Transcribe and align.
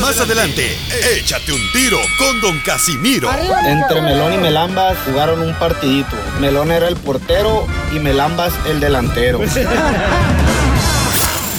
Más 0.00 0.18
adelante, 0.20 0.76
échate 1.16 1.52
un 1.52 1.60
tiro 1.72 1.98
con 2.18 2.40
Don 2.40 2.58
Casimiro. 2.60 3.28
Entre 3.66 4.00
Melón 4.00 4.32
y 4.32 4.38
Melambas 4.38 4.96
jugaron 5.04 5.42
un 5.42 5.52
partidito. 5.54 6.16
Melón 6.40 6.70
era 6.72 6.88
el 6.88 6.96
portero 6.96 7.66
y 7.94 7.98
Melambas 7.98 8.52
el 8.66 8.80
delantero. 8.80 9.40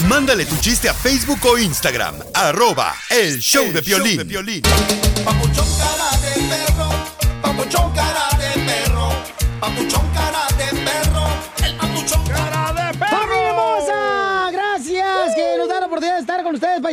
Mándale 0.08 0.46
tu 0.46 0.56
chiste 0.58 0.90
a 0.90 0.94
Facebook 0.94 1.40
o 1.46 1.58
Instagram. 1.58 2.16
Arroba 2.34 2.94
El 3.10 3.40
Show 3.40 3.72
de 3.72 3.82
Piolín. 3.82 4.62
Papuchón 5.24 5.68
cara 5.78 6.18
de 6.22 6.42
perro, 6.48 6.90
papuchón 7.42 7.92
cara 7.94 8.28
de 8.38 8.60
perro, 8.62 8.65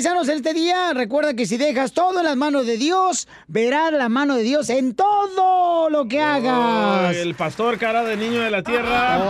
paisanos, 0.02 0.28
en 0.28 0.36
este 0.36 0.52
día. 0.52 0.92
Recuerda 0.94 1.34
que 1.34 1.46
si 1.46 1.56
dejas 1.56 1.92
todo 1.92 2.18
en 2.18 2.24
las 2.24 2.34
manos 2.36 2.66
de 2.66 2.76
Dios, 2.76 3.28
verás 3.46 3.92
la 3.92 4.08
mano 4.08 4.34
de 4.34 4.42
Dios 4.42 4.68
en 4.68 4.96
todo 4.96 5.90
lo 5.90 6.08
que 6.08 6.20
hagas. 6.20 7.14
El 7.14 7.36
pastor 7.36 7.78
cara 7.78 8.02
de 8.02 8.16
niño 8.16 8.40
de 8.40 8.50
la 8.50 8.64
tierra. 8.64 9.20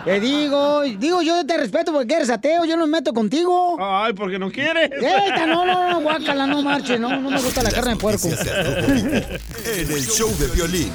Te 0.04 0.20
digo, 0.20 0.82
digo, 0.82 1.22
yo 1.22 1.44
te 1.44 1.56
respeto 1.58 1.92
porque 1.92 2.14
eres 2.14 2.30
ateo, 2.30 2.64
yo 2.64 2.76
no 2.76 2.86
me 2.86 2.98
meto 2.98 3.12
contigo. 3.12 3.76
Ay, 3.78 4.14
porque 4.14 4.38
no 4.38 4.50
quieres. 4.50 4.90
Eita, 4.92 5.46
no, 5.46 5.66
no, 5.66 5.90
no, 5.90 6.00
guácala, 6.00 6.46
no 6.46 6.62
marche, 6.62 6.98
no, 6.98 7.20
no 7.20 7.30
me 7.30 7.40
gusta 7.40 7.62
la 7.62 7.70
carne 7.70 7.90
de 7.90 7.96
puerco. 7.96 8.28
En 8.28 9.90
el 9.90 10.06
Show 10.06 10.30
de 10.38 10.48
Piolín. 10.48 10.90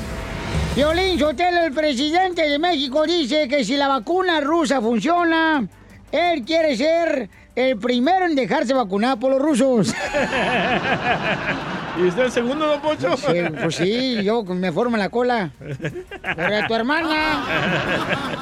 Violín 0.75 1.19
Sotelo, 1.19 1.61
el 1.61 1.73
presidente 1.73 2.49
de 2.49 2.58
México, 2.58 3.05
dice 3.05 3.47
que 3.47 3.63
si 3.63 3.77
la 3.77 3.88
vacuna 3.88 4.41
rusa 4.41 4.81
funciona, 4.81 5.67
él 6.11 6.44
quiere 6.44 6.75
ser 6.75 7.30
el 7.55 7.77
primero 7.77 8.26
en 8.26 8.36
dejarse 8.36 8.73
vacunar 8.73 9.20
por 9.20 9.32
los 9.32 9.41
rusos. 9.41 9.94
¿Y 11.98 12.04
usted 12.04 12.23
el 12.23 12.31
segundo, 12.31 12.68
don 12.68 12.81
Poncho? 12.81 13.16
Sí, 13.16 13.42
pues 13.62 13.75
sí, 13.75 14.22
yo 14.22 14.44
me 14.44 14.72
formo 14.72 14.97
la 14.97 15.08
cola. 15.09 15.52
Pero 16.36 16.67
tu 16.67 16.75
hermana. 16.75 17.45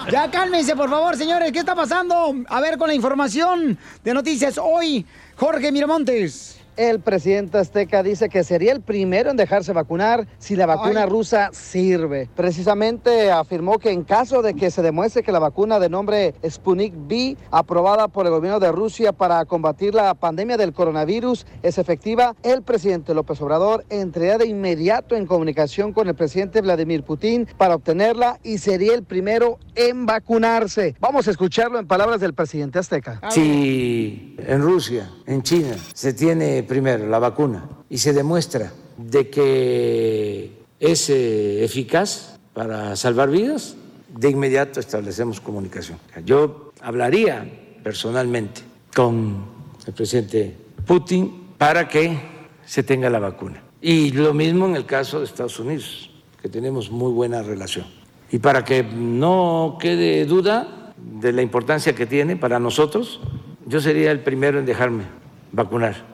Ya 0.10 0.32
cálmense, 0.32 0.76
por 0.76 0.90
favor, 0.90 1.16
señores. 1.16 1.52
¿Qué 1.52 1.60
está 1.60 1.76
pasando? 1.76 2.34
A 2.48 2.62
ver, 2.62 2.80
con 2.80 2.88
la 2.88 2.96
información 2.96 3.78
de 4.04 4.14
noticias 4.14 4.58
hoy, 4.58 5.06
Jorge 5.36 5.72
Miramontes. 5.72 6.63
El 6.76 7.02
presidente 7.02 7.60
azteca 7.60 8.02
dice 8.02 8.30
que 8.30 8.44
sería 8.44 8.72
el 8.72 8.82
primero 8.82 9.30
en 9.30 9.38
dejarse 9.38 9.74
vacunar 9.74 10.28
si 10.40 10.56
la 10.56 10.66
vacuna 10.66 11.04
Ay. 11.04 11.10
rusa 11.10 11.50
sirve. 11.54 12.28
Precisamente 12.36 13.32
afirmó 13.32 13.78
que 13.78 13.92
en 13.92 14.04
caso 14.04 14.42
de 14.42 14.56
que 14.56 14.72
se 14.72 14.82
demuestre 14.82 15.22
que 15.22 15.32
la 15.32 15.38
vacuna 15.38 15.80
de 15.80 15.90
nombre 15.90 16.34
Sputnik 16.48 16.96
V, 16.96 17.38
aprobada 17.52 18.08
por 18.08 18.26
el 18.26 18.32
gobierno 18.32 18.60
de 18.60 18.72
Rusia 18.72 19.12
para 19.12 19.46
combatir 19.46 19.94
la 19.94 20.16
pandemia 20.16 20.58
del 20.58 20.74
coronavirus, 20.74 21.46
es 21.62 21.78
efectiva, 21.78 22.36
el 22.42 22.64
presidente 22.64 23.14
López 23.14 23.40
Obrador 23.42 23.86
entraría 23.90 24.40
de 24.40 24.48
inmediato 24.48 25.16
en 25.16 25.28
comunicación 25.28 25.94
con 25.94 26.08
el 26.08 26.16
presidente 26.16 26.62
Vladimir 26.62 27.04
Putin 27.04 27.48
para 27.56 27.76
obtenerla 27.76 28.40
y 28.42 28.58
sería 28.58 28.96
el 28.96 29.04
primero 29.04 29.60
en 29.76 30.08
vacunarse. 30.08 30.96
Vamos 31.00 31.28
a 31.28 31.32
escucharlo 31.32 31.78
en 31.78 31.86
palabras 31.86 32.20
del 32.20 32.34
presidente 32.34 32.80
azteca. 32.80 33.22
Si 33.30 34.36
en 34.40 34.62
Rusia, 34.62 35.12
en 35.28 35.44
China, 35.44 35.76
se 35.94 36.14
tiene 36.14 36.63
primero 36.64 37.08
la 37.08 37.20
vacuna 37.20 37.68
y 37.90 37.98
se 37.98 38.14
demuestra 38.14 38.72
de 38.98 39.30
que 39.30 40.52
es 40.80 41.10
eh, 41.10 41.64
eficaz 41.64 42.38
para 42.54 42.96
salvar 42.96 43.30
vidas, 43.30 43.76
de 44.10 44.30
inmediato 44.30 44.80
establecemos 44.80 45.42
comunicación. 45.42 45.98
Yo 46.26 46.72
hablaría 46.82 47.46
personalmente 47.84 48.62
con 48.96 49.46
el 49.86 49.94
presidente 49.94 50.56
Putin 50.86 51.56
para 51.58 51.88
que 51.88 52.18
se 52.66 52.84
tenga 52.84 53.10
la 53.10 53.20
vacuna. 53.20 53.62
Y 53.82 54.12
lo 54.12 54.34
mismo 54.34 54.66
en 54.66 54.76
el 54.76 54.86
caso 54.86 55.20
de 55.20 55.26
Estados 55.26 55.60
Unidos, 55.60 56.10
que 56.42 56.50
tenemos 56.50 56.92
muy 56.92 57.12
buena 57.12 57.42
relación. 57.42 57.86
Y 58.32 58.40
para 58.40 58.64
que 58.64 58.84
no 58.84 59.78
quede 59.80 60.26
duda 60.26 60.94
de 60.98 61.32
la 61.32 61.42
importancia 61.42 61.94
que 61.94 62.06
tiene 62.06 62.36
para 62.36 62.60
nosotros, 62.60 63.20
yo 63.66 63.82
sería 63.82 64.12
el 64.12 64.20
primero 64.20 64.60
en 64.60 64.66
dejarme 64.66 65.04
vacunar. 65.52 66.13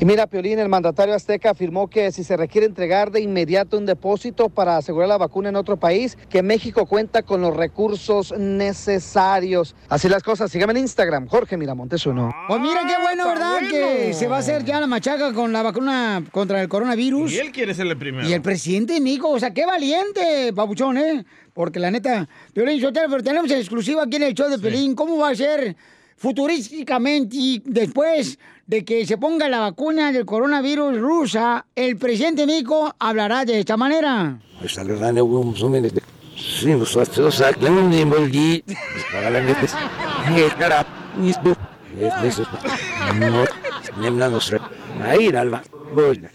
Y 0.00 0.04
mira, 0.04 0.26
Piolín, 0.26 0.58
el 0.58 0.68
mandatario 0.68 1.14
azteca 1.14 1.50
afirmó 1.50 1.88
que 1.88 2.10
si 2.10 2.24
se 2.24 2.36
requiere 2.36 2.66
entregar 2.66 3.12
de 3.12 3.20
inmediato 3.20 3.78
un 3.78 3.86
depósito 3.86 4.48
para 4.48 4.76
asegurar 4.76 5.08
la 5.08 5.18
vacuna 5.18 5.50
en 5.50 5.56
otro 5.56 5.76
país, 5.76 6.18
que 6.28 6.42
México 6.42 6.84
cuenta 6.86 7.22
con 7.22 7.40
los 7.40 7.56
recursos 7.56 8.36
necesarios. 8.36 9.76
Así 9.88 10.08
las 10.08 10.24
cosas, 10.24 10.50
síganme 10.50 10.72
en 10.72 10.78
Instagram, 10.78 11.28
Jorge 11.28 11.56
Miramontes 11.56 12.04
uno. 12.06 12.34
Pues 12.48 12.60
mira 12.60 12.80
qué 12.88 13.00
bueno, 13.00 13.32
está 13.32 13.34
¿verdad? 13.34 13.70
Que 13.70 13.98
bueno. 13.98 14.18
se 14.18 14.26
va 14.26 14.36
a 14.36 14.38
hacer 14.40 14.64
ya 14.64 14.80
la 14.80 14.88
machaca 14.88 15.32
con 15.32 15.52
la 15.52 15.62
vacuna 15.62 16.24
contra 16.32 16.60
el 16.60 16.68
coronavirus. 16.68 17.32
Y 17.32 17.38
él 17.38 17.52
quiere 17.52 17.72
ser 17.72 17.86
el 17.86 17.96
primero. 17.96 18.28
Y 18.28 18.32
el 18.32 18.42
presidente 18.42 18.94
de 18.94 19.00
México, 19.00 19.30
o 19.30 19.38
sea, 19.38 19.54
qué 19.54 19.64
valiente, 19.64 20.52
papuchón, 20.52 20.98
¿eh? 20.98 21.24
Porque 21.52 21.78
la 21.78 21.92
neta, 21.92 22.28
Piolín 22.52 22.80
Sotelo, 22.80 23.08
pero 23.08 23.22
tenemos 23.22 23.48
en 23.48 23.58
exclusiva 23.58 24.02
aquí 24.02 24.16
en 24.16 24.24
el 24.24 24.34
show 24.34 24.50
de 24.50 24.58
Piolín, 24.58 24.96
¿cómo 24.96 25.18
va 25.18 25.30
a 25.30 25.34
ser 25.36 25.76
futurísticamente 26.16 27.36
y 27.36 27.62
después 27.64 28.38
de 28.66 28.84
que 28.84 29.06
se 29.06 29.18
ponga 29.18 29.48
la 29.48 29.60
vacuna 29.60 30.12
del 30.12 30.24
coronavirus 30.24 30.98
rusa, 30.98 31.66
el 31.74 31.96
presidente 31.96 32.42
de 32.42 32.46
México 32.46 32.94
hablará 32.98 33.44
de 33.44 33.60
esta 33.60 33.76
manera? 33.76 34.38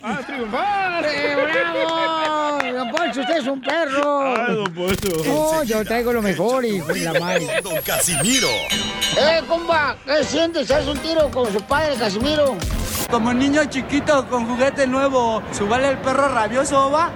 ¡A 0.01 0.17
triunfar! 0.19 1.05
¡Eh, 1.05 1.35
bravo! 1.35 2.38
Don 2.73 2.91
Poncho, 2.91 3.21
usted 3.21 3.37
es 3.37 3.47
un 3.47 3.61
perro. 3.61 4.35
¡Ay, 4.35 4.55
don 4.55 4.73
Poncho! 4.73 5.09
No, 5.25 5.63
yo 5.63 5.83
traigo 5.83 6.13
lo 6.13 6.21
mejor, 6.21 6.65
hijo 6.65 6.87
de 6.93 6.99
la 7.01 7.19
madre. 7.19 7.47
Don 7.63 7.81
Casimiro. 7.81 8.47
¡Eh, 9.17 9.41
compa! 9.47 9.97
¿Qué 10.05 10.23
sientes? 10.23 10.69
¿Haz 10.71 10.87
un 10.87 10.97
tiro 10.99 11.29
con 11.31 11.51
su 11.51 11.61
padre, 11.61 11.95
Casimiro? 11.95 12.55
Como 13.09 13.33
niño 13.33 13.65
chiquito 13.65 14.27
con 14.29 14.45
juguete 14.47 14.85
nuevo, 14.85 15.41
¿subale 15.51 15.89
el 15.89 15.97
perro 15.97 16.27
rabioso, 16.29 16.91
va? 16.91 17.11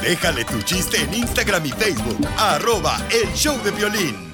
Déjale 0.00 0.44
tu 0.44 0.60
chiste 0.62 1.00
en 1.02 1.14
Instagram 1.14 1.66
y 1.66 1.70
Facebook. 1.70 2.18
Arroba 2.38 3.00
El 3.10 3.32
Show 3.34 3.56
de 3.62 3.72
Piolín. 3.72 4.32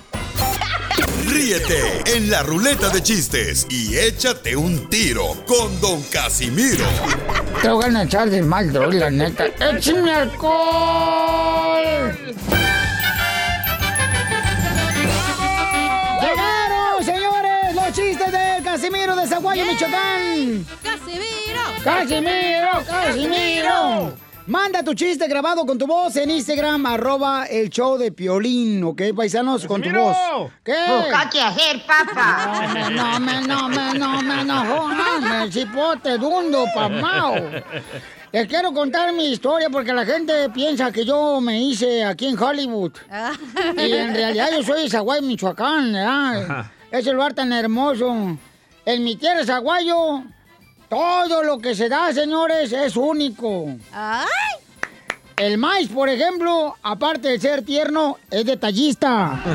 Ríete 1.26 2.02
en 2.16 2.30
la 2.30 2.42
ruleta 2.42 2.88
de 2.90 3.02
chistes 3.02 3.66
y 3.68 3.96
échate 3.96 4.56
un 4.56 4.88
tiro 4.88 5.34
con 5.46 5.80
Don 5.80 6.02
Casimiro. 6.04 6.86
Te 7.62 7.68
voy 7.68 7.94
a 7.94 8.02
echar 8.02 8.30
de 8.30 8.42
mal, 8.42 8.72
droga, 8.72 8.94
la 8.94 9.10
neta. 9.10 9.46
¡Échame 9.46 10.12
alcohol! 10.12 11.84
¡Llegaron, 16.20 17.04
señores! 17.04 17.74
¡Los 17.74 17.92
chistes 17.92 18.32
del 18.32 18.62
Casimiro 18.62 19.16
de 19.16 19.26
Zaguayo, 19.26 19.64
Michoacán! 19.66 20.66
¡Casimiro! 20.82 21.62
¡Casimiro! 21.84 22.84
¡Casimiro! 22.86 24.27
Manda 24.48 24.82
tu 24.82 24.94
chiste 24.94 25.28
grabado 25.28 25.66
con 25.66 25.76
tu 25.76 25.86
voz 25.86 26.16
en 26.16 26.30
Instagram, 26.30 26.86
arroba 26.86 27.44
el 27.44 27.68
show 27.68 27.98
de 27.98 28.10
Piolín, 28.12 28.82
¿ok, 28.82 29.02
paisanos? 29.14 29.66
Con 29.66 29.82
tu 29.82 29.90
voz. 29.90 30.16
¿Qué? 30.64 30.74
Busca 30.88 31.28
qué 31.30 31.42
hacer, 31.42 31.82
papá. 31.86 32.66
No 32.90 33.20
me, 33.20 33.42
no 33.42 33.68
me, 33.68 33.92
no 33.92 34.22
me, 34.22 34.44
no 34.44 35.20
me, 35.20 35.50
chipote 35.50 36.16
dundo, 36.16 36.64
pamao. 36.74 37.34
Les 38.32 38.48
quiero 38.48 38.72
contar 38.72 39.12
mi 39.12 39.32
historia 39.32 39.68
porque 39.68 39.92
la 39.92 40.06
gente 40.06 40.48
piensa 40.48 40.90
que 40.90 41.04
yo 41.04 41.42
me 41.42 41.60
hice 41.60 42.02
aquí 42.02 42.28
en 42.28 42.42
Hollywood. 42.42 42.92
Y 43.76 43.92
en 43.92 44.14
realidad 44.14 44.48
yo 44.50 44.62
soy 44.62 44.84
de 44.84 44.88
Zaguay, 44.88 45.20
Michoacán, 45.20 45.92
¿verdad? 45.92 46.70
Ese 46.90 47.12
lugar 47.12 47.34
tan 47.34 47.52
hermoso. 47.52 48.38
En 48.86 49.04
mi 49.04 49.14
tierra, 49.16 49.44
Zaguayo, 49.44 50.22
todo 50.88 51.42
lo 51.42 51.58
que 51.58 51.74
se 51.74 51.88
da, 51.88 52.12
señores, 52.12 52.72
es 52.72 52.96
único. 52.96 53.66
¡Ay! 53.92 54.26
El 55.36 55.56
maíz, 55.58 55.88
por 55.88 56.08
ejemplo, 56.08 56.74
aparte 56.82 57.28
de 57.28 57.38
ser 57.38 57.62
tierno, 57.64 58.18
es 58.30 58.44
detallista. 58.44 59.38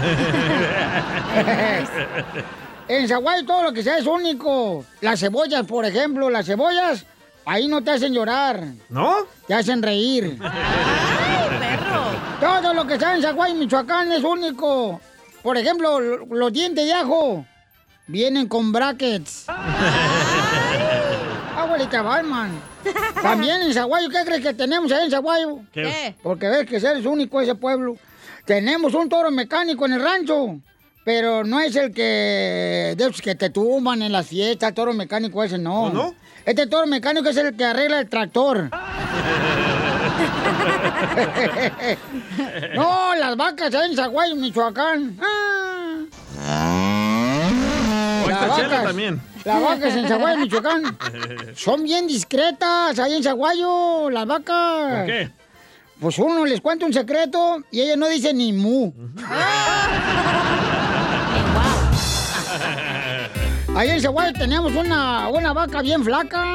En 2.85 3.07
Zaguay 3.07 3.45
todo 3.45 3.63
lo 3.63 3.73
que 3.73 3.81
sea 3.81 3.97
es 3.97 4.05
único. 4.05 4.83
Las 4.99 5.19
cebollas, 5.21 5.65
por 5.65 5.85
ejemplo, 5.85 6.29
las 6.29 6.45
cebollas, 6.45 7.05
ahí 7.45 7.67
no 7.69 7.81
te 7.81 7.91
hacen 7.91 8.13
llorar, 8.13 8.61
¿No? 8.89 9.15
te 9.47 9.53
hacen 9.53 9.81
reír. 9.81 10.37
¡Ay, 10.41 11.59
perro! 11.59 12.03
Todo 12.61 12.73
lo 12.73 12.85
que 12.85 12.99
sea 12.99 13.15
en 13.15 13.21
Zaguay, 13.21 13.53
Michoacán 13.53 14.11
es 14.11 14.21
único. 14.23 14.99
Por 15.41 15.57
ejemplo, 15.57 15.99
lo- 16.01 16.25
los 16.25 16.51
dientes 16.53 16.85
de 16.85 16.93
ajo 16.93 17.45
vienen 18.07 18.47
con 18.49 18.73
brackets. 18.73 19.45
Abuelita 21.83 22.01
Balman. 22.01 22.51
También 23.21 23.61
en 23.61 23.73
Zaguayo, 23.73 24.09
¿qué 24.09 24.23
crees 24.25 24.41
que 24.41 24.53
tenemos 24.53 24.89
ahí 24.91 25.05
en 25.05 25.11
Zaguayo? 25.11 25.59
¿Qué? 25.73 26.15
Porque 26.23 26.47
ves 26.47 26.65
que 26.65 26.77
eres 26.77 27.05
único 27.05 27.41
ese 27.41 27.55
pueblo. 27.55 27.97
Tenemos 28.45 28.93
un 28.93 29.09
toro 29.09 29.31
mecánico 29.31 29.85
en 29.85 29.93
el 29.93 30.01
rancho. 30.01 30.59
Pero 31.05 31.43
no 31.43 31.59
es 31.59 31.75
el 31.75 31.93
que, 31.93 32.95
de 32.95 33.11
que 33.21 33.35
te 33.35 33.49
tumban 33.49 34.01
en 34.01 34.13
las 34.13 34.27
fiestas, 34.27 34.69
el 34.69 34.75
toro 34.75 34.93
mecánico 34.93 35.43
ese, 35.43 35.57
no. 35.57 35.83
¿Oh, 35.83 35.89
no? 35.89 36.15
Este 36.45 36.65
toro 36.67 36.87
mecánico 36.87 37.27
es 37.27 37.35
el 37.35 37.57
que 37.57 37.65
arregla 37.65 37.99
el 37.99 38.07
tractor. 38.07 38.69
no, 42.75 43.15
las 43.15 43.35
vacas 43.35 43.75
ahí 43.75 43.89
en 43.91 43.97
Zaguayo, 43.97 44.37
Michoacán. 44.37 45.19
Ah. 45.21 45.99
O 48.23 48.29
Las 48.29 48.41
esta 48.41 48.55
chela 48.55 48.83
también. 48.83 49.32
Las 49.45 49.61
vacas 49.61 49.95
en 49.95 50.07
Zaguayo, 50.07 50.37
Michoacán. 50.37 50.97
Son 51.55 51.83
bien 51.83 52.07
discretas 52.07 52.97
ahí 52.97 53.15
en 53.15 53.23
Zaguayo, 53.23 54.09
las 54.09 54.25
vacas. 54.25 54.97
¿Por 54.99 55.05
qué? 55.05 55.31
Pues 55.99 56.17
uno 56.17 56.45
les 56.45 56.61
cuenta 56.61 56.85
un 56.85 56.93
secreto 56.93 57.63
y 57.71 57.81
ella 57.81 57.95
no 57.95 58.07
dice 58.07 58.33
ni 58.33 58.53
mu. 58.53 58.91
Ahí 63.75 63.89
en 63.89 64.01
Zaguayo 64.01 64.33
teníamos 64.33 64.73
una, 64.75 65.27
una 65.29 65.53
vaca 65.53 65.81
bien 65.81 66.03
flaca. 66.03 66.45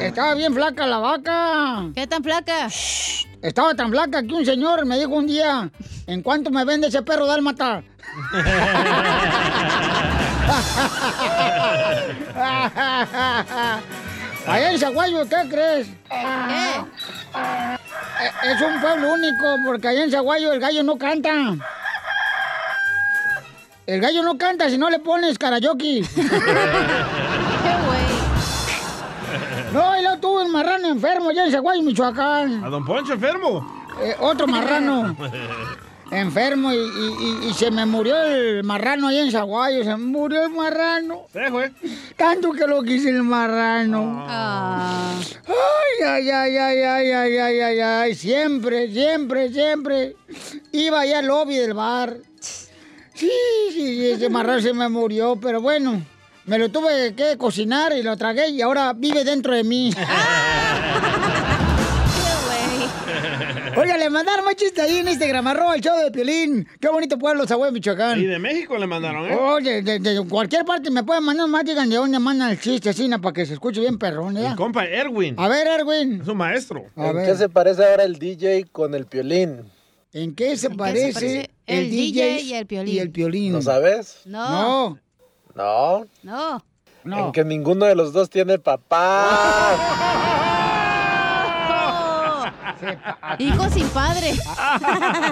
Estaba 0.00 0.34
bien 0.34 0.52
flaca 0.54 0.86
la 0.86 0.98
vaca. 0.98 1.90
¿Qué 1.94 2.06
tan 2.06 2.22
flaca? 2.22 2.68
Estaba 3.40 3.74
tan 3.74 3.90
flaca 3.90 4.22
que 4.22 4.34
un 4.34 4.44
señor 4.44 4.84
me 4.84 4.98
dijo 4.98 5.12
un 5.14 5.26
día, 5.26 5.70
¿en 6.06 6.22
cuánto 6.22 6.50
me 6.50 6.64
vende 6.64 6.88
ese 6.88 7.02
perro 7.02 7.26
dálmata? 7.26 7.82
Allá 14.46 14.72
en 14.72 14.78
Zaguayo, 14.78 15.24
¿qué 15.28 15.48
crees? 15.48 15.88
Eh, 16.10 16.82
Es 18.44 18.60
un 18.60 18.80
pueblo 18.80 19.12
único, 19.12 19.56
porque 19.64 19.88
allá 19.88 20.04
en 20.04 20.10
Zaguayo 20.10 20.52
el 20.52 20.60
gallo 20.60 20.82
no 20.82 20.96
canta. 20.98 21.30
El 23.86 24.00
gallo 24.00 24.22
no 24.22 24.36
canta 24.38 24.68
si 24.68 24.78
no 24.78 24.90
le 24.90 24.98
pones 24.98 25.38
karaoke. 25.38 26.02
No, 29.72 29.98
y 29.98 30.02
luego 30.02 30.18
tuve 30.18 30.42
un 30.44 30.52
marrano 30.52 30.88
enfermo 30.88 31.30
allá 31.30 31.46
en 31.46 31.52
Zaguayo, 31.52 31.82
Michoacán. 31.82 32.62
¿A 32.62 32.68
don 32.68 32.84
Poncho 32.84 33.14
enfermo? 33.14 33.86
Eh, 34.02 34.14
otro 34.20 34.46
marrano 34.46 35.16
enfermo 36.12 36.72
y, 36.72 36.76
y- 36.76 36.78
y- 37.46 37.48
y 37.50 37.54
se 37.54 37.70
me 37.70 37.86
murió 37.86 38.16
el 38.22 38.62
marrano 38.64 39.08
ahí 39.08 39.18
en 39.18 39.30
Zaguayo, 39.32 39.82
se 39.82 39.90
me 39.90 39.96
murió 39.96 40.42
el 40.44 40.50
marrano. 40.50 41.26
Tanto 42.16 42.52
que 42.52 42.66
lo 42.66 42.82
quise 42.82 43.08
el 43.10 43.22
marrano. 43.22 44.24
Ay, 44.28 46.02
ay, 46.06 46.30
ay, 46.30 46.56
ay, 46.56 46.78
ay, 46.82 47.10
ay, 47.12 47.36
ay, 47.38 47.60
ay, 47.60 47.80
ay, 47.80 48.14
siempre, 48.14 48.90
siempre, 48.92 49.50
siempre. 49.52 50.16
Iba 50.72 51.00
allá 51.00 51.18
al 51.20 51.26
lobby 51.26 51.56
del 51.56 51.74
bar. 51.74 52.16
Sí, 53.14 53.30
sí, 53.70 53.78
sí, 53.96 54.06
ese 54.10 54.28
marrano 54.28 54.60
se 54.60 54.72
me 54.72 54.88
murió, 54.88 55.36
pero 55.40 55.60
bueno, 55.60 56.02
me 56.46 56.58
lo 56.58 56.70
tuve 56.70 57.14
que 57.14 57.36
cocinar 57.38 57.92
y 57.96 58.02
lo 58.02 58.16
tragué 58.16 58.48
y 58.48 58.60
ahora 58.62 58.92
vive 58.94 59.22
dentro 59.24 59.54
de 59.54 59.62
mí. 59.64 59.92
Oiga, 63.76 63.96
le 63.96 64.10
mandaron 64.10 64.44
más 64.44 64.56
chistes 64.56 64.84
ahí 64.84 64.98
en 64.98 65.08
Instagram, 65.08 65.46
arroba 65.46 65.74
el 65.74 65.80
show 65.80 65.96
de 65.98 66.10
Piolín. 66.10 66.66
Qué 66.80 66.88
bonito 66.88 67.18
pueblo, 67.18 67.46
Zaguay, 67.46 67.72
Michoacán. 67.72 68.20
Y 68.20 68.26
de 68.26 68.38
México 68.38 68.76
le 68.76 68.86
mandaron, 68.86 69.30
¿eh? 69.30 69.34
Oye, 69.34 69.82
de, 69.82 69.98
de 69.98 70.26
cualquier 70.28 70.64
parte 70.64 70.90
me 70.90 71.02
pueden 71.04 71.24
mandar 71.24 71.48
más, 71.48 71.64
digan 71.64 71.88
de 71.88 71.96
dónde 71.96 72.18
mandan 72.18 72.50
el 72.50 72.60
chiste, 72.60 72.90
así, 72.90 73.08
¿no? 73.08 73.20
para 73.20 73.32
que 73.32 73.46
se 73.46 73.54
escuche 73.54 73.80
bien 73.80 73.98
perrón, 73.98 74.34
¿ya? 74.34 74.50
El 74.50 74.56
compa 74.56 74.84
Erwin. 74.84 75.36
A 75.38 75.48
ver, 75.48 75.66
Erwin. 75.66 76.20
Es 76.22 76.28
un 76.28 76.36
maestro. 76.36 76.84
A 76.96 77.08
¿En 77.08 77.16
ver. 77.16 77.26
qué 77.26 77.36
se 77.36 77.48
parece 77.48 77.84
ahora 77.84 78.04
el 78.04 78.18
DJ 78.18 78.66
con 78.70 78.94
el 78.94 79.06
piolín? 79.06 79.62
¿En 80.12 80.34
qué 80.34 80.56
se 80.58 80.68
parece, 80.68 81.12
parece 81.14 81.50
el 81.66 81.90
DJ 81.90 82.40
y 82.42 82.52
el 82.52 82.66
Piolín? 82.66 82.94
Y 82.94 82.98
el 82.98 83.10
Piolín. 83.10 83.52
¿No 83.52 83.62
sabes? 83.62 84.18
No. 84.26 84.98
No. 85.54 86.06
No. 86.22 86.62
No. 87.04 87.26
En 87.26 87.32
que 87.32 87.44
ninguno 87.44 87.86
de 87.86 87.94
los 87.94 88.12
dos 88.12 88.28
tiene 88.28 88.58
papá. 88.58 90.78
Hijo 93.38 93.68
sin 93.70 93.88
padre. 93.88 94.32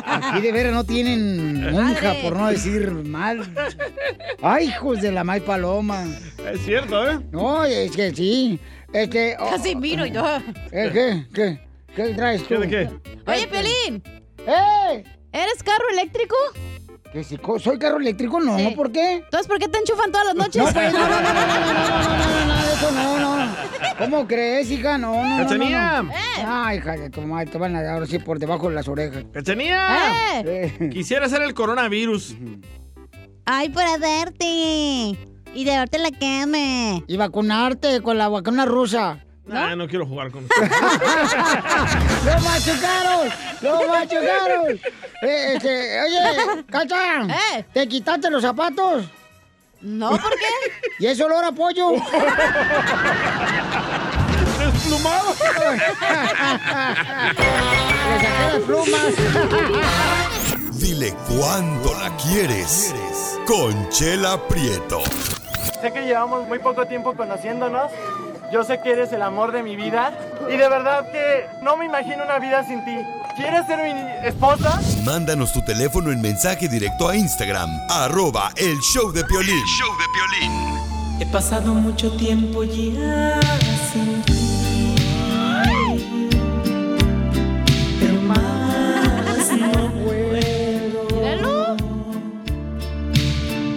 Aquí 0.06 0.41
de 0.41 0.53
veras 0.53 0.73
no 0.73 0.85
tienen 0.85 1.71
monja, 1.73 2.03
Madre. 2.09 2.21
por 2.23 2.37
no 2.37 2.47
decir 2.49 2.91
mal. 2.91 3.49
Ay, 4.43 4.69
hijos 4.69 5.00
de 5.00 5.12
la 5.12 5.25
mal 5.25 5.43
paloma. 5.43 6.05
Es 6.53 6.61
cierto, 6.65 7.09
¿eh? 7.11 7.19
No, 7.32 7.65
es 7.65 7.91
que 7.93 8.15
sí. 8.15 8.59
Este. 8.93 9.37
oh, 9.38 9.50
Casi 9.50 9.75
miro 9.77 10.06
yo. 10.06 10.25
¿Eh, 10.73 10.91
¿Qué? 10.93 11.27
¿Qué? 11.35 11.61
¿Qué 11.94 12.15
traes 12.15 12.43
tú? 12.43 12.49
¿Qué 12.49 12.59
de 12.59 12.69
qué? 12.69 12.91
Oye, 13.31 13.47
Pelín. 13.49 14.03
¡Eh! 14.47 15.05
¿Eres 15.32 15.62
carro 15.62 15.85
eléctrico? 15.93 16.35
¿Que 17.12 17.25
si 17.25 17.37
soy 17.59 17.79
carro 17.79 17.99
eléctrico? 17.99 18.39
No, 18.41 18.57
Sí. 18.57 18.73
¿por 18.77 18.93
qué? 18.93 19.17
Entonces, 19.17 19.49
¿por 19.49 19.59
qué 19.59 19.67
te 19.69 19.79
enchufan 19.79 20.12
todas 20.12 20.27
las 20.29 20.37
noches? 20.37 20.62
No, 20.62 20.73
pues, 20.73 20.93
no, 20.93 20.99
no, 21.01 21.09
no, 21.09 21.23
no, 21.23 21.23
no, 21.23 21.33
no, 21.33 21.35
no, 21.35 21.67
no, 21.75 22.17
no, 22.17 22.47
no, 22.47 22.47
no, 22.47 22.61
eso 22.73 22.91
no, 22.93 23.19
no. 23.19 23.51
¿Cómo 23.99 24.27
crees, 24.27 24.71
hija? 24.71 24.97
No, 24.97 25.12
no, 25.12 25.45
no, 25.59 26.03
no. 26.05 26.12
Ay, 26.47 26.79
hija 26.79 26.93
de 26.93 27.11
tu 27.11 27.21
madre, 27.23 27.51
te 27.51 27.59
van 27.59 27.75
a 27.77 27.83
dar 27.83 27.95
ahora 27.95 28.07
sí 28.07 28.19
por 28.21 28.39
debajo 28.39 28.69
de 28.69 28.75
las 28.77 28.87
orejas. 28.89 29.25
¡Cachanía! 29.33 30.41
Eh. 30.45 30.89
Quisiera 30.93 31.27
hacer 31.27 31.43
el 31.43 31.53
coronavirus. 31.53 32.37
Ay, 33.45 33.69
para 33.71 33.99
darte. 33.99 34.45
Y 35.53 35.65
de 35.65 35.71
darte 35.73 35.99
la 35.99 36.11
cama. 36.13 37.03
Y 37.09 37.17
vacunarte 37.17 38.01
con 38.03 38.19
la 38.19 38.29
vacuna 38.29 38.65
rusa. 38.67 39.25
Nah, 39.50 39.75
no 39.75 39.88
quiero 39.88 40.06
jugar 40.06 40.31
con 40.31 40.44
usted. 40.44 40.62
¡Lo 42.25 42.41
machucaron! 42.41 43.29
¡Lo 43.61 43.88
machucaron! 43.88 44.81
Eh, 45.23 45.55
este, 45.55 46.00
oye, 46.02 46.64
Cacha, 46.70 47.23
Eh. 47.56 47.64
¿te 47.73 47.88
quitaste 47.88 48.31
los 48.31 48.43
zapatos? 48.43 49.05
No, 49.81 50.11
¿por 50.11 50.31
qué? 50.31 50.47
¿Y 51.00 51.06
eso 51.06 51.25
olor 51.26 51.44
a 51.44 51.50
pollo? 51.52 51.91
¡Desplumado! 54.58 55.35
Le 58.06 58.20
saqué 58.20 58.53
las 58.53 58.62
plumas. 58.67 59.12
Dile 60.79 61.14
cuándo 61.29 61.93
la 61.94 62.17
quieres. 62.17 62.94
Conchela 63.46 64.41
Prieto. 64.49 65.00
Sé 65.81 65.93
que 65.93 66.03
llevamos 66.03 66.46
muy 66.46 66.58
poco 66.61 66.87
tiempo 66.87 67.14
conociéndonos. 67.14 67.91
Yo 68.52 68.64
sé 68.64 68.81
que 68.82 68.91
eres 68.91 69.12
el 69.12 69.23
amor 69.23 69.52
de 69.52 69.62
mi 69.62 69.76
vida. 69.76 70.12
Y 70.49 70.56
de 70.56 70.69
verdad 70.69 71.11
que 71.12 71.47
no 71.62 71.76
me 71.76 71.87
imagino 71.87 72.25
una 72.25 72.38
vida 72.41 72.64
sin 72.67 72.85
ti. 72.85 72.97
¿Quieres 73.37 73.64
ser 73.67 73.79
mi 73.82 73.93
esposa? 74.26 74.81
Mándanos 75.05 75.52
tu 75.52 75.62
teléfono 75.62 76.11
en 76.11 76.20
mensaje 76.20 76.69
directo 76.69 77.08
a 77.08 77.17
Instagram, 77.17 77.70
arroba 77.88 78.50
el 78.56 78.76
show 78.81 79.12
de 79.12 79.25
Piolín. 79.25 79.64
show 79.67 79.88
de 79.97 80.05
Piolín. 80.12 80.52
He 81.20 81.26
pasado 81.26 81.75
mucho 81.75 82.11
tiempo 82.17 82.64
ya 82.64 83.41
sin 83.93 84.22
ti. 84.22 84.94
Pero 88.01 88.20
más 88.22 89.53
no 89.53 89.93
puedo. 90.03 91.77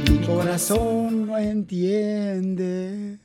Mi 0.10 0.26
corazón 0.26 1.28
no 1.28 1.38
entiende. 1.38 3.23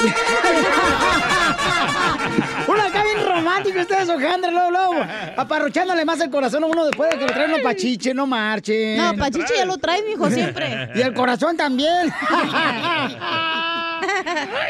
Uno 2.68 2.82
acá 2.82 3.02
bien 3.02 3.26
romántico 3.26 3.80
ustedes, 3.80 4.08
Ojandra, 4.08 4.50
luego, 4.50 4.70
luego. 4.70 4.94
Aparrochándole 5.36 6.04
más 6.04 6.20
el 6.20 6.30
corazón 6.30 6.64
a 6.64 6.66
uno 6.66 6.86
después 6.86 7.10
de 7.10 7.18
que 7.18 7.26
lo 7.26 7.32
traen 7.32 7.50
los 7.50 7.60
pachiche, 7.60 8.14
no 8.14 8.26
marchen. 8.26 8.96
No, 8.96 9.16
Pachiche 9.16 9.56
ya 9.56 9.64
lo 9.64 9.78
trae, 9.78 10.02
mijo, 10.02 10.30
siempre. 10.30 10.90
Y 10.94 11.00
el 11.00 11.14
corazón 11.14 11.56
también. 11.56 12.10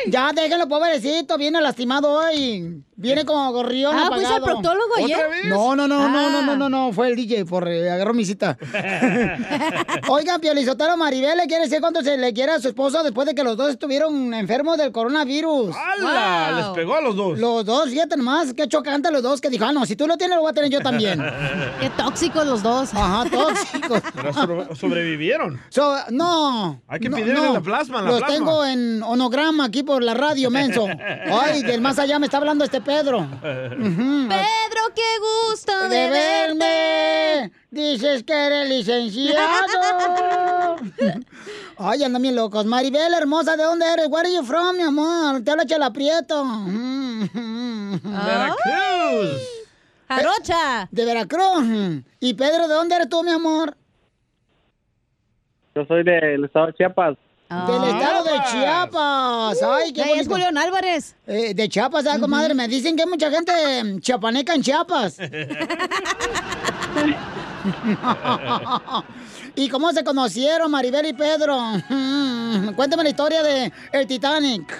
ya, 0.06 0.32
déjenlo, 0.32 0.68
pobrecito. 0.68 1.36
Viene 1.36 1.60
lastimado 1.60 2.10
hoy. 2.12 2.82
Viene 3.00 3.24
como 3.24 3.50
gorrión 3.52 3.96
Ah, 3.96 4.08
¿fuiste 4.08 4.26
al 4.26 4.32
apagado. 4.42 4.60
proctólogo 4.62 4.94
ayer? 4.98 5.16
¿Otra 5.16 5.28
vez? 5.28 5.44
No, 5.46 5.74
no, 5.74 5.88
no, 5.88 6.08
no, 6.08 6.30
no, 6.30 6.38
Ah. 6.38 6.42
no, 6.42 6.56
no, 6.56 6.68
no. 6.68 6.92
Fue 6.92 7.08
el 7.08 7.16
DJ 7.16 7.44
por 7.46 7.66
eh, 7.66 7.90
agarró 7.90 8.12
mi 8.12 8.24
cita. 8.26 8.58
Oigan, 10.08 10.40
Piolizotero 10.40 10.96
Maribel 10.96 11.36
le 11.38 11.46
quiere 11.46 11.64
decir 11.64 11.80
cuánto 11.80 12.02
se 12.02 12.16
le 12.18 12.32
quiere 12.32 12.52
a 12.52 12.60
su 12.60 12.68
esposo 12.68 13.02
después 13.02 13.26
de 13.26 13.34
que 13.34 13.42
los 13.44 13.56
dos 13.56 13.70
estuvieron 13.70 14.34
enfermos 14.34 14.76
del 14.78 14.92
coronavirus. 14.92 15.74
¡Hala! 15.76 16.52
Les 16.58 16.66
pegó 16.68 16.96
a 16.96 17.00
los 17.00 17.16
dos. 17.16 17.38
Los 17.38 17.64
dos, 17.64 17.88
fíjate 17.90 18.16
nomás, 18.16 18.52
qué 18.54 18.68
chocante 18.68 19.10
los 19.10 19.22
dos 19.22 19.40
que 19.40 19.48
dijo, 19.50 19.64
ah, 19.64 19.72
no, 19.72 19.86
si 19.86 19.96
tú 19.96 20.06
lo 20.06 20.16
tienes, 20.16 20.36
lo 20.36 20.42
voy 20.42 20.50
a 20.50 20.54
tener 20.54 20.70
yo 20.70 20.80
también. 20.80 21.20
Qué 21.80 21.90
tóxicos 21.90 22.46
los 22.46 22.62
dos. 22.62 22.92
Ajá, 22.94 23.24
tóxicos. 23.30 24.02
Pero 24.14 24.32
sobre- 24.34 24.74
sobrevivieron. 24.76 25.60
So, 25.70 25.94
no. 26.10 26.82
Hay 26.88 27.00
que 27.00 27.08
no, 27.08 27.16
pedirle 27.16 27.40
no. 27.40 27.54
la 27.54 27.60
plasma, 27.60 28.02
la 28.02 28.10
Los 28.10 28.18
plasma. 28.18 28.34
tengo 28.36 28.64
en 28.64 29.02
onograma 29.02 29.64
aquí 29.64 29.82
por 29.82 30.02
la 30.02 30.14
radio, 30.14 30.50
menso. 30.50 30.86
Ay, 31.32 31.62
del 31.62 31.80
más 31.80 31.98
allá 31.98 32.18
me 32.18 32.26
está 32.26 32.36
hablando 32.38 32.64
este 32.64 32.80
Pedro. 32.90 33.24
Pedro, 33.40 34.82
qué 34.96 35.10
gusto 35.20 35.88
de, 35.88 35.90
de 35.96 36.10
verte. 36.10 36.58
verme. 36.58 37.52
Dices 37.70 38.24
que 38.24 38.32
eres 38.32 38.68
licenciado. 38.68 40.76
Ay, 41.78 42.02
andan 42.02 42.20
bien 42.20 42.34
locos. 42.34 42.66
Maribel, 42.66 43.14
hermosa, 43.14 43.56
¿de 43.56 43.62
dónde 43.62 43.86
eres? 43.86 44.08
Where 44.08 44.26
are 44.26 44.34
you 44.34 44.42
from, 44.42 44.76
mi 44.76 44.82
amor? 44.82 45.40
Te 45.44 45.52
habla 45.52 45.64
Chela 45.66 45.92
Prieto. 45.92 46.44
Veracruz. 48.02 49.40
Jarocha. 50.08 50.88
De 50.90 51.04
Veracruz. 51.04 52.02
¿Y 52.18 52.34
Pedro, 52.34 52.66
de 52.66 52.74
dónde 52.74 52.96
eres 52.96 53.08
tú, 53.08 53.22
mi 53.22 53.30
amor? 53.30 53.76
Yo 55.76 55.84
soy 55.86 56.02
del 56.02 56.44
estado 56.44 56.66
de 56.66 56.72
Chiapas. 56.74 57.16
Del 57.50 57.84
estado 57.84 58.22
de 58.24 58.30
Chiapas. 58.52 59.60
Ay, 59.62 59.92
qué 59.92 60.02
De 60.02 60.06
ahí 60.06 60.10
es 60.20 60.28
bonito. 60.28 60.46
Julián 60.46 60.56
Álvarez. 60.56 61.16
Eh, 61.26 61.52
de 61.52 61.68
Chiapas, 61.68 62.04
¿sabes, 62.04 62.20
comadre? 62.20 62.54
Me 62.54 62.68
dicen 62.68 62.94
que 62.94 63.02
hay 63.02 63.08
mucha 63.08 63.28
gente 63.30 63.52
chiapaneca 64.00 64.54
en 64.54 64.62
Chiapas. 64.62 65.18
¿Y 69.56 69.68
cómo 69.68 69.90
se 69.92 70.04
conocieron 70.04 70.70
Maribel 70.70 71.06
y 71.06 71.12
Pedro? 71.12 71.56
Cuéntame 72.76 73.02
la 73.04 73.10
historia 73.10 73.42
de 73.42 73.72
el 73.92 74.06
Titanic. 74.06 74.72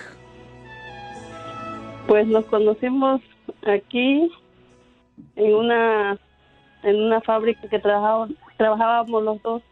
Pues 2.06 2.26
nos 2.28 2.44
conocimos 2.46 3.20
aquí 3.66 4.30
en 5.36 5.54
una 5.54 6.16
en 6.82 6.96
una 6.96 7.20
fábrica 7.20 7.68
que 7.68 7.78
trabajaba- 7.78 8.28
trabajábamos 8.56 9.22
los 9.22 9.42
dos. 9.42 9.62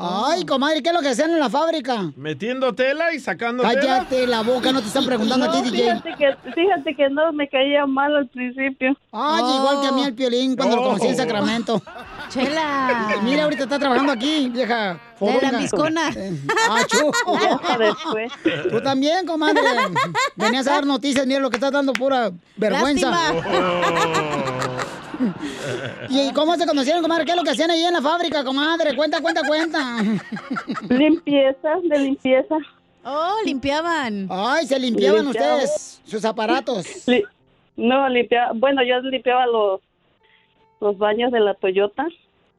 Ay, 0.00 0.44
comadre, 0.44 0.82
¿qué 0.82 0.90
es 0.90 0.94
lo 0.94 1.00
que 1.00 1.08
hacían 1.08 1.30
en 1.30 1.40
la 1.40 1.50
fábrica? 1.50 2.12
Metiendo 2.16 2.72
tela 2.72 3.12
y 3.12 3.18
sacando 3.18 3.62
tela. 3.62 3.80
Cállate 3.80 4.26
la 4.26 4.42
boca, 4.42 4.70
no 4.70 4.80
te 4.80 4.86
están 4.86 5.04
preguntando 5.04 5.46
a 5.46 5.52
ti, 5.52 5.70
DJ. 5.70 5.82
Fíjate 5.82 6.14
que, 6.16 6.52
fíjate 6.52 6.94
que 6.94 7.10
no 7.10 7.32
me 7.32 7.48
caía 7.48 7.84
mal 7.86 8.14
al 8.14 8.28
principio. 8.28 8.96
Ay, 9.10 9.42
igual 9.56 9.80
que 9.80 9.86
a 9.88 9.92
mí 9.92 10.04
el 10.04 10.14
piolín 10.14 10.56
cuando 10.56 10.76
lo 10.76 10.82
conocí 10.84 11.08
en 11.08 11.16
Sacramento. 11.16 11.82
Chela. 12.28 13.16
Mira, 13.22 13.44
ahorita 13.44 13.64
está 13.64 13.78
trabajando 13.78 14.12
aquí, 14.12 14.48
vieja. 14.50 15.00
fodonga. 15.18 15.50
lambiscona. 15.52 16.10
Eh, 16.10 16.38
ah. 16.68 16.86
Tú 18.70 18.80
también, 18.80 19.26
comadre. 19.26 19.62
Venías 20.36 20.66
a 20.68 20.72
dar 20.72 20.86
noticias, 20.86 21.26
mira 21.26 21.40
lo 21.40 21.50
que 21.50 21.56
estás 21.56 21.72
dando 21.72 21.92
pura 21.92 22.30
vergüenza. 22.56 23.12
¿Y 26.08 26.32
cómo 26.32 26.56
se 26.56 26.66
conocieron, 26.66 27.02
comadre? 27.02 27.24
¿Qué 27.24 27.32
es 27.32 27.36
lo 27.36 27.42
que 27.44 27.50
hacían 27.50 27.70
ahí 27.70 27.82
en 27.84 27.92
la 27.94 28.02
fábrica, 28.02 28.44
comadre? 28.44 28.94
Cuenta, 28.96 29.20
cuenta, 29.20 29.42
cuenta. 29.46 29.96
Limpieza, 30.88 31.68
de 31.82 31.98
limpieza. 31.98 32.56
Oh, 33.04 33.36
limpiaban. 33.44 34.26
Ay, 34.30 34.66
se 34.66 34.78
limpiaban 34.78 35.24
Limpiaba. 35.24 35.54
ustedes 35.56 36.00
sus 36.04 36.24
aparatos. 36.24 36.86
Li- 37.08 37.24
no, 37.76 38.08
limpiaba, 38.08 38.52
bueno, 38.54 38.82
yo 38.82 39.00
limpiaba 39.00 39.46
los, 39.46 39.80
los 40.80 40.98
baños 40.98 41.30
de 41.32 41.40
la 41.40 41.54
Toyota. 41.54 42.06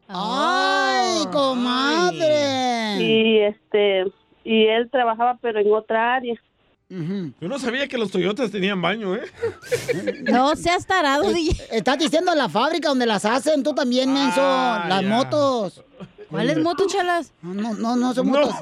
Ay, 0.07 1.25
comadre. 1.31 2.95
Y 3.03 3.37
este, 3.39 4.05
y 4.43 4.65
él 4.65 4.89
trabajaba 4.89 5.37
pero 5.41 5.59
en 5.59 5.71
otra 5.73 6.15
área. 6.15 6.33
Yo 6.89 7.47
no 7.47 7.59
sabía 7.59 7.87
que 7.87 7.99
los 7.99 8.09
Toyotas 8.09 8.49
tenían 8.49 8.81
baño, 8.81 9.15
¿eh? 9.15 9.21
No 10.23 10.55
seas 10.55 10.87
tarado, 10.87 11.31
DJ. 11.31 11.77
Estás 11.77 11.99
diciendo 11.99 12.33
la 12.33 12.49
fábrica 12.49 12.89
donde 12.89 13.05
las 13.05 13.25
hacen, 13.25 13.61
tú 13.61 13.75
también, 13.75 14.11
menso. 14.11 14.41
Ah, 14.41 14.85
las 14.89 15.03
ya. 15.03 15.07
motos. 15.07 15.83
¿Cuáles 16.31 16.57
motos, 16.59 16.91
chalas? 16.91 17.31
No, 17.43 17.73
no, 17.75 17.95
no 17.95 18.13
son 18.13 18.27
motos. 18.29 18.55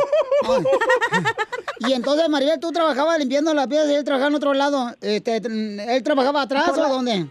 Y 1.79 1.93
entonces, 1.93 2.27
Maribel, 2.27 2.60
tú 2.60 2.72
trabajabas 2.72 3.17
limpiando 3.19 3.53
las 3.53 3.67
piezas 3.67 3.89
y 3.91 3.96
él 3.96 4.03
trabajaba 4.03 4.29
en 4.29 4.36
otro 4.36 4.53
lado. 4.53 4.91
Este, 5.01 5.38
¿Él 5.38 6.03
trabajaba 6.03 6.41
atrás 6.41 6.69
o 6.69 6.89
dónde? 6.89 7.27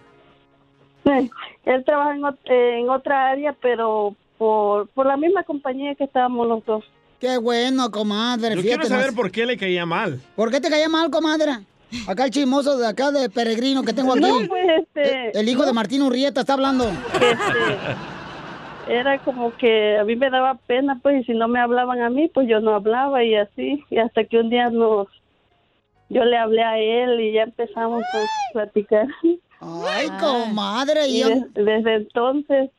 Sí, 1.05 1.31
Él 1.67 1.85
trabaja 1.85 2.15
en, 2.15 2.25
en 2.55 2.91
otra 2.91 3.31
área, 3.31 3.55
pero 3.61 4.15
por, 4.39 4.89
por 4.89 5.07
la 5.07 5.17
misma 5.17 5.43
compañía 5.45 5.95
que 5.95 6.05
estábamos 6.05 6.47
los 6.47 6.65
dos. 6.65 6.85
Qué 7.27 7.39
bueno, 7.39 7.91
comadre. 7.91 8.55
Yo 8.55 8.63
quiero 8.63 8.85
saber 8.85 9.07
más. 9.07 9.15
por 9.17 9.31
qué 9.33 9.47
le 9.47 9.57
caía 9.57 9.85
mal. 9.85 10.21
¿Por 10.37 10.51
qué 10.51 10.61
te 10.61 10.71
caía 10.71 10.89
mal, 10.89 11.11
comadre? 11.11 11.59
Acá 12.07 12.25
el 12.27 12.31
chismoso 12.31 12.79
de 12.79 12.87
acá 12.87 13.11
de 13.11 13.29
Peregrino 13.29 13.83
que 13.83 13.93
tengo 13.93 14.13
aquí. 14.13 14.21
No, 14.21 14.47
pues, 14.47 14.65
este, 14.95 15.37
El 15.39 15.49
hijo 15.49 15.65
de 15.67 15.73
Martín 15.73 16.03
Urrieta 16.03 16.41
está 16.43 16.53
hablando. 16.53 16.89
Era 18.89 19.19
como 19.19 19.53
que 19.57 19.99
a 19.99 20.05
mí 20.05 20.15
me 20.15 20.31
daba 20.31 20.55
pena, 20.69 21.01
pues, 21.03 21.23
y 21.23 21.25
si 21.25 21.33
no 21.33 21.49
me 21.49 21.59
hablaban 21.59 22.01
a 22.03 22.11
mí, 22.11 22.31
pues 22.33 22.49
yo 22.49 22.61
no 22.61 22.75
hablaba 22.77 23.25
y 23.25 23.35
así. 23.35 23.83
Y 23.91 23.99
hasta 23.99 24.23
que 24.25 24.39
un 24.39 24.49
día 24.49 24.71
nos, 24.71 25.09
yo 26.09 26.25
le 26.25 26.37
hablé 26.39 26.63
a 26.63 26.79
él 26.79 27.21
y 27.21 27.33
ya 27.33 27.43
empezamos 27.43 28.03
a 28.03 28.53
platicar. 28.53 29.09
Ay, 29.61 30.09
comadre. 30.21 31.09
Y 31.09 31.23
Y 31.23 31.25
des- 31.25 31.45
desde 31.55 31.95
entonces, 31.97 32.71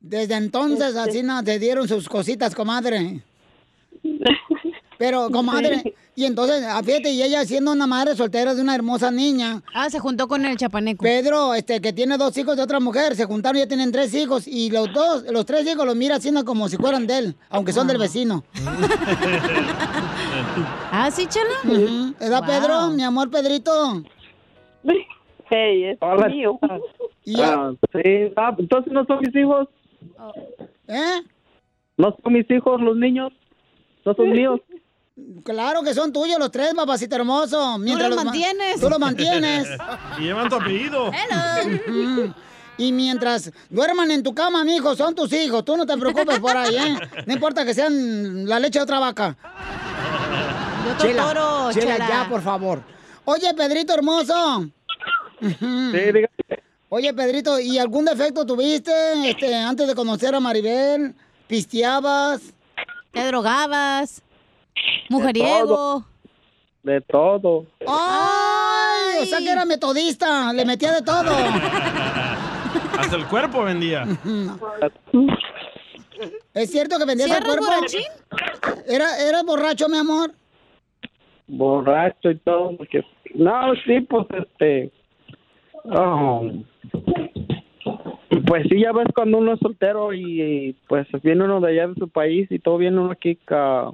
desde 0.00 0.34
entonces 0.36 0.94
Este. 0.96 1.00
así 1.10 1.22
no, 1.22 1.42
te 1.44 1.58
dieron 1.58 1.86
sus 1.88 2.08
cositas, 2.08 2.54
comadre. 2.54 3.20
Pero, 4.98 5.28
comadre, 5.30 5.80
Sí. 5.82 5.94
y 6.14 6.24
entonces, 6.24 6.64
ah, 6.66 6.80
fíjate, 6.82 7.10
y 7.10 7.22
ella 7.22 7.44
siendo 7.44 7.70
una 7.72 7.86
madre 7.86 8.16
soltera 8.16 8.54
de 8.54 8.62
una 8.62 8.74
hermosa 8.74 9.10
niña. 9.10 9.62
Ah, 9.74 9.90
se 9.90 9.98
juntó 9.98 10.26
con 10.26 10.46
el 10.46 10.56
chapaneco. 10.56 11.02
Pedro, 11.02 11.52
este, 11.52 11.82
que 11.82 11.92
tiene 11.92 12.16
dos 12.16 12.34
hijos 12.38 12.56
de 12.56 12.62
otra 12.62 12.80
mujer, 12.80 13.14
se 13.14 13.26
juntaron 13.26 13.58
y 13.58 13.60
ya 13.60 13.68
tienen 13.68 13.92
tres 13.92 14.14
hijos. 14.14 14.48
Y 14.48 14.70
los 14.70 14.90
dos, 14.94 15.24
los 15.30 15.44
tres 15.44 15.66
hijos 15.70 15.84
los 15.84 15.94
mira 15.96 16.16
haciendo 16.16 16.46
como 16.46 16.70
si 16.70 16.78
fueran 16.78 17.06
de 17.06 17.18
él, 17.18 17.36
aunque 17.50 17.74
son 17.74 17.86
del 17.86 17.98
vecino. 17.98 18.42
¿Ah, 20.90 21.10
sí? 21.10 21.26
Ujú. 21.64 22.14
¿Edad, 22.20 22.40
Wow. 22.42 22.46
Pedro? 22.48 22.88
Mi 22.90 23.02
amor, 23.02 23.30
Pedrito. 23.30 24.02
hey, 25.50 25.84
es 25.84 25.98
Hola. 26.00 26.28
mío. 26.28 26.58
Y 27.24 27.40
Ah, 27.40 27.72
sí, 27.92 28.32
ah, 28.36 28.54
entonces 28.58 28.92
no 28.92 29.04
son 29.04 29.18
mis 29.20 29.34
hijos. 29.36 29.68
¿Eh? 30.88 31.20
No 31.98 32.16
son 32.22 32.32
mis 32.32 32.50
hijos 32.50 32.80
los 32.80 32.96
niños. 32.96 33.32
No 34.06 34.14
son 34.14 34.30
míos. 34.30 34.60
Claro 35.44 35.82
que 35.82 35.92
son 35.94 36.12
tuyos 36.12 36.38
los 36.38 36.50
tres, 36.50 36.72
papacito 36.74 37.16
hermoso. 37.16 37.78
Mientras 37.78 38.08
los 38.08 38.16
ma- 38.18 38.24
mantienes. 38.24 38.80
Tú 38.80 38.88
los 38.88 38.98
mantienes. 38.98 39.68
Y 40.18 40.22
llevan 40.22 40.48
tu 40.48 40.54
apellido. 40.56 41.08
Ujú. 41.08 42.34
Y 42.78 42.92
mientras 42.92 43.50
duerman 43.70 44.10
en 44.10 44.22
tu 44.22 44.34
cama, 44.34 44.62
mijo, 44.64 44.94
son 44.94 45.14
tus 45.14 45.32
hijos. 45.32 45.64
Tú 45.64 45.76
no 45.76 45.86
te 45.86 45.96
preocupes 45.96 46.38
por 46.38 46.56
ahí, 46.56 46.76
¿eh? 46.76 46.96
No 47.26 47.32
importa 47.32 47.64
que 47.64 47.72
sean 47.74 48.46
la 48.48 48.60
leche 48.60 48.78
de 48.78 48.82
otra 48.84 48.98
vaca. 48.98 49.36
De 50.84 50.92
otro 50.92 51.22
toro, 51.24 51.72
Chela, 51.72 51.94
Chela. 51.94 52.08
ya, 52.08 52.28
por 52.28 52.42
favor. 52.42 52.82
Oye, 53.24 53.52
Pedrito 53.54 53.94
hermoso. 53.94 54.66
Sí, 55.40 55.48
dígame. 55.58 56.28
Oye, 56.90 57.12
Pedrito, 57.14 57.58
¿y 57.58 57.78
algún 57.78 58.04
defecto 58.04 58.44
tuviste 58.46 58.92
este, 59.30 59.54
antes 59.54 59.88
de 59.88 59.94
conocer 59.94 60.34
a 60.34 60.40
Maribel? 60.40 61.14
¿Pisteabas? 61.46 62.40
Te 63.16 63.26
drogabas. 63.28 64.22
Mujeriego. 65.08 66.04
De 66.82 67.00
todo. 67.00 67.64
¡Ay! 67.88 69.22
O 69.22 69.24
sea 69.24 69.38
que 69.38 69.50
era 69.50 69.64
metodista, 69.64 70.52
le 70.52 70.66
metía 70.66 70.92
de 70.92 71.00
todo. 71.00 71.30
Hasta 72.98 73.16
el 73.16 73.26
cuerpo 73.26 73.62
vendía. 73.62 74.04
¿Es 76.52 76.70
cierto 76.70 76.98
que 76.98 77.06
vendías 77.06 77.30
¿Sí 77.30 77.36
el 77.36 77.44
cuerpo? 77.44 77.64
borrachín? 77.64 78.02
¿Era, 78.86 79.18
¿Eras 79.26 79.44
borracho, 79.46 79.88
mi 79.88 79.96
amor? 79.96 80.34
Borracho 81.46 82.30
y 82.30 82.38
todo. 82.40 82.76
Porque... 82.76 83.02
No, 83.34 83.74
sí, 83.86 84.02
pues 84.02 84.26
este. 84.30 84.92
ah, 85.90 86.42
pues 88.46 88.66
sí, 88.68 88.80
ya 88.80 88.92
ves 88.92 89.08
cuando 89.14 89.38
uno 89.38 89.54
es 89.54 89.60
soltero 89.60 90.12
y, 90.12 90.42
y, 90.42 90.72
pues 90.88 91.06
viene 91.22 91.44
uno 91.44 91.60
de 91.60 91.70
allá 91.72 91.88
de 91.88 91.94
su 91.94 92.08
país 92.08 92.46
y 92.50 92.58
todo 92.58 92.78
viene 92.78 92.98
uno 92.98 93.12
aquí 93.12 93.38
a, 93.50 93.90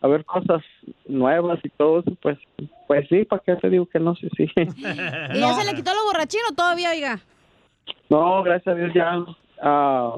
a 0.00 0.08
ver 0.08 0.24
cosas 0.24 0.62
nuevas 1.06 1.58
y 1.62 1.68
todo 1.70 2.00
eso, 2.00 2.12
pues 2.20 2.38
pues 2.86 3.08
sí, 3.08 3.24
¿para 3.24 3.42
qué 3.42 3.56
te 3.56 3.70
digo 3.70 3.86
que 3.86 3.98
no? 3.98 4.14
Sí, 4.16 4.28
sí. 4.36 4.46
¿Y 4.56 4.82
ya 5.40 5.54
se 5.54 5.64
le 5.64 5.74
quitó 5.74 5.94
lo 5.94 6.04
borrachín 6.04 6.40
o 6.50 6.54
todavía, 6.54 6.90
oiga? 6.90 7.20
No, 8.10 8.42
gracias 8.42 8.74
a 8.74 8.78
Dios 8.78 8.92
ya. 8.94 9.24
ah, 9.62 10.16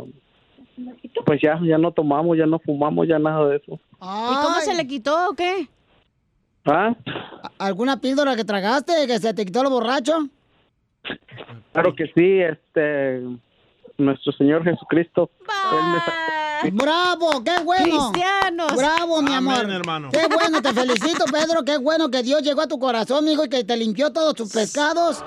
pues 1.25 1.41
ya, 1.41 1.61
ya 1.63 1.79
no 1.79 1.93
tomamos, 1.93 2.37
ya 2.37 2.47
no 2.47 2.59
fumamos, 2.59 3.07
ya 3.07 3.19
nada 3.19 3.47
de 3.49 3.59
eso. 3.59 3.75
¿Y 3.75 4.35
cómo 4.43 4.61
se 4.61 4.75
le 4.75 4.87
quitó 4.89 5.31
o 5.31 5.35
qué? 5.35 5.69
¿Ah? 6.67 6.95
¿Alguna 7.59 8.01
píldora 8.01 8.35
que 8.35 8.45
tragaste 8.45 9.07
que 9.07 9.19
se 9.19 9.35
te 9.35 9.45
quitó 9.45 9.63
lo 9.63 9.71
borracho? 9.71 10.29
Claro 11.73 11.95
que 11.95 12.07
sí, 12.15 12.41
este, 12.41 13.23
nuestro 13.99 14.33
Señor 14.33 14.65
Jesucristo. 14.65 15.31
Él 15.73 15.85
me. 15.93 16.71
¡Bravo! 16.71 17.43
¡Qué 17.45 17.63
bueno! 17.63 18.11
¡Cristianos! 18.11 18.77
¡Bravo, 18.77 19.23
mi 19.23 19.35
Amén, 19.35 19.53
amor! 19.55 19.71
hermano. 19.71 20.09
¡Qué 20.11 20.27
bueno! 20.33 20.63
Te 20.63 20.73
felicito, 20.73 21.25
Pedro. 21.27 21.65
¡Qué 21.65 21.79
bueno 21.79 22.11
que 22.11 22.23
Dios 22.23 22.43
llegó 22.43 22.63
a 22.63 22.67
tu 22.67 22.79
corazón, 22.79 23.29
hijo, 23.29 23.45
y 23.45 23.49
que 23.49 23.65
te 23.65 23.77
limpió 23.77 24.13
todos 24.13 24.35
tus 24.35 24.53
pescados! 24.53 25.23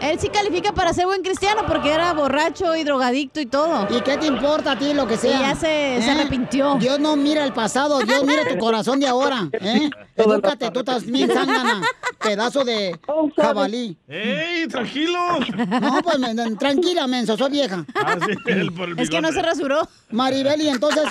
Él 0.00 0.18
sí 0.20 0.28
califica 0.28 0.72
para 0.72 0.92
ser 0.92 1.06
buen 1.06 1.22
cristiano 1.22 1.62
porque 1.66 1.92
era 1.92 2.12
borracho 2.12 2.74
y 2.76 2.84
drogadicto 2.84 3.40
y 3.40 3.46
todo. 3.46 3.86
¿Y 3.90 4.00
qué 4.02 4.16
te 4.16 4.26
importa 4.26 4.72
a 4.72 4.78
ti 4.78 4.94
lo 4.94 5.06
que 5.06 5.16
sea? 5.16 5.36
Y 5.36 5.40
ya 5.40 5.54
se, 5.54 5.60
se 5.60 6.06
¿Eh? 6.06 6.10
arrepintió. 6.10 6.76
Dios 6.76 6.98
no 7.00 7.16
mira 7.16 7.44
el 7.44 7.52
pasado, 7.52 7.98
Dios 8.00 8.24
mira 8.24 8.44
tu 8.48 8.56
corazón 8.58 9.00
de 9.00 9.08
ahora. 9.08 9.48
¿eh? 9.52 9.90
Edúcate, 10.16 10.70
tú 10.70 10.80
estás 10.80 11.04
bien 11.04 11.30
zángana, 11.32 11.82
pedazo 12.18 12.64
de 12.64 12.98
jabalí. 13.36 13.96
¡Ey, 14.08 14.66
tranquilos! 14.68 15.38
No, 15.80 16.00
pues 16.02 16.18
me- 16.18 16.56
tranquila, 16.56 17.06
menso, 17.06 17.36
soy 17.36 17.50
vieja. 17.50 17.84
Ah, 17.96 18.16
sí, 18.24 18.32
el 18.46 18.72
por 18.72 18.88
el 18.90 18.98
Es 19.00 19.10
que 19.10 19.20
no 19.20 19.32
se 19.32 19.42
rasuró. 19.42 19.88
Maribel, 20.10 20.60
y 20.62 20.68
entonces 20.68 21.04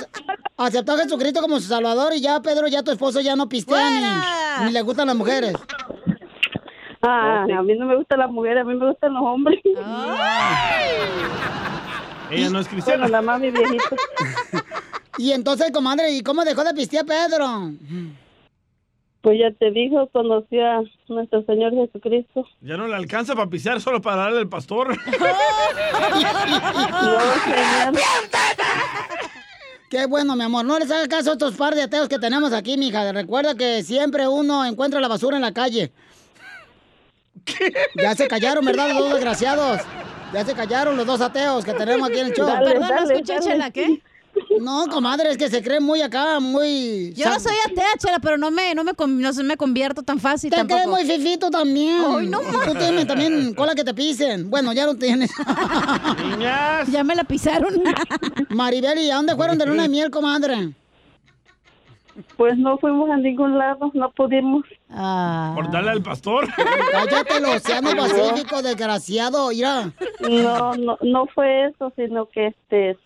aceptó 0.58 0.94
a 0.94 0.98
Jesucristo 0.98 1.42
como 1.42 1.60
su 1.60 1.68
salvador 1.68 2.14
y 2.16 2.22
ya, 2.22 2.42
Pedro, 2.42 2.68
ya 2.68 2.82
tu 2.84 2.92
esposo 2.92 3.20
ya 3.22 3.36
no 3.36 3.48
pistea 3.50 4.62
ni 4.64 4.72
le 4.72 4.82
gustan 4.82 5.08
las 5.08 5.16
mujeres. 5.16 5.54
Ah, 7.02 7.42
No, 7.42 7.48
sí. 7.48 7.52
a 7.54 7.62
mí 7.62 7.76
no 7.78 7.86
me 7.86 7.96
gustan 7.96 8.20
las 8.20 8.30
mujeres, 8.32 8.62
a 8.62 8.66
mí 8.66 8.76
me 8.76 8.88
gustan 8.90 9.14
los 9.14 9.24
hombres. 9.24 9.60
Ella 12.32 12.50
no 12.50 12.60
es 12.60 12.68
cristiana. 12.68 13.04
Bueno, 13.04 13.12
nada 13.12 13.22
más 13.22 13.40
mi 13.40 13.52
viejito. 13.52 13.84
Y 15.20 15.32
entonces, 15.32 15.72
comadre, 15.72 16.12
¿y 16.12 16.22
cómo 16.22 16.46
dejó 16.46 16.64
de 16.64 16.76
pistear 16.76 17.04
Pedro? 17.04 17.72
Pues 19.22 19.40
ya 19.40 19.50
te 19.52 19.72
dijo, 19.72 20.08
conocí 20.14 20.60
a 20.60 20.82
nuestro 21.08 21.42
Señor 21.42 21.74
Jesucristo. 21.74 22.46
Ya 22.62 22.78
no 22.78 22.86
le 22.88 22.96
alcanza 22.96 23.34
para 23.34 23.50
pisar 23.50 23.82
solo 23.82 24.00
para 24.00 24.18
darle 24.18 24.38
al 24.38 24.48
pastor. 24.48 24.96
Qué 29.90 30.06
bueno, 30.06 30.36
mi 30.36 30.44
amor. 30.44 30.66
No 30.66 30.78
les 30.78 30.92
haga 30.92 31.08
caso 31.08 31.30
a 31.32 31.34
estos 31.34 31.56
par 31.56 31.74
de 31.74 31.84
ateos 31.84 32.10
que 32.10 32.20
tenemos 32.20 32.52
aquí, 32.52 32.78
mija. 32.78 33.12
Recuerda 33.12 33.56
que 33.56 33.84
siempre 33.84 34.28
uno 34.28 34.66
encuentra 34.66 35.00
la 35.00 35.08
basura 35.08 35.38
en 35.38 35.44
la 35.44 35.54
calle. 35.54 35.92
Ya 37.96 38.16
se 38.16 38.28
callaron, 38.28 38.66
¿verdad? 38.66 38.90
Los 38.90 39.00
dos 39.00 39.14
desgraciados. 39.14 39.82
Ya 40.34 40.46
se 40.46 40.54
callaron 40.54 40.98
los 40.98 41.06
dos 41.06 41.22
ateos 41.22 41.64
que 41.64 41.74
tenemos 41.74 42.10
aquí 42.10 42.20
en 42.20 42.28
el 42.28 42.34
show. 42.34 42.48
Dale, 42.48 42.72
Perdón, 42.72 42.90
no 42.90 42.96
dale, 42.96 43.14
escuché, 43.14 43.34
dale. 43.36 43.46
Chela, 43.46 43.72
¿qué? 43.72 44.02
No, 44.60 44.88
comadre, 44.88 45.32
es 45.32 45.38
que 45.38 45.50
se 45.50 45.64
creen 45.64 45.82
muy 45.84 46.02
acá, 46.02 46.40
muy... 46.40 47.12
Yo 47.16 47.28
no 47.30 47.40
soy 47.40 47.56
atea, 47.66 47.88
Chela, 47.98 48.20
pero 48.20 48.38
no 48.38 48.52
me, 48.52 48.76
no 48.76 48.84
me, 48.84 48.92
no 49.08 49.34
se 49.34 49.42
me 49.42 49.58
convierto 49.58 50.04
tan 50.04 50.20
fácil 50.20 50.52
Te 50.52 50.58
tampoco. 50.58 50.76
crees 50.84 50.90
muy 50.90 51.06
fifito 51.18 51.50
también. 51.50 52.02
Ay, 52.08 52.28
no 52.28 52.42
Y 52.44 52.68
Tú 52.68 52.74
tienes 52.76 53.08
también 53.08 53.54
cola 53.56 53.74
que 53.74 53.84
te 53.84 53.94
pisen. 53.94 54.50
Bueno, 54.50 54.74
ya 54.74 54.86
no 54.86 54.96
tienes. 54.96 55.32
Ya 56.92 57.04
me 57.04 57.16
la 57.16 57.24
pisaron. 57.24 57.82
Maribel, 58.50 59.00
¿y 59.00 59.10
a 59.10 59.16
dónde 59.16 59.36
fueron 59.36 59.58
de 59.58 59.66
luna 59.66 59.84
de 59.84 59.90
miel, 59.90 60.12
comadre? 60.12 60.74
Pues 62.36 62.58
no 62.58 62.78
fuimos 62.78 63.10
a 63.10 63.18
ningún 63.18 63.58
lado, 63.58 63.92
no 63.94 64.12
pudimos. 64.12 64.66
Por 64.88 65.72
darle 65.72 65.92
al 65.92 66.02
pastor. 66.02 66.48
Cállate 66.92 67.38
el 67.38 67.46
océano 67.46 67.92
Pacífico, 67.96 68.62
desgraciado. 68.62 69.50
Mira. 69.50 69.92
No, 70.22 70.74
no, 70.74 70.98
no 71.02 71.26
fue 71.28 71.66
eso, 71.66 71.94
sino 71.96 72.26
que 72.28 72.48
este, 72.48 72.98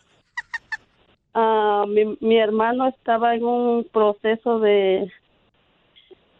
ah, 1.34 1.84
mi, 1.88 2.18
mi 2.22 2.38
hermano 2.38 2.88
estaba 2.88 3.36
en 3.36 3.44
un 3.44 3.84
proceso 3.92 4.60
de 4.60 5.12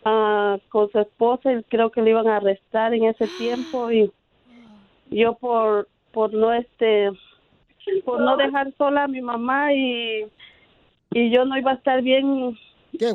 ah, 0.06 0.58
con 0.70 0.90
su 0.92 1.00
esposa 1.00 1.52
y 1.52 1.64
creo 1.64 1.92
que 1.92 2.02
le 2.02 2.12
iban 2.12 2.28
a 2.28 2.38
arrestar 2.38 2.94
en 2.94 3.06
ese 3.06 3.28
tiempo 3.38 3.92
y 3.92 4.12
yo 5.10 5.34
por 5.34 5.88
por 6.14 6.34
no 6.34 6.54
este 6.54 7.10
por 8.06 8.22
no 8.22 8.38
dejar 8.38 8.74
sola 8.78 9.04
a 9.04 9.08
mi 9.08 9.22
mamá 9.22 9.74
y 9.74 10.26
y 11.12 11.30
yo 11.30 11.46
no 11.46 11.58
iba 11.58 11.72
a 11.72 11.76
estar 11.76 12.02
bien 12.02 12.58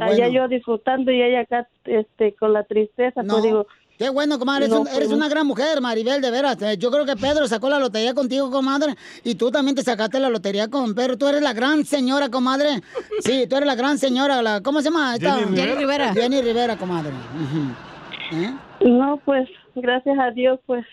allá 0.01 0.07
bueno. 0.07 0.29
yo 0.29 0.49
disfrutando 0.49 1.11
y 1.13 1.23
ella 1.23 1.41
acá 1.41 1.69
este 1.85 2.35
con 2.35 2.53
la 2.53 2.65
tristeza 2.65 3.23
No. 3.23 3.35
pues 3.35 3.43
digo 3.45 3.67
Qué 3.99 4.11
bueno, 4.11 4.39
comadre. 4.39 4.69
No 4.69 4.75
eres, 4.75 4.81
un- 4.83 4.87
eres 4.89 5.09
fuimos. 5.09 5.17
una 5.17 5.29
gran 5.31 5.47
mujer, 5.47 5.81
Maribel, 5.81 6.21
de 6.21 6.31
veras. 6.31 6.61
Eh, 6.61 6.77
Yo 6.77 6.91
creo 6.91 7.07
que 7.07 7.17
Pedro 7.17 7.49
sacó 7.49 7.71
la 7.71 7.79
lotería 7.79 8.13
contigo, 8.13 8.51
comadre. 8.51 8.95
Y 9.25 9.37
tú 9.37 9.51
también 9.51 9.75
te 9.75 9.83
sacaste 9.83 10.21
la 10.21 10.29
lotería 10.29 10.69
con 10.69 10.95
Pedro. 10.95 11.17
Tú 11.17 11.27
eres 11.27 11.41
la 11.41 11.55
gran 11.55 11.83
señora, 11.87 12.29
comadre. 12.29 12.83
Sí, 13.21 13.47
tú 13.49 13.57
eres 13.57 13.67
la 13.67 13.75
gran 13.75 13.97
señora. 13.97 14.43
La, 14.43 14.61
¿Cómo 14.61 14.83
se 14.83 14.91
llama? 14.91 15.15
esta? 15.15 15.37
Jenny 15.37 15.47
Rivera. 15.47 15.65
Jenny 15.65 15.79
Rivera. 15.81 16.13
Jenny 16.13 16.43
Rivera, 16.43 16.77
comadre. 16.77 17.11
¿Eh? 18.35 18.53
no 18.85 19.19
pues 19.25 19.49
gracias 19.75 20.19
a 20.19 20.31
Dios 20.31 20.61
pues 20.67 20.85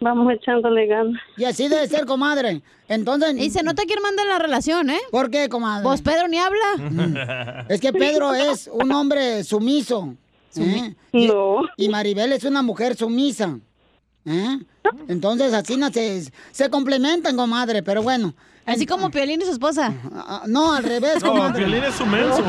vamos 0.00 0.32
echándole 0.32 0.86
ganas 0.86 1.20
Y 1.36 1.44
así 1.44 1.68
debe 1.68 1.86
ser, 1.88 2.04
comadre. 2.06 2.62
Entonces. 2.88 3.34
Y 3.38 3.50
se 3.50 3.62
nota 3.62 3.82
que 3.86 3.98
manda 4.00 4.22
en 4.22 4.28
la 4.28 4.38
relación, 4.38 4.90
¿eh? 4.90 5.00
¿Por 5.10 5.30
qué, 5.30 5.48
comadre? 5.48 5.82
Vos, 5.84 6.02
Pedro, 6.02 6.28
ni 6.28 6.38
habla. 6.38 7.66
Es 7.68 7.80
que 7.80 7.92
Pedro 7.92 8.32
es 8.34 8.68
un 8.72 8.90
hombre 8.92 9.42
sumiso. 9.44 10.14
¿eh? 10.56 10.94
Y, 11.12 11.30
y 11.76 11.88
Maribel 11.88 12.32
es 12.32 12.44
una 12.44 12.62
mujer 12.62 12.96
sumisa. 12.96 13.58
¿eh? 14.24 14.58
Entonces 15.08 15.52
así 15.52 15.76
no 15.76 15.90
se, 15.90 16.22
se 16.52 16.70
complementan, 16.70 17.36
comadre, 17.36 17.82
pero 17.82 18.02
bueno. 18.02 18.34
Así 18.64 18.84
como 18.84 19.10
Piolín 19.10 19.40
y 19.40 19.44
su 19.44 19.52
esposa. 19.52 19.94
Ah, 20.12 20.42
No, 20.48 20.72
al 20.72 20.82
revés, 20.82 21.22
No, 21.22 21.30
comadre. 21.32 21.64
Piolín 21.64 21.84
es 21.84 21.94
su 21.94 22.04
menso. 22.06 22.42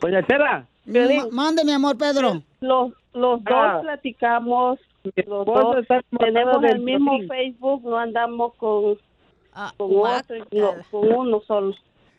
Doña 0.00 0.26
Chela. 0.26 0.66
Ma- 0.86 1.28
Mande, 1.30 1.64
mi 1.64 1.72
amor, 1.72 1.96
Pedro. 1.98 2.42
Los, 2.60 2.92
los 3.20 3.42
dos 3.44 3.54
Ah. 3.54 3.78
platicamos, 3.82 4.78
los 5.26 5.46
dos 5.46 5.76
tenemos 6.18 6.64
el 6.64 6.78
mismo. 6.80 7.18
Facebook, 7.28 7.82
no 7.84 7.98
andamos 7.98 8.54
con, 8.54 8.96
Ah, 9.54 9.72
con 9.76 9.90
otro, 9.92 10.36
no, 10.52 10.70
con 10.90 11.12
uno 11.12 11.40
solo. 11.46 11.74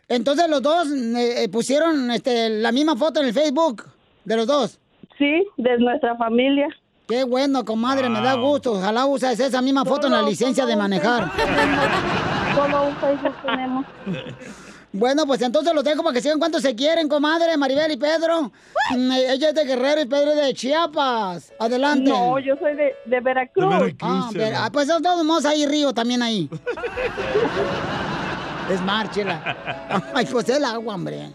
Entonces 0.08 0.50
los 0.50 0.62
dos 0.62 0.88
eh, 0.92 1.44
eh, 1.44 1.50
pusieron 1.50 2.12
este, 2.12 2.50
la 2.50 2.72
misma 2.72 2.96
foto 2.96 3.20
en 3.22 3.28
el 3.28 3.34
Facebook 3.34 3.86
de 4.26 4.36
los 4.36 4.48
dos. 4.48 4.80
Sí, 5.18 5.46
de 5.58 5.78
nuestra 5.78 6.16
familia. 6.18 6.68
Qué 7.08 7.24
bueno, 7.24 7.64
comadre, 7.66 8.10
me 8.10 8.22
da 8.22 8.36
gusto. 8.36 8.74
Ojalá 8.74 9.06
uses 9.06 9.40
esa 9.40 9.62
misma 9.62 9.84
foto 9.86 10.08
en 10.08 10.14
la 10.14 10.22
licencia 10.22 10.66
de 10.66 10.76
manejar. 10.76 11.32
Solo 12.56 12.88
un 12.88 12.96
Facebook 12.98 13.36
tenemos. 13.46 13.86
Bueno, 14.92 15.28
pues 15.28 15.40
entonces 15.44 15.72
los 15.74 15.84
dejo 15.84 16.02
para 16.02 16.16
que 16.16 16.22
sigan 16.22 16.40
cuánto 16.40 16.60
se 16.60 16.74
quieren, 16.76 17.08
comadre, 17.08 17.56
Maribel 17.58 17.92
y 17.92 17.98
Pedro. 17.98 18.52
Mm, 18.98 19.12
Ella 19.12 19.50
es 19.50 19.54
de 19.56 19.66
Guerrero 19.66 20.02
y 20.02 20.06
Pedro 20.06 20.32
es 20.32 20.38
de 20.48 20.54
Chiapas. 20.56 21.54
Adelante. 21.60 22.10
No, 22.10 22.40
yo 22.40 22.56
soy 22.58 22.76
de, 22.76 22.96
de 23.06 23.20
Veracruz. 23.20 23.94
Ah, 24.02 24.30
ver- 24.34 24.56
ah, 24.56 24.70
pues 24.74 24.88
de 24.88 25.00
todos 25.02 25.24
modos 25.24 25.46
hay 25.46 25.66
río 25.68 25.94
también 25.94 26.24
ahí. 26.24 26.50
es 28.72 28.82
mar, 28.82 29.10
chela. 29.12 29.56
Ay, 30.16 30.26
pues 30.32 30.50
el 30.50 30.66
agua, 30.66 30.96
hombre. 30.96 31.30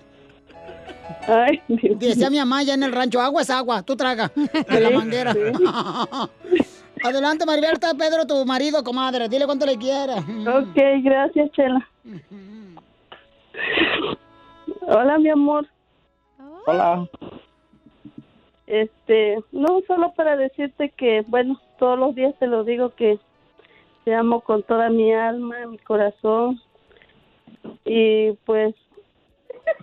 Ay, 1.28 1.60
Decía 1.68 2.30
mi 2.30 2.38
mamá 2.38 2.62
ya 2.62 2.74
en 2.74 2.82
el 2.82 2.92
rancho, 2.92 3.20
agua 3.20 3.42
es 3.42 3.50
agua, 3.50 3.82
tú 3.82 3.94
traga 3.94 4.32
de 4.34 4.80
la 4.80 4.88
Sí, 4.88 4.94
manguera. 4.94 5.32
Adelante, 7.04 7.44
Maribel, 7.44 7.74
está 7.74 7.92
Pedro, 7.94 8.26
tu 8.26 8.44
marido, 8.46 8.82
comadre. 8.82 9.28
Dile 9.28 9.44
cuánto 9.44 9.66
le 9.66 9.76
quieres. 9.76 10.16
Ok, 10.18 10.76
gracias, 11.02 11.50
Chela. 11.52 11.86
Hola, 14.82 15.18
mi 15.18 15.30
amor. 15.30 15.66
Hola. 16.66 17.08
Este, 18.66 19.38
no, 19.52 19.82
solo 19.86 20.12
para 20.14 20.36
decirte 20.36 20.90
que, 20.90 21.22
bueno, 21.26 21.60
todos 21.78 21.98
los 21.98 22.14
días 22.14 22.34
te 22.38 22.46
lo 22.46 22.64
digo 22.64 22.90
que 22.94 23.18
te 24.04 24.14
amo 24.14 24.40
con 24.40 24.62
toda 24.62 24.90
mi 24.90 25.12
alma, 25.12 25.66
mi 25.66 25.78
corazón. 25.78 26.60
Y 27.84 28.32
pues, 28.44 28.74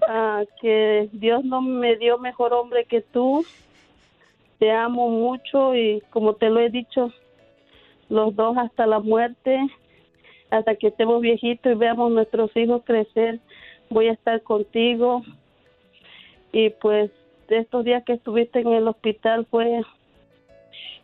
ah, 0.08 0.44
que 0.62 1.10
Dios 1.14 1.44
no 1.44 1.62
me 1.62 1.96
dio 1.98 2.18
mejor 2.18 2.54
hombre 2.54 2.86
que 2.86 3.02
tú. 3.02 3.46
Te 4.60 4.72
amo 4.72 5.10
mucho 5.10 5.76
y 5.76 6.02
como 6.12 6.36
te 6.36 6.50
lo 6.50 6.60
he 6.60 6.70
dicho, 6.70 7.12
los 8.10 8.36
dos 8.36 8.58
hasta 8.58 8.86
la 8.86 9.00
muerte, 9.00 9.60
hasta 10.52 10.76
que 10.76 10.88
estemos 10.88 11.22
viejitos 11.22 11.72
y 11.72 11.76
veamos 11.76 12.12
nuestros 12.12 12.56
hijos 12.56 12.84
crecer, 12.86 13.40
voy 13.92 14.08
a 14.08 14.14
estar 14.14 14.42
contigo. 14.42 15.22
Y 16.52 16.72
pues 16.72 17.12
estos 17.50 17.86
días 17.86 18.04
que 18.04 18.14
estuviste 18.14 18.60
en 18.60 18.70
el 18.70 18.88
hospital 18.88 19.46
fue 19.52 19.82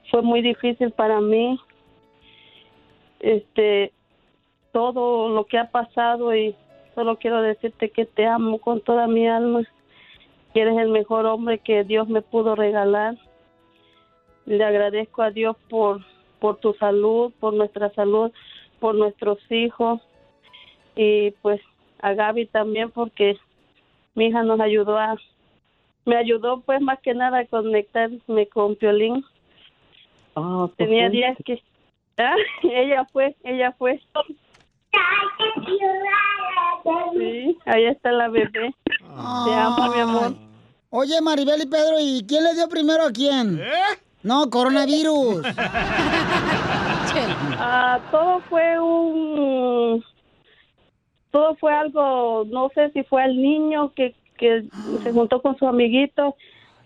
fue 0.10 0.22
muy 0.22 0.42
difícil 0.42 0.92
para 0.92 1.22
mí. 1.22 1.60
Este 3.20 3.92
todo 4.72 5.30
lo 5.30 5.46
que 5.46 5.58
ha 5.58 5.70
pasado 5.70 6.36
y 6.36 6.56
solo 6.96 7.18
quiero 7.18 7.42
decirte 7.42 7.90
que 7.90 8.06
te 8.06 8.26
amo 8.26 8.60
con 8.60 8.82
toda 8.82 9.08
mi 9.08 9.28
alma. 9.28 9.62
Que 10.54 10.62
eres 10.62 10.78
el 10.78 10.90
mejor 10.90 11.26
hombre 11.26 11.60
que 11.60 11.84
Dios 11.84 12.08
me 12.08 12.22
pudo 12.22 12.56
regalar. 12.56 13.16
Le 14.46 14.64
agradezco 14.64 15.22
a 15.22 15.32
Dios 15.32 15.58
por 15.70 16.02
por 16.40 16.58
tu 16.58 16.74
salud, 16.76 17.34
por 17.40 17.54
nuestra 17.54 17.90
salud, 17.94 18.32
por 18.80 18.94
nuestros 18.96 19.40
hijos 19.50 20.00
y 20.96 21.32
pues 21.42 21.60
a 22.02 22.14
Gaby 22.14 22.48
también 22.48 22.92
porque 22.92 23.38
mi 24.16 24.28
hija 24.28 24.44
nos 24.44 24.60
ayudó 24.60 24.98
a 24.98 25.16
me 26.06 26.16
ayudó 26.16 26.62
pues 26.62 26.80
más 26.82 27.00
que 27.02 27.14
nada 27.14 27.40
a 27.40 27.46
conectarme 27.46 28.48
con 28.48 28.76
Piolín. 28.76 29.26
Pues 30.34 30.72
Tenía 30.78 31.10
días 31.10 31.38
que 31.44 31.62
Ah, 32.18 32.36
ella 32.64 33.06
fue, 33.12 33.36
ella 33.44 33.74
fue. 33.78 34.02
Sí, 37.14 37.58
ahí 37.66 37.86
está 37.86 38.12
la 38.12 38.28
bebé. 38.30 38.50
Te 38.90 39.54
amo, 39.54 39.94
mi 39.94 40.00
amor. 40.00 40.34
Oye, 40.90 41.22
Maribel 41.22 41.62
y 41.62 41.68
Pedro, 41.68 42.00
¿y 42.00 42.26
quién 42.28 42.44
le 42.44 42.56
dio 42.56 42.68
primero 42.70 43.04
a 43.04 43.12
quién? 43.12 43.62
No, 44.24 44.50
coronavirus. 44.50 45.46
Ah, 47.60 48.00
todo 48.12 48.42
fue 48.42 48.80
un 48.80 50.04
todo 51.32 51.56
fue 51.56 51.74
algo, 51.74 52.46
no 52.46 52.70
sé 52.74 52.92
si 52.92 53.04
fue 53.04 53.26
el 53.26 53.42
niño 53.42 53.94
que, 53.94 54.16
que 54.38 54.66
se 55.04 55.12
juntó 55.12 55.42
con 55.42 55.58
su 55.58 55.68
amiguito 55.68 56.36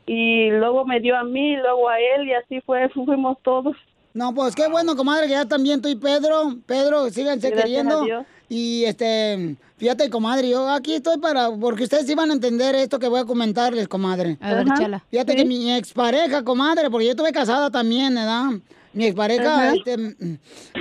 y 0.05 0.49
luego 0.49 0.85
me 0.85 0.99
dio 0.99 1.15
a 1.15 1.23
mí, 1.23 1.55
luego 1.57 1.89
a 1.89 1.99
él 1.99 2.27
y 2.27 2.33
así 2.33 2.61
fue, 2.61 2.89
fuimos 2.93 3.37
todos. 3.43 3.75
No, 4.13 4.33
pues 4.33 4.55
qué 4.55 4.67
bueno, 4.67 4.95
comadre, 4.95 5.27
que 5.27 5.33
ya 5.33 5.45
también 5.45 5.81
tú 5.81 5.87
y 5.87 5.95
Pedro, 5.95 6.55
Pedro, 6.65 7.09
síganse 7.09 7.49
Gracias 7.49 7.65
queriendo. 7.65 8.05
Y 8.49 8.83
este, 8.83 9.55
fíjate, 9.77 10.09
comadre, 10.09 10.49
yo 10.49 10.67
aquí 10.69 10.95
estoy 10.95 11.17
para, 11.19 11.49
porque 11.49 11.83
ustedes 11.83 12.09
iban 12.09 12.29
a 12.29 12.33
entender 12.33 12.75
esto 12.75 12.99
que 12.99 13.07
voy 13.07 13.21
a 13.21 13.25
comentarles, 13.25 13.87
comadre. 13.87 14.37
A 14.41 14.53
ver, 14.53 14.67
Ajá. 14.67 14.75
échala. 14.75 15.03
Fíjate 15.09 15.37
que 15.37 15.45
mi 15.45 15.71
expareja, 15.71 16.43
comadre, 16.43 16.89
porque 16.89 17.05
yo 17.05 17.11
estuve 17.11 17.31
casada 17.31 17.71
también, 17.71 18.15
¿verdad? 18.15 18.49
Mi 18.93 19.05
expareja, 19.05 19.73
este, 19.73 20.15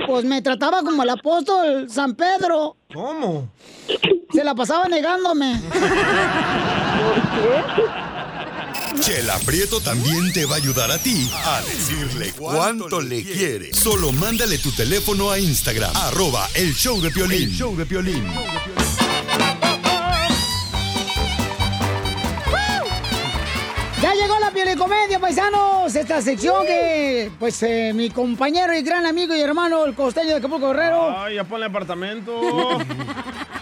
pues 0.05 0.25
me 0.25 0.41
trataba 0.41 0.81
como 0.81 1.03
el 1.03 1.09
apóstol 1.09 1.89
San 1.89 2.15
Pedro. 2.15 2.75
¿Cómo? 2.93 3.49
Se 4.33 4.43
la 4.43 4.53
pasaba 4.53 4.87
negándome. 4.87 5.61
Chela 8.99 9.39
Prieto 9.45 9.79
también 9.79 10.31
te 10.33 10.45
va 10.45 10.55
a 10.55 10.57
ayudar 10.57 10.91
a 10.91 10.97
ti 10.97 11.29
a 11.45 11.61
decirle 11.61 12.33
cuánto 12.37 13.01
le 13.01 13.23
quiere. 13.23 13.73
Solo 13.73 14.11
mándale 14.11 14.57
tu 14.57 14.71
teléfono 14.71 15.31
a 15.31 15.39
Instagram, 15.39 15.91
arroba 15.95 16.47
el 16.53 16.73
show 16.73 17.01
de 17.01 17.09
Piolín. 17.11 17.43
El 17.43 17.51
show 17.51 17.75
de 17.75 17.85
Piolín. 17.85 18.23
La 24.71 24.77
Piolicomedia, 24.77 25.19
paisanos. 25.19 25.95
Esta 25.95 26.21
sección 26.21 26.65
que, 26.65 27.29
pues, 27.39 27.61
eh, 27.63 27.91
mi 27.93 28.09
compañero 28.09 28.73
y 28.73 28.81
gran 28.81 29.05
amigo 29.05 29.35
y 29.35 29.41
hermano, 29.41 29.85
el 29.85 29.93
costeño 29.93 30.29
de 30.29 30.35
Acapulco 30.35 30.69
Guerrero. 30.69 31.17
Ay, 31.17 31.35
ya 31.35 31.43
ponle 31.43 31.65
apartamento. 31.65 32.39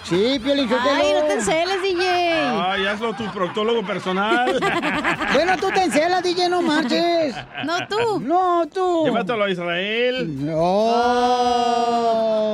Sí, 0.09 0.39
Piolín. 0.43 0.67
Ay, 0.71 1.13
no 1.13 1.21
te 1.27 1.33
enceles, 1.33 1.83
DJ. 1.83 2.07
Ay, 2.09 2.87
hazlo 2.87 3.13
tu 3.13 3.31
proctólogo 3.31 3.85
personal. 3.85 4.59
Bueno, 5.33 5.55
tú 5.57 5.67
te 5.69 5.83
encelas, 5.83 6.23
DJ, 6.23 6.49
no 6.49 6.63
marches. 6.63 7.35
No 7.63 7.77
tú. 7.87 8.19
No 8.19 8.67
tú. 8.73 9.03
Llévatelo 9.05 9.43
a 9.43 9.51
Israel. 9.51 10.45
No. 10.45 11.69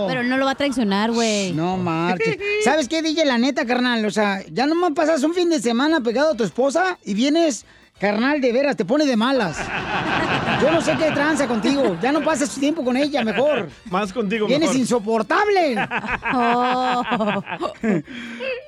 Pero 0.09 0.23
no 0.23 0.35
lo 0.37 0.43
va 0.43 0.51
a 0.51 0.55
traicionar, 0.55 1.13
güey. 1.13 1.53
No 1.53 1.77
marches. 1.77 2.37
¿Sabes 2.65 2.89
qué, 2.89 3.01
DJ? 3.01 3.23
La 3.23 3.37
neta, 3.37 3.65
carnal. 3.65 4.03
O 4.05 4.11
sea, 4.11 4.43
ya 4.51 4.65
nomás 4.67 4.91
pasas 4.93 5.23
un 5.23 5.33
fin 5.33 5.49
de 5.49 5.61
semana 5.61 6.01
pegado 6.01 6.31
a 6.31 6.35
tu 6.35 6.43
esposa 6.43 6.97
y 7.05 7.13
vienes, 7.13 7.65
carnal, 7.99 8.41
de 8.41 8.51
veras, 8.51 8.75
te 8.75 8.85
pone 8.85 9.05
de 9.05 9.15
malas. 9.15 9.57
Yo 10.61 10.71
no 10.71 10.81
sé 10.81 10.95
qué 10.97 11.11
tranza 11.11 11.47
contigo. 11.47 11.97
Ya 12.01 12.11
no 12.11 12.23
pasas 12.23 12.49
tu 12.53 12.59
tiempo 12.59 12.83
con 12.83 12.95
ella, 12.97 13.23
mejor. 13.23 13.69
Más 13.85 14.11
contigo, 14.13 14.47
Vienes 14.47 14.69
mejor. 14.69 14.81
insoportable. 14.81 15.75
Oh. 16.33 17.03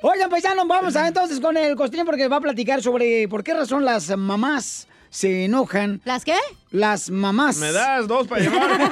Oigan, 0.01 0.29
paisanos, 0.29 0.67
vamos 0.67 0.95
a 0.95 1.07
entonces 1.07 1.39
con 1.39 1.57
el 1.57 1.75
costeño 1.75 2.05
porque 2.05 2.27
va 2.27 2.37
a 2.37 2.41
platicar 2.41 2.81
sobre 2.81 3.27
por 3.27 3.43
qué 3.43 3.53
razón 3.53 3.85
las 3.85 4.15
mamás 4.17 4.87
se 5.09 5.45
enojan. 5.45 6.01
¿Las 6.03 6.25
qué? 6.25 6.35
Las 6.71 7.09
mamás. 7.09 7.57
¿Me 7.57 7.71
das 7.71 8.07
dos 8.07 8.27
para 8.27 8.41
llevar? 8.41 8.69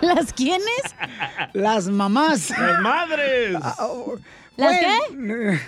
¿Las 0.00 0.32
quiénes? 0.32 0.82
Las 1.52 1.88
mamás. 1.88 2.50
¡Las 2.50 2.80
madres! 2.80 3.56
¿Las 4.56 4.78
qué? 4.78 5.60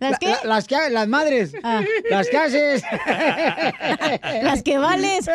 ¿Las 0.00 0.18
qué? 0.18 0.34
las 0.44 0.66
que 0.66 0.90
las 0.90 1.08
madres. 1.08 1.52
Las 2.10 2.28
que 2.28 2.36
haces. 2.36 2.82
Las 4.42 4.62
que 4.62 4.78
vales. 4.78 5.28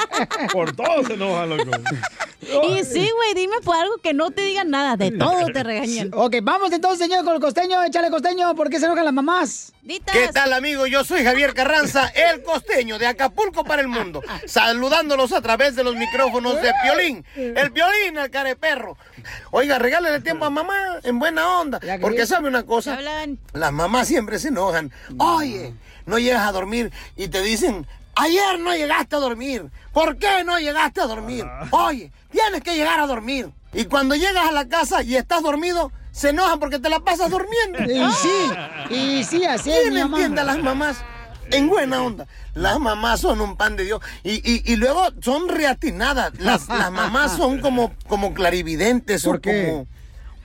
Por 0.52 0.74
todo 0.74 1.04
se 1.06 1.14
enoja, 1.14 1.46
loco. 1.46 1.70
Y 2.48 2.84
sí, 2.84 3.10
güey, 3.14 3.34
dime 3.34 3.56
por 3.64 3.76
algo 3.76 3.96
que 3.98 4.14
no 4.14 4.30
te 4.30 4.42
digan 4.42 4.70
nada. 4.70 4.96
De 4.96 5.10
todo 5.10 5.46
te 5.52 5.62
regañan. 5.62 6.10
Ok, 6.14 6.36
vamos 6.42 6.72
entonces, 6.72 7.06
señor, 7.06 7.24
con 7.24 7.34
el 7.34 7.40
costeño. 7.40 7.82
Échale 7.82 8.10
costeño. 8.10 8.54
¿Por 8.54 8.70
qué 8.70 8.78
se 8.78 8.86
enojan 8.86 9.04
las 9.04 9.14
mamás? 9.14 9.72
¿Qué 9.86 10.28
tal, 10.32 10.54
amigo? 10.54 10.86
Yo 10.86 11.04
soy 11.04 11.24
Javier 11.24 11.52
Carranza, 11.52 12.08
el 12.08 12.42
costeño 12.42 12.98
de 12.98 13.06
Acapulco 13.06 13.64
para 13.64 13.82
el 13.82 13.88
mundo, 13.88 14.22
saludándolos 14.46 15.32
a 15.32 15.42
través 15.42 15.76
de 15.76 15.84
los 15.84 15.94
micrófonos 15.94 16.62
de 16.62 16.72
Piolín, 16.82 17.24
el 17.36 17.70
Piolín, 17.70 18.16
el 18.16 18.30
careperro. 18.30 18.96
Oiga, 19.50 19.78
regálale 19.78 20.20
tiempo 20.20 20.46
a 20.46 20.50
mamá 20.50 20.74
en 21.02 21.18
buena 21.18 21.60
onda, 21.60 21.80
porque 22.00 22.26
sabe 22.26 22.48
una 22.48 22.64
cosa, 22.64 22.98
las 23.52 23.72
mamás 23.72 24.08
siempre 24.08 24.38
se 24.38 24.48
enojan. 24.48 24.90
Oye, 25.18 25.74
no 26.06 26.18
llegas 26.18 26.48
a 26.48 26.52
dormir 26.52 26.90
y 27.14 27.28
te 27.28 27.42
dicen, 27.42 27.86
ayer 28.16 28.58
no 28.60 28.74
llegaste 28.74 29.16
a 29.16 29.18
dormir, 29.18 29.70
¿por 29.92 30.16
qué 30.16 30.44
no 30.44 30.58
llegaste 30.58 31.00
a 31.00 31.06
dormir? 31.06 31.44
Oye, 31.70 32.12
tienes 32.30 32.62
que 32.62 32.74
llegar 32.76 33.00
a 33.00 33.06
dormir. 33.06 33.50
Y 33.72 33.86
cuando 33.86 34.14
llegas 34.14 34.46
a 34.48 34.52
la 34.52 34.68
casa 34.68 35.02
y 35.02 35.16
estás 35.16 35.42
dormido, 35.42 35.90
se 36.12 36.30
enojan 36.30 36.60
porque 36.60 36.78
te 36.78 36.88
la 36.88 37.00
pasas 37.00 37.30
durmiendo. 37.30 37.82
Y 37.82 38.12
sí, 38.12 38.94
y 38.94 39.24
sí, 39.24 39.44
así 39.44 39.72
es, 39.72 39.80
¿Quién 39.82 39.94
mi 39.94 40.00
mamá. 40.00 40.16
entiende 40.18 40.40
a 40.42 40.44
las 40.44 40.58
mamás? 40.58 40.98
En 41.50 41.68
buena 41.68 42.02
onda. 42.02 42.26
Las 42.54 42.78
mamás 42.80 43.20
son 43.20 43.40
un 43.40 43.56
pan 43.56 43.76
de 43.76 43.84
Dios. 43.84 44.00
Y, 44.22 44.34
y, 44.50 44.62
y 44.64 44.76
luego 44.76 45.08
son 45.20 45.48
reatinadas. 45.48 46.32
Las, 46.38 46.68
las 46.68 46.90
mamás 46.90 47.36
son 47.36 47.60
como, 47.60 47.92
como 48.06 48.32
clarividentes 48.32 49.26
o 49.26 49.40
como, 49.42 49.86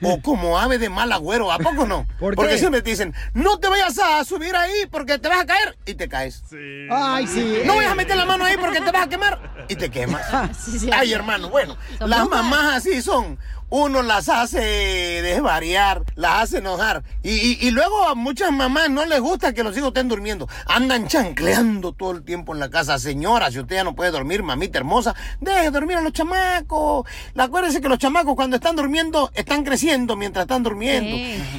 o 0.02 0.20
como 0.22 0.58
ave 0.58 0.78
de 0.78 0.88
mal 0.88 1.10
agüero. 1.12 1.50
¿A 1.52 1.58
poco 1.58 1.86
no? 1.86 2.06
¿Por 2.18 2.34
porque 2.34 2.52
qué? 2.52 2.58
siempre 2.58 2.82
te 2.82 2.90
dicen, 2.90 3.14
no 3.34 3.58
te 3.58 3.68
vayas 3.68 3.98
a 3.98 4.24
subir 4.24 4.54
ahí 4.56 4.86
porque 4.90 5.18
te 5.18 5.28
vas 5.28 5.40
a 5.40 5.46
caer 5.46 5.76
y 5.86 5.94
te 5.94 6.08
caes. 6.08 6.42
Ay, 6.90 7.26
sí. 7.26 7.58
No 7.64 7.76
vayas 7.76 7.92
a 7.92 7.94
meter 7.96 8.16
la 8.16 8.24
mano 8.24 8.44
ahí 8.44 8.56
porque 8.60 8.80
te 8.80 8.90
vas 8.90 9.06
a 9.06 9.08
quemar 9.08 9.66
y 9.68 9.76
te 9.76 9.90
quemas. 9.90 10.22
sí, 10.58 10.90
Ay, 10.92 11.08
sí. 11.08 11.14
hermano, 11.14 11.48
bueno, 11.50 11.76
las 12.00 12.28
mamás 12.28 12.76
así 12.76 13.02
son. 13.02 13.38
Uno 13.70 14.02
las 14.02 14.28
hace 14.28 14.60
desvariar, 15.22 16.02
las 16.16 16.42
hace 16.42 16.58
enojar. 16.58 17.02
Y, 17.22 17.30
y- 17.30 17.58
y 17.60 17.70
luego 17.70 18.08
a 18.08 18.14
muchas 18.14 18.50
mamás 18.52 18.90
no 18.90 19.04
les 19.06 19.20
gusta 19.20 19.52
que 19.52 19.62
los 19.62 19.76
hijos 19.76 19.88
estén 19.88 20.08
durmiendo. 20.08 20.48
Andan 20.66 21.06
chancleando 21.08 21.92
todo 21.92 22.10
el 22.10 22.24
tiempo 22.24 22.52
en 22.52 22.60
la 22.60 22.68
casa. 22.70 22.98
Señora, 22.98 23.50
si 23.50 23.60
usted 23.60 23.76
ya 23.76 23.84
no 23.84 23.94
puede 23.94 24.10
dormir, 24.10 24.42
mamita 24.42 24.78
hermosa, 24.78 25.14
deje 25.40 25.70
dormir 25.70 25.96
a 25.98 26.00
los 26.00 26.12
chamacos. 26.12 27.06
Acuérdense 27.36 27.80
que 27.80 27.88
los 27.88 27.98
chamacos 27.98 28.34
cuando 28.34 28.56
están 28.56 28.76
durmiendo 28.76 29.30
están 29.34 29.64
creciendo 29.64 30.16
mientras 30.16 30.44
están 30.44 30.62
durmiendo. 30.62 31.16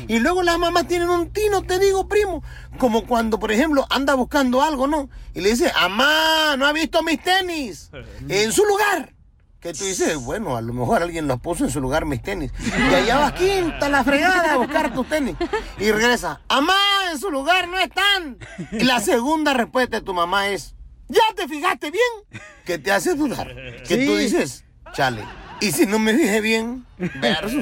Y 0.08 0.20
luego 0.20 0.44
las 0.44 0.58
mamás 0.58 0.88
tienen 0.88 1.10
un 1.10 1.32
tino, 1.32 1.62
te 1.64 1.80
digo, 1.80 2.08
primo. 2.08 2.44
Como 2.78 3.06
cuando, 3.06 3.40
por 3.40 3.52
ejemplo, 3.52 3.86
anda 3.90 4.16
buscando 4.16 4.62
algo, 4.62 4.86
¿no? 4.88 5.10
Y 5.34 5.42
le 5.42 5.50
dice, 5.52 5.72
amá, 5.80 6.56
no 6.58 6.66
ha 6.66 6.74
visto 6.74 7.02
mis 7.04 7.22
tenis. 7.22 7.90
En 8.30 8.52
su 8.52 8.66
lugar. 8.66 9.14
Que 9.62 9.74
tú 9.74 9.84
dices, 9.86 10.18
bueno, 10.18 10.58
a 10.58 10.62
lo 10.62 10.74
mejor 10.74 11.04
alguien 11.04 11.28
los 11.28 11.40
puso 11.40 11.64
en 11.66 11.70
su 11.70 11.80
lugar 11.80 12.06
mis 12.06 12.22
tenis. 12.24 12.52
Y 12.66 12.94
allá 12.96 13.20
vas 13.20 13.34
quinta 13.34 13.90
la 13.90 14.04
fregada 14.04 14.54
a 14.54 14.58
buscar 14.58 14.92
tus 14.92 15.08
tenis. 15.08 15.36
Y 15.80 15.92
regresa, 15.92 16.42
amá, 16.50 16.74
en 17.12 17.20
su 17.20 17.30
lugar 17.30 17.68
no 17.68 17.78
están. 17.78 18.40
Y 18.72 18.84
la 18.86 19.00
segunda 19.00 19.54
respuesta 19.54 20.00
de 20.00 20.04
tu 20.06 20.16
mamá 20.16 20.48
es, 20.48 20.74
¿ya 21.10 21.22
te 21.36 21.48
fijaste 21.48 21.92
bien? 21.92 22.42
Que 22.66 22.80
te 22.80 22.92
hace 22.92 23.14
dudar. 23.14 23.54
Que 23.88 23.98
tú 24.08 24.18
Sí. 24.18 24.24
dices, 24.24 24.66
chale. 24.94 25.24
Y 25.60 25.72
si 25.72 25.86
no 25.86 26.00
me 26.00 26.16
fijé 26.16 26.42
bien, 26.42 26.88
verso. 26.98 27.60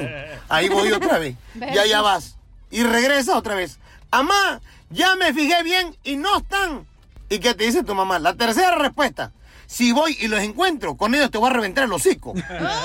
Ahí 0.48 0.70
voy 0.70 0.90
otra 0.92 1.18
vez. 1.18 1.36
Ya, 1.54 1.84
ya 1.84 2.00
vas. 2.00 2.36
Y 2.70 2.82
regresa 2.82 3.36
otra 3.36 3.54
vez. 3.54 3.78
Amá, 4.10 4.62
ya 4.88 5.16
me 5.16 5.34
fijé 5.34 5.62
bien 5.62 5.94
y 6.02 6.16
no 6.16 6.38
están. 6.38 6.86
¿Y 7.28 7.40
qué 7.40 7.52
te 7.54 7.64
dice 7.64 7.82
tu 7.84 7.94
mamá? 7.94 8.18
La 8.18 8.34
tercera 8.34 8.74
respuesta. 8.76 9.32
Si 9.70 9.92
voy 9.92 10.16
y 10.18 10.26
los 10.26 10.40
encuentro, 10.40 10.96
con 10.96 11.14
ellos 11.14 11.30
te 11.30 11.38
voy 11.38 11.48
a 11.48 11.52
reventar 11.52 11.84
el 11.84 11.92
hocico. 11.92 12.34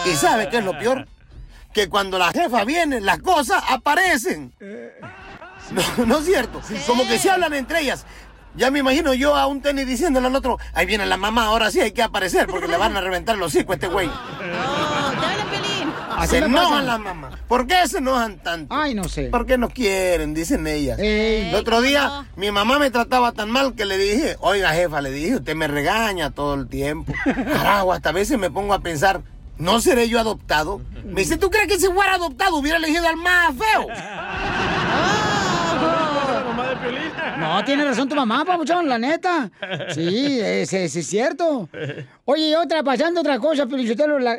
¿Y 0.06 0.13
sabes 0.13 0.50
qué 0.50 0.60
es 0.60 0.63
lo 0.63 0.78
peor? 0.78 1.08
Que 1.74 1.89
cuando 1.89 2.19
la 2.19 2.32
jefa 2.32 2.63
viene, 2.63 3.02
las 3.02 3.17
cosas 3.17 3.63
aparecen. 3.69 4.54
No, 5.71 6.06
no 6.06 6.19
es 6.19 6.26
cierto. 6.26 6.62
Como 6.86 7.08
que 7.08 7.17
se 7.17 7.32
hablan 7.32 7.56
entre 7.56 7.82
ellas. 7.82 8.06
Ya 8.56 8.69
me 8.69 8.80
imagino 8.80 9.15
yo 9.15 9.36
a 9.36 9.48
un 9.48 9.63
tenis 9.63 9.88
diciéndole 9.88 10.28
al 10.28 10.36
otro, 10.36 10.60
ahí 10.74 10.86
viene 10.86 11.08
la 11.08 11.17
mamá, 11.17 11.45
ahora 11.45 11.71
sí 11.71 11.82
hay 11.82 11.91
que 11.91 12.04
aparecer 12.04 12.45
porque 12.45 12.67
le 12.67 12.78
van 12.78 12.95
a 12.95 13.02
reventar 13.02 13.36
el 13.36 13.41
hocico 13.41 13.71
a 13.71 13.76
este 13.76 13.88
güey. 13.88 14.10
Así 16.17 16.32
Se 16.32 16.38
enojan 16.39 16.86
las 16.86 16.99
mamás. 16.99 17.34
¿Por 17.47 17.67
qué 17.67 17.88
se 17.88 17.99
enojan 17.99 18.38
tanto? 18.39 18.73
Ay, 18.75 18.93
no 18.95 19.06
sé. 19.06 19.30
Porque 19.32 19.58
no 19.58 19.69
quieren, 19.69 20.34
dicen 20.34 20.65
ellas. 20.67 20.99
Ey. 20.99 21.49
el 21.49 21.56
otro 21.56 21.82
día 21.82 22.25
mi 22.36 22.51
mamá 22.51 22.80
me 22.80 22.91
trataba 22.91 23.32
tan 23.32 23.49
mal 23.51 23.75
que 23.75 23.86
le 23.86 23.97
dije, 23.97 24.36
oiga 24.39 24.71
jefa, 24.73 25.01
le 25.01 25.12
dije, 25.12 25.36
usted 25.36 25.56
me 25.56 25.67
regaña 25.67 26.32
todo 26.32 26.54
el 26.56 26.67
tiempo. 26.67 27.13
Carajo, 27.25 27.93
hasta 27.93 28.10
a 28.10 28.13
veces 28.13 28.38
me 28.38 28.49
pongo 28.49 28.73
a 28.73 28.80
pensar, 28.80 29.21
¿no 29.58 29.82
seré 29.82 30.10
yo 30.10 30.19
adoptado? 30.19 30.82
Me 31.04 31.21
dice, 31.21 31.38
¿tú 31.38 31.49
crees 31.49 31.67
que 31.67 31.80
si 31.80 31.88
fuera 31.88 32.15
adoptado 32.15 32.58
hubiera 32.58 32.78
elegido 32.78 33.08
al 33.08 33.17
más 33.17 33.54
feo? 33.56 33.88
No, 37.40 37.64
tiene 37.66 37.84
razón 37.86 38.08
tu 38.10 38.16
mamá, 38.16 38.44
papuchón, 38.46 38.88
la 38.88 38.98
neta. 38.98 39.50
Sí, 39.94 40.40
es, 40.42 40.70
cierto. 41.08 41.70
Oye, 42.26 42.50
y 42.50 42.54
otra, 42.56 42.84
pasando 42.84 43.22
otra 43.22 43.40
cosa, 43.40 43.68
Felicitelo, 43.68 44.20
la, 44.20 44.38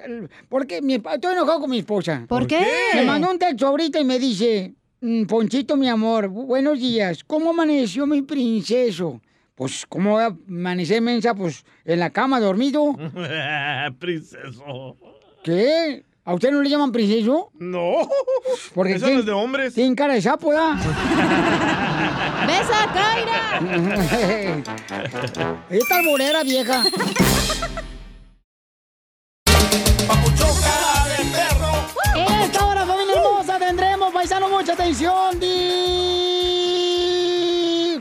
porque 0.48 0.80
mi, 0.82 0.94
estoy 0.94 1.32
enojado 1.32 1.60
con 1.60 1.70
mi 1.70 1.78
esposa. 1.78 2.24
¿Por 2.28 2.46
qué? 2.46 2.64
Me 2.94 3.04
mandó 3.04 3.30
un 3.30 3.38
texto 3.38 3.66
ahorita 3.66 4.00
y 4.00 4.04
me 4.04 4.18
dice, 4.18 4.74
"Mm, 5.00 5.24
Ponchito, 5.26 5.76
mi 5.76 5.88
amor, 5.88 6.26
bu- 6.28 6.46
buenos 6.46 6.78
días. 6.78 7.22
¿Cómo 7.24 7.50
amaneció 7.50 8.06
mi 8.06 8.22
princeso? 8.22 9.20
Pues, 9.54 9.86
¿cómo 9.88 10.18
amanecer, 10.18 11.00
mensa? 11.00 11.34
Pues, 11.34 11.64
en 11.84 11.98
la 12.00 12.10
cama, 12.10 12.38
dormido. 12.40 12.94
Princeso. 13.98 14.96
¿Qué? 15.42 16.04
¿A 16.24 16.34
usted 16.34 16.50
no 16.50 16.60
le 16.60 16.68
llaman 16.68 16.90
princeso? 16.90 17.50
No. 17.58 17.92
Porque 18.74 18.94
Eso 18.94 19.08
no 19.08 19.20
es 19.20 19.24
de 19.26 19.30
hombres. 19.32 19.74
Tienen 19.74 19.94
cara 19.94 20.14
de 20.14 20.20
sapo, 20.22 20.52
¿da? 20.52 20.76
¡Besa, 22.44 22.86
Kaira! 22.92 23.60
Esta 25.70 25.96
alburera 25.96 26.42
vieja. 26.42 26.82
Papuchón 30.06 30.54
cara 30.60 31.06
de 31.08 31.24
perro. 31.34 31.72
Esta 32.44 32.66
hora, 32.66 32.86
familia 32.86 33.14
hermosa, 33.16 33.58
tendremos, 33.58 34.12
paisano, 34.12 34.48
mucha 34.48 34.72
atención. 34.74 35.40
¡Di! 35.40 36.35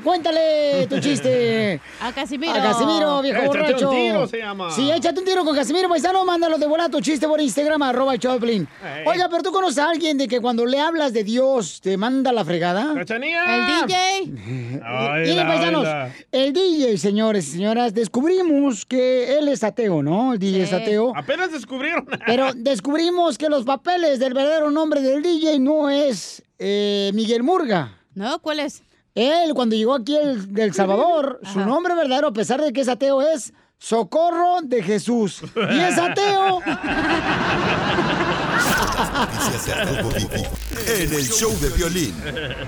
Cuéntale 0.05 0.85
tu 0.87 0.99
chiste. 0.99 1.81
A 1.99 2.11
Casimiro. 2.13 2.53
A 2.53 2.61
Casimiro, 2.61 3.21
viejo 3.23 3.41
Échate 3.41 3.85
un 3.85 3.91
tiro, 3.91 4.27
se 4.27 4.37
llama. 4.37 4.69
Sí, 4.69 4.91
échate 4.91 5.19
un 5.19 5.25
tiro 5.25 5.43
con 5.43 5.55
Casimiro 5.55 5.89
Paisano, 5.89 6.23
mándalo 6.23 6.59
de 6.59 6.67
volada 6.67 6.89
tu 6.89 7.01
chiste 7.01 7.27
por 7.27 7.41
Instagram, 7.41 7.81
arroba 7.81 8.15
Choplin. 8.15 8.67
Ey. 8.83 9.03
Oiga, 9.07 9.27
pero 9.29 9.41
tú 9.41 9.51
conoces 9.51 9.79
a 9.79 9.89
alguien 9.89 10.15
de 10.19 10.27
que 10.27 10.39
cuando 10.39 10.63
le 10.67 10.79
hablas 10.79 11.11
de 11.11 11.23
Dios 11.23 11.81
te 11.81 11.97
manda 11.97 12.31
la 12.31 12.45
fregada. 12.45 12.93
¡Cachanía! 12.93 13.55
El 13.55 13.87
DJ. 13.87 13.95
Ay, 14.85 15.27
Miren, 15.27 15.47
paisanos, 15.47 15.87
el 16.31 16.53
DJ, 16.53 16.99
señores 16.99 17.47
y 17.47 17.51
señoras, 17.53 17.95
descubrimos 17.95 18.85
que 18.85 19.39
él 19.39 19.47
es 19.47 19.63
ateo, 19.63 20.03
¿no? 20.03 20.33
El 20.33 20.39
DJ 20.39 20.63
es 20.65 20.73
ateo. 20.73 21.13
Apenas 21.17 21.51
descubrieron. 21.51 22.05
Pero 22.27 22.53
descubrimos 22.53 23.39
que 23.39 23.49
los 23.49 23.63
papeles 23.63 24.19
del 24.19 24.35
verdadero 24.35 24.69
nombre 24.69 25.01
del 25.01 25.23
DJ 25.23 25.57
no 25.57 25.89
es 25.89 26.43
eh, 26.59 27.09
Miguel 27.15 27.41
Murga. 27.41 27.97
¿No? 28.13 28.37
¿Cuál 28.37 28.59
es? 28.59 28.83
Él, 29.15 29.53
cuando 29.53 29.75
llegó 29.75 29.95
aquí 29.95 30.15
el, 30.15 30.53
del 30.53 30.73
Salvador, 30.73 31.39
su 31.51 31.61
nombre 31.61 31.95
verdadero, 31.95 32.27
a 32.27 32.33
pesar 32.33 32.61
de 32.61 32.73
que 32.73 32.81
es 32.81 32.89
ateo, 32.89 33.21
es 33.21 33.53
Socorro 33.77 34.57
de 34.63 34.83
Jesús. 34.83 35.41
Y 35.55 35.79
es 35.79 35.97
ateo. 35.97 36.61
En 40.87 41.11
el 41.11 41.23
show 41.23 41.51
de 41.59 41.69
violín. 41.69 42.13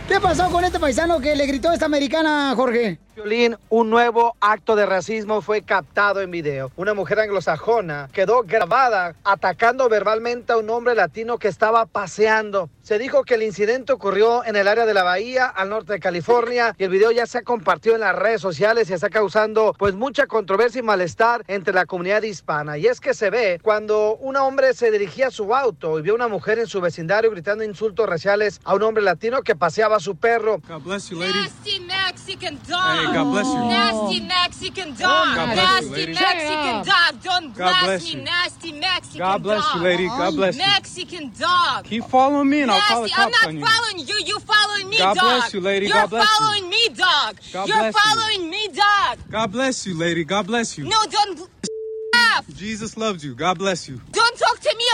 ¿Qué 0.07 0.19
pasó 0.19 0.49
con 0.49 0.63
este 0.63 0.79
paisano 0.79 1.19
que 1.19 1.35
le 1.35 1.45
gritó 1.45 1.69
a 1.69 1.75
esta 1.75 1.85
americana, 1.85 2.51
Jorge? 2.55 2.97
Violín, 3.15 3.57
un 3.69 3.89
nuevo 3.89 4.35
acto 4.41 4.75
de 4.75 4.85
racismo 4.85 5.41
fue 5.41 5.63
captado 5.63 6.21
en 6.21 6.29
video. 6.29 6.71
Una 6.75 6.93
mujer 6.93 7.19
anglosajona 7.19 8.09
quedó 8.13 8.43
grabada 8.43 9.15
atacando 9.23 9.89
verbalmente 9.89 10.53
a 10.53 10.57
un 10.57 10.69
hombre 10.69 10.93
latino 10.93 11.37
que 11.37 11.47
estaba 11.47 11.85
paseando. 11.87 12.69
Se 12.83 12.99
dijo 12.99 13.23
que 13.23 13.35
el 13.35 13.43
incidente 13.43 13.91
ocurrió 13.91 14.45
en 14.45 14.55
el 14.55 14.67
área 14.67 14.85
de 14.85 14.93
la 14.93 15.03
bahía 15.03 15.47
al 15.47 15.69
norte 15.69 15.93
de 15.93 15.99
California 15.99 16.75
y 16.77 16.83
el 16.83 16.89
video 16.89 17.11
ya 17.11 17.25
se 17.25 17.39
ha 17.39 17.41
compartido 17.41 17.95
en 17.95 18.01
las 18.01 18.15
redes 18.15 18.39
sociales 18.39 18.89
y 18.89 18.93
está 18.93 19.09
causando 19.09 19.75
pues 19.77 19.95
mucha 19.95 20.27
controversia 20.27 20.79
y 20.79 20.83
malestar 20.83 21.43
entre 21.47 21.73
la 21.73 21.85
comunidad 21.85 22.21
hispana. 22.21 22.77
Y 22.77 22.85
es 22.85 22.99
que 22.99 23.13
se 23.13 23.29
ve 23.29 23.59
cuando 23.63 24.15
un 24.17 24.37
hombre 24.37 24.73
se 24.73 24.91
dirigía 24.91 25.27
a 25.27 25.31
su 25.31 25.53
auto 25.55 25.97
y 25.97 26.03
vio 26.03 26.13
a 26.13 26.15
una 26.15 26.27
mujer 26.27 26.59
en 26.59 26.67
su 26.67 26.81
vecindario 26.81 27.31
gritando 27.31 27.63
insultos 27.63 28.06
raciales 28.07 28.59
a 28.63 28.73
un 28.73 28.81
hombre 28.83 29.03
latino 29.03 29.41
que 29.43 29.55
paseaba 29.55 29.97
a 29.97 29.99
su 29.99 30.15
perro. 30.15 30.59
God 30.67 30.83
bless 30.83 31.11
you, 31.11 31.19
lady. 31.19 31.33
Nasty 31.33 31.79
Mexican 31.81 32.55
dog. 32.67 32.97
Hey, 32.97 33.13
God 33.13 33.31
bless 33.31 33.47
you. 33.47 33.61
Nasty 33.61 34.21
Mexican 34.21 34.89
dog. 34.95 35.35
God 35.35 35.53
bless 35.53 35.81
you, 35.81 35.87
nasty 35.87 35.91
lady. 35.95 36.13
Mexican 36.13 36.75
dog. 36.83 37.23
Don't 37.23 37.47
God 37.55 37.55
blast 37.55 37.83
bless 37.83 38.13
me, 38.13 38.21
nasty 38.21 38.71
Mexican 38.71 39.19
God 39.19 39.43
bless 39.43 39.63
dog. 39.65 39.75
you, 39.75 39.81
lady. 39.81 40.07
God 40.07 40.35
bless 40.35 40.55
you. 40.55 40.65
Mexican 40.65 41.31
dog. 41.39 41.83
Keep 41.85 42.03
following 42.05 42.49
me 42.49 42.61
and 42.61 42.71
I'll 42.71 42.81
call 42.81 43.01
the 43.03 43.07
Nasty. 43.07 43.21
I'm 43.21 43.31
cops 43.31 43.41
not 43.41 43.47
on 43.49 43.57
you. 43.57 43.65
following 43.65 44.07
you. 44.07 44.15
You 44.25 44.39
following 44.39 44.89
me, 44.89 44.97
God 44.97 45.15
dog. 45.15 45.23
bless 45.23 45.53
you, 45.53 45.61
lady. 45.61 45.85
You're 45.87 45.95
God 45.95 46.09
bless 46.09 46.23
you. 46.27 46.45
following 46.45 46.69
me, 46.69 46.87
dog. 46.89 47.37
God 47.53 47.67
You're 47.67 47.77
bless 47.77 47.93
you. 47.95 48.01
following 48.01 48.49
me, 48.49 48.67
dog. 48.67 49.17
God 49.29 49.51
bless 49.51 49.85
you, 49.85 49.97
lady. 49.97 50.23
God 50.23 50.47
bless 50.47 50.77
you. 50.77 50.85
No, 50.85 50.97
don't. 51.09 51.49
Jesus 52.55 52.97
loves 52.97 53.23
you. 53.23 53.35
God 53.35 53.57
bless 53.59 53.87
you. 53.89 53.99
Don't 54.11 54.37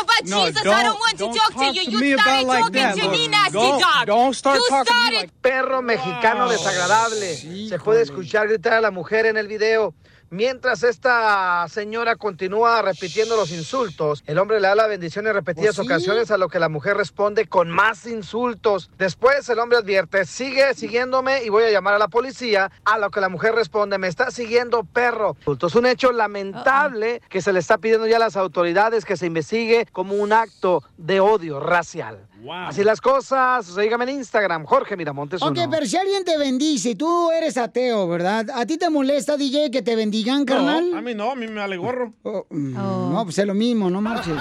about 0.04 0.26
No, 0.26 0.46
Jesus. 0.46 0.62
I 0.62 0.63
don't- 0.63 0.84
don't 0.84 1.00
want 1.00 1.18
don't 1.18 1.34
to 1.34 1.39
talk, 1.39 1.54
talk 1.54 1.74
to 1.74 1.74
you. 1.74 1.86
to 1.86 1.92
You 1.92 2.00
me 2.00 2.12
about 2.13 2.24
started 2.26 2.48
like 2.48 2.60
talking 2.63 2.74
that, 2.82 2.96
to 2.96 3.02
look. 3.04 3.12
me, 3.12 3.28
nasty 3.28 3.54
Don't- 3.54 3.80
dog. 3.82 4.06
don't 4.06 4.34
start 4.36 4.60
you 4.60 4.68
talking. 4.70 5.32
Perro 5.42 5.82
mexicano 5.82 6.50
desagradable. 6.50 7.70
Se 7.70 7.80
puede 7.80 8.02
escuchar 8.04 8.48
gritar 8.48 8.74
a 8.74 8.82
la 8.82 8.92
mujer 8.92 9.26
en 9.26 9.38
el 9.38 9.48
video. 9.48 9.94
Mientras 10.34 10.82
esta 10.82 11.67
señora 11.69 12.15
continúa 12.15 12.82
repitiendo 12.82 13.36
los 13.36 13.52
insultos, 13.52 14.24
el 14.26 14.39
hombre 14.39 14.60
le 14.60 14.67
da 14.67 14.74
la 14.74 14.88
bendición 14.88 15.28
en 15.28 15.36
repetidas 15.36 15.76
Pues 15.76 15.86
sí. 15.88 15.93
ocasiones 15.93 16.32
a 16.32 16.39
lo 16.39 16.50
que 16.50 16.58
la 16.58 16.69
mujer 16.69 16.98
responde 16.98 17.46
con 17.46 17.69
más 17.69 18.08
insultos. 18.08 18.89
Después 18.98 19.48
el 19.50 19.60
hombre 19.60 19.78
advierte, 19.78 20.26
sigue 20.26 20.74
siguiéndome 20.74 21.43
y 21.43 21.50
voy 21.50 21.65
a 21.65 21.69
llamar 21.69 21.93
a 21.93 22.00
la 22.00 22.08
policía, 22.08 22.72
a 22.84 22.98
lo 22.98 23.12
que 23.12 23.22
la 23.22 23.30
mujer 23.30 23.54
responde, 23.54 24.00
me 24.00 24.08
está 24.08 24.32
siguiendo 24.32 24.84
perro. 24.84 25.38
Es 25.67 25.76
un 25.76 25.86
hecho 25.86 26.12
lamentable 26.12 27.22
que 27.30 27.39
se 27.39 27.54
le 27.54 27.60
está 27.60 27.78
pidiendo 27.78 28.08
ya 28.08 28.15
a 28.15 28.19
las 28.19 28.36
autoridades 28.36 29.06
que 29.06 29.17
se 29.17 29.28
investigue 29.28 29.86
como 29.91 30.15
un 30.15 30.34
acto 30.34 30.84
de 30.98 31.19
odio 31.19 31.60
racial. 31.60 32.26
Así 32.51 32.84
las 32.84 32.99
cosas, 33.01 33.65
síganme 33.65 34.03
en 34.06 34.17
Instagram, 34.17 34.65
Jorge 34.65 34.97
Miramontes. 34.97 35.41
Ok, 35.41 35.51
uno. 35.58 35.69
pero 35.69 35.86
si 35.86 35.95
alguien 35.97 36.23
te 36.25 36.38
bendice, 36.38 36.95
tú 36.95 37.32
eres 37.32 37.58
ateo, 37.58 38.08
¿verdad? 38.08 38.45
¿A 38.53 38.65
ti 38.65 38.77
te 38.77 38.89
molesta, 38.89 39.38
DJ, 39.38 39.71
que 39.71 39.82
te 39.82 39.95
bendigan, 39.95 40.45
carnal? 40.45 40.91
No, 40.91 40.97
a 40.97 41.01
mí 41.01 41.13
no, 41.13 41.32
a 41.32 41.36
mí 41.36 41.47
me 41.47 41.60
vale 41.62 41.77
gorro. 41.77 42.13
No, 42.49 43.21
pues 43.23 43.38
es 43.38 43.45
lo 43.45 43.53
mismo, 43.53 43.89
no 43.89 44.01
marches. 44.01 44.36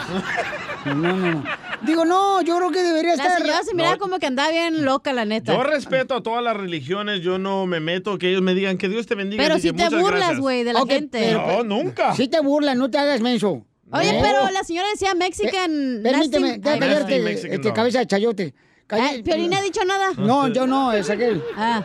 No, 0.86 0.94
no, 0.94 1.16
no. 1.16 1.44
Digo, 1.82 2.04
no, 2.04 2.42
yo 2.42 2.56
creo 2.58 2.70
que 2.70 2.82
debería 2.82 3.16
La 3.16 3.22
estar... 3.24 3.38
señora 3.40 3.62
se 3.64 3.74
mira 3.74 3.92
No. 3.92 3.98
como 3.98 4.18
que 4.18 4.26
andaba 4.26 4.50
bien 4.50 4.84
loca, 4.84 5.12
la 5.12 5.24
neta. 5.24 5.52
Yo 5.52 5.62
respeto 5.62 6.14
a 6.14 6.22
todas 6.22 6.42
las 6.42 6.56
religiones, 6.56 7.20
yo 7.22 7.38
no 7.38 7.66
me 7.66 7.80
meto 7.80 8.18
que 8.18 8.30
ellos 8.30 8.42
me 8.42 8.54
digan 8.54 8.78
que 8.78 8.88
Dios 8.88 9.06
te 9.06 9.14
bendiga. 9.14 9.42
Pero 9.42 9.56
si 9.58 9.68
te 9.72 9.72
"Muchas 9.84 9.92
burlas, 10.00 10.10
gracias". 10.20 10.40
güey, 10.40 10.64
de 10.64 10.72
la 10.72 10.80
gente. 10.86 11.18
pero- 11.20 11.62
No, 11.64 11.64
nunca. 11.64 12.14
Si 12.14 12.28
te 12.28 12.40
burlan, 12.40 12.78
no 12.78 12.90
te 12.90 12.98
hagas 12.98 13.20
menso. 13.20 13.64
Oye, 13.92 14.18
pero 14.22 14.50
la 14.50 14.64
señora 14.64 14.88
decía 14.90 15.14
Mexican. 15.14 16.00
Permíteme, 16.02 16.58
nasty- 16.58 16.60
déjame 16.62 17.32
este, 17.32 17.72
cabeza 17.72 17.98
de 18.00 18.06
chayote. 18.06 18.54
Piolín 19.24 19.50
no 19.50 19.56
ha 19.56 19.62
dicho 19.62 19.84
nada. 19.84 20.12
No, 20.16 20.48
yo 20.48 20.66
no, 20.66 20.92
es 20.92 21.08
aquel. 21.08 21.42
Ah, 21.56 21.82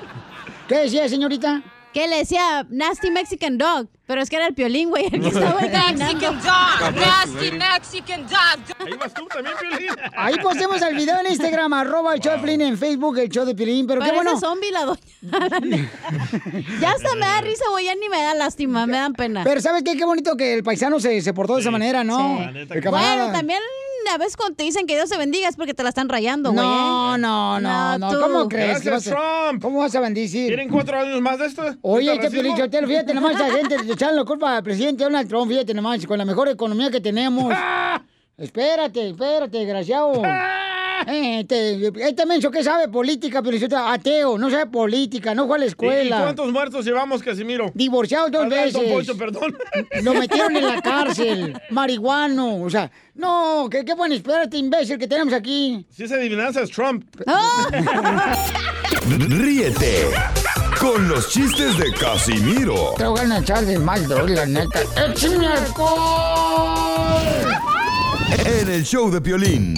¿Qué 0.68 0.76
decía, 0.80 1.08
señorita? 1.08 1.62
Que 1.98 2.08
le 2.08 2.18
decía 2.18 2.66
Nasty 2.70 3.10
Mexican 3.10 3.58
Dog. 3.58 3.88
Pero 4.06 4.22
es 4.22 4.30
que 4.30 4.38
era 4.38 4.48
el 4.48 4.54
piolín, 4.54 4.90
güey, 4.90 5.06
el 5.12 5.20
que 5.22 5.28
estaba. 5.28 5.60
Mexican 5.60 6.40
dog. 6.42 6.96
Nasty. 6.96 7.52
Mexican 7.52 8.26
dog. 8.26 8.78
Ahí 8.80 8.94
vas 8.98 9.14
tú 9.14 9.26
también, 9.28 9.56
Piolín. 9.60 9.90
Ahí 10.16 10.38
postemos 10.38 10.82
el 10.82 10.96
video 10.96 11.20
en 11.20 11.28
Instagram, 11.28 11.74
arroba 11.74 12.14
el 12.14 12.22
show 12.22 12.32
de 12.34 12.38
Piolín, 12.38 12.62
en 12.62 12.78
Facebook, 12.78 13.18
el 13.18 13.28
show 13.30 13.46
de 13.46 13.54
Piolín, 13.54 13.86
pero 13.86 14.00
qué 14.00 14.12
bueno. 14.14 14.40
zombie 14.40 14.72
la 14.72 14.86
doña. 14.86 15.02
ya 16.80 16.92
hasta 16.92 17.16
me 17.16 17.26
da 17.26 17.42
risa, 17.42 17.66
güey, 17.72 17.86
ya 17.86 17.96
ni 17.96 18.08
me 18.08 18.22
da 18.22 18.34
lástima, 18.36 18.86
me 18.86 18.98
dan 18.98 19.14
pena. 19.14 19.44
Pero 19.44 19.60
¿sabes 19.60 19.84
qué? 19.84 19.98
Qué 19.98 20.06
bonito 20.06 20.38
que 20.38 20.54
el 20.54 20.64
paisano 20.64 21.00
se, 21.02 21.20
se 21.22 21.34
portó 21.34 21.56
de 21.56 21.62
esa 21.62 21.72
manera, 21.72 22.04
¿no? 22.06 22.18
Sí. 22.38 22.46
La 22.46 22.52
neta 22.52 22.74
El 22.76 22.80
que- 22.80 22.84
camarada. 22.86 23.16
bueno, 23.24 23.34
también 23.34 23.60
a 24.14 24.18
veces 24.18 24.38
cuando 24.38 24.56
te 24.56 24.64
dicen 24.64 24.88
que 24.88 24.96
Dios 24.96 25.10
te 25.10 25.18
bendiga 25.18 25.48
es 25.48 25.56
porque 25.56 25.74
te 25.74 25.84
la 25.84 25.90
están 25.90 26.10
rayando, 26.10 26.52
güey. 26.52 26.66
No, 26.66 27.16
¿eh? 27.16 27.18
no, 27.20 27.60
no, 27.60 27.98
no. 27.98 28.20
¿Cómo 28.20 28.48
crees? 28.48 28.84
Gracias, 28.84 29.16
Trump. 29.16 29.62
¿Cómo 29.62 29.80
vas 29.80 29.96
a 29.96 30.00
bendecir? 30.00 30.48
¿Quieren 30.48 30.70
cuatro 30.70 31.00
años 31.00 31.22
más 31.22 31.40
de 31.40 31.46
esto? 31.48 31.64
Oye, 31.82 32.10
¿De 32.10 32.28
este 32.28 32.58
Sotelo, 32.58 32.88
fíjate 32.88 33.14
nomás, 33.14 33.36
esa 33.36 33.50
gente 33.52 33.84
le 33.84 33.94
echan 33.94 34.16
la 34.16 34.26
culpa 34.26 34.58
al 34.58 34.64
presidente 34.64 35.04
Donald 35.04 35.28
Trump, 35.28 35.50
fíjate 35.50 35.74
nomás, 35.74 36.06
con 36.06 36.18
la 36.18 36.26
mejor 36.26 36.48
economía 36.50 36.90
que 36.92 37.02
tenemos. 37.02 37.54
Espérate, 38.38 39.10
espérate, 39.10 39.58
desgraciado. 39.58 40.22
Eh, 41.06 41.40
Este, 41.42 41.92
este 42.08 42.26
menso 42.26 42.50
que 42.50 42.64
sabe 42.64 42.88
política, 42.88 43.42
pero 43.44 43.58
ateo, 43.88 44.38
no 44.38 44.50
sabe 44.50 44.66
política, 44.68 45.36
no 45.36 45.46
fue 45.48 45.58
a 45.58 45.60
la 45.60 45.66
¿Y- 45.66 45.68
¿Y 45.68 45.70
escuela. 45.70 46.22
cuántos 46.22 46.52
muertos 46.52 46.86
llevamos, 46.86 47.22
Casimiro? 47.22 47.72
Divorciado 47.76 48.30
dos 48.30 48.42
don 48.42 48.50
veces. 48.50 48.82
Poncho, 48.92 49.18
perdón. 49.18 49.56
Lo 50.04 50.14
metieron 50.14 50.56
en 50.56 50.68
la 50.68 50.82
cárcel, 50.82 51.54
marihuano, 51.70 52.62
o 52.64 52.70
sea, 52.70 52.90
no, 53.16 53.68
¿qué, 53.70 53.84
qué 53.86 53.94
bueno, 53.94 54.16
espérate, 54.16 54.58
imbécil, 54.58 54.98
que 54.98 55.08
tenemos 55.08 55.34
aquí. 55.34 55.86
Si 55.92 56.04
esa 56.04 56.16
adivinanza 56.16 56.62
es 56.62 56.72
Trump. 56.72 57.06
Ríete 59.08 60.10
con 60.80 61.08
los 61.10 61.30
chistes 61.30 61.78
de 61.78 61.92
Casimiro 61.94 62.94
Te 62.98 63.06
voy 63.06 63.20
a 63.20 63.38
echar 63.40 63.66
de 63.66 63.80
mal, 63.80 64.08
la 64.08 64.46
neta. 64.46 64.80
¡Échame 65.10 65.48
alcohol! 65.48 67.18
en 68.46 68.70
el 68.70 68.84
show 68.86 69.10
de 69.10 69.20
Piolín. 69.22 69.76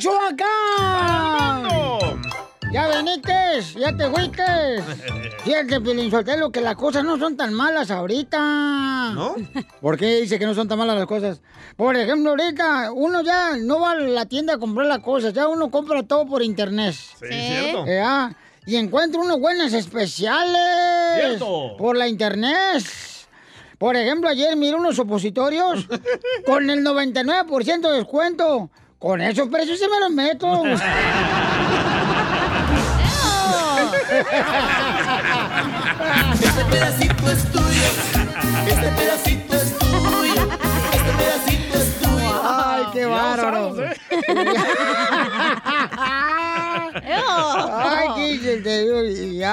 Michoacán! 0.00 1.68
¿Ya 2.72 2.88
veniste? 2.88 3.32
¿Ya 3.78 3.94
te 3.94 4.08
fuiste? 4.08 4.42
Fíjate, 5.44 5.78
Pilinchotelo, 5.78 6.50
que 6.50 6.62
las 6.62 6.74
cosas 6.76 7.04
no 7.04 7.18
son 7.18 7.36
tan 7.36 7.52
malas 7.52 7.90
ahorita. 7.90 9.10
¿No? 9.12 9.34
¿Por 9.82 9.98
qué 9.98 10.22
dice 10.22 10.38
que 10.38 10.46
no 10.46 10.54
son 10.54 10.68
tan 10.68 10.78
malas 10.78 10.96
las 10.96 11.06
cosas? 11.06 11.42
Por 11.76 11.96
ejemplo, 11.96 12.30
ahorita 12.30 12.92
uno 12.92 13.20
ya 13.20 13.58
no 13.58 13.80
va 13.80 13.90
a 13.90 13.96
la 13.96 14.24
tienda 14.24 14.54
a 14.54 14.58
comprar 14.58 14.86
las 14.86 15.00
cosas, 15.00 15.34
ya 15.34 15.46
uno 15.48 15.70
compra 15.70 16.02
todo 16.02 16.24
por 16.24 16.42
internet. 16.42 16.94
Sí, 16.94 17.26
cierto. 17.28 17.84
Eh, 17.84 18.00
ah, 18.00 18.32
y 18.64 18.76
encuentra 18.76 19.20
unos 19.20 19.38
buenos 19.38 19.70
especiales. 19.74 21.18
Cierto. 21.18 21.76
Por 21.76 21.94
la 21.98 22.08
internet. 22.08 22.82
Por 23.76 23.96
ejemplo, 23.96 24.30
ayer 24.30 24.56
miré 24.56 24.76
unos 24.76 24.98
opositorios 24.98 25.86
con 26.46 26.70
el 26.70 26.84
99% 26.84 27.80
de 27.90 27.96
descuento. 27.98 28.70
Con 29.00 29.20
esos 29.22 29.48
precios 29.48 29.78
se 29.78 29.88
me 29.88 29.98
los 29.98 30.10
meto. 30.10 30.62
Este 36.32 36.64
pedacito 36.70 37.30
es 37.30 37.44
tuyo. 37.50 37.88
Este 38.66 38.88
pedacito 38.90 39.54
es 39.54 39.78
tuyo. 39.78 40.48
Este 40.92 41.12
pedacito 41.12 41.78
es 41.78 41.98
tuyo. 42.00 42.42
Ay, 42.44 42.84
qué 42.92 43.06
bárbaro. 43.06 43.82
¿eh? 43.82 43.96
Ay, 47.06 48.08
qué 48.14 48.60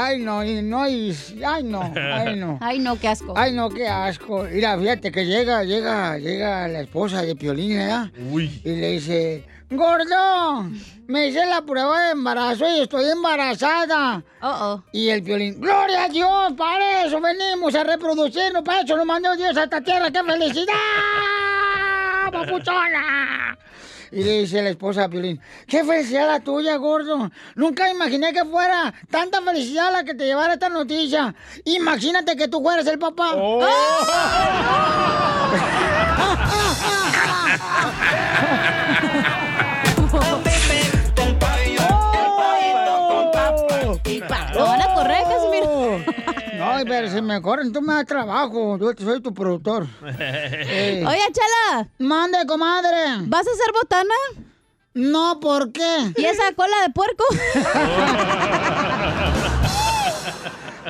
ay, 0.06 0.20
no, 0.20 0.44
y 0.44 0.62
no, 0.62 0.88
y 0.88 1.16
ay, 1.46 1.64
no, 1.64 1.94
ay, 1.96 2.36
no. 2.36 2.58
Ay, 2.62 2.80
no, 2.80 3.00
qué 3.00 3.08
asco. 3.08 3.34
Ay, 3.36 3.54
no, 3.54 3.70
qué 3.70 3.88
asco. 3.88 4.44
Mira, 4.52 4.78
fíjate 4.78 5.12
que 5.12 5.26
llega, 5.26 5.64
llega, 5.64 6.18
llega 6.18 6.68
la 6.68 6.82
esposa 6.82 7.22
de 7.22 7.36
Piolín, 7.36 7.78
¿verdad? 7.78 8.12
Uy. 8.32 8.62
Y 8.64 8.70
le 8.70 8.92
dice, 8.92 9.46
Gordo, 9.70 10.70
me 11.08 11.28
hice 11.28 11.46
la 11.46 11.62
prueba 11.62 12.06
de 12.06 12.12
embarazo 12.12 12.66
y 12.70 12.82
estoy 12.82 13.10
embarazada. 13.10 14.24
Y 14.94 15.10
el 15.10 15.22
violín, 15.22 15.60
gloria 15.60 16.06
a 16.06 16.10
Dios, 16.10 16.54
para 16.58 17.06
eso 17.06 17.20
venimos 17.20 17.76
a 17.76 17.84
reproducirnos, 17.84 18.64
para 18.64 18.82
eso 18.82 18.96
nos 18.96 19.06
mandó 19.06 19.36
Dios 19.36 19.58
a 19.58 19.64
esta 19.64 19.82
tierra, 19.82 20.10
¡qué 20.10 20.24
felicidad! 20.24 20.74
¡Papuchona! 22.32 23.58
Y 24.12 24.24
le 24.24 24.40
dice 24.40 24.62
la 24.62 24.70
esposa 24.70 25.06
a 25.06 25.10
Piolín, 25.10 25.42
qué 25.68 25.84
felicidad 25.84 26.28
la 26.28 26.40
tuya, 26.40 26.76
gordo. 26.78 27.32
Nunca 27.56 27.90
imaginé 27.90 28.34
que 28.34 28.46
fuera 28.46 28.94
tanta 29.10 29.42
felicidad 29.42 29.92
la 29.92 30.04
que 30.04 30.14
te 30.14 30.26
llevara 30.26 30.54
esta 30.54 30.70
noticia. 30.70 31.34
Imagínate 31.66 32.36
que 32.36 32.48
tú 32.48 32.62
fueras 32.62 32.86
el 32.88 33.00
papá. 33.00 33.36
Lo 44.58 44.66
van 44.66 44.82
a 44.82 44.94
correr, 44.94 45.24
Casimiro. 45.24 46.04
No, 46.78 46.86
pero 46.86 47.10
si 47.10 47.22
me 47.22 47.42
corren, 47.42 47.72
tú 47.74 47.82
me 47.82 47.94
das 47.96 48.06
trabajo. 48.06 48.78
Yo 48.78 48.92
soy 48.98 49.22
tu 49.22 49.34
productor. 49.34 49.88
Eh. 50.70 51.04
Oye, 51.08 51.22
Chala. 51.32 51.88
Mande, 52.00 52.38
comadre. 52.48 53.18
¿Vas 53.22 53.48
a 53.48 53.52
hacer 53.52 53.72
botana? 53.74 54.14
No, 54.94 55.40
¿por 55.40 55.72
qué? 55.72 56.14
¿Y 56.16 56.26
esa 56.26 56.52
cola 56.56 56.76
de 56.86 56.90
puerco? 56.92 57.24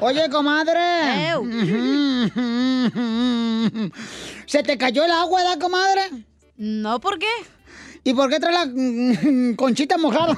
Oye, 0.06 0.30
comadre. 0.30 0.76
¿Se 4.46 4.64
te 4.64 4.78
cayó 4.78 5.06
el 5.06 5.12
agua, 5.12 5.44
da, 5.44 5.58
comadre? 5.60 6.02
No, 6.58 7.00
¿por 7.00 7.18
qué? 7.20 7.28
¿Y 8.04 8.14
por 8.14 8.30
qué 8.30 8.40
trae 8.40 8.54
la 8.54 8.68
conchita 9.56 9.98
mojada? 9.98 10.36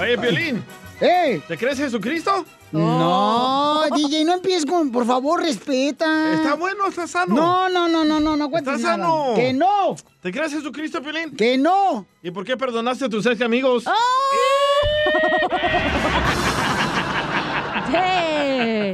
Oye, 0.00 0.18
Piolín. 0.18 0.64
¡Ey! 1.00 1.40
¿Te 1.48 1.56
crees 1.58 1.78
Jesucristo? 1.78 2.44
No, 2.72 3.82
DJ, 3.96 4.24
no 4.24 4.34
empieces 4.34 4.64
con, 4.66 4.90
por 4.90 5.06
favor, 5.06 5.40
respeta. 5.42 6.34
Está 6.34 6.54
bueno, 6.54 6.86
está 6.88 7.06
sano. 7.06 7.34
No, 7.34 7.68
no, 7.68 7.88
no, 7.88 8.04
no, 8.04 8.20
no, 8.20 8.36
no 8.36 8.50
cuentes 8.50 8.74
Está 8.76 8.96
nada. 8.96 9.08
sano. 9.12 9.34
Que 9.34 9.52
no, 9.52 9.96
¿Te 10.22 10.32
crees 10.32 10.52
Jesucristo, 10.52 11.02
Piolín? 11.02 11.36
que 11.36 11.58
no. 11.58 12.06
¿Y 12.22 12.30
por 12.30 12.44
qué 12.44 12.56
perdonaste 12.56 13.04
a 13.04 13.08
tus 13.08 13.26
ex 13.26 13.40
amigos? 13.42 13.84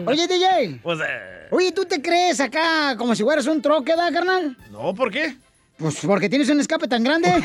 Oye, 0.06 0.26
DJ. 0.26 0.80
Pues, 0.82 0.98
eh, 1.00 1.46
Oye, 1.50 1.72
¿tú 1.72 1.84
te 1.84 2.00
crees 2.02 2.40
acá 2.40 2.96
como 2.96 3.14
si 3.14 3.22
fueras 3.22 3.46
un 3.46 3.60
troque, 3.62 3.94
da, 3.96 4.10
carnal? 4.12 4.56
no, 4.70 4.94
¿por 4.94 5.10
qué? 5.10 5.36
Pues 5.78 5.98
porque 6.04 6.28
tienes 6.28 6.48
un 6.50 6.60
escape 6.60 6.86
tan 6.88 7.02
grande. 7.02 7.28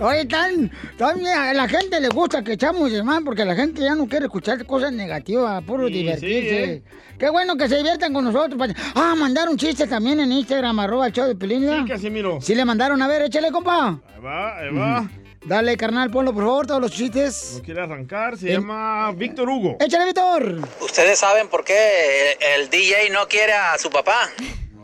Oye, 0.00 0.24
tan, 0.26 0.70
tan- 0.96 1.26
a 1.26 1.52
la 1.54 1.68
gente 1.68 2.00
le 2.00 2.08
gusta 2.08 2.42
que 2.42 2.52
echamos 2.54 2.90
más 3.04 3.20
porque 3.24 3.44
la 3.44 3.54
gente 3.54 3.82
ya 3.82 3.94
no 3.94 4.06
quiere 4.06 4.26
escuchar 4.26 4.64
cosas 4.66 4.92
negativas, 4.92 5.62
puro 5.64 5.86
Sí, 5.88 5.92
divertirse. 5.94 6.48
sí, 6.64 6.70
¿eh? 6.70 6.82
Qué 7.18 7.30
bueno 7.30 7.56
que 7.56 7.68
se 7.68 7.76
diviertan 7.76 8.12
con 8.12 8.24
nosotros. 8.24 8.58
pa- 8.58 8.74
Ah, 8.94 9.14
mandaron 9.16 9.56
chistes 9.56 9.88
también 9.88 10.18
en 10.20 10.32
Instagram, 10.32 10.78
arroba 10.80 11.06
el 11.06 11.12
show 11.12 11.26
de 11.26 11.36
Pelín. 11.36 11.68
Sí, 11.68 11.84
Casimiro. 11.88 12.40
Sí 12.40 12.54
le 12.54 12.64
mandaron, 12.64 13.00
a 13.00 13.08
ver, 13.08 13.22
échale, 13.22 13.50
compa. 13.52 14.00
Ahí 14.14 14.20
va, 14.24 14.58
ahí 14.58 14.74
va. 14.74 15.10
Dale, 15.44 15.76
carnal, 15.76 16.08
ponlo 16.10 16.32
por 16.32 16.44
favor, 16.44 16.66
todos 16.68 16.80
los 16.80 16.92
chistes. 16.92 17.54
No 17.56 17.62
quiere 17.62 17.80
arrancar, 17.82 18.36
se 18.38 18.48
El- 18.52 18.60
llama 18.60 19.10
Víctor 19.12 19.48
Hugo. 19.48 19.76
Échale, 19.80 20.04
Víctor. 20.06 20.60
¿Ustedes 20.80 21.18
saben 21.18 21.48
por 21.48 21.64
qué 21.64 22.32
el, 22.54 22.62
el 22.62 22.70
DJ 22.70 23.10
no 23.10 23.26
quiere 23.28 23.52
a 23.52 23.76
su 23.78 23.90
papá? 23.90 24.30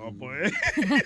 No, 0.08 0.18
pues. 0.18 0.52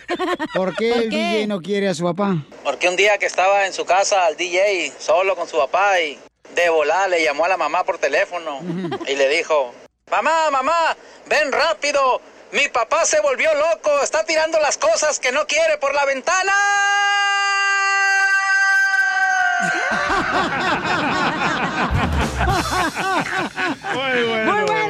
¿Por 0.54 0.76
qué 0.76 0.90
¿Por 0.92 1.02
el 1.02 1.10
qué? 1.10 1.16
DJ 1.16 1.46
no 1.48 1.60
quiere 1.60 1.88
a 1.88 1.94
su 1.94 2.04
papá? 2.04 2.36
Porque 2.62 2.88
un 2.88 2.96
día 2.96 3.18
que 3.18 3.26
estaba 3.26 3.66
en 3.66 3.72
su 3.72 3.84
casa 3.84 4.28
el 4.28 4.36
DJ 4.36 4.92
solo 4.98 5.34
con 5.34 5.48
su 5.48 5.58
papá 5.58 6.00
y 6.00 6.18
de 6.54 6.68
volada 6.68 7.08
le 7.08 7.24
llamó 7.24 7.44
a 7.44 7.48
la 7.48 7.56
mamá 7.56 7.84
por 7.84 7.98
teléfono 7.98 8.60
y 9.08 9.16
le 9.16 9.28
dijo, 9.28 9.74
mamá, 10.10 10.50
mamá, 10.50 10.96
ven 11.26 11.50
rápido, 11.50 12.20
mi 12.52 12.68
papá 12.68 13.04
se 13.04 13.20
volvió 13.20 13.50
loco, 13.54 13.90
está 14.02 14.24
tirando 14.24 14.60
las 14.60 14.76
cosas 14.78 15.18
que 15.18 15.32
no 15.32 15.46
quiere 15.46 15.78
por 15.78 15.94
la 15.94 16.04
ventana. 16.04 16.52
Muy 23.94 24.22
bueno. 24.28 24.52
¡Muy 24.52 24.62
bueno, 24.64 24.74
Víctor! 24.74 24.81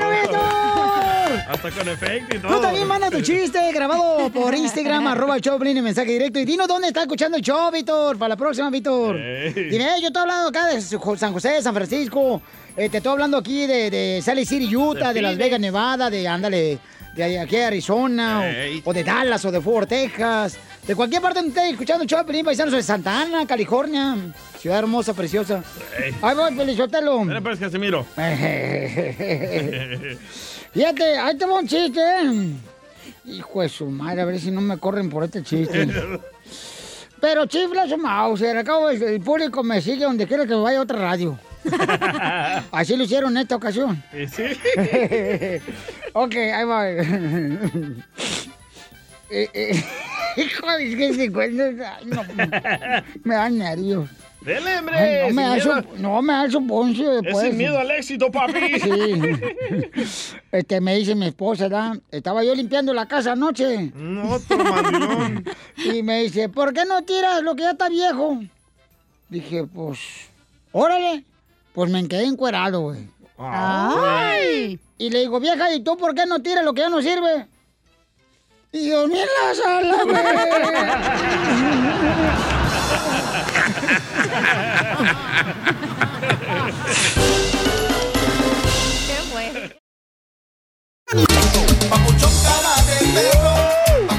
Hasta 1.53 1.71
con 1.71 1.89
efecto 1.89 2.37
y 2.37 2.39
todo. 2.41 2.55
Tú 2.57 2.61
también 2.63 2.87
manda 2.89 3.11
tu 3.11 3.21
chiste 3.21 3.73
grabado 3.73 4.31
por 4.33 4.55
Instagram, 4.55 5.07
arroba 5.09 5.37
Piolín, 5.39 5.77
en 5.77 5.85
mensaje 5.85 6.13
directo. 6.13 6.39
Y 6.39 6.45
dinos 6.45 6.67
dónde 6.69 6.89
está 6.89 7.03
escuchando 7.03 7.37
el 7.37 7.43
show, 7.43 7.71
Víctor, 7.71 8.19
para 8.19 8.31
la 8.31 8.37
próxima, 8.37 8.71
Víctor. 8.71 9.17
Dime, 9.17 9.87
yo 10.01 10.09
estoy 10.09 10.23
hablando 10.23 10.49
acá 10.49 10.67
de 10.69 10.81
San 10.81 11.33
José, 11.33 11.63
San 11.63 11.75
Francisco. 11.75 12.41
Eh, 12.77 12.89
te 12.89 12.97
estoy 12.99 13.13
hablando 13.13 13.37
aquí 13.37 13.67
de, 13.67 13.91
de 13.91 14.23
Sally 14.23 14.47
City, 14.47 14.75
Utah, 14.75 15.09
de, 15.09 15.15
De 15.15 15.23
Las. 15.23 15.37
Vegas, 15.37 15.61
Nevada, 15.61 16.09
de, 16.09 16.27
ándale, 16.27 16.79
de 17.15 17.39
aquí 17.41 17.57
a 17.57 17.67
Arizona, 17.67 18.43
o- 18.85 18.93
de 18.95 19.05
Dallas, 19.05 19.45
o 19.45 19.51
de 19.53 19.61
Fort 19.61 19.75
Worth, 19.75 19.89
Texas. 19.91 20.57
De 20.87 20.95
cualquier 20.97 21.23
parte 21.23 21.39
donde 21.39 21.51
estés 21.51 21.73
escuchando 21.73 22.05
show, 22.05 22.25
Piolín, 22.25 22.45
paisanos 22.45 22.75
de 22.75 22.83
Santa 22.83 23.21
Ana, 23.21 23.47
California. 23.47 24.17
Ciudad 24.59 24.81
hermosa, 24.81 25.15
preciosa. 25.15 25.63
Ey. 25.97 26.13
Ahí 26.21 26.35
voy, 26.35 26.53
Pelizotelo. 26.57 27.25
Mira 27.25 27.41
pues, 27.41 27.61
Casimiro. 27.61 28.05
Fíjate, 30.73 31.19
ahí 31.19 31.37
te 31.37 31.47
va 31.47 31.61
un 31.61 31.69
chiste. 31.69 32.01
¿eh? 32.01 32.53
Hijo 33.27 33.63
de 33.63 33.69
su 33.69 33.87
madre, 33.87 34.23
a 34.23 34.25
ver 34.25 34.41
si 34.41 34.51
no 34.51 34.61
me 34.61 34.77
corren 34.79 35.09
por 35.09 35.23
este 35.23 35.45
chiste. 35.45 35.89
Pero 37.21 37.47
chifla 37.47 37.87
su 37.87 37.97
mouse, 37.97 38.43
al 38.43 38.65
cabo 38.65 38.91
el, 38.91 39.01
el 39.01 39.21
público 39.21 39.63
me 39.63 39.81
sigue 39.81 40.05
donde 40.05 40.27
quiera 40.27 40.45
que 40.45 40.55
vaya 40.55 40.81
a 40.81 40.83
otra 40.83 40.99
radio. 40.99 41.39
Así 42.73 42.97
lo 42.97 43.05
hicieron 43.05 43.37
en 43.37 43.43
esta 43.43 43.55
ocasión. 43.55 44.03
¿Y 44.13 44.27
sí? 44.27 44.43
ok, 46.13 46.35
ahí 46.35 46.65
va. 46.65 46.85
Eh, 49.35 49.49
eh, 49.55 49.85
Hijo, 50.37 50.71
es 50.73 50.97
que 50.97 51.31
no, 52.05 52.23
me 53.25 53.35
da 53.35 53.49
nervios. 53.49 54.11
Dele, 54.43 54.79
hombre. 54.79 54.97
Ay, 54.97 55.29
no, 55.29 55.35
me 55.35 55.43
da 55.43 55.55
miedo. 55.55 55.83
su, 55.83 56.03
no 56.03 56.23
me 56.23 56.33
da 56.33 56.51
su 56.51 56.67
poncio 56.67 57.13
Es 57.13 57.23
después. 57.23 57.47
sin 57.47 57.57
miedo 57.57 57.79
al 57.79 57.91
éxito, 57.93 58.31
papi. 58.31 58.53
Sí. 58.83 60.33
Este, 60.51 60.81
me 60.81 60.97
dice 60.97 61.15
mi 61.15 61.27
esposa, 61.27 61.65
¿verdad? 61.65 61.97
Estaba 62.11 62.45
yo 62.45 62.55
limpiando 62.55 62.93
la 62.93 63.07
casa 63.07 63.33
anoche. 63.33 63.93
No, 63.95 64.39
tu 64.41 64.57
mandilón. 64.59 65.45
Y 65.77 66.03
me 66.03 66.25
dice, 66.25 66.49
¿por 66.49 66.75
qué 66.75 66.85
no 66.85 67.03
tiras 67.03 67.43
lo 67.43 67.55
que 67.55 67.63
ya 67.63 67.71
está 67.71 67.89
viejo? 67.89 68.41
Dije, 69.29 69.65
pues, 69.65 69.99
órale. 70.73 71.25
Pues 71.73 71.91
me 71.91 72.07
quedé 72.07 72.25
encuerado, 72.25 72.81
güey. 72.81 73.09
Ay. 73.39 74.79
Y 74.99 75.11
le 75.11 75.21
digo, 75.21 75.41
vieja, 75.41 75.73
¿y 75.75 75.81
tú 75.81 75.97
por 75.97 76.15
qué 76.15 76.27
no 76.27 76.43
tiras 76.43 76.65
lo 76.65 76.75
que 76.75 76.83
ya 76.83 76.91
no 76.91 77.01
sirve? 77.01 77.47
Y 78.75 78.89
dormí 78.89 79.19
en 79.21 79.27
la 79.27 79.55
sala, 79.55 79.97
¿Qué 89.07 89.15
fue? 89.31 89.53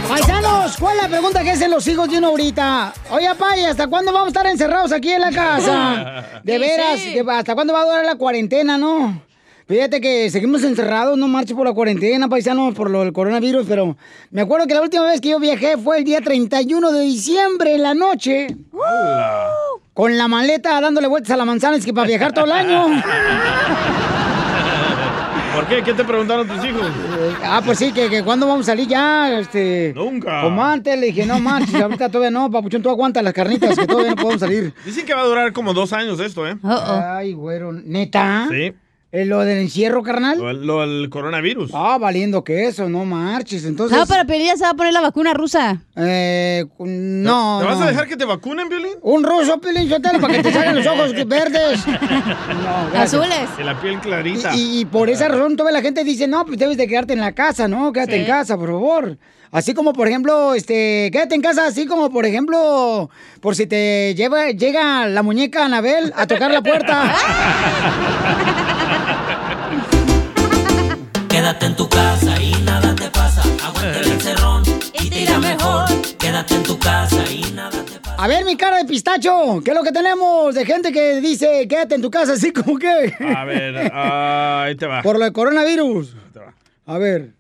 Paisanos, 0.08 0.78
¿cuál 0.78 0.98
es 0.98 1.04
la 1.04 1.10
pregunta 1.10 1.44
que 1.44 1.52
hacen 1.52 1.72
los 1.72 1.88
hijos 1.88 2.08
de 2.10 2.20
uno 2.20 2.28
ahorita? 2.28 2.94
Oye, 3.10 3.34
Pay, 3.34 3.66
¿hasta 3.66 3.88
cuándo 3.88 4.12
vamos 4.14 4.28
a 4.28 4.30
estar 4.30 4.46
encerrados 4.46 4.92
aquí 4.92 5.12
en 5.12 5.22
la 5.22 5.32
casa? 5.32 6.26
De 6.44 6.60
veras, 6.60 7.00
¿hasta 7.28 7.56
cuándo 7.56 7.74
va 7.74 7.82
a 7.82 7.86
durar 7.86 8.06
la 8.06 8.16
cuarentena, 8.16 8.78
no? 8.78 9.20
Fíjate 9.74 10.02
que 10.02 10.30
seguimos 10.30 10.64
encerrados, 10.64 11.18
no 11.18 11.28
marcho 11.28 11.56
por 11.56 11.66
la 11.66 11.74
cuarentena, 11.74 12.30
paisanos, 12.30 12.76
por 12.76 12.92
lo 12.92 13.00
del 13.00 13.12
coronavirus, 13.12 13.66
pero 13.68 13.98
me 14.30 14.42
acuerdo 14.42 14.68
que 14.68 14.76
la 14.76 14.84
última 14.84 15.06
vez 15.06 15.20
que 15.20 15.30
yo 15.30 15.40
viajé 15.40 15.78
fue 15.78 15.98
el 15.98 16.04
día 16.04 16.22
31 16.22 16.92
de 16.92 17.02
diciembre 17.02 17.74
en 17.74 17.82
la 17.82 17.96
noche. 17.96 18.56
Con 19.96 20.16
la 20.16 20.28
maleta 20.28 20.80
dándole 20.80 21.08
vueltas 21.08 21.32
a 21.32 21.38
la 21.38 21.46
manzana, 21.46 21.78
es 21.78 21.86
que 21.86 21.92
para 21.92 22.06
viajar 22.06 22.34
todo 22.34 22.46
el 22.46 22.52
año. 22.52 22.86
¿Por 25.56 25.66
qué? 25.66 25.82
¿Qué 25.82 25.96
te 25.96 26.04
preguntaron 26.04 26.48
tus 26.48 26.64
hijos? 26.64 26.92
Ah, 27.44 27.64
pues 27.66 27.80
sí, 27.80 27.92
que, 27.92 28.12
que 28.12 28.24
cuándo 28.24 28.46
vamos 28.46 28.68
a 28.68 28.74
salir 28.74 28.88
ya, 28.88 29.40
este... 29.40 29.92
Nunca. 29.96 30.44
Como 30.44 30.64
antes, 30.64 31.00
le 31.00 31.08
dije, 31.08 31.26
no 31.26 31.40
manches, 31.40 31.82
ahorita 31.82 32.10
todavía 32.10 32.30
no, 32.30 32.52
papuchón, 32.52 32.84
tú 32.84 32.92
aguanta 32.92 33.24
las 33.24 33.34
carnitas, 33.34 33.76
que 33.76 33.88
todavía 33.88 34.12
no 34.12 34.18
podemos 34.18 34.40
salir. 34.40 34.72
Dicen 34.86 35.04
que 35.04 35.16
va 35.16 35.22
a 35.22 35.26
durar 35.26 35.52
como 35.52 35.74
dos 35.74 35.94
años 35.94 36.20
esto, 36.20 36.48
¿eh? 36.48 36.56
Ay, 36.62 37.34
güero, 37.34 37.72
¿neta? 37.72 38.48
Sí. 38.52 38.72
Eh, 39.16 39.26
¿Lo 39.26 39.42
del 39.42 39.60
encierro, 39.60 40.02
carnal? 40.02 40.40
Lo, 40.40 40.52
lo 40.54 40.82
del 40.82 41.08
coronavirus. 41.12 41.70
Ah, 41.76 42.00
valiendo 42.00 42.44
que 42.44 42.66
eso, 42.66 42.90
no 42.90 43.06
marches. 43.06 43.64
Entonces. 43.64 43.96
No, 43.96 44.08
pero 44.08 44.26
Piolín 44.26 44.48
ya 44.48 44.58
se 44.58 44.64
va 44.64 44.72
a 44.72 44.74
poner 44.74 44.92
la 44.92 45.02
vacuna 45.02 45.36
rusa. 45.36 45.84
Eh, 45.96 46.66
no. 46.80 47.60
¿Te 47.62 47.66
vas 47.68 47.78
no. 47.78 47.84
a 47.86 47.88
dejar 47.90 48.08
que 48.08 48.18
te 48.18 48.26
vacunen, 48.26 48.70
Violín? 48.70 48.94
Un 49.04 49.24
ruso, 49.24 49.62
Pilín 49.62 49.88
Sotelo, 49.88 50.20
para 50.20 50.34
que 50.34 50.42
te 50.42 50.52
salgan 50.52 50.76
los 50.78 50.88
ojos 50.88 51.14
verdes. 51.28 51.84
No. 52.64 53.00
Azules. 53.00 53.50
Y 53.60 53.64
la 53.64 53.80
piel 53.80 54.00
clarita. 54.00 54.56
Y, 54.56 54.80
y 54.80 54.86
por 54.86 55.10
esa 55.12 55.28
razón 55.28 55.56
toda 55.58 55.72
la 55.72 55.82
gente 55.82 56.04
dice, 56.04 56.28
no, 56.28 56.44
pues 56.46 56.58
debes 56.58 56.78
de 56.78 56.88
quedarte 56.88 57.14
en 57.14 57.20
la 57.20 57.34
casa, 57.34 57.68
¿no? 57.68 57.94
Quédate 57.94 58.14
Sí. 58.16 58.20
en 58.22 58.26
casa, 58.26 58.58
por 58.58 58.70
favor. 58.70 59.18
Así 59.52 59.76
como, 59.76 59.94
por 59.94 60.08
ejemplo, 60.08 60.56
este, 60.56 61.10
quédate 61.12 61.36
en 61.36 61.42
casa, 61.42 61.68
así 61.68 61.86
como, 61.86 62.10
por 62.10 62.26
ejemplo, 62.26 63.12
por 63.42 63.56
si 63.56 63.68
te 63.68 64.16
lleva, 64.16 64.50
llega 64.50 65.06
la 65.08 65.22
muñeca 65.22 65.66
Anabel 65.66 66.12
a 66.16 66.26
tocar 66.26 66.50
la 66.52 66.64
puerta. 66.64 67.14
Quédate 71.44 71.66
en 71.66 71.76
tu 71.76 71.90
casa 71.90 72.42
y 72.42 72.54
nada 72.64 72.96
te 72.96 73.10
pasa. 73.10 73.42
Aguanta 73.66 74.00
el 74.00 74.14
encerrón 74.14 74.64
y 74.94 75.10
tira 75.10 75.40
mejor. 75.40 75.84
Quédate 76.18 76.56
en 76.56 76.64
tu 76.64 76.80
casa 76.80 77.22
y 77.30 77.42
nada 77.52 77.84
te 77.84 78.00
A 78.18 78.28
ver, 78.28 78.46
mi 78.46 78.56
cara 78.56 78.78
de 78.78 78.86
pistacho, 78.86 79.60
¿qué 79.62 79.72
es 79.72 79.76
lo 79.76 79.84
que 79.84 79.92
tenemos 79.92 80.56
de 80.56 80.66
gente 80.66 80.94
que 80.94 81.20
dice, 81.20 81.68
quédate 81.68 81.96
en 81.96 82.02
tu 82.02 82.10
casa, 82.10 82.32
así 82.32 82.54
como 82.54 82.80
que... 82.80 83.14
A 83.36 83.44
ver, 83.44 83.92
ah, 83.94 84.64
ahí 84.64 84.76
te 84.78 84.88
va. 84.88 85.02
Por 85.02 85.18
lo 85.18 85.26
del 85.26 85.34
coronavirus. 85.34 86.16
A 86.86 86.98
ver, 86.98 87.34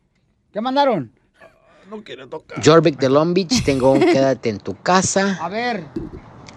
¿qué 0.51 0.59
mandaron? 0.59 1.13
No 1.89 2.03
quiero 2.03 2.27
tocar. 2.27 2.61
Jorvik 2.61 2.99
de 2.99 3.07
Long 3.07 3.33
Beach, 3.33 3.63
tengo 3.63 3.93
un 3.93 4.01
quédate 4.11 4.49
en 4.49 4.57
tu 4.57 4.75
casa. 4.81 5.39
A 5.41 5.47
ver. 5.47 5.85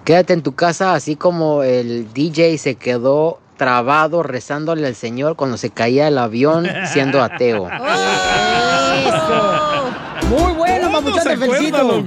Quédate 0.04 0.32
en 0.32 0.42
tu 0.42 0.56
casa, 0.56 0.94
así 0.94 1.14
como 1.14 1.62
el 1.62 2.12
DJ 2.12 2.58
se 2.58 2.74
quedó 2.74 3.38
trabado 3.56 4.22
rezándole 4.22 4.86
al 4.86 4.94
Señor 4.94 5.36
cuando 5.36 5.56
se 5.56 5.70
caía 5.70 6.08
el 6.08 6.18
avión 6.18 6.66
siendo 6.92 7.22
ateo. 7.22 7.68
Muy 10.28 10.52
bueno, 10.54 10.90
papuchón, 10.90 11.22
te 11.24 11.36
felicito. 11.36 12.02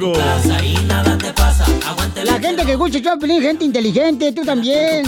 La 2.24 2.34
gente 2.40 2.66
que 2.66 2.72
escucha 2.74 3.02
Choplin, 3.02 3.42
gente 3.42 3.64
inteligente, 3.64 4.32
tú 4.34 4.44
también. 4.44 5.06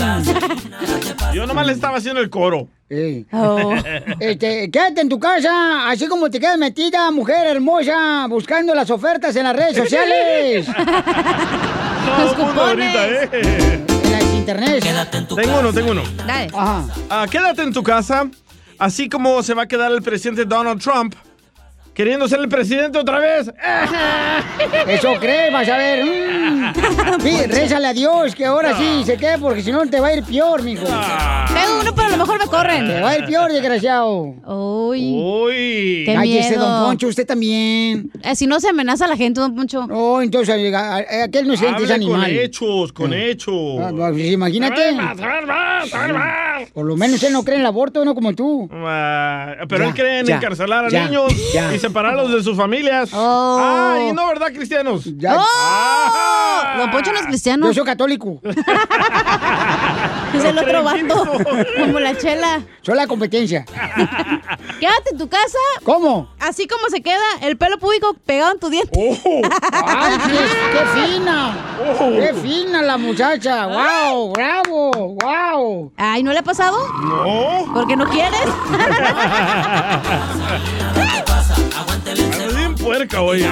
Yo 1.33 1.45
nomás 1.45 1.65
le 1.65 1.73
estaba 1.73 1.97
haciendo 1.97 2.21
el 2.21 2.29
coro. 2.29 2.67
Oh. 3.31 3.73
Este, 4.19 4.69
quédate 4.69 5.01
en 5.01 5.09
tu 5.09 5.19
casa, 5.19 5.89
así 5.89 6.07
como 6.07 6.29
te 6.29 6.39
quedas 6.39 6.57
metida, 6.57 7.09
mujer 7.11 7.47
hermosa, 7.47 8.27
buscando 8.29 8.75
las 8.75 8.89
ofertas 8.89 9.35
en 9.35 9.43
las 9.43 9.55
redes 9.55 9.77
sociales. 9.83 10.67
Todo 12.17 12.31
el 12.31 12.37
mundo 12.37 12.61
ahorita, 12.61 13.07
¿eh? 13.07 13.90
En 14.59 14.95
las 14.95 15.05
internet. 15.13 15.27
Tengo 15.35 15.59
uno, 15.59 15.73
tengo 15.73 15.91
uno. 15.91 16.03
Dale. 16.25 16.51
Ajá. 16.53 16.85
Ah, 17.09 17.25
quédate 17.29 17.63
en 17.63 17.73
tu 17.73 17.83
casa, 17.83 18.29
así 18.77 19.09
como 19.09 19.41
se 19.43 19.53
va 19.53 19.63
a 19.63 19.67
quedar 19.67 19.91
el 19.91 20.01
presidente 20.01 20.45
Donald 20.45 20.81
Trump, 20.81 21.15
queriendo 21.93 22.27
ser 22.27 22.39
el 22.39 22.49
presidente 22.49 22.97
otra 22.97 23.19
vez. 23.19 23.51
Eso 24.87 25.13
crees, 25.19 25.51
vas 25.51 25.67
a 25.69 25.77
ver. 25.77 26.05
Mm. 26.05 26.41
Sí, 27.21 27.37
rézale 27.47 27.87
a 27.87 27.93
Dios 27.93 28.33
que 28.35 28.45
ahora 28.45 28.77
sí 28.77 29.03
se 29.05 29.17
quede, 29.17 29.37
porque 29.37 29.61
si 29.61 29.71
no 29.71 29.85
te 29.87 29.99
va 29.99 30.07
a 30.07 30.15
ir 30.15 30.23
peor, 30.23 30.61
mijo. 30.63 30.83
Tengo 30.85 31.79
uno, 31.81 31.93
pero 31.93 32.07
a 32.07 32.11
lo 32.11 32.17
mejor 32.17 32.39
me 32.39 32.45
corren. 32.47 32.87
Te 32.87 33.01
va 33.01 33.09
a 33.11 33.17
ir 33.17 33.25
peor, 33.25 33.51
desgraciado. 33.51 34.35
Uy. 34.45 35.13
Uy. 35.21 36.03
Qué 36.05 36.13
Cállese, 36.15 36.49
miedo. 36.51 36.67
don 36.67 36.85
Poncho, 36.85 37.07
usted 37.07 37.25
también. 37.27 38.09
Eh, 38.23 38.35
si 38.35 38.47
no 38.47 38.59
se 38.59 38.69
amenaza 38.69 39.05
a 39.05 39.07
la 39.07 39.17
gente, 39.17 39.39
don 39.41 39.55
Poncho. 39.55 39.87
Oh, 39.91 40.21
entonces 40.21 40.73
a- 40.73 40.95
a- 40.97 41.23
aquel 41.25 41.47
no 41.47 41.53
es 41.53 41.59
gente, 41.59 41.83
es 41.83 41.91
Hable 41.91 42.05
con 42.05 42.13
animal. 42.15 42.31
hechos, 42.31 42.93
con 42.93 43.13
hechos. 43.13 43.79
Ah, 43.81 43.91
pues, 43.93 44.31
imagínate. 44.31 44.81
A 44.81 44.85
ver 44.85 44.95
más, 44.95 45.19
a 45.19 45.25
ver 45.27 45.45
más, 45.45 45.93
a 45.93 45.99
ver 46.01 46.13
más. 46.13 46.69
Por 46.73 46.85
lo 46.85 46.95
menos 46.95 47.21
él 47.23 47.33
no 47.33 47.43
cree 47.43 47.55
en 47.55 47.61
el 47.61 47.67
aborto, 47.67 48.03
no 48.05 48.15
como 48.15 48.33
tú. 48.33 48.69
Ah, 48.71 49.55
pero 49.67 49.83
Ya, 49.83 49.89
él 49.89 49.95
cree 49.95 50.19
en 50.19 50.25
ya, 50.27 50.35
encarcelar 50.37 50.85
a 50.85 50.89
ya, 50.89 51.05
niños 51.07 51.33
ya. 51.53 51.73
y 51.75 51.79
separarlos 51.81 52.31
de 52.31 52.43
sus 52.43 52.55
familias. 52.55 53.09
Oh. 53.13 53.57
Ah, 53.59 53.97
y 54.09 54.13
no, 54.13 54.27
¿verdad, 54.27 54.47
cristianos? 54.53 55.03
Ya. 55.17 55.35
Ah. 55.37 56.75
Don 56.77 56.91
Poncho 56.91 57.11
no 57.11 57.19
es 57.19 57.25
cristiano. 57.25 57.67
Yo 57.67 57.73
soy 57.73 57.83
católico. 57.85 58.39
Es 60.33 60.45
el 60.45 60.57
otro 60.57 60.81
bando. 60.81 61.25
Como 61.77 61.99
la 61.99 62.17
chela. 62.17 62.61
Soy 62.81 62.95
la 62.95 63.05
competencia. 63.05 63.65
Quédate 64.79 65.09
en 65.11 65.17
tu 65.17 65.27
casa. 65.27 65.57
¿Cómo? 65.83 66.29
Así 66.39 66.67
como 66.69 66.87
se 66.89 67.01
queda 67.01 67.21
el 67.41 67.57
pelo 67.57 67.77
público 67.77 68.15
pegado 68.25 68.53
en 68.53 68.59
tu 68.59 68.69
diente. 68.69 68.97
¡Ay, 69.73 70.17
qué, 70.25 70.37
qué 70.71 70.85
fina! 71.01 71.53
¡Qué 72.15 72.33
fina 72.41 72.81
la 72.81 72.97
muchacha! 72.97 73.67
¡Wow! 73.67 74.31
¡Bravo! 74.31 75.17
¡Wow! 75.21 75.91
Ay, 75.97 76.23
¿no 76.23 76.31
le 76.31 76.39
ha 76.39 76.43
pasado? 76.43 76.77
No. 77.01 77.69
¿Porque 77.73 77.97
no 77.97 78.05
quieres? 78.09 78.39
Ando 81.77 82.55
bien 82.55 82.75
puerca 82.75 83.21
hoy, 83.21 83.43
¿eh? 83.43 83.49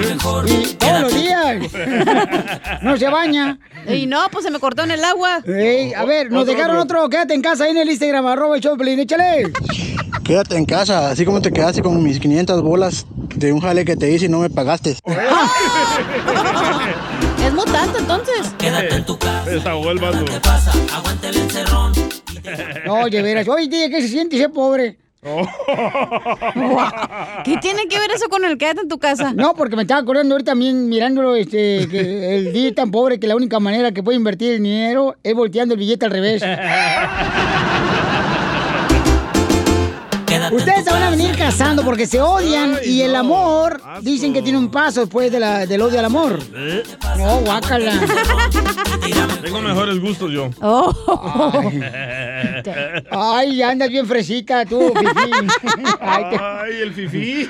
Y 0.48 0.74
todos 0.76 1.02
los 1.02 1.14
días. 1.14 1.58
No 2.82 2.98
se 2.98 3.10
baña. 3.10 3.60
Y 3.88 4.06
no, 4.06 4.20
pues 4.32 4.46
se 4.46 4.52
me 4.52 4.60
cortó 4.60 4.84
en 4.84 4.92
el 4.92 5.04
agua. 5.04 5.40
Ey, 5.46 5.94
a 5.94 6.06
ver, 6.06 6.32
nos 6.32 6.44
Otro, 6.44 6.54
dejaron 6.54 6.78
otro. 6.78 7.00
otro. 7.00 7.10
Quédate 7.10 7.34
en 7.34 7.42
casa 7.42 7.66
ahí 7.66 7.72
en 7.72 7.78
el 7.78 7.90
Instagram, 7.90 8.26
arroba 8.28 8.56
el 8.56 8.62
Choplin. 8.62 9.00
Échale. 9.00 9.52
Quédate 10.24 10.56
en 10.56 10.66
casa, 10.66 11.10
así 11.10 11.26
como 11.26 11.42
te 11.42 11.52
quedaste 11.52 11.82
con 11.82 12.02
mis 12.04 12.20
500 12.20 12.62
bolas 12.62 13.06
de 13.36 13.52
un 13.52 13.60
jale 13.62 13.84
que 13.86 13.96
te 13.96 14.12
hice 14.12 14.26
y 14.26 14.30
no 14.30 14.40
me 14.40 14.50
pagaste. 14.50 14.96
Es 17.44 17.54
mutante 17.54 18.00
entonces. 18.00 18.54
Quédate 18.58 18.96
en 18.96 19.06
tu 19.06 19.18
casa. 19.18 19.50
Desahogó 19.50 19.92
el 19.92 20.00
vaso. 20.00 20.26
¿Qué 20.26 20.40
pasa? 20.42 20.72
Aguanta 20.94 21.30
el 21.30 21.38
encerrón. 21.38 21.94
No, 22.86 23.06
de 23.10 23.22
veras. 23.22 23.48
Oye, 23.48 23.68
tía, 23.70 23.90
¿qué 23.90 24.02
se 24.02 24.08
siente 24.10 24.38
ser 24.38 24.52
pobre? 24.52 24.98
¿Qué 27.44 27.58
tiene 27.58 27.90
que 27.90 28.00
ver 28.00 28.10
eso 28.12 28.30
con 28.30 28.46
el 28.46 28.58
quédate 28.58 28.80
en 28.82 28.88
tu 28.88 29.00
casa? 29.00 29.34
No, 29.34 29.54
porque 29.54 29.76
me 29.76 29.82
estaba 29.82 30.00
acordando 30.00 30.36
ahorita 30.36 30.52
también 30.52 30.88
mirándolo, 30.88 31.36
este, 31.36 31.90
que 31.90 32.36
el 32.36 32.54
día 32.54 32.74
tan 32.74 32.90
pobre 32.90 33.20
que 33.20 33.28
la 33.28 33.36
única 33.36 33.60
manera 33.60 33.92
que 33.92 34.02
puede 34.02 34.18
invertir 34.18 34.54
el 34.54 34.64
dinero 34.64 35.18
es 35.22 35.34
volteando 35.34 35.74
el 35.74 35.80
billete 35.80 36.06
al 36.06 36.12
revés. 36.12 36.42
Ustedes 40.52 40.84
se 40.84 40.92
van 40.92 41.04
a 41.04 41.10
venir 41.12 41.36
casando 41.38 41.84
porque 41.84 42.06
se 42.08 42.22
odian 42.22 42.78
y 42.84 43.02
el 43.02 43.16
amor 43.16 43.82
dicen 44.02 44.34
que 44.34 44.42
tiene 44.42 44.58
un 44.58 44.70
paso 44.72 45.02
después 45.02 45.32
de 45.32 45.40
la- 45.40 45.66
del 45.66 45.82
odio 45.82 46.00
al 46.00 46.06
amor. 46.06 46.40
¿Eh? 46.56 46.84
No, 47.18 47.40
guácala. 47.42 47.94
Tengo 49.44 49.62
mejores 49.62 50.00
gustos 50.00 50.32
yo. 50.32 50.50
Oh. 50.62 50.92
Ay, 53.12 53.56
ya 53.58 53.70
andas 53.70 53.90
bien 53.90 54.06
fresita 54.06 54.66
tú, 54.66 54.94
fifí. 54.96 55.32
Ay, 56.00 56.24
te- 56.30 56.38
Ay, 56.40 56.82
el 56.82 56.94
fifí. 56.94 57.50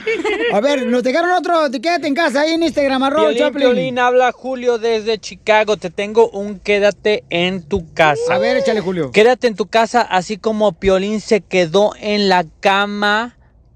A 0.53 0.59
ver, 0.61 0.85
nos 0.87 1.03
dejaron 1.03 1.31
otro, 1.31 1.69
te 1.69 1.81
quédate 1.81 2.07
en 2.07 2.15
casa 2.15 2.41
ahí 2.41 2.53
en 2.53 2.63
Instagram, 2.63 3.03
arroba 3.03 3.29
Piolín, 3.29 3.39
Choplin. 3.43 3.67
Piolín, 3.67 3.99
habla 3.99 4.31
Julio 4.31 4.77
desde 4.77 5.17
Chicago. 5.19 5.77
Te 5.77 5.89
tengo 5.89 6.29
un 6.29 6.59
quédate 6.59 7.23
en 7.29 7.63
tu 7.63 7.91
casa. 7.93 8.35
A 8.35 8.37
ver, 8.37 8.57
échale, 8.57 8.81
Julio. 8.81 9.11
Quédate 9.11 9.47
en 9.47 9.55
tu 9.55 9.65
casa 9.67 10.01
así 10.01 10.37
como 10.37 10.71
Piolín 10.73 11.21
se 11.21 11.41
quedó 11.41 11.91
en 11.99 12.29
la 12.29 12.45
cama, 12.59 12.88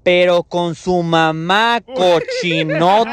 pero 0.02 0.42
con 0.42 0.74
su 0.74 1.02
mamá 1.02 1.80
cochinote. 1.80 3.10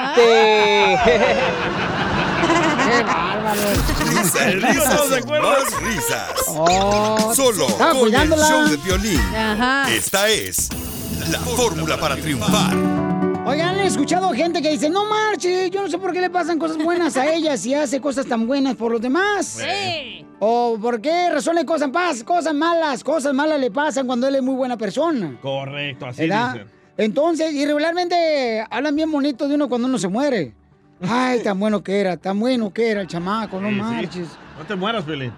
Qué 2.87 3.03
bárbaro. 3.03 3.61
Risas, 4.09 4.53
risas 4.55 5.25
más 5.25 5.81
risas. 5.81 6.31
Oh, 6.47 7.33
Solo 7.33 7.67
con 7.67 8.13
el 8.13 8.29
show 8.29 8.67
de 8.67 8.77
violín. 8.77 9.21
Ajá. 9.35 9.89
Esta 9.91 10.27
es 10.29 10.69
la 11.29 11.39
fórmula 11.39 11.97
para 11.97 12.17
triunfar. 12.17 13.20
Oigan, 13.51 13.75
he 13.81 13.85
escuchado 13.85 14.29
gente 14.29 14.61
que 14.61 14.69
dice, 14.69 14.89
no 14.89 15.03
marche, 15.09 15.69
yo 15.69 15.81
no 15.81 15.89
sé 15.89 15.97
por 15.97 16.13
qué 16.13 16.21
le 16.21 16.29
pasan 16.29 16.57
cosas 16.57 16.77
buenas 16.81 17.17
a 17.17 17.33
ella 17.33 17.57
si 17.57 17.73
hace 17.73 17.99
cosas 17.99 18.25
tan 18.25 18.47
buenas 18.47 18.75
por 18.77 18.93
los 18.93 19.01
demás. 19.01 19.45
Sí. 19.45 20.25
O 20.39 20.77
por 20.81 21.01
qué 21.01 21.29
razón 21.29 21.55
le 21.55 21.65
cosas, 21.65 21.89
pas- 21.89 22.23
cosas 22.23 22.53
malas, 22.53 23.03
cosas 23.03 23.33
malas 23.33 23.59
le 23.59 23.69
pasan 23.69 24.07
cuando 24.07 24.25
él 24.27 24.35
es 24.35 24.41
muy 24.41 24.55
buena 24.55 24.77
persona. 24.77 25.37
Correcto, 25.41 26.05
así 26.05 26.21
¿Verdad? 26.21 26.53
dicen. 26.53 26.67
Entonces, 26.95 27.51
y 27.53 27.65
regularmente 27.65 28.65
hablan 28.69 28.95
bien 28.95 29.11
bonito 29.11 29.45
de 29.49 29.55
uno 29.55 29.67
cuando 29.67 29.89
uno 29.89 29.97
se 29.97 30.07
muere. 30.07 30.53
Ay, 31.01 31.41
tan 31.43 31.59
bueno 31.59 31.83
que 31.83 31.99
era, 31.99 32.15
tan 32.15 32.39
bueno 32.39 32.71
que 32.71 32.89
era 32.89 33.01
el 33.01 33.07
chamaco, 33.07 33.59
no 33.59 33.69
Sí, 33.69 34.07
sí. 34.13 34.23
No 34.57 34.65
te 34.65 34.75
mueras, 34.75 35.03
Pelín. 35.03 35.33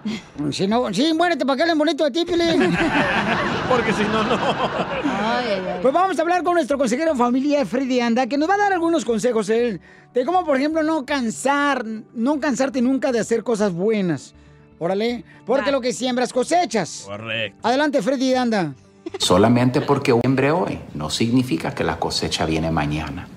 Si 0.50 0.66
no, 0.66 0.92
sí, 0.92 1.14
muérete 1.14 1.46
para 1.46 1.56
que 1.56 1.62
hablen 1.62 1.78
bonito 1.78 2.04
de 2.04 2.10
ti, 2.10 2.24
Pilín. 2.24 2.76
Porque 3.68 3.92
si 3.92 4.02
no, 4.02 4.22
no. 4.22 4.34
Ay, 4.34 5.46
ay, 5.48 5.62
ay. 5.66 5.78
Pues 5.80 5.94
vamos 5.94 6.18
a 6.18 6.22
hablar 6.22 6.42
con 6.42 6.54
nuestro 6.54 6.76
consejero 6.76 7.12
de 7.12 7.18
familia, 7.18 7.64
Freddy 7.64 8.00
Anda, 8.00 8.26
que 8.26 8.36
nos 8.36 8.48
va 8.48 8.54
a 8.54 8.58
dar 8.58 8.72
algunos 8.72 9.04
consejos 9.04 9.48
él, 9.48 9.80
de 10.12 10.24
cómo, 10.24 10.44
por 10.44 10.56
ejemplo, 10.56 10.82
no 10.82 11.06
cansar, 11.06 11.84
no 12.14 12.38
cansarte 12.40 12.82
nunca 12.82 13.12
de 13.12 13.20
hacer 13.20 13.42
cosas 13.42 13.72
buenas. 13.72 14.34
Órale, 14.78 15.24
porque 15.46 15.70
lo 15.70 15.80
que 15.80 15.92
siembras 15.92 16.32
cosechas. 16.32 17.04
Correcto. 17.06 17.66
Adelante, 17.66 18.02
Freddy 18.02 18.34
Anda. 18.34 18.74
Solamente 19.18 19.80
porque 19.80 20.18
siembre 20.20 20.50
hoy 20.50 20.80
no 20.94 21.08
significa 21.10 21.74
que 21.74 21.84
la 21.84 21.98
cosecha 21.98 22.44
viene 22.44 22.70
mañana. 22.70 23.28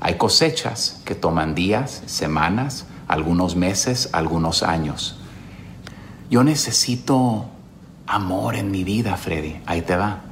Hay 0.00 0.14
cosechas 0.14 1.02
que 1.04 1.14
toman 1.14 1.54
días, 1.54 2.02
semanas, 2.06 2.86
algunos 3.08 3.56
meses, 3.56 4.08
algunos 4.12 4.62
años. 4.62 5.16
Yo 6.30 6.42
necesito 6.44 7.46
amor 8.06 8.56
en 8.56 8.70
mi 8.70 8.84
vida, 8.84 9.16
Freddy. 9.16 9.56
Ahí 9.66 9.82
te 9.82 9.96
va. 9.96 10.22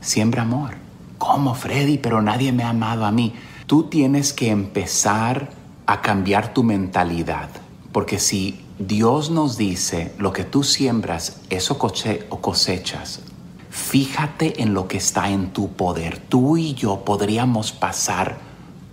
siembra 0.00 0.42
amor. 0.42 0.70
¿Cómo, 1.18 1.54
Freddy? 1.54 1.98
Pero 1.98 2.22
nadie 2.22 2.52
me 2.52 2.62
ha 2.62 2.68
amado 2.70 3.04
a 3.06 3.10
mí. 3.10 3.34
Tú 3.66 3.84
tienes 3.84 4.32
que 4.32 4.50
empezar 4.50 5.50
a 5.86 6.00
cambiar 6.02 6.52
tu 6.54 6.62
mentalidad. 6.62 7.48
Porque 7.92 8.18
si 8.18 8.60
Dios 8.78 9.30
nos 9.30 9.56
dice 9.56 10.12
lo 10.18 10.32
que 10.32 10.44
tú 10.44 10.62
siembras, 10.62 11.40
eso 11.50 11.78
coche- 11.78 12.26
o 12.30 12.40
cosechas, 12.40 13.20
fíjate 13.70 14.62
en 14.62 14.74
lo 14.74 14.86
que 14.86 14.98
está 14.98 15.30
en 15.30 15.52
tu 15.52 15.72
poder. 15.72 16.18
Tú 16.18 16.56
y 16.56 16.74
yo 16.74 17.04
podríamos 17.04 17.72
pasar 17.72 18.38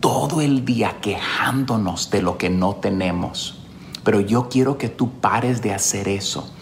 todo 0.04 0.42
el 0.42 0.66
día 0.66 0.98
quejándonos 1.00 2.10
de 2.10 2.22
lo 2.22 2.38
que 2.38 2.50
no 2.50 2.76
tenemos. 2.76 3.56
Pero 4.04 4.20
yo 4.20 4.50
quiero 4.50 4.78
que 4.78 4.90
tú 4.90 5.22
pares 5.22 5.62
de 5.62 5.74
hacer 5.74 6.10
eso 6.10 6.54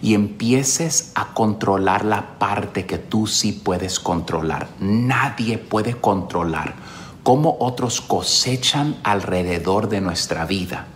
y 0.00 0.14
empieces 0.14 1.10
a 1.16 1.34
controlar 1.34 2.04
la 2.04 2.38
parte 2.38 2.86
que 2.86 2.98
tú 2.98 3.26
sí 3.26 3.50
puedes 3.50 3.98
controlar. 3.98 4.68
Nadie 4.78 5.58
puede 5.58 5.96
controlar 5.96 6.76
cómo 7.24 7.56
otros 7.58 8.00
cosechan 8.00 8.96
alrededor 9.02 9.88
de 9.88 10.00
nuestra 10.00 10.44
vida. 10.44 10.86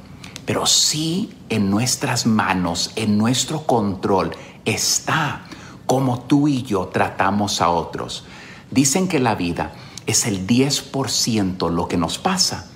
Pero 0.46 0.66
sí 0.66 1.32
en 1.48 1.70
nuestras 1.70 2.24
manos, 2.24 2.92
en 2.94 3.18
nuestro 3.18 3.66
control, 3.66 4.30
está 4.64 5.42
cómo 5.86 6.20
tú 6.20 6.46
y 6.46 6.62
yo 6.62 6.86
tratamos 6.86 7.60
a 7.60 7.68
otros. 7.70 8.22
Dicen 8.70 9.08
que 9.08 9.18
la 9.18 9.34
vida 9.34 9.72
es 10.10 10.26
el 10.26 10.46
10% 10.46 11.70
lo 11.70 11.88
que 11.88 11.96
nos 11.96 12.18
pasa 12.18 12.70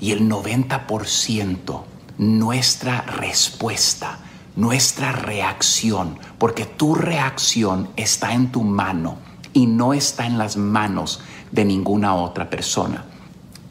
y 0.00 0.12
el 0.12 0.28
90% 0.28 1.82
nuestra 2.18 3.02
respuesta, 3.02 4.18
nuestra 4.56 5.12
reacción, 5.12 6.18
porque 6.38 6.66
tu 6.66 6.94
reacción 6.94 7.88
está 7.96 8.34
en 8.34 8.52
tu 8.52 8.62
mano 8.62 9.16
y 9.52 9.66
no 9.66 9.94
está 9.94 10.26
en 10.26 10.36
las 10.36 10.56
manos 10.56 11.20
de 11.50 11.64
ninguna 11.64 12.14
otra 12.14 12.50
persona. 12.50 13.04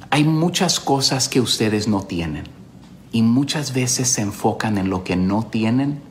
Hay 0.09 0.23
muchas 0.23 0.79
cosas 0.79 1.29
que 1.29 1.41
ustedes 1.41 1.87
no 1.87 2.01
tienen 2.01 2.45
y 3.11 3.21
muchas 3.21 3.73
veces 3.73 4.09
se 4.09 4.21
enfocan 4.21 4.77
en 4.77 4.89
lo 4.89 5.03
que 5.03 5.15
no 5.15 5.43
tienen. 5.43 6.01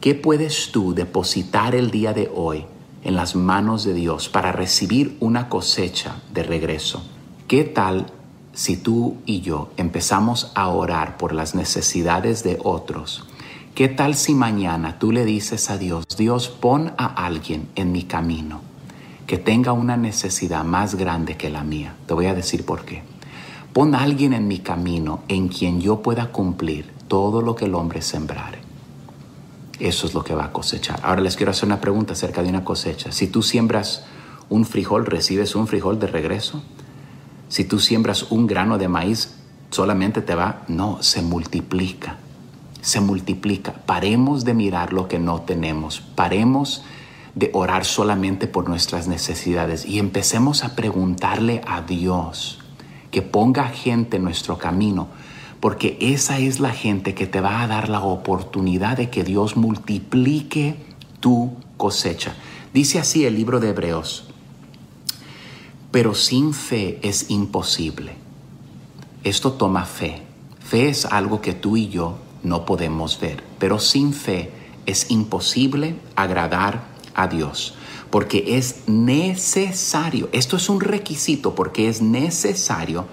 ¿Qué 0.00 0.14
puedes 0.14 0.70
tú 0.72 0.94
depositar 0.94 1.74
el 1.74 1.90
día 1.90 2.12
de 2.12 2.30
hoy 2.34 2.66
en 3.04 3.16
las 3.16 3.36
manos 3.36 3.84
de 3.84 3.94
Dios 3.94 4.28
para 4.28 4.52
recibir 4.52 5.16
una 5.20 5.48
cosecha 5.48 6.16
de 6.32 6.42
regreso? 6.42 7.02
¿Qué 7.48 7.64
tal 7.64 8.06
si 8.52 8.76
tú 8.76 9.16
y 9.26 9.40
yo 9.40 9.70
empezamos 9.76 10.52
a 10.54 10.68
orar 10.68 11.16
por 11.16 11.34
las 11.34 11.54
necesidades 11.54 12.42
de 12.42 12.58
otros? 12.62 13.24
¿Qué 13.74 13.88
tal 13.88 14.14
si 14.14 14.34
mañana 14.34 14.98
tú 14.98 15.12
le 15.12 15.24
dices 15.24 15.70
a 15.70 15.78
Dios, 15.78 16.04
Dios, 16.16 16.48
pon 16.48 16.92
a 16.98 17.06
alguien 17.06 17.68
en 17.74 17.90
mi 17.90 18.04
camino 18.04 18.60
que 19.26 19.38
tenga 19.38 19.72
una 19.72 19.96
necesidad 19.96 20.64
más 20.64 20.94
grande 20.94 21.36
que 21.36 21.50
la 21.50 21.64
mía? 21.64 21.94
Te 22.06 22.14
voy 22.14 22.26
a 22.26 22.34
decir 22.34 22.66
por 22.66 22.84
qué. 22.84 23.02
Pon 23.72 23.94
a 23.94 24.02
alguien 24.02 24.34
en 24.34 24.46
mi 24.46 24.58
camino 24.58 25.20
en 25.28 25.48
quien 25.48 25.80
yo 25.80 26.02
pueda 26.02 26.30
cumplir 26.30 26.92
todo 27.08 27.40
lo 27.40 27.54
que 27.56 27.64
el 27.64 27.74
hombre 27.74 28.02
sembrare. 28.02 28.61
Eso 29.82 30.06
es 30.06 30.14
lo 30.14 30.22
que 30.22 30.32
va 30.32 30.44
a 30.44 30.52
cosechar. 30.52 31.00
Ahora 31.02 31.22
les 31.22 31.34
quiero 31.34 31.50
hacer 31.50 31.66
una 31.66 31.80
pregunta 31.80 32.12
acerca 32.12 32.40
de 32.40 32.48
una 32.48 32.62
cosecha. 32.62 33.10
Si 33.10 33.26
tú 33.26 33.42
siembras 33.42 34.04
un 34.48 34.64
frijol, 34.64 35.04
¿recibes 35.06 35.56
un 35.56 35.66
frijol 35.66 35.98
de 35.98 36.06
regreso? 36.06 36.62
Si 37.48 37.64
tú 37.64 37.80
siembras 37.80 38.30
un 38.30 38.46
grano 38.46 38.78
de 38.78 38.86
maíz, 38.86 39.34
solamente 39.70 40.22
te 40.22 40.36
va, 40.36 40.62
no, 40.68 41.02
se 41.02 41.20
multiplica. 41.20 42.18
Se 42.80 43.00
multiplica. 43.00 43.72
Paremos 43.72 44.44
de 44.44 44.54
mirar 44.54 44.92
lo 44.92 45.08
que 45.08 45.18
no 45.18 45.40
tenemos. 45.40 46.00
Paremos 46.00 46.84
de 47.34 47.50
orar 47.52 47.84
solamente 47.84 48.46
por 48.46 48.68
nuestras 48.68 49.08
necesidades 49.08 49.84
y 49.84 49.98
empecemos 49.98 50.62
a 50.62 50.76
preguntarle 50.76 51.60
a 51.66 51.82
Dios 51.82 52.60
que 53.10 53.20
ponga 53.20 53.64
gente 53.64 54.18
en 54.18 54.22
nuestro 54.22 54.58
camino, 54.58 55.08
porque 55.62 55.96
esa 56.00 56.40
es 56.40 56.58
la 56.58 56.72
gente 56.72 57.14
que 57.14 57.28
te 57.28 57.40
va 57.40 57.62
a 57.62 57.68
dar 57.68 57.88
la 57.88 58.00
oportunidad 58.00 58.96
de 58.96 59.10
que 59.10 59.22
Dios 59.22 59.56
multiplique 59.56 60.74
tu 61.20 61.52
cosecha. 61.76 62.34
Dice 62.74 62.98
así 62.98 63.26
el 63.26 63.36
libro 63.36 63.60
de 63.60 63.68
Hebreos, 63.68 64.24
pero 65.92 66.16
sin 66.16 66.52
fe 66.52 66.98
es 67.02 67.30
imposible. 67.30 68.14
Esto 69.22 69.52
toma 69.52 69.84
fe. 69.84 70.22
Fe 70.58 70.88
es 70.88 71.04
algo 71.04 71.40
que 71.40 71.52
tú 71.52 71.76
y 71.76 71.88
yo 71.88 72.18
no 72.42 72.66
podemos 72.66 73.20
ver, 73.20 73.44
pero 73.60 73.78
sin 73.78 74.12
fe 74.12 74.50
es 74.86 75.12
imposible 75.12 75.94
agradar 76.16 76.82
a 77.14 77.28
Dios, 77.28 77.76
porque 78.10 78.56
es 78.56 78.88
necesario, 78.88 80.28
esto 80.32 80.56
es 80.56 80.68
un 80.68 80.80
requisito, 80.80 81.54
porque 81.54 81.88
es 81.88 82.02
necesario 82.02 83.06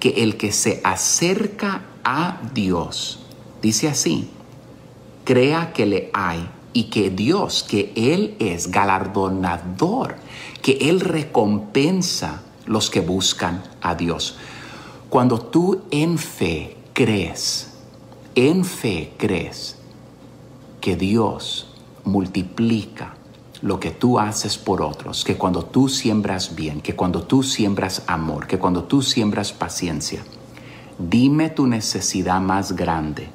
que 0.00 0.22
el 0.22 0.36
que 0.36 0.52
se 0.52 0.82
acerca 0.84 1.80
a 2.04 2.40
Dios, 2.54 3.20
dice 3.62 3.88
así, 3.88 4.30
crea 5.24 5.72
que 5.72 5.86
le 5.86 6.10
hay 6.12 6.48
y 6.72 6.84
que 6.84 7.10
Dios, 7.10 7.62
que 7.62 7.92
Él 7.96 8.36
es 8.38 8.70
galardonador, 8.70 10.16
que 10.62 10.90
Él 10.90 11.00
recompensa 11.00 12.42
los 12.66 12.90
que 12.90 13.00
buscan 13.00 13.62
a 13.80 13.94
Dios. 13.94 14.36
Cuando 15.08 15.40
tú 15.40 15.82
en 15.90 16.18
fe 16.18 16.76
crees, 16.92 17.72
en 18.34 18.64
fe 18.64 19.12
crees 19.16 19.76
que 20.80 20.96
Dios 20.96 21.68
multiplica 22.04 23.14
lo 23.62 23.80
que 23.80 23.90
tú 23.90 24.18
haces 24.18 24.58
por 24.58 24.82
otros, 24.82 25.24
que 25.24 25.36
cuando 25.36 25.64
tú 25.64 25.88
siembras 25.88 26.54
bien, 26.54 26.80
que 26.82 26.94
cuando 26.94 27.22
tú 27.22 27.42
siembras 27.42 28.02
amor, 28.06 28.46
que 28.46 28.58
cuando 28.58 28.84
tú 28.84 29.00
siembras 29.00 29.52
paciencia, 29.52 30.22
dime 30.98 31.50
tu 31.50 31.66
necesidad 31.66 32.40
más 32.40 32.72
grande 32.72 33.28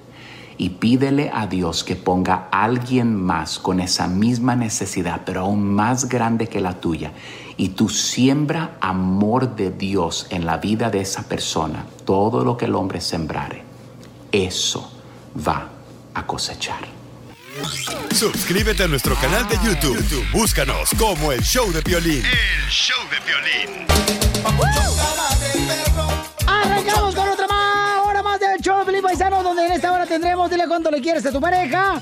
y 0.58 0.70
pídele 0.72 1.32
a 1.34 1.48
Dios 1.48 1.86
que 1.86 1.96
ponga 1.96 2.50
a 2.52 2.66
alguien 2.66 3.16
más 3.16 3.60
con 3.60 3.80
esa 3.80 4.08
misma 4.08 4.56
necesidad, 4.56 5.22
pero 5.26 5.42
aún 5.42 5.74
más 5.74 6.10
grande 6.10 6.48
que 6.48 6.60
la 6.60 6.82
tuya. 6.82 7.14
Y 7.56 7.70
tú 7.70 7.88
siembra 7.88 8.78
amor 8.82 9.56
de 9.56 9.72
Dios 9.72 10.28
en 10.30 10.46
la 10.46 10.58
vida 10.58 10.90
de 10.90 11.00
esa 11.00 11.24
persona, 11.24 11.86
todo 12.06 12.44
lo 12.44 12.58
que 12.58 12.66
el 12.66 12.76
hombre 12.76 13.00
sembrare, 13.00 13.64
eso 14.34 14.92
va 15.48 15.70
a 16.14 16.26
cosechar. 16.28 17.00
Suscríbete 18.12 18.84
a 18.84 18.88
nuestro 18.88 19.16
canal 19.16 19.48
de 19.48 19.56
YouTube. 19.64 19.98
YouTube, 19.98 20.26
Búscanos 20.32 20.90
como 20.98 21.32
el 21.32 21.42
show 21.42 21.72
de 21.72 21.82
violín. 21.82 22.24
El 22.26 22.70
show 22.70 22.98
de 23.10 23.20
violín. 23.26 23.88
Arrancamos 26.48 27.16
con 27.16 27.30
otra 27.30 27.49
más, 28.40 28.52
del 28.52 28.62
show 28.62 28.80
de 28.80 28.86
Felipe 28.86 29.04
Paisano, 29.04 29.44
donde 29.44 29.66
en 29.66 29.72
esta 29.74 29.92
hora 29.92 30.06
tendremos, 30.06 30.50
dile 30.50 30.68
cuánto 30.68 30.92
le 30.92 31.02
quieres 31.02 31.26
a 31.26 31.32
tu 31.32 31.40
pareja. 31.40 32.02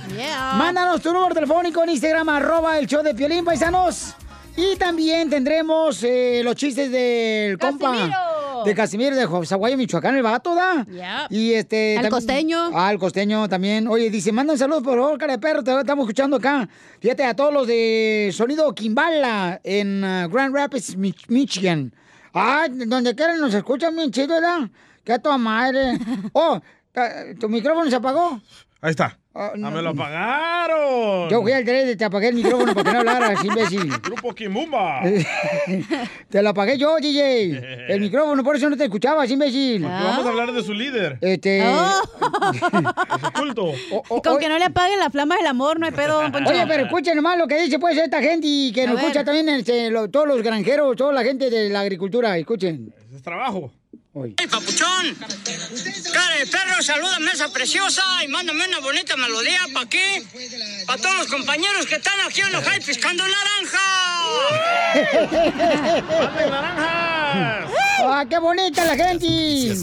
Mándanos 0.58 1.02
tu 1.02 1.12
número 1.14 1.34
telefónico 1.34 1.84
en 1.84 1.90
Instagram, 1.92 2.30
arroba 2.30 2.78
el 2.78 2.88
show 2.88 3.04
de 3.04 3.14
Piolín, 3.14 3.44
paisanos. 3.46 4.16
Y 4.56 4.76
también 4.78 5.30
tendremos 5.30 6.02
eh, 6.04 6.42
los 6.44 6.56
chistes 6.56 6.92
del 6.92 7.58
compa. 7.60 8.24
De 8.66 8.74
Casimiro, 8.74 9.16
de 9.16 9.46
Zaguayo, 9.46 9.78
Michoacán, 9.78 10.16
el 10.16 10.24
vato, 10.24 10.56
¿da? 10.56 10.84
Y 11.30 11.54
este... 11.54 11.96
Al 12.00 12.10
costeño. 12.10 12.72
Ah, 12.74 12.88
al 12.88 12.98
costeño 12.98 13.48
también. 13.48 13.88
Oye, 13.88 14.10
dice, 14.10 14.32
manda 14.32 14.54
un 14.54 14.60
saludo, 14.60 14.82
por 14.82 14.98
favor, 14.98 15.18
cara 15.20 15.34
de 15.34 15.40
perro, 15.40 15.64
te 15.64 15.80
estamos 15.80 16.04
escuchando 16.06 16.38
acá. 16.38 16.68
Fíjate, 17.00 17.24
a 17.24 17.36
todos 17.36 17.54
los 17.54 17.68
de 17.68 18.32
Sonido 18.34 18.74
Kimbala 18.74 19.62
en 19.64 20.04
uh, 20.04 20.28
Grand 20.28 20.56
Rapids, 20.56 20.98
Mich- 20.98 21.28
Michigan. 21.28 21.94
Ah, 22.34 22.66
donde 22.68 23.14
quieran 23.14 23.40
nos 23.40 23.54
escuchan 23.54 23.96
bien 23.96 24.12
chido, 24.12 24.30
¿verdad? 24.30 24.70
Que 25.08 25.14
a 25.14 25.20
tu 25.20 25.30
madre. 25.40 25.98
Oh, 26.34 26.60
¿tu 27.40 27.48
micrófono 27.48 27.90
se 27.90 27.96
apagó? 27.96 28.42
Ahí 28.82 28.92
está. 28.92 29.18
Ah, 29.34 29.52
¡Ah, 29.54 29.70
me 29.70 29.82
lo 29.84 29.90
apagaron! 29.92 31.30
Yo 31.30 31.42
fui 31.44 31.52
al 31.52 31.64
tren 31.64 31.90
y 31.92 31.96
te 31.96 32.04
apagué 32.06 32.30
el 32.30 32.36
micrófono 32.36 32.74
para 32.74 32.84
que 32.84 32.94
no 32.94 33.00
hablaras, 33.00 33.44
imbécil. 33.46 33.88
Grupo 34.04 34.34
Kimumba. 34.34 35.02
te 36.30 36.42
lo 36.42 36.50
apagué 36.50 36.78
yo, 36.78 36.98
DJ. 36.98 37.86
El 37.94 38.02
micrófono, 38.02 38.44
por 38.44 38.56
eso 38.56 38.70
no 38.70 38.76
te 38.76 38.84
escuchabas, 38.86 39.30
imbécil. 39.32 39.84
Porque 39.84 39.96
vamos 40.04 40.26
a 40.26 40.30
hablar 40.30 40.52
de 40.52 40.64
su 40.64 40.74
líder. 40.74 41.18
Este. 41.22 41.64
Oh. 41.66 42.02
Es 43.16 43.24
oculto. 43.24 43.72
Y 44.18 44.22
con 44.22 44.40
que 44.40 44.50
no 44.50 44.58
le 44.60 44.66
apaguen 44.66 45.00
la 45.00 45.10
flama 45.10 45.36
del 45.38 45.48
amor, 45.48 45.80
no 45.80 45.86
hay 45.86 45.92
pedo, 45.94 46.22
don 46.22 46.32
Poncho. 46.32 46.50
Oye, 46.52 46.66
pero 46.68 46.84
escuchen 46.86 47.16
nomás 47.16 47.38
lo 47.38 47.48
que 47.48 47.62
dice 47.62 47.80
pues 47.80 47.96
esta 47.98 48.22
gente 48.22 48.46
y 48.50 48.72
que 48.74 48.84
A 48.84 48.88
nos 48.88 48.96
ver. 48.96 49.06
escucha 49.06 49.24
también 49.24 49.50
este, 49.50 49.90
lo- 49.92 50.10
todos 50.10 50.28
los 50.28 50.42
granjeros, 50.44 50.96
toda 50.96 51.14
la 51.14 51.24
gente 51.24 51.50
de 51.50 51.70
la 51.70 51.82
agricultura. 51.82 52.38
Escuchen. 52.38 52.94
Es 53.16 53.22
trabajo. 53.22 53.72
¡Hey, 54.24 54.48
papuchón! 54.50 55.16
Cara 56.12 56.36
de 56.38 56.48
perro, 56.48 56.82
salúdame 56.82 57.30
a 57.30 57.34
esa 57.34 57.50
preciosa 57.50 58.02
y 58.24 58.28
mándame 58.28 58.66
una 58.68 58.80
bonita 58.80 59.16
melodía. 59.16 59.60
¿Para 59.74 59.88
qué? 59.88 60.24
Para 60.88 61.02
todos 61.02 61.18
los 61.18 61.28
compañeros 61.28 61.86
que 61.86 61.96
están 61.96 62.20
aquí 62.22 62.42
en 62.42 62.56
Ojai 62.56 62.82
pescando 62.82 63.24
naranja. 63.24 63.78
naranjas! 66.50 67.72
¡Ah, 68.00 68.26
qué 68.28 68.40
bonita 68.40 68.86
la 68.86 68.96
gente! 68.96 69.74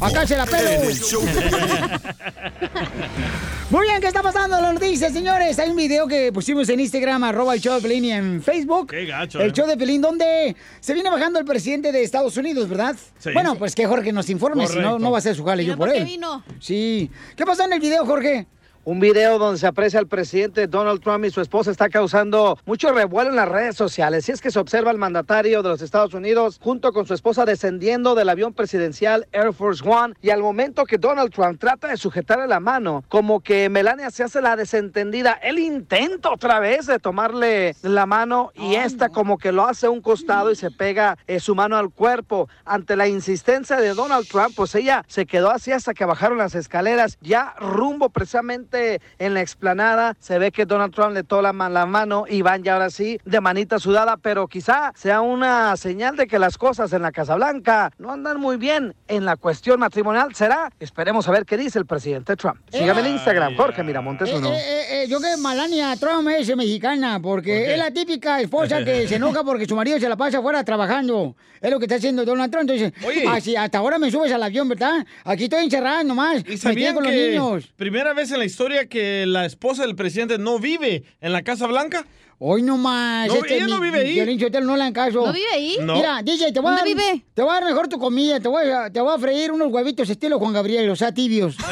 Acá 0.00 0.26
se 0.26 0.36
la 0.36 0.46
pelo. 0.46 0.70
En. 3.72 3.76
Muy 3.78 3.86
bien, 3.86 4.00
¿qué 4.00 4.08
está 4.08 4.22
pasando? 4.22 4.60
Las 4.60 4.74
noticias, 4.74 5.12
señores. 5.12 5.58
Hay 5.58 5.70
un 5.70 5.76
video 5.76 6.06
que 6.06 6.30
pusimos 6.30 6.68
en 6.68 6.80
Instagram, 6.80 7.24
arroba 7.24 7.54
el 7.54 7.60
show 7.60 7.76
de 7.76 7.80
Pelín 7.80 8.04
y 8.04 8.12
en 8.12 8.42
Facebook. 8.42 8.90
Qué 8.90 9.06
gacho, 9.06 9.40
El 9.40 9.50
eh. 9.50 9.52
show 9.52 9.66
de 9.66 9.76
Pelín, 9.76 10.02
donde 10.02 10.54
se 10.80 10.92
viene 10.92 11.10
bajando 11.10 11.38
el 11.38 11.44
presidente 11.44 11.90
de 11.90 12.02
Estados 12.02 12.36
Unidos, 12.36 12.68
¿verdad? 12.68 12.96
Sí. 13.18 13.30
Bueno, 13.32 13.56
pues 13.56 13.74
que 13.74 13.86
Jorge 13.86 14.12
nos 14.12 14.28
informe, 14.28 14.66
si 14.66 14.78
no, 14.78 14.98
no 14.98 15.10
va 15.10 15.18
a 15.18 15.20
ser 15.22 15.34
su 15.34 15.44
jale 15.44 15.64
yo 15.64 15.76
por 15.76 15.88
él. 15.88 16.04
vino? 16.04 16.44
Sí. 16.60 17.10
¿Qué 17.34 17.46
pasó 17.46 17.64
en 17.64 17.72
el 17.72 17.80
video, 17.80 18.04
Jorge? 18.04 18.46
Un 18.84 18.98
video 18.98 19.38
donde 19.38 19.60
se 19.60 19.68
aprecia 19.68 20.00
al 20.00 20.08
presidente 20.08 20.66
Donald 20.66 21.00
Trump 21.00 21.24
y 21.24 21.30
su 21.30 21.40
esposa 21.40 21.70
está 21.70 21.88
causando 21.88 22.58
mucho 22.66 22.90
revuelo 22.90 23.30
en 23.30 23.36
las 23.36 23.48
redes 23.48 23.76
sociales. 23.76 24.28
Y 24.28 24.32
es 24.32 24.40
que 24.40 24.50
se 24.50 24.58
observa 24.58 24.90
al 24.90 24.98
mandatario 24.98 25.62
de 25.62 25.68
los 25.68 25.82
Estados 25.82 26.14
Unidos 26.14 26.58
junto 26.60 26.92
con 26.92 27.06
su 27.06 27.14
esposa 27.14 27.44
descendiendo 27.44 28.16
del 28.16 28.28
avión 28.28 28.52
presidencial 28.54 29.28
Air 29.30 29.52
Force 29.52 29.88
One. 29.88 30.14
Y 30.20 30.30
al 30.30 30.42
momento 30.42 30.84
que 30.84 30.98
Donald 30.98 31.32
Trump 31.32 31.60
trata 31.60 31.86
de 31.86 31.96
sujetarle 31.96 32.48
la 32.48 32.58
mano, 32.58 33.04
como 33.08 33.38
que 33.38 33.68
Melania 33.68 34.10
se 34.10 34.24
hace 34.24 34.42
la 34.42 34.56
desentendida. 34.56 35.34
Él 35.34 35.60
intenta 35.60 36.32
otra 36.32 36.58
vez 36.58 36.86
de 36.86 36.98
tomarle 36.98 37.76
la 37.82 38.04
mano 38.04 38.50
y 38.56 38.74
esta 38.74 39.10
como 39.10 39.38
que 39.38 39.52
lo 39.52 39.64
hace 39.64 39.86
a 39.86 39.90
un 39.90 40.00
costado 40.00 40.50
y 40.50 40.56
se 40.56 40.72
pega 40.72 41.18
eh, 41.28 41.38
su 41.38 41.54
mano 41.54 41.76
al 41.76 41.90
cuerpo. 41.90 42.48
Ante 42.64 42.96
la 42.96 43.06
insistencia 43.06 43.76
de 43.76 43.94
Donald 43.94 44.26
Trump, 44.26 44.54
pues 44.56 44.74
ella 44.74 45.04
se 45.06 45.24
quedó 45.24 45.52
así 45.52 45.70
hasta 45.70 45.94
que 45.94 46.04
bajaron 46.04 46.38
las 46.38 46.56
escaleras, 46.56 47.16
ya 47.20 47.54
rumbo 47.60 48.08
precisamente 48.08 48.71
en 48.74 49.34
la 49.34 49.40
explanada. 49.40 50.14
Se 50.18 50.38
ve 50.38 50.50
que 50.52 50.64
Donald 50.66 50.94
Trump 50.94 51.12
le 51.14 51.22
toma 51.24 51.42
la, 51.42 51.52
ma- 51.52 51.68
la 51.68 51.86
mano 51.86 52.24
y 52.28 52.42
van 52.42 52.62
ya 52.62 52.74
ahora 52.74 52.90
sí 52.90 53.18
de 53.24 53.40
manita 53.40 53.78
sudada, 53.78 54.16
pero 54.16 54.46
quizá 54.48 54.92
sea 54.94 55.20
una 55.20 55.76
señal 55.76 56.16
de 56.16 56.26
que 56.26 56.38
las 56.38 56.58
cosas 56.58 56.92
en 56.92 57.02
la 57.02 57.12
Casa 57.12 57.34
Blanca 57.34 57.90
no 57.98 58.12
andan 58.12 58.38
muy 58.40 58.56
bien 58.56 58.94
en 59.08 59.24
la 59.24 59.36
cuestión 59.36 59.80
matrimonial. 59.80 60.34
¿Será? 60.34 60.70
Esperemos 60.80 61.26
a 61.28 61.32
ver 61.32 61.44
qué 61.44 61.56
dice 61.56 61.78
el 61.78 61.86
presidente 61.86 62.36
Trump. 62.36 62.56
Sígame 62.70 63.00
en 63.00 63.06
Instagram, 63.14 63.56
Jorge 63.56 63.82
Miramontes 63.82 64.28
Eh, 64.28 64.34
uno. 64.36 64.52
eh, 64.52 64.56
eh, 64.56 65.02
eh, 65.04 65.08
yo 65.08 65.20
que 65.20 65.36
Malania 65.36 65.94
Trump 65.96 66.28
es 66.28 66.54
mexicana, 66.56 67.20
porque 67.20 67.72
es 67.72 67.78
la 67.78 67.90
típica 67.90 68.40
esposa 68.40 68.84
que 68.84 69.06
se 69.08 69.16
enoja 69.16 69.42
porque 69.44 69.66
su 69.66 69.74
marido 69.76 69.98
se 69.98 70.08
la 70.08 70.16
pasa 70.16 70.38
afuera 70.38 70.64
trabajando. 70.64 71.34
Es 71.60 71.70
lo 71.70 71.78
que 71.78 71.84
está 71.84 71.96
haciendo 71.96 72.24
Donald 72.24 72.50
Trump. 72.50 72.68
Entonces, 72.70 72.92
Oye. 73.06 73.24
así, 73.28 73.54
hasta 73.54 73.78
ahora 73.78 73.98
me 73.98 74.10
subes 74.10 74.32
al 74.32 74.42
avión, 74.42 74.68
¿verdad? 74.68 75.06
Aquí 75.24 75.44
estoy 75.44 75.64
encerrada 75.64 76.02
nomás. 76.02 76.42
¿Y 76.48 76.56
sabían 76.56 76.94
con 76.94 77.04
los 77.04 77.12
que 77.12 77.28
niños. 77.30 77.72
primera 77.76 78.12
vez 78.14 78.30
en 78.32 78.38
la 78.40 78.44
historia 78.44 78.61
que 78.88 79.24
la 79.26 79.44
esposa 79.44 79.82
del 79.82 79.94
presidente 79.96 80.38
no 80.38 80.58
vive 80.58 81.02
en 81.20 81.32
la 81.32 81.42
Casa 81.42 81.66
Blanca? 81.66 82.06
Hoy 82.38 82.62
nomás. 82.62 83.28
No, 83.28 83.34
ella 83.48 83.66
no 83.68 83.80
vive 83.80 84.00
ahí. 84.00 84.14
Violín 84.14 84.40
Sotelo, 84.40 84.66
no 84.66 84.76
le 84.76 84.82
dan 84.84 84.92
caso. 84.92 85.24
¿No 85.24 85.32
vive 85.32 85.46
ahí? 85.54 85.76
No. 85.80 85.94
Mira, 85.94 86.22
DJ, 86.22 86.52
te 86.52 86.60
voy, 86.60 86.72
a 86.72 86.76
dar, 86.76 86.84
¿Dónde 86.84 86.94
vive? 86.94 87.24
te 87.34 87.42
voy 87.42 87.50
a 87.50 87.54
dar 87.54 87.64
mejor 87.64 87.88
tu 87.88 87.98
comida. 87.98 88.40
Te 88.40 88.48
voy 88.48 88.68
a, 88.68 88.90
te 88.90 89.00
voy 89.00 89.14
a 89.14 89.18
freír 89.18 89.52
unos 89.52 89.68
huevitos 89.70 90.08
estilo 90.10 90.38
Juan 90.38 90.52
Gabriel, 90.52 90.90
o 90.90 90.96
sea, 90.96 91.12
tibios. 91.12 91.56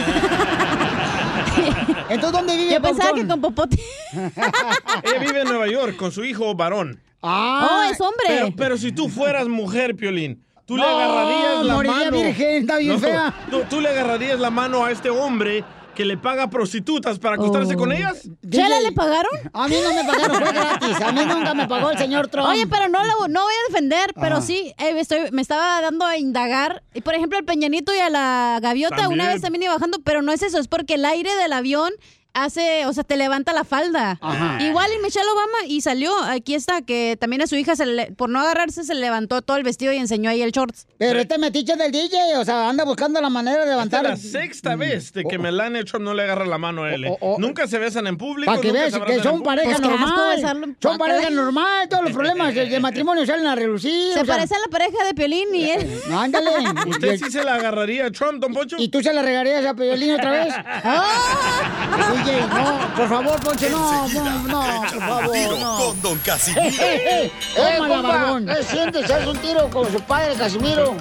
Entonces, 2.09 2.33
¿dónde 2.33 2.57
vive 2.57 2.73
Yo 2.73 2.83
pensaba 2.83 3.13
que 3.15 3.27
con 3.27 3.41
popote. 3.41 3.79
Ella 4.13 5.19
vive 5.21 5.41
en 5.43 5.49
Nueva 5.49 5.69
York 5.69 5.97
con 5.97 6.13
su 6.13 6.25
hijo 6.25 6.55
varón. 6.55 7.01
Ah, 7.23 7.69
Oh, 7.71 7.83
es 7.91 8.01
hombre. 8.01 8.25
Pero, 8.27 8.49
pero 8.57 8.79
si 8.79 8.93
tú 8.93 9.09
fueras 9.09 9.47
mujer, 9.49 9.95
Piolín, 9.95 10.43
tú 10.67 10.77
le 10.77 10.83
agarrarías 10.85 11.65
la 11.65 11.75
moriría 11.75 11.97
mano. 11.99 12.11
virgen, 12.17 12.49
está 12.63 12.79
bien 12.79 13.01
fea. 13.01 13.35
Tú, 13.51 13.63
tú 13.69 13.81
le 13.81 13.89
agarrarías 13.91 14.39
la 14.41 14.51
mano 14.51 14.85
a 14.85 14.91
este 14.91 15.11
hombre 15.11 15.65
que 16.01 16.07
le 16.07 16.17
paga 16.17 16.49
prostitutas 16.49 17.19
para 17.19 17.35
acostarse 17.35 17.75
Oh. 17.75 17.77
con 17.77 17.93
ellas. 17.93 18.27
¿Chela 18.49 18.81
le 18.81 18.91
pagaron? 18.93 19.31
A 19.53 19.69
mí 19.69 19.77
no 19.85 19.93
me 19.95 20.03
pagaron, 20.11 20.37
fue 20.43 20.51
gratis. 20.55 21.01
A 21.03 21.13
mí 21.13 21.21
nunca 21.27 21.53
me 21.53 21.69
pagó 21.69 21.91
el 21.91 21.99
señor 21.99 22.29
Trump. 22.29 22.49
Oye, 22.49 22.67
pero 22.67 22.89
no, 22.89 23.05
lo- 23.05 23.29
no 23.29 23.43
voy 23.43 23.53
a 23.53 23.69
defender, 23.69 24.15
pero 24.19 24.37
Ah. 24.37 24.41
sí, 24.41 24.73
eh, 24.79 24.95
estoy, 24.99 25.31
me 25.31 25.43
estaba 25.43 25.83
dando 25.83 26.07
a 26.07 26.17
indagar. 26.17 26.83
Y 26.95 27.03
por 27.03 27.15
ejemplo, 27.15 27.39
el 27.39 27.45
Peñanito 27.45 27.95
y 27.95 27.99
a 27.99 28.09
la 28.09 28.61
gaviota 28.63 28.97
También. 28.97 29.21
una 29.21 29.29
vez 29.31 29.43
también 29.43 29.65
iba 29.65 29.75
bajando, 29.75 29.99
pero 30.03 30.23
no 30.23 30.33
es 30.33 30.43
eso, 30.43 30.59
es 30.59 30.69
porque 30.69 30.95
el 30.95 31.05
aire 31.05 31.35
del 31.37 31.53
avión 31.53 31.93
hace, 32.35 32.87
o 32.87 32.93
sea, 32.93 33.05
te 33.05 33.17
levanta 33.17 33.53
la 33.53 33.65
falda. 33.65 34.19
Ajá. 34.21 34.63
Igual 34.63 34.91
y 34.99 35.03
Michelle 35.03 35.27
Obama 35.33 35.67
y 35.67 35.81
salió, 35.81 36.13
aquí 36.25 36.55
está, 36.55 36.83
que 36.83 37.17
también 37.21 37.43
a 37.43 37.47
su 37.47 37.57
hija, 37.57 37.77
se 37.77 37.87
le- 37.87 38.13
por 38.13 38.29
no 38.31 38.41
agarrarse, 38.41 38.85
se 38.85 38.95
levantó 38.95 39.43
todo 39.43 39.57
el 39.57 39.63
vestido 39.65 39.93
y 39.93 39.97
enseñó 39.97 40.31
ahí 40.31 40.43
el 40.43 40.53
shorts. 40.53 40.87
Pero 40.99 41.19
este 41.19 41.39
metiche 41.39 41.77
del 41.77 41.93
DJ, 41.93 42.37
o 42.39 42.45
sea, 42.45 42.69
anda 42.69 42.85
buscando 42.85 43.21
la 43.21 43.31
manera 43.31 43.59
de 43.59 43.63
Esta 43.65 43.71
levantar. 43.73 44.07
es 44.07 44.25
la 44.33 44.41
sexta 44.41 44.77
vez 44.77 45.13
de 45.13 45.25
que 45.25 45.39
Melania 45.39 45.85
Trump 45.85 46.05
no 46.05 46.15
le 46.15 46.23
agarra 46.25 46.47
la 46.47 46.59
mano 46.59 46.85
a 46.85 46.95
él. 46.95 47.05
eh. 47.05 47.19
Nunca 47.39 47.67
se 47.67 47.79
besan 47.79 48.07
en 48.07 48.17
público. 48.17 48.51
Para 48.51 48.61
que 48.61 48.73
veas 48.73 48.93
que 48.99 49.23
son 49.23 49.43
pareja 49.43 49.77
público. 49.77 49.91
normal. 49.99 50.77
Son 50.81 50.99
pareja 50.99 51.31
normal. 51.31 51.89
Todos 51.89 52.05
los 52.05 52.13
problemas 52.13 52.55
de, 52.55 52.67
de 52.67 52.81
matrimonio 52.81 53.25
salen 53.27 53.47
a 53.47 53.55
relucir. 53.55 54.13
Se 54.15 54.21
o 54.21 54.25
sea. 54.25 54.35
parece 54.35 54.55
a 54.55 54.59
la 54.59 54.69
pareja 54.69 55.05
de 55.05 55.15
Piolín 55.15 55.55
y 55.55 55.71
él. 55.71 56.01
No, 56.09 56.21
ándale. 56.21 56.51
¿Usted 56.87 57.17
sí 57.19 57.31
se 57.31 57.43
la 57.45 57.55
agarraría 57.55 58.07
a 58.07 58.11
Trump, 58.11 58.41
don 58.41 58.53
Poncho? 58.53 58.77
¿Y 58.79 58.89
tú 58.89 59.03
se 59.03 59.13
la 59.13 59.23
regarías 59.23 59.65
a 59.67 59.75
Piolín 59.75 60.15
otra 60.15 60.31
vez? 60.33 60.55
DJ, 62.25 62.47
no, 62.49 62.95
por 62.97 63.09
favor, 63.09 63.41
Ponche, 63.41 63.71
no, 63.71 64.09
no, 64.09 64.39
no, 64.45 64.81
por 64.91 65.01
favor, 65.01 65.33
Tiro 65.33 65.59
no. 65.59 65.77
con 65.79 66.03
Don 66.03 66.17
¡Eh, 66.17 66.21
Casimiro. 66.25 66.63
eh, 66.81 67.33
eh! 67.57 67.79
Barbón! 68.03 68.47
¿Qué 68.47 68.63
sientes? 68.65 69.11
¿Haz 69.11 69.27
un 69.27 69.37
tiro 69.39 69.69
con 69.71 69.91
su 69.91 70.01
padre, 70.03 70.35
Casimiro? 70.35 70.95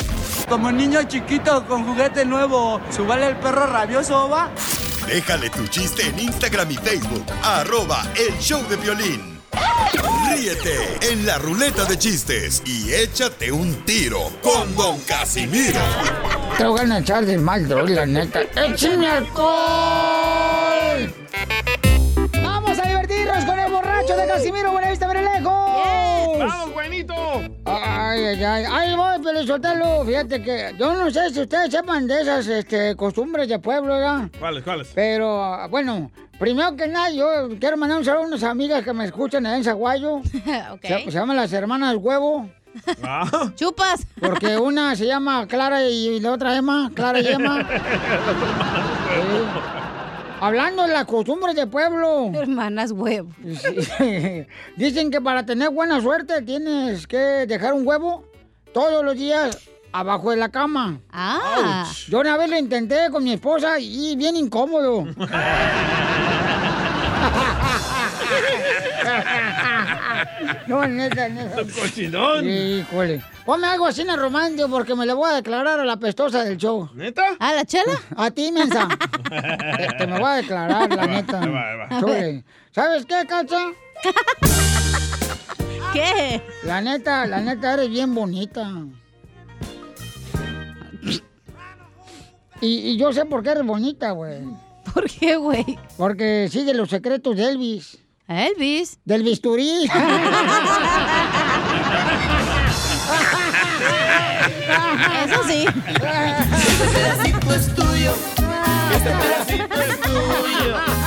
Como 0.48 0.72
niño 0.72 1.04
chiquito 1.04 1.66
con 1.68 1.86
juguete 1.86 2.26
nuevo, 2.26 2.82
¿subale 2.90 3.28
el 3.28 3.36
perro 3.38 3.68
rabioso, 3.68 4.30
va? 4.30 4.50
Déjale 5.08 5.50
tu 5.50 5.66
chiste 5.68 6.08
en 6.08 6.20
Instagram 6.20 6.72
y 6.72 6.76
Facebook. 6.76 7.26
Arroba 7.44 8.04
el 8.16 8.38
show 8.40 8.62
de 8.68 8.76
violín. 8.78 9.39
Ríete 10.32 11.12
en 11.12 11.26
la 11.26 11.38
ruleta 11.38 11.86
de 11.86 11.98
chistes 11.98 12.62
y 12.66 12.94
échate 12.94 13.52
un 13.52 13.74
tiro 13.86 14.32
con 14.42 14.76
Don 14.76 15.00
Casimiro. 15.02 15.80
Te 16.58 16.66
voy 16.66 16.80
a 16.90 17.00
echar 17.00 17.26
de 17.26 17.38
mal, 17.38 17.68
la 17.68 18.06
neta. 18.06 18.42
¡Échame 18.56 19.08
alcohol! 19.08 19.50
¡Vamos 22.42 22.80
a 22.80 22.88
divertirnos 22.88 23.46
con 23.46 23.60
el 23.60 23.72
borracho 23.72 24.16
de 24.16 24.28
Casimiro 24.28 24.72
Buenavista 24.72 25.08
Berelejo! 25.08 26.09
¡Vamos, 26.48 26.74
buenito! 26.74 27.14
Ay, 27.66 28.24
ay, 28.26 28.44
ay. 28.44 28.66
Ay, 28.70 28.96
voy, 28.96 29.18
pero 29.24 29.44
soltarlo. 29.46 30.06
Fíjate 30.06 30.42
que 30.42 30.76
yo 30.78 30.94
no 30.94 31.12
sé 31.12 31.30
si 31.32 31.42
ustedes 31.42 31.72
sepan 31.72 32.08
de 32.08 32.22
esas 32.22 32.48
este, 32.48 32.96
costumbres 32.96 33.48
de 33.48 33.60
pueblo, 33.60 33.96
¿verdad? 33.96 34.30
¿Cuáles, 34.40 34.64
cuáles? 34.64 34.92
Pero, 34.94 35.68
bueno, 35.70 36.12
primero 36.40 36.76
que 36.76 36.88
nada, 36.88 37.12
yo 37.12 37.50
quiero 37.60 37.78
mandar 37.78 38.00
un 38.00 38.06
saludo 38.06 38.24
a 38.24 38.28
unas 38.28 38.44
amigas 38.44 38.84
que 38.84 38.94
me 38.94 39.06
escuchan 39.06 39.46
allá 39.46 39.58
en 39.58 39.64
Zaguayo. 39.64 40.16
ok. 40.72 40.82
Se, 40.82 41.04
se 41.06 41.12
llaman 41.12 41.36
las 41.36 41.52
hermanas 41.54 41.96
Huevo. 41.96 42.50
Ah. 43.04 43.52
Chupas. 43.56 44.06
Porque 44.20 44.58
una 44.60 44.96
se 44.96 45.06
llama 45.06 45.48
Clara 45.48 45.84
y 45.84 46.20
la 46.20 46.34
otra 46.34 46.56
Emma. 46.56 46.92
Clara 46.94 47.20
y 47.20 47.28
Emma. 47.28 47.68
Sí. 49.10 49.89
Hablando 50.42 50.84
de 50.84 50.94
las 50.94 51.06
costumbres 51.06 51.56
de 51.56 51.68
pueblo. 51.68 52.32
Hermanas 52.34 52.92
huevo. 52.92 53.30
Dicen 54.76 55.12
que 55.12 55.22
para 55.22 55.46
tener 55.46 55.70
buena 55.70 56.02
suerte 56.02 56.42
tienes 56.42 57.08
que 57.08 57.18
dejar 57.18 57.74
un 57.74 57.86
huevo 57.86 58.26
todos 58.74 59.04
los 59.04 59.16
días 59.16 59.58
abajo 59.92 60.32
de 60.32 60.38
la 60.38 60.50
cama. 60.50 61.00
Ah. 61.12 61.86
Yo 62.08 62.20
una 62.20 62.38
vez 62.38 62.50
lo 62.50 62.58
intenté 62.58 63.10
con 63.12 63.24
mi 63.24 63.34
esposa 63.34 63.80
y 63.80 64.16
bien 64.16 64.36
incómodo. 64.36 65.08
no, 70.68 70.88
neta, 70.88 71.30
neta. 71.30 71.62
Un 71.62 71.70
cochinón. 71.70 72.50
Híjole. 72.50 73.22
Ponme 73.46 73.68
algo 73.68 73.86
así 73.88 74.02
en 74.02 74.12
el 74.12 74.20
romántico 74.20 74.70
porque 74.70 74.96
me 74.96 75.06
le 75.06 75.14
voy 75.14 75.30
a 75.30 75.36
declarar 75.36 75.80
a 75.80 75.86
la 75.86 75.98
pestosa 75.98 76.44
del 76.44 76.58
show. 76.58 76.90
¿Neta? 76.94 77.24
¿A 77.40 77.54
la 77.54 77.66
chela? 77.66 77.94
A 78.16 78.30
ti, 78.32 78.52
mensa. 78.52 78.88
te, 79.30 79.88
te 79.98 80.08
me 80.08 80.20
voy 80.20 80.30
a 80.30 80.34
declarar, 80.36 80.90
la 80.90 80.96
va, 80.96 81.08
neta. 81.08 81.40
va, 81.40 81.76
va. 81.76 82.02
¿Sabes 82.72 83.06
qué, 83.06 83.26
Cacha? 83.28 83.60
¿Qué? 85.94 86.42
La 86.64 86.82
neta, 86.82 87.26
la 87.26 87.40
neta, 87.42 87.74
eres 87.74 87.90
bien 87.90 88.14
bonita. 88.14 88.70
Y, 92.62 92.92
y 92.92 92.98
yo 92.98 93.12
sé 93.14 93.26
por 93.26 93.42
qué 93.42 93.50
eres 93.52 93.66
bonita, 93.66 94.12
güey. 94.12 94.44
¿Por 94.94 95.10
qué, 95.10 95.38
güey? 95.38 95.80
Porque 95.98 96.48
sigue 96.52 96.74
los 96.74 96.90
secretos 96.90 97.36
de 97.36 97.50
Elvis. 97.50 97.98
¿Elvis? 98.30 99.00
Del 99.06 99.24
bisturí. 99.24 99.86
Eso 105.26 105.44
sí. 105.48 105.66
Este 105.66 106.86
pedacito 106.94 107.54
es 107.56 107.74
tuyo. 107.74 108.14
Este 108.94 109.10
pedacito 109.10 109.82
es 109.82 110.00
tuyo. 110.02 110.99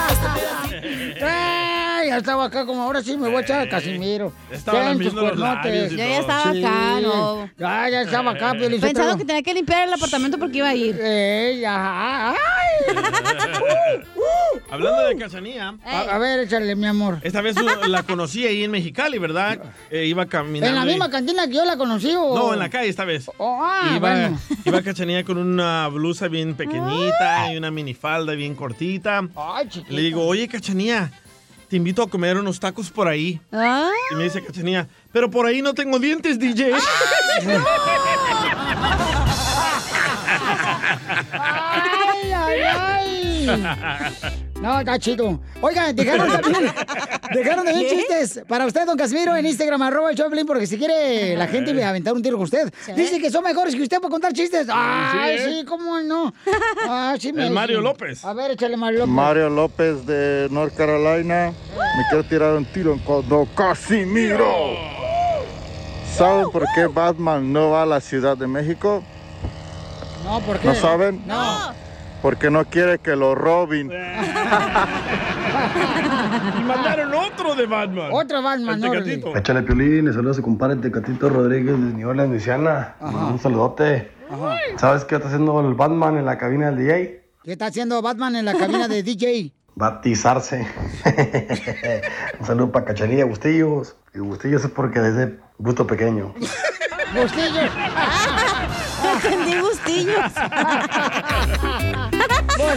Ya 2.12 2.18
estaba 2.18 2.44
acá 2.44 2.66
como 2.66 2.82
ahora 2.82 3.02
sí 3.02 3.16
me 3.16 3.28
voy 3.28 3.38
a 3.38 3.40
echar 3.40 3.60
a 3.62 3.68
Casimiro. 3.70 4.34
Estaba 4.50 4.92
tus 4.92 5.14
los 5.14 5.38
labios 5.38 5.92
y 5.92 5.96
Yo 5.96 5.96
ya 5.96 6.20
estaba 6.20 6.50
acá, 6.50 7.00
¿no? 7.00 7.50
Ya, 7.58 7.88
ya 7.88 8.02
estaba 8.02 8.30
acá, 8.32 8.52
Piolín 8.52 8.82
Pensando 8.82 9.16
que 9.16 9.24
tenía 9.24 9.42
que 9.42 9.54
limpiar 9.54 9.88
el 9.88 9.94
apartamento 9.94 10.38
porque 10.38 10.58
iba 10.58 10.68
a 10.68 10.74
ir. 10.74 10.94
Ey, 11.00 11.64
ajá, 11.64 12.32
ay. 12.32 12.36
Uh, 13.62 14.18
uh, 14.18 14.60
Hablando 14.70 15.02
de 15.08 15.16
Cachanía. 15.16 15.74
A, 15.84 16.00
a 16.00 16.18
ver, 16.18 16.40
échale, 16.40 16.74
mi 16.74 16.86
amor. 16.86 17.18
Esta 17.22 17.40
vez 17.40 17.56
la 17.86 18.02
conocí 18.02 18.46
ahí 18.46 18.64
en 18.64 18.70
Mexicali, 18.70 19.18
¿verdad? 19.18 19.58
Eh, 19.90 20.06
iba 20.06 20.26
caminando. 20.26 20.66
¿En 20.68 20.74
la 20.74 20.82
ahí. 20.82 20.88
misma 20.88 21.10
cantina 21.10 21.46
que 21.46 21.54
yo 21.54 21.64
la 21.64 21.76
conocí 21.76 22.14
o...? 22.16 22.34
No, 22.34 22.52
en 22.52 22.58
la 22.58 22.70
calle 22.70 22.88
esta 22.88 23.04
vez. 23.04 23.30
Oh, 23.38 23.60
ah, 23.62 23.94
iba, 23.96 23.98
bueno. 23.98 24.38
iba 24.64 24.82
Cachanía 24.82 25.24
con 25.24 25.38
una 25.38 25.88
blusa 25.88 26.28
bien 26.28 26.54
pequeñita 26.54 27.52
y 27.52 27.56
una 27.56 27.70
minifalda 27.70 28.32
bien 28.34 28.54
cortita. 28.54 29.22
Ay, 29.36 29.68
chiquita. 29.68 29.92
Le 29.92 30.02
digo, 30.02 30.26
oye, 30.26 30.48
Cachanía, 30.48 31.10
te 31.72 31.76
invito 31.78 32.02
a 32.02 32.06
comer 32.06 32.36
unos 32.36 32.60
tacos 32.60 32.90
por 32.90 33.08
ahí. 33.08 33.40
Ah. 33.50 33.88
Y 34.10 34.14
me 34.16 34.24
dice 34.24 34.44
Cachanía, 34.44 34.86
pero 35.10 35.30
por 35.30 35.46
ahí 35.46 35.62
no 35.62 35.72
tengo 35.72 35.98
dientes, 35.98 36.38
DJ. 36.38 36.74
¡Ay, 41.32 42.32
ay, 42.34 42.60
ay! 42.60 43.11
No, 44.60 44.78
está 44.78 44.98
chido. 44.98 45.40
Oigan, 45.60 45.94
dejaron 45.96 46.30
también, 46.30 46.72
dejaron 47.34 47.64
también 47.64 47.88
chistes 47.90 48.42
para 48.46 48.64
usted, 48.64 48.86
don 48.86 48.96
Casimiro, 48.96 49.34
en 49.36 49.44
Instagram, 49.46 49.82
arroba 49.82 50.10
el 50.10 50.16
Choplin, 50.16 50.46
porque 50.46 50.66
si 50.68 50.78
quiere 50.78 51.36
la 51.36 51.48
gente 51.48 51.82
aventar 51.82 52.12
un 52.14 52.22
tiro 52.22 52.36
con 52.36 52.44
usted. 52.44 52.72
Dice 52.94 53.20
que 53.20 53.30
son 53.30 53.42
mejores 53.42 53.74
que 53.74 53.82
usted 53.82 53.98
para 53.98 54.10
contar 54.10 54.32
chistes. 54.32 54.68
Ay, 54.70 55.38
Sí, 55.38 55.44
sí, 55.60 55.64
cómo 55.64 56.00
no. 56.00 56.32
Ah, 56.88 57.16
sí 57.18 57.32
me 57.32 57.46
El 57.46 57.52
Mario 57.52 57.78
sí. 57.78 57.84
López. 57.84 58.24
A 58.24 58.32
ver, 58.34 58.52
échale 58.52 58.76
Mario 58.76 59.00
López. 59.00 59.14
Mario 59.14 59.50
López 59.50 60.06
de 60.06 60.48
North 60.50 60.76
Carolina. 60.76 61.52
Me 61.76 62.02
quiero 62.08 62.24
tirar 62.24 62.54
un 62.54 62.64
tiro 62.66 62.96
con 63.04 63.28
Don 63.28 63.46
Casimiro. 63.46 64.46
¿Saben 66.16 66.50
por 66.50 66.64
qué 66.74 66.86
Batman 66.86 67.52
no 67.52 67.70
va 67.70 67.82
a 67.82 67.86
la 67.86 68.00
Ciudad 68.00 68.36
de 68.36 68.46
México? 68.46 69.02
No, 70.24 70.40
¿por 70.40 70.58
qué? 70.60 70.68
¿No 70.68 70.74
saben? 70.74 71.22
No. 71.26 71.74
Porque 72.22 72.50
no 72.50 72.64
quiere 72.64 72.98
que 72.98 73.16
lo 73.16 73.34
roben. 73.34 73.90
y 76.58 76.62
mandaron 76.62 77.14
otro 77.14 77.54
de 77.54 77.66
Batman. 77.66 78.10
Otro 78.12 78.42
Batman, 78.42 78.82
El. 78.82 79.24
Échale 79.36 79.62
Piolín, 79.62 80.06
le 80.06 80.12
saludos 80.12 80.36
a 80.36 80.38
su 80.38 80.42
compadre 80.42 80.76
Tecatito 80.76 81.28
Rodríguez 81.28 81.72
de 81.72 81.94
New 81.94 82.08
Orleans, 82.08 82.30
Luisiana. 82.30 82.94
Un 83.00 83.38
saludote. 83.38 84.10
¿Sabes 84.76 85.04
qué 85.04 85.16
está 85.16 85.28
haciendo 85.28 85.60
el 85.60 85.74
Batman 85.74 86.16
en 86.16 86.24
la 86.24 86.38
cabina 86.38 86.70
del 86.70 86.78
DJ? 86.78 87.22
¿Qué 87.44 87.52
está 87.52 87.66
haciendo 87.66 88.00
Batman 88.00 88.36
en 88.36 88.44
la 88.44 88.54
cabina 88.54 88.88
de 88.88 89.02
DJ? 89.02 89.52
Batizarse. 89.74 90.66
Un 92.40 92.46
saludo 92.46 92.70
para 92.70 92.86
Cachanilla 92.86 93.22
y 93.22 93.28
Bustillos. 93.28 93.96
Y 94.14 94.18
Bustillos 94.18 94.64
es 94.64 94.70
porque 94.70 95.00
desde 95.00 95.38
gusto 95.58 95.86
pequeño. 95.86 96.34
Bustillos. 97.14 97.70
Entendí 99.12 99.60
bustillos. 99.60 100.32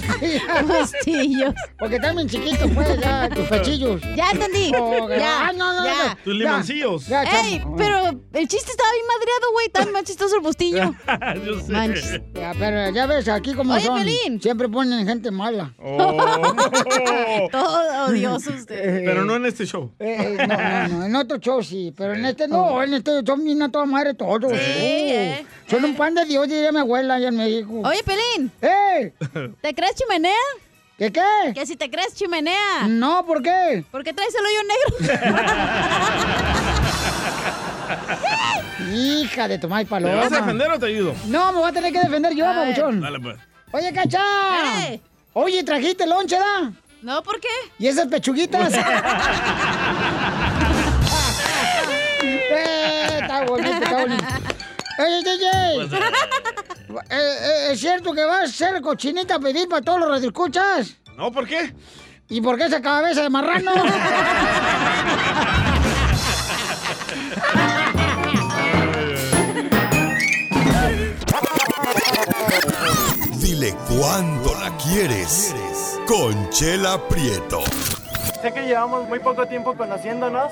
Porque 1.79 1.95
están 1.95 2.15
bien 2.15 2.27
chiquitos, 2.29 2.69
pues, 2.73 2.99
ya, 2.99 3.29
tus 3.33 3.47
pechillos. 3.47 4.01
Ya 4.15 4.31
entendí. 4.31 4.71
Oh, 4.77 5.09
ya. 5.09 5.47
ah, 5.47 5.53
no, 5.53 5.73
no, 5.73 5.85
ya. 5.85 5.93
no. 6.09 6.15
Tus 6.23 6.33
Ya. 6.33 6.39
limoncillos. 6.39 7.07
Ya, 7.07 7.23
chamo. 7.25 7.37
Ey, 7.49 7.61
pero 7.77 7.97
el 8.09 8.47
chiste 8.47 8.71
estaba 8.71 8.89
bien 8.91 9.05
madreado, 9.07 9.51
güey. 9.53 9.69
Tan 9.69 9.91
más 9.91 10.03
chistoso 10.03 10.35
el 10.35 10.41
bustillo. 10.41 10.93
Yo 11.45 11.59
sé. 11.61 11.71
Manches. 11.71 12.21
Ya, 12.33 12.53
pero 12.57 12.89
ya 12.91 13.05
ves, 13.05 13.27
aquí 13.27 13.53
como 13.53 13.73
Oye, 13.73 13.83
son. 13.85 13.99
Pelín. 13.99 14.41
Siempre 14.41 14.69
ponen 14.69 15.05
gente 15.07 15.31
mala. 15.31 15.73
Oh. 15.79 17.47
Todo 17.51 18.05
odioso 18.07 18.51
usted. 18.51 19.03
Pero 19.05 19.25
no 19.25 19.35
en 19.35 19.45
este 19.45 19.65
show. 19.65 19.91
Eh, 19.99 20.37
eh, 20.39 20.47
no, 20.47 20.57
no, 20.57 20.99
no, 20.99 21.05
en 21.05 21.15
otro 21.15 21.37
show 21.37 21.61
sí, 21.63 21.93
pero 21.95 22.13
en 22.13 22.25
este 22.25 22.47
no, 22.47 22.81
en 22.83 22.93
este 22.93 23.21
son 23.25 23.43
bien 23.43 23.61
a 23.61 23.71
toda 23.71 23.85
madre 23.85 24.13
todos. 24.13 24.51
Sí, 24.51 24.57
Oh, 24.57 25.17
eh, 25.17 25.45
son 25.67 25.85
un 25.85 25.95
pan 25.95 26.13
de 26.13 26.25
Dios, 26.25 26.47
diría 26.47 26.71
mi 26.71 26.79
abuela 26.79 27.15
allá 27.15 27.29
en 27.29 27.37
México. 27.37 27.81
Oye, 27.83 28.03
Pelín, 28.03 28.51
¡Eh! 28.61 29.13
¿te 29.61 29.73
crees 29.73 29.95
chimenea? 29.95 30.33
¿Qué 30.97 31.11
qué? 31.11 31.53
Que 31.53 31.65
si 31.65 31.75
te 31.75 31.89
crees 31.89 32.13
chimenea. 32.13 32.87
No, 32.87 33.25
¿por 33.25 33.41
qué? 33.41 33.83
¿Por 33.91 34.03
qué 34.03 34.13
traes 34.13 34.33
el 34.33 34.45
hoyo 34.45 34.61
negro? 34.63 35.15
Hija 38.95 39.47
de 39.47 39.57
tu 39.57 39.67
madre 39.67 39.85
¿Te 39.85 39.89
paloma. 39.89 40.15
vas 40.15 40.31
a 40.31 40.37
defender 40.37 40.71
o 40.71 40.79
te 40.79 40.85
ayudo? 40.85 41.13
No, 41.27 41.51
me 41.51 41.59
voy 41.59 41.69
a 41.69 41.73
tener 41.73 41.91
que 41.91 41.99
defender 41.99 42.33
yo, 42.33 42.45
babuchón. 42.45 43.01
Dale, 43.01 43.19
pues. 43.19 43.37
Oye, 43.71 43.91
cacha. 43.91 44.21
¡Eh! 44.87 45.01
Oye, 45.33 45.63
trajiste 45.63 46.07
lonche, 46.07 46.37
¿da? 46.39 46.71
No, 47.01 47.21
¿por 47.23 47.41
qué? 47.41 47.49
¿Y 47.77 47.87
esas 47.87 48.07
pechuguitas? 48.07 48.73
eh, 52.23 53.19
está 53.21 53.43
bonito, 53.45 53.73
está 53.73 53.91
bonito. 54.01 54.23
Oye, 54.97 55.23
DJ. 55.23 55.45
Eh, 55.83 57.09
eh, 57.09 57.69
¿Es 57.71 57.79
cierto 57.79 58.13
que 58.13 58.23
vas 58.23 58.43
a 58.43 58.47
ser 58.47 58.81
cochinita 58.81 59.35
a 59.35 59.39
pedir 59.39 59.67
para 59.67 59.81
todos 59.81 59.99
los 59.99 60.09
radioescuchas? 60.09 60.95
No, 61.17 61.31
¿por 61.31 61.45
qué? 61.47 61.73
¿Y 62.29 62.39
por 62.41 62.57
qué 62.57 62.65
esa 62.65 62.81
cabeza 62.81 63.21
de 63.23 63.29
marrano? 63.29 63.71
Dile 73.39 73.75
cuándo 73.89 74.55
la 74.55 74.75
quieres. 74.77 75.53
Conchela 76.07 77.05
Prieto. 77.07 77.61
Sé 78.41 78.53
que 78.53 78.61
llevamos 78.61 79.07
muy 79.09 79.19
poco 79.19 79.45
tiempo 79.45 79.75
conociéndonos. 79.75 80.51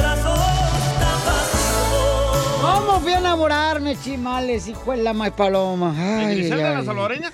¿Cómo 2.61 2.99
fui 2.99 3.13
a 3.13 3.17
enamorarme, 3.17 3.97
chimales, 3.97 4.67
hijo 4.67 4.91
de 4.91 4.97
la 4.97 5.13
más 5.13 5.31
paloma? 5.31 5.95
Ay, 5.97 6.35
¿Griselda 6.35 6.69
ay, 6.69 6.75
la 6.75 6.83
salvadoreña? 6.83 7.31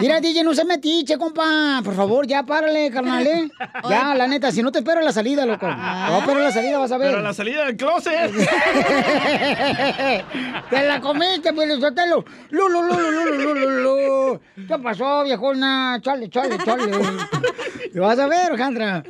Mira, 0.00 0.20
DJ, 0.20 0.42
no 0.42 0.54
se 0.54 0.64
metiche, 0.64 1.18
compa. 1.18 1.82
Por 1.84 1.94
favor, 1.94 2.26
ya 2.26 2.44
párale, 2.44 2.90
carnal, 2.90 3.26
¿eh? 3.26 3.50
Ya, 3.90 4.14
la 4.14 4.26
neta, 4.26 4.50
si 4.50 4.62
no 4.62 4.72
te 4.72 4.78
espero 4.78 5.00
en 5.00 5.06
la 5.06 5.12
salida, 5.12 5.44
loco. 5.44 5.66
Te 5.66 5.74
voy 5.74 5.76
a 5.76 6.18
esperar 6.18 6.38
en 6.38 6.44
la 6.44 6.52
salida, 6.52 6.78
vas 6.78 6.92
a 6.92 6.98
ver. 6.98 7.08
Pero 7.08 7.18
a 7.18 7.22
la 7.22 7.34
salida 7.34 7.66
del 7.66 7.76
closet. 7.76 8.32
Te 10.70 10.86
la 10.86 11.00
comiste, 11.00 11.52
pues, 11.52 11.78
Sotelo. 11.78 12.24
Lu, 12.50 12.68
lu, 12.68 12.82
lu, 12.82 12.98
lu, 12.98 13.10
lu, 13.10 13.24
lu, 13.34 13.54
lu, 13.54 13.82
lu. 13.82 14.40
¿Qué 14.66 14.78
pasó, 14.78 15.24
viejona? 15.24 15.98
Chale, 16.00 16.30
chale, 16.30 16.56
chale. 16.64 16.90
Lo 17.92 18.02
vas 18.02 18.18
a 18.18 18.26
ver, 18.26 18.52
Alejandra. 18.52 19.02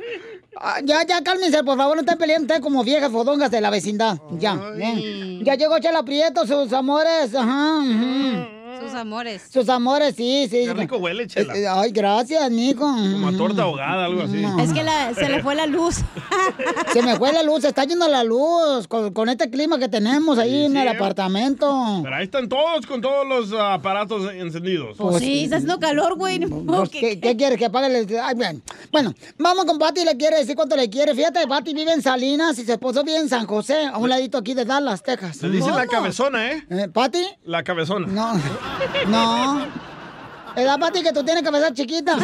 Ah, 0.59 0.79
Ya, 0.83 1.03
ya, 1.05 1.21
cálmense, 1.23 1.63
por 1.63 1.77
favor, 1.77 1.95
no 1.95 2.01
estén 2.01 2.17
peleando 2.17 2.43
ustedes 2.45 2.61
como 2.61 2.83
viejas 2.83 3.11
fodongas 3.11 3.49
de 3.51 3.61
la 3.61 3.69
vecindad. 3.69 4.17
Ya, 4.37 4.59
¿eh? 4.77 5.39
Ya 5.43 5.55
llegó 5.55 5.79
Chela 5.79 6.03
Prieto, 6.03 6.45
sus 6.45 6.71
amores. 6.73 7.33
Ajá. 7.33 7.77
ujú. 7.79 8.60
Sus 8.81 8.93
amores. 8.93 9.41
Sus 9.51 9.69
amores, 9.69 10.15
sí, 10.15 10.47
sí. 10.49 10.65
Qué 10.65 10.73
rico 10.73 10.97
huele, 10.97 11.27
Chela. 11.27 11.55
Eh, 11.55 11.63
eh, 11.63 11.67
Ay, 11.67 11.91
gracias, 11.91 12.49
Nico. 12.51 12.85
Como 12.85 13.27
a 13.27 13.37
torta 13.37 13.63
ahogada, 13.63 14.05
algo 14.05 14.23
así. 14.23 14.43
Es 14.59 14.73
que 14.73 14.83
la- 14.83 15.13
se 15.13 15.29
le 15.29 15.41
fue 15.41 15.55
la 15.55 15.65
luz. 15.65 15.97
Se 16.93 17.01
me 17.01 17.15
fue 17.15 17.31
la 17.33 17.43
luz, 17.43 17.61
se 17.61 17.69
está 17.69 17.83
yendo 17.85 18.07
la 18.07 18.23
luz 18.23 18.87
con, 18.87 19.13
con 19.13 19.29
este 19.29 19.49
clima 19.49 19.77
que 19.79 19.87
tenemos 19.87 20.37
ahí 20.37 20.65
en 20.65 20.71
sí, 20.73 20.77
el 20.77 20.87
¿eh? 20.87 20.91
apartamento. 20.91 22.01
Pero 22.03 22.15
ahí 22.15 22.23
están 22.23 22.49
todos 22.49 22.85
con 22.85 23.01
todos 23.01 23.27
los 23.27 23.53
ah, 23.53 23.75
aparatos 23.75 24.31
encendidos. 24.33 24.97
Pues 24.97 25.17
sí, 25.19 25.43
está 25.45 25.57
haciendo 25.57 25.79
calor, 25.79 26.15
güey. 26.17 26.39
Pues, 26.39 26.89
¿qué, 26.89 27.19
qué 27.19 27.35
quieres? 27.37 27.57
Que 27.57 27.65
apague 27.65 27.87
el... 27.87 28.07
Ay, 28.21 28.35
bien. 28.35 28.61
Bueno, 28.91 29.13
vamos 29.37 29.65
con 29.65 29.77
Pati, 29.79 30.03
le 30.03 30.17
quiere 30.17 30.37
decir 30.37 30.55
cuánto 30.55 30.75
le 30.75 30.89
quiere. 30.89 31.13
Fíjate, 31.15 31.47
Pati 31.47 31.73
vive 31.73 31.93
en 31.93 32.01
Salinas 32.01 32.57
y 32.59 32.65
su 32.65 32.71
esposo 32.71 33.03
vive 33.03 33.17
en 33.17 33.29
San 33.29 33.45
José, 33.45 33.85
a 33.85 33.97
un 33.97 34.09
ladito 34.09 34.37
aquí 34.37 34.53
de 34.53 34.65
Dallas, 34.65 35.03
Texas. 35.03 35.41
Le 35.41 35.49
dicen 35.49 35.75
la 35.75 35.85
cabezona, 35.87 36.51
¿eh? 36.51 36.63
Eh, 36.69 36.87
¿Pati? 36.91 37.23
La 37.45 37.63
cabezona. 37.63 38.07
No, 38.07 38.33
no. 39.07 39.65
Es 40.55 40.65
la 40.65 40.77
Pati 40.77 41.01
que 41.01 41.13
tú 41.13 41.23
tienes 41.23 41.43
cabeza 41.43 41.73
chiquita. 41.73 42.17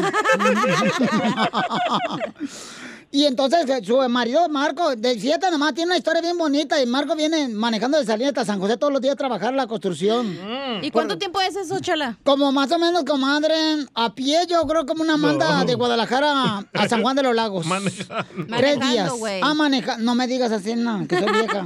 Y 3.09 3.23
entonces 3.23 3.67
eh, 3.69 3.79
su 3.85 3.97
marido, 4.09 4.49
Marco, 4.49 4.93
de 4.95 5.17
siete 5.17 5.49
nomás, 5.49 5.73
tiene 5.73 5.91
una 5.91 5.97
historia 5.97 6.21
bien 6.21 6.37
bonita. 6.37 6.81
Y 6.81 6.85
Marco 6.85 7.15
viene 7.15 7.47
manejando 7.47 7.97
de 7.97 8.05
salida 8.05 8.27
hasta 8.27 8.43
San 8.43 8.59
José 8.59 8.75
todos 8.75 8.91
los 8.91 9.01
días 9.01 9.13
a 9.13 9.15
trabajar 9.15 9.53
la 9.53 9.65
construcción. 9.65 10.37
¿Y 10.81 10.91
cuánto 10.91 11.17
tiempo 11.17 11.39
es 11.39 11.55
eso, 11.55 11.79
Chela? 11.79 12.17
Como 12.25 12.51
más 12.51 12.69
o 12.73 12.77
menos, 12.77 13.05
comadre, 13.05 13.55
a 13.93 14.13
pie 14.13 14.41
yo 14.49 14.67
creo 14.67 14.85
como 14.85 15.03
una 15.03 15.15
manda 15.15 15.59
No. 15.59 15.65
de 15.65 15.75
Guadalajara 15.75 16.65
a 16.73 16.89
San 16.89 17.01
Juan 17.01 17.15
de 17.15 17.23
los 17.23 17.33
Lagos. 17.33 17.65
Manejando. 17.65 18.25
Tres 18.57 18.77
Manejando, 18.77 19.15
días. 19.25 19.39
Ah, 19.41 19.53
maneja. 19.53 19.97
No 19.97 20.13
me 20.13 20.27
digas 20.27 20.51
así, 20.51 20.75
no, 20.75 21.07
que 21.07 21.17
soy 21.17 21.31
vieja. 21.31 21.65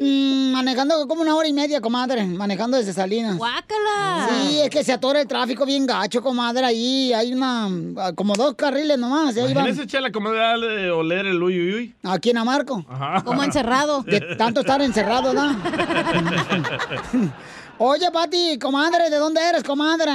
Mm, 0.00 0.52
manejando 0.52 1.06
como 1.06 1.22
una 1.22 1.34
hora 1.34 1.48
y 1.48 1.52
media, 1.52 1.80
comadre. 1.80 2.24
Manejando 2.24 2.76
desde 2.76 2.92
Salinas. 2.92 3.36
¡Guácala! 3.36 4.28
Sí, 4.30 4.60
es 4.60 4.70
que 4.70 4.84
se 4.84 4.92
atora 4.92 5.20
el 5.20 5.26
tráfico 5.26 5.66
bien 5.66 5.86
gacho, 5.86 6.22
comadre. 6.22 6.64
Ahí 6.64 7.12
hay 7.12 7.32
una. 7.32 7.68
como 8.14 8.34
dos 8.34 8.54
carriles 8.54 8.98
nomás. 8.98 9.36
Ahí 9.36 9.54
van. 9.54 9.66
Imagínese, 9.66 9.86
Chela, 9.86 10.10
de 10.10 10.90
oler 10.90 11.26
el 11.26 11.42
uy, 11.42 11.60
uy, 11.60 11.74
uy. 11.74 11.94
Aquí 12.02 12.30
en 12.30 12.38
Amarco. 12.38 12.84
Ajá. 12.88 13.22
Como 13.24 13.42
encerrado. 13.42 14.02
De 14.02 14.20
tanto 14.36 14.60
estar 14.60 14.80
encerrado, 14.82 15.32
¿no? 15.32 15.56
Oye, 17.78 18.10
Pati, 18.10 18.58
comadre, 18.58 19.10
¿de 19.10 19.16
dónde 19.18 19.40
eres, 19.46 19.62
comadre? 19.62 20.10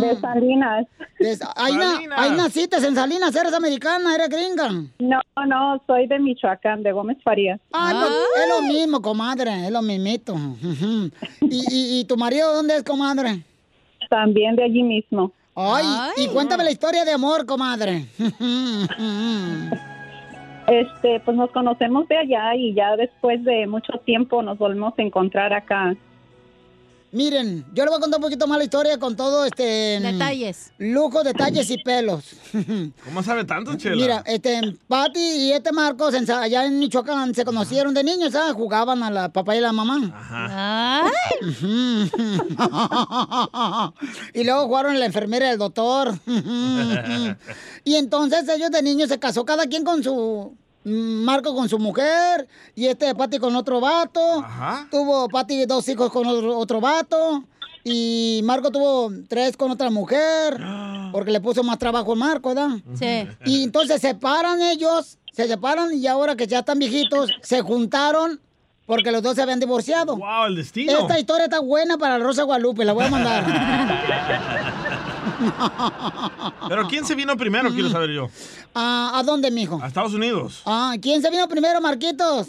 De 0.00 0.16
Salinas. 0.20 0.86
ahí, 1.56 1.74
na- 1.76 1.92
Salinas. 1.92 2.18
ahí 2.18 2.30
naciste 2.36 2.76
en 2.78 2.94
Salinas, 2.96 3.34
eres 3.36 3.52
americana, 3.52 4.14
eres 4.14 4.28
gringa. 4.28 4.70
No, 4.98 5.20
no, 5.46 5.80
soy 5.86 6.06
de 6.08 6.18
Michoacán, 6.18 6.82
de 6.82 6.90
Gómez 6.92 7.18
Farías. 7.22 7.60
Pues, 7.70 7.92
es 7.92 8.48
lo 8.48 8.62
mismo, 8.62 9.00
comadre, 9.00 9.66
es 9.66 9.70
lo 9.70 9.82
mismito. 9.82 10.34
Ujú. 10.34 11.10
¿Y, 11.42 11.64
y, 11.70 12.00
y 12.00 12.04
tu 12.06 12.16
marido 12.16 12.52
dónde 12.54 12.76
es, 12.76 12.82
comadre? 12.82 13.44
También 14.10 14.56
de 14.56 14.64
allí 14.64 14.82
mismo. 14.82 15.32
Ay, 15.54 15.84
y 16.16 16.28
cuéntame 16.28 16.64
la 16.64 16.70
historia 16.72 17.04
de 17.04 17.12
amor, 17.12 17.44
comadre. 17.46 18.06
Este, 20.68 21.20
pues 21.20 21.36
nos 21.36 21.50
conocemos 21.50 22.06
de 22.08 22.18
allá 22.18 22.54
y 22.54 22.74
ya 22.74 22.94
después 22.96 23.42
de 23.44 23.66
mucho 23.66 23.94
tiempo 24.04 24.42
nos 24.42 24.58
volvemos 24.58 24.92
a 24.98 25.02
encontrar 25.02 25.52
acá. 25.54 25.96
Miren, 27.10 27.64
yo 27.72 27.84
le 27.84 27.90
voy 27.90 27.96
a 27.96 28.00
contar 28.00 28.18
un 28.18 28.24
poquito 28.24 28.46
más 28.46 28.58
la 28.58 28.64
historia 28.64 28.98
con 28.98 29.16
todo 29.16 29.46
este... 29.46 29.98
Detalles. 30.00 30.72
Lujo, 30.76 31.24
detalles 31.24 31.70
y 31.70 31.82
pelos. 31.82 32.36
¿Cómo 33.04 33.22
sabe 33.22 33.44
tanto, 33.44 33.74
Chela? 33.76 33.96
Mira, 33.96 34.22
este, 34.26 34.76
Pati 34.86 35.18
y 35.18 35.52
este 35.52 35.72
Marcos 35.72 36.12
en 36.14 36.30
allá 36.30 36.66
en 36.66 36.78
Michoacán 36.78 37.34
se 37.34 37.46
conocieron 37.46 37.94
de 37.94 38.04
niños, 38.04 38.32
¿sabes? 38.32 38.52
Jugaban 38.52 39.02
a 39.02 39.10
la 39.10 39.32
papá 39.32 39.56
y 39.56 39.60
la 39.60 39.72
mamá. 39.72 39.96
y 44.34 44.44
luego 44.44 44.66
jugaron 44.66 44.92
en 44.92 45.00
la 45.00 45.06
enfermera 45.06 45.48
y 45.48 45.52
el 45.52 45.58
doctor. 45.58 46.12
y 47.84 47.94
entonces 47.94 48.46
ellos 48.50 48.70
de 48.70 48.82
niños 48.82 49.08
se 49.08 49.18
casó 49.18 49.46
cada 49.46 49.66
quien 49.66 49.82
con 49.82 50.04
su 50.04 50.54
Marco 50.84 51.54
con 51.54 51.68
su 51.68 51.78
mujer 51.78 52.48
y 52.74 52.86
este 52.86 53.14
Pati 53.14 53.38
con 53.38 53.54
otro 53.56 53.80
vato. 53.80 54.44
Tuvo 54.90 55.28
Pati 55.28 55.66
dos 55.66 55.88
hijos 55.88 56.10
con 56.10 56.26
otro, 56.26 56.58
otro 56.58 56.80
vato. 56.80 57.44
Y 57.84 58.40
Marco 58.44 58.70
tuvo 58.70 59.10
tres 59.28 59.56
con 59.56 59.70
otra 59.70 59.90
mujer. 59.90 60.58
Porque 61.12 61.30
le 61.30 61.40
puso 61.40 61.62
más 61.62 61.78
trabajo 61.78 62.12
a 62.12 62.16
Marco, 62.16 62.50
¿verdad? 62.50 62.70
Sí. 62.94 63.26
Y 63.44 63.64
entonces 63.64 64.00
se 64.00 64.08
separan 64.08 64.60
ellos, 64.60 65.18
se 65.32 65.48
separan 65.48 65.92
y 65.94 66.06
ahora 66.06 66.36
que 66.36 66.46
ya 66.46 66.58
están 66.58 66.78
viejitos, 66.78 67.30
se 67.42 67.62
juntaron 67.62 68.40
porque 68.88 69.12
los 69.12 69.22
dos 69.22 69.36
se 69.36 69.42
habían 69.42 69.60
divorciado. 69.60 70.16
¡Wow, 70.16 70.46
el 70.46 70.56
destino! 70.56 70.92
Esta 70.92 71.18
historia 71.18 71.44
está 71.44 71.60
buena 71.60 71.98
para 71.98 72.18
Rosa 72.18 72.44
Guadalupe, 72.44 72.86
la 72.86 72.94
voy 72.94 73.04
a 73.04 73.10
mandar. 73.10 73.44
Pero 76.68 76.86
¿quién 76.88 77.04
se 77.04 77.14
vino 77.14 77.36
primero? 77.36 77.70
Quiero 77.70 77.88
saber 77.90 78.10
yo. 78.10 78.28
Ah, 78.74 79.12
¿A 79.14 79.22
dónde, 79.22 79.50
mijo? 79.50 79.80
A 79.82 79.86
Estados 79.86 80.14
Unidos. 80.14 80.62
Ah, 80.66 80.94
¿Quién 81.00 81.22
se 81.22 81.30
vino 81.30 81.48
primero, 81.48 81.80
Marquitos? 81.80 82.48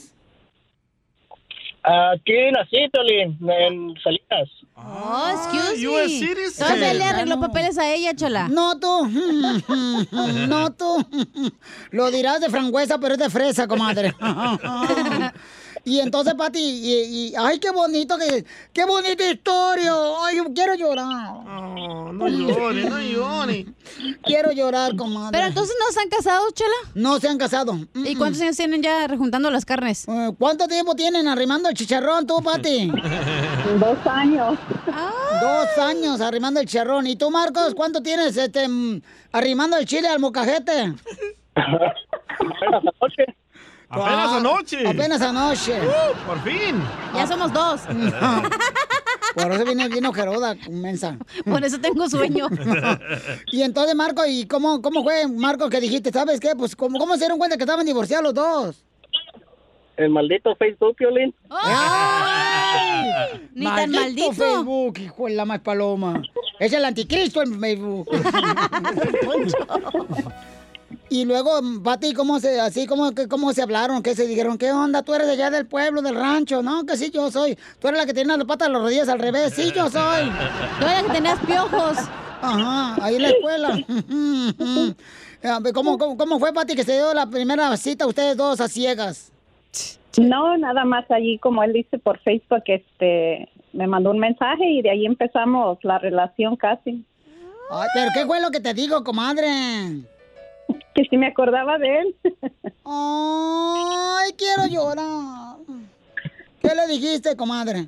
Aquí 1.81 2.33
nací, 2.51 2.89
Piolín, 2.91 3.37
en 3.49 3.93
Salinas. 4.03 4.49
Oh, 4.75 5.29
excuse 5.33 5.87
US 5.87 6.07
me. 6.07 6.19
citizen. 6.19 6.63
Entonces 6.67 6.91
él 6.91 6.97
le 6.99 7.03
arregló 7.05 7.39
papeles 7.39 7.77
a 7.77 7.91
ella, 7.93 8.13
chola. 8.15 8.47
No 8.47 8.79
tú. 8.79 9.07
No 10.47 10.71
tú. 10.71 11.05
Lo 11.91 12.11
dirás 12.11 12.41
de 12.41 12.49
frangüesa, 12.49 12.99
pero 12.99 13.13
es 13.13 13.19
de 13.19 13.29
fresa, 13.29 13.67
comadre. 13.67 14.13
Y 15.89 15.99
entonces, 16.01 16.35
Pati, 16.35 16.59
y, 16.59 16.93
y- 17.31 17.33
ay, 17.35 17.57
qué 17.59 17.71
bonito, 17.71 18.15
que, 18.17 18.45
qué 18.71 18.85
bonita 18.85 19.27
historia. 19.29 19.91
Ay, 20.23 20.37
yo 20.37 20.45
quiero 20.53 20.75
llorar. 20.75 21.33
no 22.13 22.27
llore, 22.27 22.89
no 22.89 23.01
llore. 23.01 23.65
Quiero 24.23 24.51
llorar, 24.51 24.95
comadre. 24.95 25.31
Pero 25.31 25.47
entonces 25.47 25.75
no 25.79 25.91
se 25.91 25.99
han 26.01 26.09
casado, 26.09 26.45
chela. 26.51 26.69
No 26.93 27.19
se 27.19 27.27
han 27.27 27.39
casado. 27.39 27.77
¿Y 27.95 28.15
cuántos 28.15 28.39
años 28.41 28.55
tienen 28.55 28.83
ya 28.83 29.07
rejuntando 29.07 29.49
las 29.49 29.65
carnes? 29.65 30.07
Eh, 30.07 30.31
¿Cuánto 30.37 30.67
tiempo 30.67 30.95
tienen 30.95 31.27
arrimando 31.27 31.69
el 31.69 31.75
chicharrón 31.75 32.27
tú, 32.27 32.41
Pati? 32.43 32.91
Dos 33.79 33.97
años. 34.05 34.59
Dos 35.41 35.77
años 35.79 36.21
arrimando 36.21 36.59
el 36.59 36.67
chicharrón. 36.67 37.07
¿Y 37.07 37.15
tú, 37.15 37.31
Marcos, 37.31 37.73
cuánto 37.73 38.03
tienes 38.03 38.37
este, 38.37 38.67
mm, 38.67 39.01
arrimando 39.31 39.77
el 39.77 39.85
chile 39.85 40.07
al 40.07 40.19
mocajete? 40.19 40.93
Apenas 43.89 44.29
Ah, 44.29 44.37
anoche. 44.37 44.87
Apenas 44.87 45.21
anoche. 45.21 45.79
Uh, 45.81 46.27
por 46.27 46.39
fin. 46.43 46.83
Ya 47.15 47.25
somos 47.25 47.51
dos. 47.51 47.81
Por 49.35 49.51
eso 49.51 49.63
viene 49.63 49.87
bien 49.89 50.05
ojeroda, 50.05 50.55
mensa. 50.69 51.17
Por 51.45 51.63
eso 51.63 51.79
tengo 51.79 52.09
sueño. 52.09 52.47
y 53.51 53.61
entonces, 53.61 53.95
Marco, 53.95 54.25
¿y 54.25 54.47
cómo, 54.47 54.81
cómo 54.81 55.03
fue, 55.03 55.27
Marco, 55.27 55.69
que 55.69 55.79
dijiste? 55.79 56.11
¿Sabes 56.11 56.39
qué? 56.39 56.53
Pues, 56.57 56.75
¿cómo, 56.75 56.97
cómo 56.97 57.13
se 57.13 57.19
dieron 57.19 57.37
cuenta 57.37 57.55
que 57.55 57.63
estaban 57.63 57.85
divorciados 57.85 58.23
los 58.23 58.33
dos? 58.33 58.83
El 59.97 60.09
maldito 60.09 60.55
Facebook, 60.55 60.95
Piolín. 60.95 61.33
Ni 63.53 63.65
tan 63.65 63.91
maldito. 63.91 64.33
Facebook, 64.33 64.97
hijo 64.99 65.25
de 65.25 65.35
la 65.35 65.45
más 65.45 65.59
paloma. 65.59 66.21
Es 66.59 66.73
el 66.73 66.83
anticristo 66.85 67.43
en 67.43 67.59
Facebook. 67.59 68.09
y 71.09 71.25
luego, 71.25 71.59
Pati, 71.83 72.13
¿cómo 72.13 72.39
se, 72.39 72.59
así, 72.59 72.85
cómo, 72.87 73.11
que- 73.13 73.27
cómo 73.27 73.51
se 73.53 73.61
hablaron? 73.61 74.03
¿Qué 74.03 74.15
se 74.15 74.27
dijeron? 74.27 74.57
¿Qué 74.57 74.71
onda? 74.71 75.01
Tú 75.03 75.13
eres 75.13 75.27
de 75.27 75.33
allá 75.33 75.49
del 75.49 75.65
pueblo, 75.67 76.01
del 76.01 76.15
rancho, 76.15 76.61
¿no? 76.61 76.85
Que 76.85 76.97
sí, 76.97 77.09
yo 77.11 77.31
soy. 77.31 77.57
Tú 77.79 77.87
eres 77.87 77.99
la 77.99 78.05
que 78.05 78.13
tiene 78.13 78.35
las 78.37 78.45
patas, 78.45 78.69
las 78.69 78.81
rodillas 78.81 79.09
al 79.09 79.19
revés. 79.19 79.53
Sí, 79.53 79.71
yo 79.75 79.89
soy. 79.89 80.29
Tú 80.79 80.85
eres 80.85 81.01
la 81.01 81.03
que 81.07 81.13
tenías 81.13 81.39
piojos. 81.45 81.97
Ajá, 82.41 82.95
ahí 83.03 83.15
en 83.15 83.21
la 83.23 83.29
escuela. 83.29 83.67
A 85.43 85.59
ver, 85.61 85.73
¿Cómo, 85.73 85.97
cómo, 85.97 86.17
cómo 86.17 86.39
fue, 86.39 86.53
Pati, 86.53 86.75
que 86.75 86.83
se 86.83 86.93
dio 86.93 87.13
la 87.13 87.25
primera 87.27 87.75
cita 87.77 88.05
ustedes 88.07 88.37
dos 88.37 88.61
a 88.61 88.67
ciegas? 88.67 89.31
No, 90.17 90.57
nada 90.57 90.85
más 90.85 91.09
allí, 91.11 91.37
como 91.37 91.63
él 91.63 91.73
dice 91.73 91.97
por 91.99 92.19
Facebook, 92.19 92.63
este, 92.65 93.47
me 93.73 93.87
mandó 93.87 94.11
un 94.11 94.19
mensaje 94.19 94.65
y 94.69 94.81
de 94.81 94.89
ahí 94.89 95.05
empezamos 95.05 95.77
la 95.83 95.99
relación 95.99 96.55
casi. 96.55 97.05
Ay, 97.71 97.87
pero 97.93 98.09
¿qué 98.13 98.25
fue 98.25 98.41
lo 98.41 98.49
que 98.51 98.59
te 98.59 98.73
digo, 98.73 99.03
comadre? 99.03 99.47
Que 100.95 101.03
si 101.05 101.17
me 101.17 101.27
acordaba 101.27 101.77
de 101.77 101.99
él. 101.99 102.15
Ay, 102.85 104.31
quiero 104.37 104.65
llorar. 104.67 105.57
¿Qué 106.61 106.75
le 106.75 106.87
dijiste, 106.87 107.35
comadre? 107.35 107.87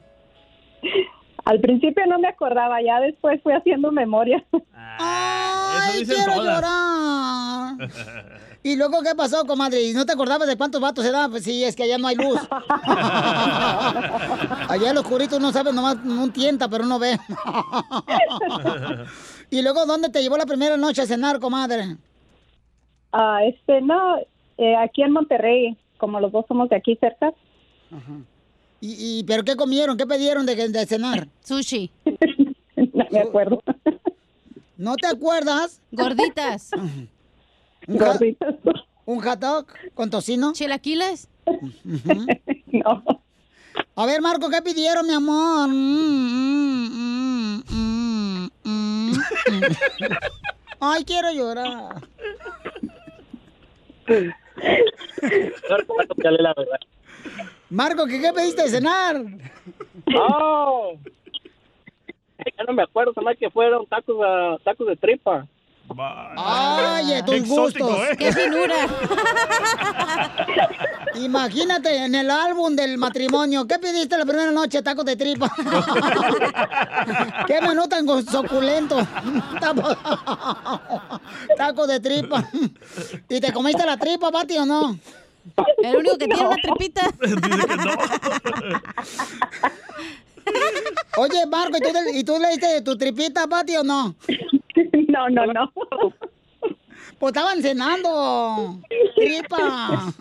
Al 1.45 1.59
principio 1.59 2.05
no 2.07 2.19
me 2.19 2.27
acordaba, 2.27 2.81
ya 2.81 2.99
después 2.99 3.41
fui 3.43 3.53
haciendo 3.53 3.91
memoria. 3.91 4.43
Ay, 4.73 6.05
quiero 6.05 6.33
todas. 6.35 6.55
llorar. 6.55 7.75
¿Y 8.63 8.75
luego 8.75 9.01
qué 9.01 9.15
pasó, 9.15 9.43
comadre? 9.45 9.81
¿Y 9.81 9.93
no 9.93 10.05
te 10.05 10.13
acordabas 10.13 10.47
de 10.47 10.55
cuántos 10.55 10.79
vatos 10.79 11.03
se 11.03 11.11
daban? 11.11 11.31
Pues 11.31 11.43
sí, 11.43 11.63
es 11.63 11.75
que 11.75 11.83
allá 11.83 11.97
no 11.97 12.07
hay 12.07 12.15
luz. 12.15 12.39
allá 14.69 14.93
los 14.93 15.03
curitos 15.03 15.39
no 15.39 15.51
saben, 15.51 15.73
nomás 15.73 15.97
un 16.05 16.31
tienta, 16.31 16.69
pero 16.69 16.85
no 16.85 16.99
ve. 16.99 17.17
¿Y 19.49 19.63
luego 19.63 19.85
dónde 19.87 20.09
te 20.09 20.21
llevó 20.21 20.37
la 20.37 20.45
primera 20.45 20.77
noche 20.77 21.01
a 21.01 21.07
cenar, 21.07 21.39
comadre? 21.39 21.97
Ah, 23.11 23.43
este, 23.45 23.81
no, 23.81 24.17
eh, 24.57 24.75
aquí 24.75 25.01
en 25.03 25.11
Monterrey, 25.11 25.77
como 25.97 26.19
los 26.19 26.31
dos 26.31 26.45
somos 26.47 26.69
de 26.69 26.75
aquí 26.77 26.95
cerca. 26.99 27.33
¿Y, 28.79 29.19
y 29.19 29.23
pero 29.25 29.43
qué 29.43 29.55
comieron? 29.55 29.97
¿Qué 29.97 30.05
pidieron 30.07 30.45
de, 30.45 30.55
de 30.69 30.85
cenar? 30.85 31.27
Sushi. 31.43 31.91
no 32.75 33.05
me 33.11 33.19
acuerdo. 33.19 33.61
¿No 34.77 34.95
te 34.95 35.07
acuerdas? 35.07 35.79
Gorditas. 35.91 36.71
¿Un, 37.87 37.97
ja- 37.99 38.17
¿Un 39.05 39.19
hot 39.21 39.39
dog 39.39 39.65
con 39.93 40.09
tocino? 40.09 40.53
¿Chilaquiles? 40.53 41.27
no. 42.71 43.03
A 43.95 44.05
ver, 44.05 44.21
Marco, 44.21 44.49
¿qué 44.49 44.61
pidieron, 44.61 45.05
mi 45.05 45.13
amor? 45.13 45.67
Mm, 45.69 46.87
mm, 46.87 47.63
mm, 47.69 47.69
mm, 47.69 48.49
mm, 48.63 49.21
mm. 49.51 49.71
Verdad. 54.07 54.35
Marco, 57.69 58.05
¿qué, 58.05 58.19
qué 58.19 58.33
pediste 58.33 58.63
de 58.63 58.69
cenar? 58.69 59.21
¡Oh! 60.15 60.97
Ya 62.57 62.63
no 62.65 62.73
me 62.73 62.83
acuerdo, 62.83 63.13
hace 63.15 63.37
que 63.37 63.49
fueron 63.49 63.85
tacos, 63.85 64.17
ah, 64.25 64.57
tacos 64.63 64.87
de 64.87 64.95
tripa. 64.95 65.47
Ay, 66.37 67.21
tus 67.25 67.35
Exótico, 67.35 67.87
gustos. 67.87 67.99
¿eh? 68.11 68.15
¡Qué 68.17 68.31
finura! 68.31 68.75
Imagínate 71.15 72.05
en 72.05 72.15
el 72.15 72.31
álbum 72.31 72.73
del 72.75 72.97
matrimonio, 72.97 73.67
¿qué 73.67 73.77
pidiste 73.77 74.17
la 74.17 74.25
primera 74.25 74.51
noche? 74.51 74.81
Tacos 74.81 75.03
de 75.05 75.15
tripa. 75.17 75.51
¿Qué 77.47 77.61
menú 77.61 77.87
tan 77.87 78.07
suculento? 78.25 79.05
Tacos 81.57 81.87
de 81.87 81.99
tripa. 81.99 82.49
¿Y 83.27 83.39
te 83.41 83.51
comiste 83.51 83.85
la 83.85 83.97
tripa, 83.97 84.31
Pati, 84.31 84.57
o 84.57 84.65
no? 84.65 84.97
El 85.83 85.97
único 85.97 86.17
que 86.17 86.27
tiene 86.27 86.47
una 86.47 86.55
tripita. 86.55 87.01
Oye, 91.17 91.45
Marco, 91.47 91.77
¿y 91.77 91.81
tú, 91.81 91.89
¿y 92.13 92.23
tú 92.23 92.39
le 92.39 92.49
diste 92.49 92.81
tu 92.81 92.97
tripita, 92.97 93.47
Pati, 93.47 93.75
o 93.77 93.83
no? 93.83 94.15
No, 95.29 95.45
no, 95.45 95.53
no. 95.53 95.71
Pues 97.19 97.33
estaban 97.35 97.61
cenando. 97.61 98.79
Tripa. 99.15 100.13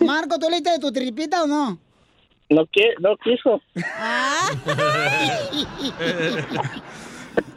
Marco, 0.00 0.38
¿tú 0.38 0.48
le 0.48 0.56
diste 0.56 0.78
tu 0.78 0.92
tripita 0.92 1.42
o 1.42 1.46
no? 1.46 1.78
No, 2.50 2.66
que, 2.72 2.94
no 3.00 3.16
quiso. 3.18 3.60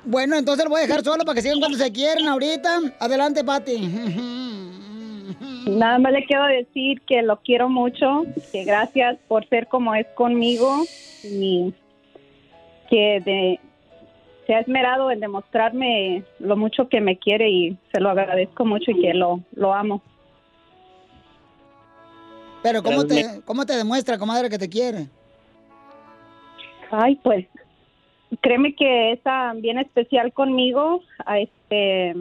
Bueno, 0.05 0.37
entonces 0.37 0.63
lo 0.65 0.69
voy 0.71 0.79
a 0.79 0.87
dejar 0.87 1.03
solo 1.03 1.25
para 1.25 1.35
que 1.35 1.41
sigan 1.41 1.59
cuando 1.59 1.77
se 1.77 1.91
quieran 1.91 2.27
ahorita. 2.27 2.79
Adelante, 2.99 3.43
Pati. 3.43 3.77
Nada 5.67 5.99
más 5.99 6.13
le 6.13 6.25
quiero 6.25 6.45
decir 6.45 7.01
que 7.01 7.21
lo 7.21 7.41
quiero 7.41 7.67
mucho, 7.69 8.23
que 8.53 8.63
gracias 8.63 9.17
por 9.27 9.47
ser 9.49 9.67
como 9.67 9.93
es 9.95 10.07
conmigo 10.15 10.83
y 11.23 11.73
que 12.89 13.21
de- 13.25 13.59
se 14.47 14.55
ha 14.55 14.61
esmerado 14.61 15.11
en 15.11 15.19
demostrarme 15.19 16.23
lo 16.39 16.55
mucho 16.55 16.87
que 16.87 17.01
me 17.01 17.17
quiere 17.17 17.49
y 17.49 17.77
se 17.93 17.99
lo 17.99 18.09
agradezco 18.09 18.65
mucho 18.65 18.91
y 18.91 19.01
que 19.01 19.13
lo, 19.13 19.41
lo 19.53 19.73
amo. 19.73 20.01
Pero 22.63 22.81
¿cómo 22.81 23.05
Pero 23.05 23.07
te, 23.07 23.41
¿cómo 23.45 23.65
te 23.65 23.73
demuestra, 23.73 24.17
comadre, 24.17 24.49
que 24.49 24.57
te 24.57 24.69
quiere? 24.69 25.07
Ay, 26.89 27.17
pues 27.17 27.45
créeme 28.41 28.73
que 28.73 29.11
es 29.11 29.21
bien 29.61 29.79
especial 29.79 30.31
conmigo, 30.31 31.01
a 31.25 31.39
este 31.39 32.15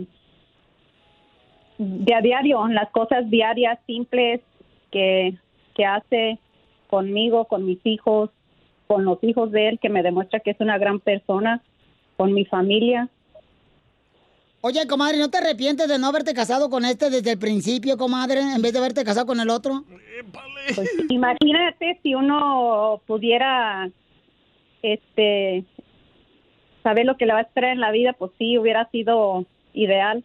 de 1.78 2.14
a 2.14 2.20
diario, 2.20 2.66
las 2.68 2.90
cosas 2.90 3.28
diarias 3.30 3.78
simples 3.86 4.40
que, 4.90 5.34
que 5.74 5.84
hace 5.84 6.38
conmigo, 6.88 7.44
con 7.44 7.66
mis 7.66 7.84
hijos, 7.84 8.30
con 8.86 9.04
los 9.04 9.22
hijos 9.22 9.52
de 9.52 9.68
él, 9.68 9.78
que 9.78 9.90
me 9.90 10.02
demuestra 10.02 10.40
que 10.40 10.52
es 10.52 10.60
una 10.60 10.78
gran 10.78 11.00
persona, 11.00 11.62
con 12.16 12.32
mi 12.32 12.44
familia. 12.44 13.08
Oye, 14.62 14.86
comadre, 14.86 15.18
¿no 15.18 15.30
te 15.30 15.38
arrepientes 15.38 15.86
de 15.86 15.98
no 15.98 16.08
haberte 16.08 16.34
casado 16.34 16.68
con 16.70 16.84
este 16.84 17.10
desde 17.10 17.32
el 17.32 17.38
principio, 17.38 17.96
comadre, 17.96 18.40
en 18.40 18.62
vez 18.62 18.72
de 18.72 18.78
haberte 18.78 19.04
casado 19.04 19.26
con 19.26 19.38
el 19.38 19.50
otro? 19.50 19.84
Pues, 20.74 20.90
imagínate 21.08 22.00
si 22.02 22.14
uno 22.14 23.00
pudiera 23.06 23.88
este 24.82 25.64
saber 26.82 27.06
lo 27.06 27.16
que 27.16 27.26
le 27.26 27.32
va 27.32 27.40
a 27.40 27.42
esperar 27.42 27.72
en 27.72 27.80
la 27.80 27.90
vida, 27.90 28.12
pues 28.12 28.32
sí, 28.38 28.58
hubiera 28.58 28.88
sido 28.90 29.44
ideal. 29.72 30.24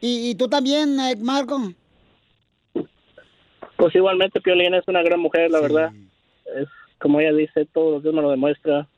¿Y, 0.00 0.30
y 0.30 0.34
tú 0.34 0.48
también, 0.48 0.98
eh, 1.00 1.16
Marco? 1.16 1.58
Pues 3.76 3.94
igualmente 3.94 4.40
Piolín 4.40 4.74
es 4.74 4.86
una 4.88 5.02
gran 5.02 5.20
mujer, 5.20 5.50
la 5.50 5.60
verdad. 5.60 5.92
Es 6.56 6.68
como 6.98 7.20
ella 7.20 7.32
dice, 7.32 7.66
todos 7.66 7.94
los 7.94 8.02
días 8.02 8.14
me 8.14 8.22
lo 8.22 8.30
demuestra. 8.30 8.88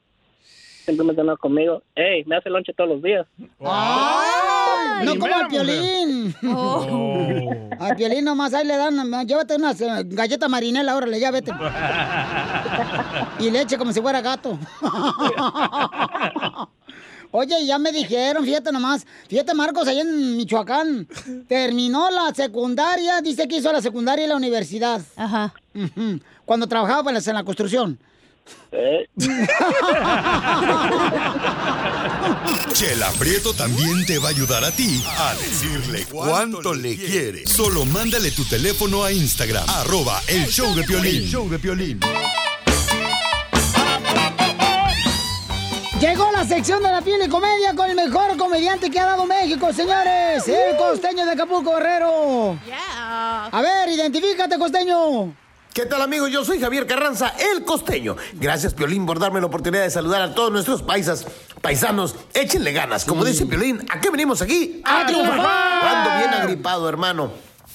Simplemente 0.90 1.20
anda 1.20 1.36
conmigo. 1.36 1.84
Ey, 1.94 2.24
me 2.24 2.34
hace 2.36 2.50
lonche 2.50 2.72
todos 2.72 2.90
los 2.90 3.00
días. 3.00 3.24
¡Ay! 3.60 5.06
No 5.06 5.16
como 5.20 5.36
al 5.36 5.46
Piolín. 5.46 6.34
Al 7.80 7.94
Piolín 7.96 8.24
nomás 8.24 8.52
ahí 8.52 8.66
le 8.66 8.76
dan, 8.76 9.26
llévate 9.26 9.54
unas 9.54 9.80
eh, 9.80 9.88
galletas 10.04 10.50
marinela, 10.50 10.96
órale, 10.96 11.20
ya 11.20 11.30
vete. 11.30 11.52
Y 13.38 13.50
leche 13.52 13.78
como 13.78 13.92
si 13.92 14.00
fuera 14.00 14.20
gato. 14.20 14.58
Oye, 17.30 17.64
ya 17.64 17.78
me 17.78 17.92
dijeron, 17.92 18.44
fíjate 18.44 18.72
nomás, 18.72 19.06
fíjate 19.28 19.54
Marcos, 19.54 19.86
allá 19.86 20.00
en 20.00 20.36
Michoacán, 20.36 21.06
terminó 21.46 22.10
la 22.10 22.34
secundaria, 22.34 23.20
dice 23.22 23.46
que 23.46 23.58
hizo 23.58 23.72
la 23.72 23.80
secundaria 23.80 24.24
y 24.24 24.28
la 24.28 24.36
universidad. 24.36 25.00
Ajá. 25.16 25.54
Cuando 26.44 26.66
trabajaba 26.66 27.04
pues, 27.04 27.28
en 27.28 27.34
la 27.34 27.44
construcción. 27.44 27.98
Chela 32.72 33.10
Prieto 33.18 33.52
también 33.52 34.06
te 34.06 34.18
va 34.18 34.28
a 34.28 34.30
ayudar 34.30 34.64
a 34.64 34.70
ti 34.70 35.02
a 35.18 35.34
decirle 35.34 36.06
cuánto 36.10 36.72
le 36.72 36.96
quiere. 36.96 37.46
Solo 37.46 37.84
mándale 37.84 38.30
tu 38.30 38.44
teléfono 38.44 39.04
a 39.04 39.12
Instagram, 39.12 39.68
arroba 39.68 40.22
el 40.28 40.46
show 40.46 40.74
de 40.74 40.84
Piolín. 40.84 41.22
El 41.22 41.28
show 41.28 41.48
de 41.48 41.58
Piolín. 41.58 42.00
Llegó 46.00 46.32
la 46.32 46.46
sección 46.46 46.82
de 46.82 46.90
la 46.90 47.02
piel 47.02 47.20
y 47.22 47.28
comedia 47.28 47.74
con 47.74 47.90
el 47.90 47.96
mejor 47.96 48.34
comediante 48.38 48.90
que 48.90 48.98
ha 48.98 49.04
dado 49.04 49.26
México, 49.26 49.70
señores. 49.70 50.48
El 50.48 50.78
costeño 50.78 51.26
de 51.26 51.32
Acapulco 51.32 51.74
Guerrero. 51.74 52.58
A 52.72 53.60
ver, 53.60 53.90
identifícate, 53.90 54.58
costeño. 54.58 55.34
¿Qué 55.72 55.86
tal 55.86 56.02
amigos? 56.02 56.30
Yo 56.32 56.44
soy 56.44 56.58
Javier 56.58 56.84
Carranza, 56.84 57.32
el 57.38 57.64
costeño. 57.64 58.16
Gracias 58.34 58.74
Piolín 58.74 59.06
por 59.06 59.20
darme 59.20 59.40
la 59.40 59.46
oportunidad 59.46 59.84
de 59.84 59.90
saludar 59.90 60.20
a 60.20 60.34
todos 60.34 60.50
nuestros 60.50 60.82
paisas, 60.82 61.24
paisanos. 61.62 62.16
Échenle 62.34 62.72
ganas. 62.72 63.04
Como 63.04 63.24
dice 63.24 63.46
Piolín, 63.46 63.86
¿a 63.88 64.00
qué 64.00 64.10
venimos 64.10 64.42
aquí? 64.42 64.82
¡A 64.84 65.06
triunfar! 65.06 65.38
Ando 65.40 66.18
bien 66.18 66.42
agripado, 66.42 66.88
hermano. 66.88 67.30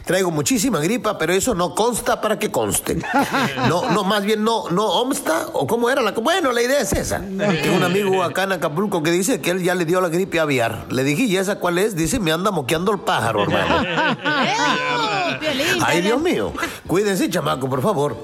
Traigo 0.06 0.30
muchísima 0.30 0.80
gripa, 0.80 1.18
pero 1.18 1.34
eso 1.34 1.56
no 1.56 1.74
consta 1.74 2.22
para 2.22 2.38
que 2.38 2.52
conste. 2.52 3.00
No, 3.68 3.90
no, 3.90 4.04
más 4.04 4.24
bien 4.24 4.44
no, 4.44 4.70
no 4.70 4.86
obsta, 4.86 5.48
o 5.54 5.66
cómo 5.66 5.90
era 5.90 6.04
la... 6.04 6.12
Bueno, 6.12 6.52
la 6.52 6.62
idea 6.62 6.80
es 6.80 6.94
esa. 6.94 7.20
Tengo 7.20 7.76
un 7.76 7.84
amigo 7.84 8.22
acá 8.22 8.44
en 8.44 8.52
Acapulco 8.52 9.02
que 9.02 9.10
dice 9.10 9.42
que 9.42 9.50
él 9.50 9.64
ya 9.64 9.74
le 9.74 9.86
dio 9.86 10.00
la 10.02 10.10
gripe 10.10 10.40
aviar. 10.40 10.86
Le 10.92 11.04
dije, 11.04 11.24
¿y 11.24 11.38
esa 11.38 11.60
cuál 11.60 11.80
es? 11.80 11.96
Dice, 11.96 12.20
me 12.20 12.32
anda 12.32 12.52
moqueando 12.52 12.92
el 12.92 13.00
pájaro, 13.00 13.44
hermano. 13.44 13.80
Ay, 15.84 16.02
Dios 16.02 16.22
mío. 16.22 16.54
Cuídense, 16.86 17.30
chamaco, 17.30 17.68
por 17.68 17.82
favor. 17.82 18.16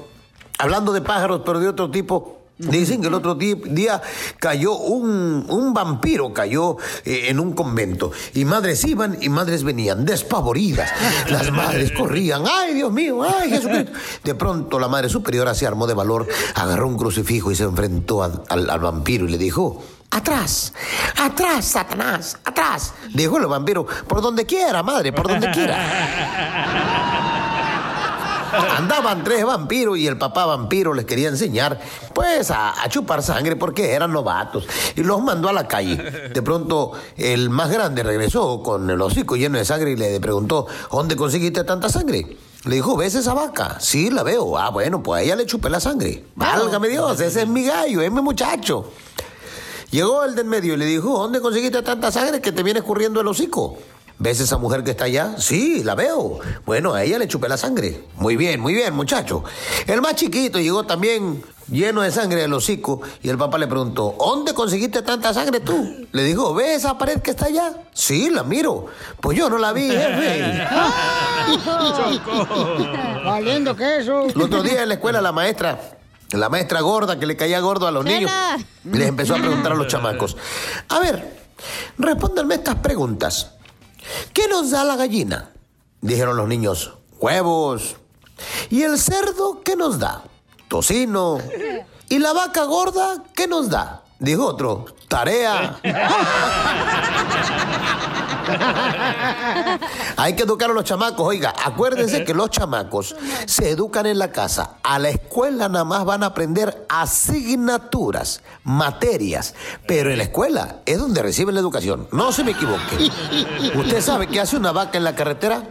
Hablando 0.58 0.92
de 0.92 1.00
pájaros, 1.00 1.42
pero 1.44 1.58
de 1.58 1.68
otro 1.68 1.90
tipo. 1.90 2.41
Dicen 2.70 3.00
que 3.00 3.08
el 3.08 3.14
otro 3.14 3.34
día 3.34 4.00
cayó 4.38 4.74
un, 4.76 5.46
un 5.48 5.74
vampiro, 5.74 6.32
cayó 6.32 6.76
eh, 7.04 7.26
en 7.28 7.40
un 7.40 7.52
convento. 7.54 8.12
Y 8.34 8.44
madres 8.44 8.84
iban 8.84 9.18
y 9.20 9.28
madres 9.28 9.64
venían, 9.64 10.04
despavoridas. 10.04 10.90
Las 11.28 11.50
madres 11.50 11.92
corrían. 11.92 12.44
¡Ay, 12.46 12.74
Dios 12.74 12.92
mío! 12.92 13.22
¡Ay, 13.22 13.50
Jesucristo! 13.50 13.92
De 14.22 14.34
pronto 14.34 14.78
la 14.78 14.88
madre 14.88 15.08
superiora 15.08 15.54
se 15.54 15.66
armó 15.66 15.86
de 15.86 15.94
valor, 15.94 16.28
agarró 16.54 16.86
un 16.88 16.96
crucifijo 16.96 17.50
y 17.50 17.56
se 17.56 17.64
enfrentó 17.64 18.22
a- 18.22 18.42
al, 18.48 18.70
al 18.70 18.80
vampiro 18.80 19.26
y 19.26 19.30
le 19.30 19.38
dijo... 19.38 19.82
¡Atrás! 20.14 20.74
¡Atrás, 21.18 21.64
Satanás! 21.64 22.36
¡Atrás! 22.44 22.92
Dijo 23.14 23.38
el 23.38 23.46
vampiro, 23.46 23.86
por 24.06 24.20
donde 24.20 24.44
quiera, 24.44 24.82
madre, 24.82 25.10
por 25.10 25.26
donde 25.26 25.50
quiera. 25.50 25.78
Andaban 28.52 29.24
tres 29.24 29.44
vampiros 29.44 29.96
y 29.98 30.06
el 30.06 30.18
papá 30.18 30.46
vampiro 30.46 30.94
les 30.94 31.04
quería 31.04 31.28
enseñar, 31.28 31.80
pues, 32.14 32.50
a, 32.50 32.82
a 32.82 32.88
chupar 32.88 33.22
sangre 33.22 33.56
porque 33.56 33.92
eran 33.92 34.12
novatos. 34.12 34.66
Y 34.96 35.02
los 35.02 35.22
mandó 35.22 35.48
a 35.48 35.52
la 35.52 35.66
calle. 35.66 35.96
De 35.96 36.42
pronto, 36.42 36.92
el 37.16 37.50
más 37.50 37.70
grande 37.70 38.02
regresó 38.02 38.62
con 38.62 38.88
el 38.90 39.00
hocico 39.00 39.36
lleno 39.36 39.58
de 39.58 39.64
sangre 39.64 39.92
y 39.92 39.96
le 39.96 40.20
preguntó, 40.20 40.66
¿dónde 40.90 41.16
conseguiste 41.16 41.64
tanta 41.64 41.88
sangre? 41.88 42.36
Le 42.64 42.76
dijo, 42.76 42.96
¿ves 42.96 43.14
esa 43.14 43.34
vaca? 43.34 43.78
Sí, 43.80 44.10
la 44.10 44.22
veo. 44.22 44.56
Ah, 44.56 44.70
bueno, 44.70 45.02
pues 45.02 45.20
a 45.20 45.22
ella 45.24 45.36
le 45.36 45.46
chupé 45.46 45.68
la 45.68 45.80
sangre. 45.80 46.24
Válgame 46.36 46.88
Dios, 46.88 47.20
ese 47.20 47.42
es 47.42 47.48
mi 47.48 47.64
gallo, 47.64 48.02
es 48.02 48.12
mi 48.12 48.20
muchacho. 48.20 48.92
Llegó 49.90 50.24
el 50.24 50.34
del 50.34 50.46
medio 50.46 50.74
y 50.74 50.76
le 50.76 50.86
dijo, 50.86 51.18
¿dónde 51.18 51.40
conseguiste 51.40 51.82
tanta 51.82 52.10
sangre 52.10 52.40
que 52.40 52.50
te 52.50 52.62
viene 52.62 52.78
escurriendo 52.80 53.20
el 53.20 53.28
hocico? 53.28 53.76
¿Ves 54.22 54.38
esa 54.38 54.56
mujer 54.56 54.84
que 54.84 54.92
está 54.92 55.06
allá? 55.06 55.34
Sí, 55.36 55.82
la 55.82 55.96
veo. 55.96 56.38
Bueno, 56.64 56.94
a 56.94 57.02
ella 57.02 57.18
le 57.18 57.26
chupé 57.26 57.48
la 57.48 57.56
sangre. 57.56 58.04
Muy 58.18 58.36
bien, 58.36 58.60
muy 58.60 58.72
bien, 58.72 58.94
muchacho. 58.94 59.42
El 59.88 60.00
más 60.00 60.14
chiquito 60.14 60.60
llegó 60.60 60.84
también 60.84 61.42
lleno 61.66 62.02
de 62.02 62.12
sangre 62.12 62.42
del 62.42 62.52
hocico 62.52 63.00
y 63.20 63.30
el 63.30 63.36
papá 63.36 63.58
le 63.58 63.66
preguntó, 63.66 64.14
¿dónde 64.16 64.54
conseguiste 64.54 65.02
tanta 65.02 65.34
sangre 65.34 65.58
tú? 65.58 66.06
Le 66.12 66.22
dijo, 66.22 66.54
¿ves 66.54 66.76
esa 66.76 66.96
pared 66.96 67.20
que 67.20 67.32
está 67.32 67.46
allá? 67.46 67.72
Sí, 67.92 68.30
la 68.30 68.44
miro. 68.44 68.86
Pues 69.20 69.36
yo 69.36 69.50
no 69.50 69.58
la 69.58 69.72
vi, 69.72 69.90
jefe. 69.90 70.68
Valiendo 73.24 73.74
queso. 73.74 74.26
El 74.26 74.40
otro 74.40 74.62
día 74.62 74.84
en 74.84 74.88
la 74.90 74.94
escuela 74.94 75.20
la 75.20 75.32
maestra, 75.32 75.80
la 76.30 76.48
maestra 76.48 76.80
gorda 76.80 77.18
que 77.18 77.26
le 77.26 77.36
caía 77.36 77.58
gordo 77.58 77.88
a 77.88 77.90
los 77.90 78.04
niños, 78.04 78.30
les 78.84 79.08
empezó 79.08 79.34
a 79.34 79.38
preguntar 79.38 79.72
a 79.72 79.74
los 79.74 79.88
chamacos. 79.88 80.36
A 80.90 81.00
ver, 81.00 81.40
respóndanme 81.98 82.54
estas 82.54 82.76
preguntas. 82.76 83.54
¿Qué 84.32 84.48
nos 84.48 84.70
da 84.70 84.84
la 84.84 84.96
gallina? 84.96 85.50
Dijeron 86.00 86.36
los 86.36 86.48
niños, 86.48 86.92
huevos. 87.18 87.96
¿Y 88.70 88.82
el 88.82 88.98
cerdo 88.98 89.62
qué 89.64 89.76
nos 89.76 89.98
da? 89.98 90.24
Tocino. 90.68 91.38
¿Y 92.08 92.18
la 92.18 92.32
vaca 92.32 92.64
gorda 92.64 93.22
qué 93.34 93.46
nos 93.46 93.70
da? 93.70 94.01
Dijo 94.22 94.46
otro, 94.46 94.86
tarea. 95.08 95.78
Hay 100.16 100.36
que 100.36 100.44
educar 100.44 100.70
a 100.70 100.74
los 100.74 100.84
chamacos. 100.84 101.26
Oiga, 101.26 101.52
acuérdense 101.64 102.24
que 102.24 102.32
los 102.32 102.50
chamacos 102.50 103.16
se 103.46 103.70
educan 103.70 104.06
en 104.06 104.20
la 104.20 104.30
casa. 104.30 104.76
A 104.84 105.00
la 105.00 105.08
escuela 105.08 105.68
nada 105.68 105.84
más 105.84 106.04
van 106.04 106.22
a 106.22 106.26
aprender 106.26 106.86
asignaturas, 106.88 108.42
materias. 108.62 109.56
Pero 109.88 110.12
en 110.12 110.18
la 110.18 110.24
escuela 110.24 110.76
es 110.86 111.00
donde 111.00 111.20
reciben 111.20 111.56
la 111.56 111.60
educación. 111.60 112.06
No 112.12 112.30
se 112.30 112.44
me 112.44 112.52
equivoque. 112.52 113.10
¿Usted 113.74 114.00
sabe 114.00 114.28
qué 114.28 114.38
hace 114.38 114.56
una 114.56 114.70
vaca 114.70 114.98
en 114.98 115.04
la 115.04 115.16
carretera? 115.16 115.64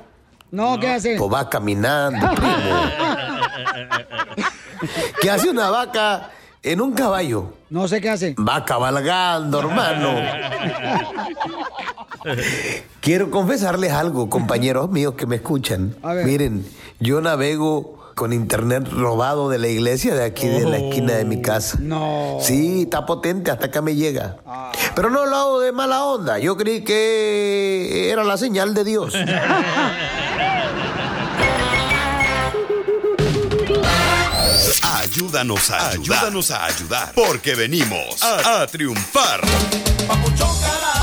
No, 0.52 0.78
¿qué 0.78 0.90
hace? 0.90 1.16
Pues 1.16 1.34
va 1.34 1.50
caminando, 1.50 2.30
primo. 2.36 2.52
¿Qué 5.22 5.32
hace 5.32 5.50
una 5.50 5.70
vaca 5.70 6.32
en 6.64 6.82
un 6.82 6.94
caballo? 6.94 7.54
No 7.70 7.88
sé 7.88 8.02
qué 8.02 8.10
hace. 8.10 8.36
Va 8.36 8.66
cabalgando, 8.66 9.60
hermano. 9.60 10.16
Quiero 13.00 13.32
confesarles 13.32 13.92
algo, 13.92 14.30
compañeros 14.30 14.90
míos 14.90 15.16
que 15.16 15.26
me 15.26 15.38
escuchan. 15.38 15.96
Miren, 16.24 16.66
yo 17.00 17.22
navego 17.22 18.00
con 18.16 18.34
internet 18.34 18.88
robado 18.92 19.50
de 19.50 19.58
la 19.58 19.68
iglesia 19.68 20.14
de 20.14 20.24
aquí 20.26 20.48
de 20.48 20.66
la 20.66 20.78
esquina 20.78 21.14
de 21.14 21.26
mi 21.26 21.42
casa. 21.42 21.78
No. 21.80 22.38
Sí, 22.40 22.84
está 22.84 23.06
potente, 23.06 23.50
hasta 23.50 23.68
acá 23.68 23.82
me 23.82 23.96
llega. 23.96 24.38
Pero 24.96 25.10
no 25.10 25.26
lo 25.26 25.36
hago 25.36 25.60
de 25.62 25.72
mala 25.72 26.04
onda. 26.04 26.38
Yo 26.38 26.58
creí 26.58 26.84
que 26.84 28.12
era 28.12 28.24
la 28.24 28.38
señal 28.38 28.74
de 28.74 28.84
Dios. 28.84 29.16
Ayúdanos 35.02 35.72
a 35.72 35.90
ayudar. 35.90 36.18
Ayúdanos 36.20 36.52
a 36.52 36.66
ayudar. 36.66 37.12
Porque 37.16 37.56
venimos 37.56 38.22
a, 38.22 38.62
a 38.62 38.68
triunfar. 38.68 39.42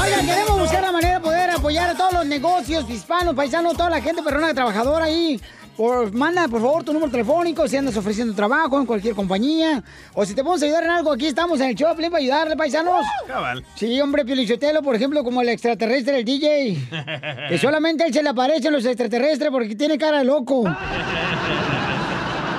Oigan, 0.01 0.25
queremos 0.25 0.61
buscar 0.61 0.83
la 0.83 0.93
manera 0.93 1.15
de 1.15 1.21
poder 1.21 1.51
apoyar 1.51 1.91
a 1.91 1.97
todos 1.97 2.13
los 2.13 2.27
negocios 2.27 2.89
hispanos, 2.89 3.35
paisanos, 3.35 3.77
toda 3.77 3.91
la 3.91 4.01
gente 4.01 4.23
perrona 4.23 4.55
trabajadora 4.55 5.07
ahí. 5.07 5.41
Por, 5.77 6.13
manda, 6.13 6.47
por 6.47 6.61
favor, 6.61 6.85
tu 6.85 6.93
número 6.93 7.11
telefónico 7.11 7.67
si 7.67 7.77
andas 7.77 7.97
ofreciendo 7.97 8.35
trabajo 8.35 8.79
en 8.79 8.87
cualquier 8.87 9.17
compañía. 9.17 9.83
O 10.15 10.25
si 10.25 10.33
te 10.35 10.45
podemos 10.45 10.63
ayudar 10.63 10.85
en 10.85 10.91
algo, 10.91 11.13
aquí 11.13 11.27
estamos 11.27 11.61
en 11.61 11.71
el 11.71 11.75
show 11.75 11.93
para 11.97 12.19
ayudarle, 12.19 12.57
paisanos. 12.57 13.05
Cabal. 13.27 13.65
Sí, 13.75 14.01
hombre, 14.01 14.25
Piolichotelo, 14.25 14.81
por 14.81 14.95
ejemplo, 14.95 15.25
como 15.25 15.43
el 15.43 15.49
extraterrestre, 15.49 16.19
el 16.21 16.25
DJ. 16.25 16.89
Que 17.49 17.59
solamente 17.59 18.05
él 18.07 18.13
se 18.13 18.23
le 18.23 18.29
aparecen 18.29 18.73
los 18.73 18.85
extraterrestres 18.85 19.51
porque 19.51 19.75
tiene 19.75 19.99
cara 19.99 20.19
de 20.19 20.25
loco. 20.25 20.65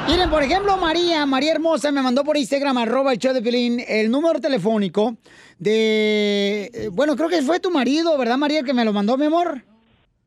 Miren, 0.07 0.29
por 0.29 0.41
ejemplo, 0.41 0.75
María, 0.77 1.25
María 1.25 1.51
Hermosa 1.51 1.91
me 1.91 2.01
mandó 2.01 2.23
por 2.23 2.35
Instagram, 2.35 2.77
arroba 2.79 3.13
el 3.13 3.19
show 3.19 3.33
de 3.33 3.41
Pilín, 3.41 3.79
el 3.87 4.09
número 4.09 4.39
telefónico 4.39 5.15
de... 5.59 6.71
eh, 6.73 6.89
Bueno, 6.91 7.15
creo 7.15 7.29
que 7.29 7.41
fue 7.43 7.59
tu 7.59 7.69
marido, 7.69 8.17
¿verdad, 8.17 8.37
María, 8.37 8.59
el 8.59 8.65
que 8.65 8.73
me 8.73 8.83
lo 8.85 8.91
mandó, 8.91 9.17
mi 9.17 9.25
amor? 9.25 9.63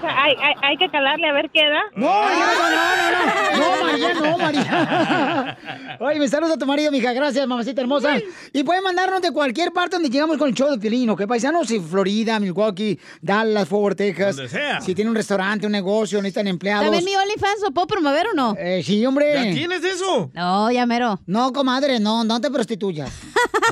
pues 0.00 0.12
hay, 0.16 0.34
hay, 0.42 0.54
hay 0.62 0.76
que 0.78 0.88
calarle 0.88 1.28
a 1.28 1.32
ver 1.34 1.50
qué 1.52 1.60
da. 1.68 1.82
No, 1.96 2.06
no, 2.06 2.30
no, 2.30 2.70
no, 2.70 2.96
no, 2.96 3.10
no, 3.10 3.76
no, 3.76 3.84
María, 3.84 4.14
no, 4.14 4.38
María. 4.38 5.58
Oye, 6.00 6.18
me 6.18 6.28
saluda 6.28 6.54
a 6.54 6.56
tu 6.56 6.66
marido, 6.66 6.90
mija, 6.92 7.12
gracias, 7.12 7.46
mamacita 7.46 7.80
hermosa. 7.80 8.16
Y 8.52 8.62
pueden 8.62 8.82
mandarnos 8.82 9.20
de 9.20 9.32
cualquier 9.32 9.72
parte 9.72 9.96
donde 9.96 10.08
llegamos 10.08 10.38
con 10.38 10.48
el 10.48 10.54
show 10.54 10.70
de 10.70 10.78
Piolín, 10.78 11.10
¿ok? 11.10 11.26
Paisanos, 11.26 11.66
si 11.66 11.80
Florida, 11.80 12.38
Milwaukee, 12.38 12.98
Dallas, 13.20 13.68
Fort 13.68 13.82
Worth, 13.82 13.96
Texas. 13.98 14.36
Donde 14.36 14.50
sea. 14.50 14.80
Si 14.80 14.94
tienen 14.94 15.10
un 15.10 15.16
restaurante, 15.16 15.66
un 15.66 15.72
negocio, 15.72 16.18
necesitan 16.22 16.46
empleados. 16.46 16.84
También 16.84 17.04
mi 17.04 17.14
OnlyFans, 17.16 17.60
¿lo 17.62 17.70
puedo 17.72 17.86
promover 17.86 18.28
o 18.28 18.34
no? 18.34 18.54
Eh, 18.58 18.82
sí, 18.84 19.04
hombre. 19.04 19.34
¿Ya 19.34 19.54
tienes 19.54 19.84
eso? 19.84 20.30
No, 20.32 20.70
ya 20.70 20.86
mero. 20.86 21.20
No, 21.26 21.52
comadre, 21.52 21.98
no, 22.00 22.24
no 22.24 22.40
te 22.40 22.50
prostituyas. 22.50 23.10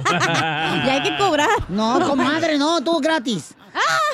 Y 0.09 0.89
hay 0.89 1.03
que 1.03 1.17
cobrar. 1.17 1.49
No, 1.69 2.01
comadre, 2.07 2.57
no, 2.59 2.83
tú 2.83 2.99
gratis. 3.01 3.55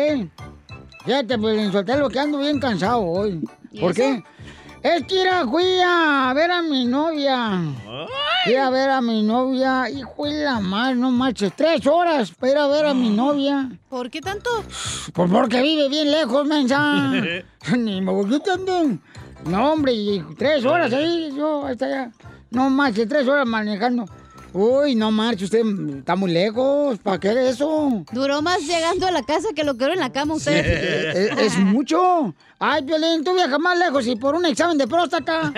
Fíjate, 1.05 1.37
pues, 1.37 1.71
solté 1.71 1.95
lo 1.95 2.09
que 2.09 2.19
ando 2.19 2.39
bien 2.39 2.59
cansado 2.59 3.01
hoy. 3.01 3.39
¿Y 3.71 3.79
¿Por 3.79 3.93
qué? 3.93 4.23
Es 4.81 5.03
que 5.05 5.21
era, 5.21 5.45
fui 5.47 5.63
a 5.85 6.33
ver 6.33 6.49
a 6.49 6.63
mi 6.63 6.85
novia. 6.85 7.61
Fui 8.43 8.55
a 8.55 8.71
ver 8.71 8.89
a 8.89 8.99
mi 8.99 9.21
novia. 9.21 9.87
Hijo 9.91 10.25
de 10.25 10.43
la 10.43 10.59
madre, 10.59 10.95
no 10.95 11.11
marches. 11.11 11.53
Tres 11.55 11.85
horas 11.85 12.31
para 12.31 12.51
ir 12.51 12.57
a 12.57 12.67
ver 12.67 12.85
a 12.87 12.93
mi 12.95 13.11
novia. 13.11 13.69
¿Por 13.89 14.09
qué 14.09 14.21
tanto? 14.21 14.49
Pues 15.13 15.29
porque 15.29 15.61
vive 15.61 15.87
bien 15.87 16.09
lejos, 16.09 16.47
mensa. 16.47 17.11
Ni 17.77 18.01
me 18.01 18.11
voy 18.11 18.39
tanto. 18.39 18.87
No, 19.45 19.73
hombre, 19.73 19.93
y 19.93 20.19
tres 20.35 20.65
horas 20.65 20.91
ahí, 20.93 21.31
yo 21.35 21.65
hasta 21.67 21.85
allá. 21.85 22.11
No 22.49 22.71
marches, 22.71 23.07
tres 23.07 23.27
horas 23.27 23.47
manejando. 23.47 24.05
Uy, 24.53 24.95
no 24.95 25.11
marche, 25.11 25.45
usted 25.45 25.61
está 25.99 26.15
muy 26.15 26.31
lejos. 26.31 26.97
¿Para 26.99 27.19
qué 27.19 27.49
eso? 27.49 28.03
Duró 28.11 28.41
más 28.41 28.59
llegando 28.61 29.07
a 29.07 29.11
la 29.11 29.23
casa 29.23 29.49
que 29.55 29.63
lo 29.63 29.75
que 29.75 29.85
duró 29.85 29.93
en 29.93 29.99
la 30.01 30.11
cama 30.11 30.33
usted. 30.33 31.37
Es, 31.37 31.53
es 31.53 31.57
mucho. 31.57 32.33
Ay, 32.59 32.83
Violín, 32.83 33.23
tú 33.23 33.33
viajas 33.33 33.59
más 33.59 33.77
lejos 33.77 34.05
y 34.07 34.15
por 34.17 34.35
un 34.35 34.45
examen 34.45 34.77
de 34.77 34.87
próstata. 34.87 35.53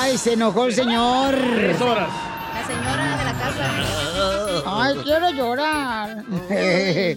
Ay, 0.00 0.18
se 0.18 0.34
enojó 0.34 0.66
el 0.66 0.74
señor. 0.74 1.34
Tres 1.34 1.80
horas. 1.80 2.08
La 2.54 2.66
señora 2.66 3.16
de 3.16 3.24
la 3.24 3.32
casa. 3.32 4.62
Ay, 4.66 4.96
quiero 5.04 5.30
llorar. 5.30 6.24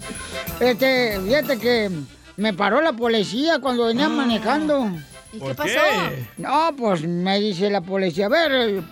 Este, 0.62 1.20
fíjate 1.26 1.58
que 1.58 1.90
me 2.38 2.54
paró 2.54 2.82
la 2.82 2.94
policía 2.94 3.58
cuando 3.60 3.86
venía 3.88 4.08
manejando. 4.10 4.92
¿Y 5.34 5.40
¿Por 5.40 5.50
qué 5.50 5.56
pasó? 5.56 5.70
qué? 5.70 6.26
No, 6.38 6.72
pues 6.78 7.08
me 7.08 7.40
dice 7.40 7.70
la 7.70 7.82
policía, 7.82 8.26
a 8.26 8.30
ver, 8.30 8.84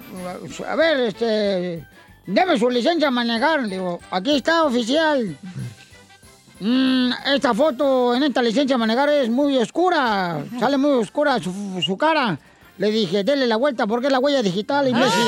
a 0.68 0.76
ver, 0.76 1.00
este, 1.02 1.86
deme 2.26 2.58
su 2.58 2.70
licencia 2.70 3.10
a 3.10 3.12
manejar. 3.12 3.64
Le 3.64 3.76
Digo, 3.76 4.00
aquí 4.12 4.38
está, 4.38 4.64
oficial. 4.64 5.36
Mm, 6.62 7.12
esta 7.34 7.54
foto 7.54 8.16
en 8.16 8.24
esta 8.24 8.42
licencia 8.42 8.76
a 8.76 8.80
manejar 8.80 9.10
es 9.10 9.30
muy 9.30 9.58
oscura, 9.58 10.44
sale 10.60 10.78
muy 10.78 10.92
oscura 10.92 11.40
su, 11.40 11.82
su 11.82 11.98
cara. 11.98 12.38
Le 12.78 12.92
dije, 12.92 13.24
dele 13.24 13.46
la 13.46 13.58
vuelta 13.58 13.86
porque 13.88 14.08
es 14.08 14.12
la 14.12 14.20
huella 14.20 14.42
digital, 14.42 14.88
imbécil. 14.88 15.12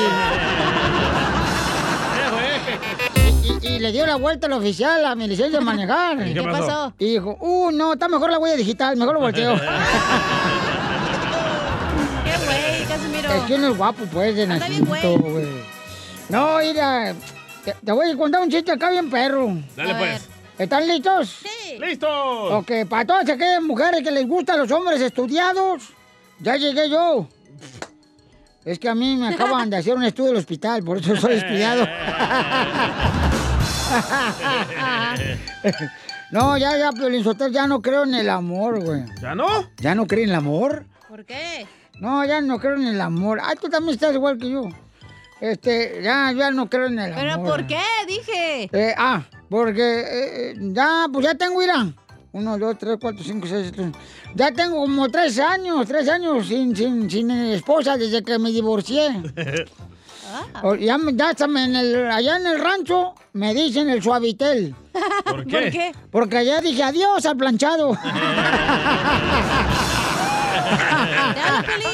Y, 3.60 3.66
y 3.66 3.78
le 3.80 3.90
dio 3.90 4.06
la 4.06 4.14
vuelta 4.16 4.46
al 4.46 4.52
oficial 4.52 5.04
a 5.04 5.14
mi 5.16 5.26
licencia 5.26 5.58
de 5.58 5.64
manejar. 5.64 6.26
¿Y 6.28 6.32
qué 6.34 6.42
pasó? 6.42 6.94
Y 6.98 7.14
dijo, 7.14 7.36
uh, 7.40 7.70
no, 7.72 7.94
está 7.94 8.08
mejor 8.08 8.30
la 8.30 8.38
huella 8.38 8.56
digital, 8.56 8.96
mejor 8.96 9.14
lo 9.14 9.20
volteo. 9.20 9.56
Es 13.36 13.42
que 13.44 13.54
uno 13.54 13.68
es 13.68 13.76
guapo, 13.76 14.04
pues, 14.12 14.36
de 14.36 14.46
nacimiento, 14.46 15.18
güey. 15.18 15.46
No, 16.28 16.58
mira, 16.58 17.14
te, 17.64 17.74
te 17.84 17.92
voy 17.92 18.10
a 18.10 18.16
contar 18.16 18.42
un 18.42 18.50
chiste 18.50 18.72
acá 18.72 18.90
bien 18.90 19.10
perro. 19.10 19.56
Dale, 19.76 19.92
A 19.92 19.98
pues. 19.98 20.28
¿Están 20.58 20.86
listos? 20.86 21.40
Sí. 21.42 21.78
¡Listo! 21.78 22.58
Ok, 22.58 22.70
para 22.88 23.06
todas 23.06 23.28
aquellas 23.28 23.62
mujeres 23.62 24.02
que 24.02 24.10
les 24.10 24.26
gustan 24.26 24.58
los 24.58 24.70
hombres 24.70 25.00
estudiados, 25.00 25.90
ya 26.38 26.56
llegué 26.56 26.90
yo. 26.90 27.26
Es 28.64 28.78
que 28.78 28.88
a 28.88 28.94
mí 28.94 29.16
me 29.16 29.28
acaban 29.28 29.68
de 29.70 29.78
hacer 29.78 29.94
un 29.94 30.04
estudio 30.04 30.28
del 30.30 30.38
hospital, 30.38 30.84
por 30.84 30.98
eso 30.98 31.16
soy 31.16 31.34
estudiado. 31.34 31.84
no, 36.30 36.56
ya, 36.56 36.78
ya, 36.78 36.92
Piolín 36.92 37.24
ya 37.50 37.66
no 37.66 37.82
creo 37.82 38.04
en 38.04 38.14
el 38.14 38.30
amor, 38.30 38.80
güey. 38.84 39.02
¿Ya 39.20 39.34
no? 39.34 39.68
¿Ya 39.78 39.96
no 39.96 40.06
creo 40.06 40.22
en 40.22 40.30
el 40.30 40.36
amor? 40.36 40.86
¿Por 41.08 41.24
qué? 41.24 41.66
No, 42.00 42.24
ya 42.24 42.40
no 42.40 42.58
creo 42.58 42.74
en 42.76 42.86
el 42.88 43.00
amor. 43.00 43.40
Ay, 43.42 43.56
tú 43.60 43.68
también 43.68 43.94
estás 43.94 44.14
igual 44.14 44.38
que 44.38 44.50
yo. 44.50 44.68
Este, 45.40 46.00
ya, 46.02 46.32
ya 46.32 46.50
no 46.50 46.68
creo 46.68 46.86
en 46.86 46.98
el 46.98 47.14
¿Pero 47.14 47.32
amor. 47.34 47.48
por 47.48 47.66
qué? 47.66 47.80
Dije. 48.06 48.68
Eh, 48.72 48.94
ah, 48.96 49.22
porque 49.48 50.02
eh, 50.06 50.54
ya, 50.58 51.06
pues 51.12 51.24
ya 51.26 51.34
tengo, 51.34 51.62
irán. 51.62 51.94
Uno, 52.32 52.58
dos, 52.58 52.78
tres, 52.78 52.96
cuatro, 53.00 53.22
cinco, 53.22 53.46
seis, 53.46 53.70
siete. 53.74 53.92
Ya 54.34 54.50
tengo 54.52 54.76
como 54.80 55.08
tres 55.10 55.38
años, 55.38 55.86
tres 55.86 56.08
años 56.08 56.46
sin, 56.46 56.74
sin, 56.74 57.10
sin 57.10 57.30
esposa 57.30 57.96
desde 57.96 58.22
que 58.22 58.38
me 58.38 58.50
divorcié. 58.50 59.22
O- 60.62 60.74
Ya, 60.76 60.96
ya 61.12 61.28
hasta 61.28 61.46
me 61.46 61.64
en 61.64 61.76
el- 61.76 62.10
allá 62.10 62.38
en 62.38 62.46
el 62.46 62.58
rancho 62.58 63.12
me 63.34 63.52
dicen 63.52 63.90
el 63.90 64.02
suavitel. 64.02 64.74
¿Por 65.26 65.44
qué? 65.46 65.60
¿Por 65.60 65.70
qué? 65.70 65.92
Porque 66.10 66.36
allá 66.38 66.62
dije 66.62 66.82
adiós 66.82 67.26
al 67.26 67.36
planchado. 67.36 67.92
¡Ya, 70.76 71.64
Pelín! 71.66 71.90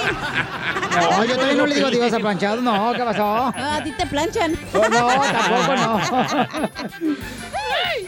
No, 1.11 1.25
yo 1.25 1.35
todavía 1.35 1.57
no 1.57 1.67
le 1.67 1.75
digo 1.75 1.89
adiós 1.89 2.13
al 2.13 2.21
planchado. 2.23 2.61
No, 2.61 2.93
¿qué 2.93 3.03
pasó? 3.05 3.53
No, 3.57 3.73
a 3.73 3.83
ti 3.83 3.91
te 3.93 4.07
planchan. 4.07 4.57
Oh, 4.75 4.89
no, 4.89 5.09
tampoco 5.09 5.75
no. 5.77 5.97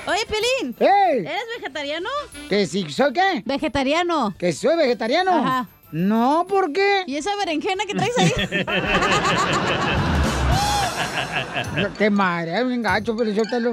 Oye, 0.07 0.27
Pelín. 0.27 0.75
¡Ey! 0.81 1.19
¿Eres 1.21 1.45
vegetariano? 1.59 2.09
¿Que 2.49 2.67
si 2.67 2.91
soy 2.91 3.13
qué? 3.13 3.43
Vegetariano. 3.45 4.35
¿Que 4.39 4.53
soy 4.53 4.77
vegetariano? 4.77 5.33
Ajá. 5.33 5.67
No, 5.93 6.47
¿por 6.49 6.73
qué? 6.73 7.03
¿Y 7.07 7.17
esa 7.17 7.35
berenjena 7.37 7.85
que 7.85 7.95
traes 7.95 8.17
ahí? 8.19 8.33
Qué 11.99 12.11
madre, 12.11 12.57
es 12.59 12.63
un 12.63 12.83
gacho, 12.83 13.17
pero 13.17 13.31
yo 13.31 13.43
te 13.43 13.61
lo. 13.61 13.73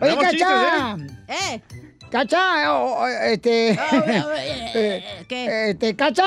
Oye, 0.00 0.16
Cacha. 0.20 0.96
¿Eh? 1.28 1.60
Cacha, 2.14 2.72
o- 2.72 3.00
o- 3.02 3.06
este. 3.08 3.70
eh, 4.74 5.04
¿Qué? 5.26 5.70
Este, 5.70 5.96
Cacha. 5.96 6.22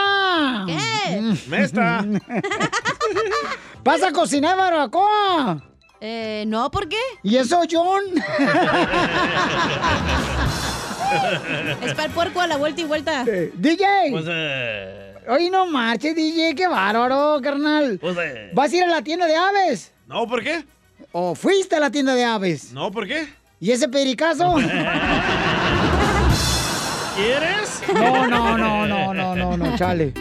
¿Qué? 0.67 1.21
Mesta. 1.47 2.03
¿Vas 3.85 4.03
a 4.03 4.11
cocinar 4.11 4.57
barbacoa? 4.57 5.63
Eh, 6.01 6.43
no, 6.45 6.69
¿por 6.71 6.89
qué? 6.89 6.99
¿Y 7.23 7.37
eso, 7.37 7.61
John? 7.71 8.01
Es 11.81 11.93
para 11.95 12.03
el 12.07 12.11
puerco 12.11 12.41
a 12.41 12.47
la 12.47 12.57
vuelta 12.57 12.81
y 12.81 12.83
vuelta. 12.83 13.23
Eh, 13.25 13.53
DJ. 13.55 13.85
Pues, 14.11 14.25
eh. 14.27 15.13
Hoy 15.29 15.49
no 15.49 15.67
marches, 15.67 16.13
DJ, 16.17 16.53
qué 16.53 16.67
bárbaro, 16.67 17.39
carnal. 17.41 17.97
Pues, 17.97 18.17
eh. 18.17 18.49
¿Vas 18.53 18.73
a 18.73 18.75
ir 18.75 18.83
a 18.83 18.87
la 18.87 19.01
tienda 19.03 19.25
de 19.25 19.37
aves? 19.37 19.93
No, 20.05 20.27
¿por 20.27 20.43
qué? 20.43 20.65
¿O 21.13 21.33
fuiste 21.33 21.77
a 21.77 21.79
la 21.79 21.89
tienda 21.91 22.13
de 22.13 22.25
aves? 22.25 22.73
No, 22.73 22.91
¿por 22.91 23.07
qué? 23.07 23.25
¿Y 23.59 23.71
ese 23.71 23.87
pericazo? 23.87 24.53
¿Quieres? 27.17 27.81
No, 27.95 28.27
no, 28.27 28.57
no, 28.57 28.85
no, 28.85 29.11
no, 29.11 29.35
no, 29.35 29.57
no, 29.57 29.75
chale. 29.75 30.13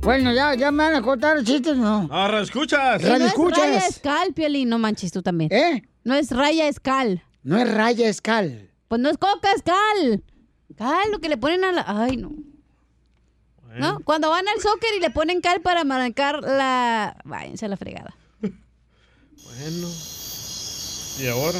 Bueno, 0.00 0.32
ya, 0.32 0.54
ya 0.54 0.70
me 0.70 0.84
van 0.84 0.94
a 0.94 1.02
contar 1.02 1.42
chistes, 1.42 1.76
¿no? 1.76 2.06
Ahora 2.12 2.42
escuchas. 2.42 3.02
No 3.02 3.16
es 3.16 3.22
escuchas. 3.22 3.58
raya 3.58 3.86
escal, 3.88 4.32
Piolín. 4.34 4.68
No 4.68 4.78
manches 4.78 5.10
tú 5.10 5.20
también. 5.20 5.52
¿Eh? 5.52 5.82
No 6.04 6.14
es 6.14 6.30
raya 6.30 6.68
escal. 6.68 7.24
No 7.42 7.58
es 7.58 7.68
raya 7.74 8.08
escal. 8.08 8.70
Pues 8.86 9.00
no 9.00 9.10
es 9.10 9.18
coca, 9.18 9.50
es 9.52 9.62
cal. 9.62 10.22
Cal, 10.76 11.10
lo 11.10 11.18
que 11.18 11.28
le 11.28 11.36
ponen 11.38 11.64
a 11.64 11.72
la... 11.72 11.84
Ay, 11.88 12.18
no. 12.18 12.30
¿No? 13.76 13.98
Cuando 14.04 14.30
van 14.30 14.46
al 14.46 14.60
soccer 14.60 14.90
y 14.96 15.00
le 15.00 15.10
ponen 15.10 15.40
cal 15.40 15.60
para 15.60 15.82
marcar 15.82 16.40
la... 16.40 17.16
Váyanse 17.24 17.66
a 17.66 17.68
la 17.68 17.76
fregada. 17.76 18.14
Bueno. 18.40 19.88
¿Y 21.18 21.26
ahora? 21.26 21.58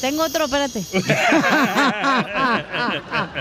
Tengo 0.00 0.24
otro, 0.24 0.44
espérate. 0.44 0.82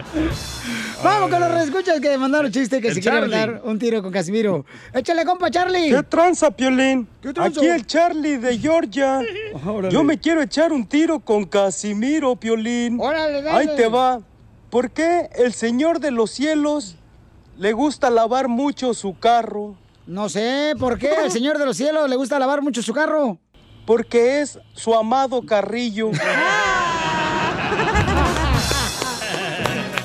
Vamos 1.04 1.30
con 1.30 1.40
los 1.40 1.52
reescuchas 1.52 2.00
que 2.00 2.18
mandaron 2.18 2.52
chiste 2.52 2.82
que 2.82 2.88
El 2.88 2.96
se 2.96 3.02
quieren 3.02 3.30
dar 3.30 3.62
un 3.64 3.78
tiro 3.78 4.02
con 4.02 4.12
Casimiro. 4.12 4.66
Échale, 4.94 5.26
compa, 5.26 5.52
Charlie. 5.52 5.90
¿Qué 5.90 6.04
tranza, 6.04 6.52
Piolín? 6.52 7.08
¿Qué 7.22 7.34
tranza? 7.34 7.60
Aquí 7.60 7.70
el 7.70 7.86
Charlie 7.86 8.38
de 8.38 8.58
Georgia. 8.58 9.20
Órale. 9.66 9.94
Yo 9.94 10.04
me 10.04 10.20
quiero 10.20 10.42
echar 10.42 10.72
un 10.72 10.88
tiro 10.88 11.20
con 11.20 11.46
Casimiro, 11.46 12.36
Piolín. 12.36 13.00
Órale, 13.00 13.42
dale. 13.42 13.58
Ahí 13.58 13.76
te 13.76 13.88
va. 13.88 14.22
¿Por 14.70 14.92
qué 14.92 15.30
el 15.36 15.54
Señor 15.54 16.00
de 16.00 16.12
los 16.12 16.32
cielos 16.32 16.96
le 17.58 17.74
gusta 17.74 18.10
lavar 18.10 18.48
mucho 18.48 18.94
su 18.94 19.18
carro? 19.20 19.76
No 20.08 20.30
sé, 20.30 20.74
¿por 20.80 21.00
qué 21.00 21.10
al 21.10 21.32
Señor 21.32 21.58
de 21.58 21.66
los 21.66 21.78
Cielos 21.78 22.08
le 22.08 22.16
gusta 22.16 22.38
lavar 22.38 22.62
mucho 22.62 22.84
su 22.84 22.94
carro? 22.94 23.40
Porque 23.86 24.42
es 24.42 24.60
su 24.74 24.94
amado 24.96 25.42
carrillo. 25.44 26.12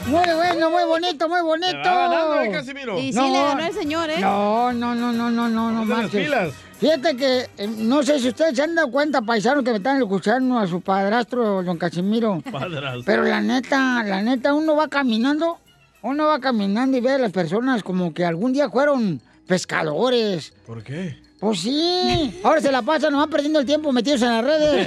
Muy 0.07 0.35
bueno, 0.35 0.70
muy 0.70 0.85
bonito, 0.85 1.28
muy 1.28 1.40
bonito. 1.40 1.78
Va 1.78 2.09
ganando, 2.09 2.40
¿eh, 2.40 2.51
Casimiro? 2.51 2.98
Y 2.98 3.12
sí 3.12 3.20
le 3.20 3.43
ganó 3.43 3.65
el 3.65 3.73
señor, 3.73 4.11
¿eh? 4.11 4.19
No, 4.20 4.73
no, 4.73 4.94
no, 4.94 5.12
no, 5.12 5.31
no, 5.31 5.48
no, 5.48 5.70
no 5.85 6.09
pilas. 6.09 6.52
Fíjate 6.78 7.16
que, 7.16 7.48
eh, 7.59 7.69
no 7.69 8.02
sé 8.02 8.19
si 8.19 8.28
ustedes 8.28 8.57
se 8.57 8.62
han 8.62 8.74
dado 8.74 8.90
cuenta, 8.90 9.23
paisanos 9.23 9.62
que 9.62 9.70
me 9.70 9.77
están 9.77 9.98
escuchando 9.98 10.59
a 10.59 10.66
su 10.66 10.81
padrastro, 10.81 11.62
don 11.62 11.77
Casimiro. 11.78 12.43
Padrastro. 12.51 13.02
Pero 13.05 13.23
la 13.23 13.40
neta, 13.40 14.02
la 14.02 14.23
neta, 14.23 14.55
uno 14.55 14.74
va 14.74 14.89
caminando, 14.89 15.59
uno 16.02 16.27
va 16.27 16.40
caminando 16.40 16.97
y 16.97 17.01
ve 17.01 17.12
a 17.12 17.19
las 17.19 17.32
personas 17.32 17.82
como 17.82 18.12
que 18.12 18.24
algún 18.24 18.52
día 18.52 18.69
fueron 18.69 19.20
pescadores. 19.47 20.55
¿Por 20.66 20.82
qué? 20.82 21.30
Pues 21.41 21.61
sí, 21.61 22.39
ahora 22.45 22.61
se 22.61 22.71
la 22.71 22.83
pasan 22.83 23.12
nomás 23.12 23.29
perdiendo 23.29 23.61
el 23.61 23.67
tiempo 23.67 23.91
metidos 23.93 24.21
en 24.21 24.29
las 24.29 24.45
redes. 24.45 24.87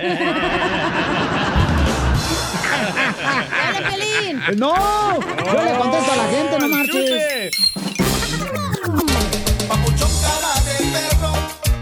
¡Dale, 3.73 3.81
Pelín! 3.89 4.39
¡No! 4.59 4.75
Yo 5.19 5.63
le 5.63 5.73
contesto 5.79 6.11
a 6.11 6.15
la 6.15 6.27
gente, 6.29 6.59
no 6.59 6.67
marches. 6.67 6.93
¡Chute! 6.93 7.49
Papuchón 9.67 10.11
cara 10.21 10.53
de 10.61 10.77
perro, 10.91 11.33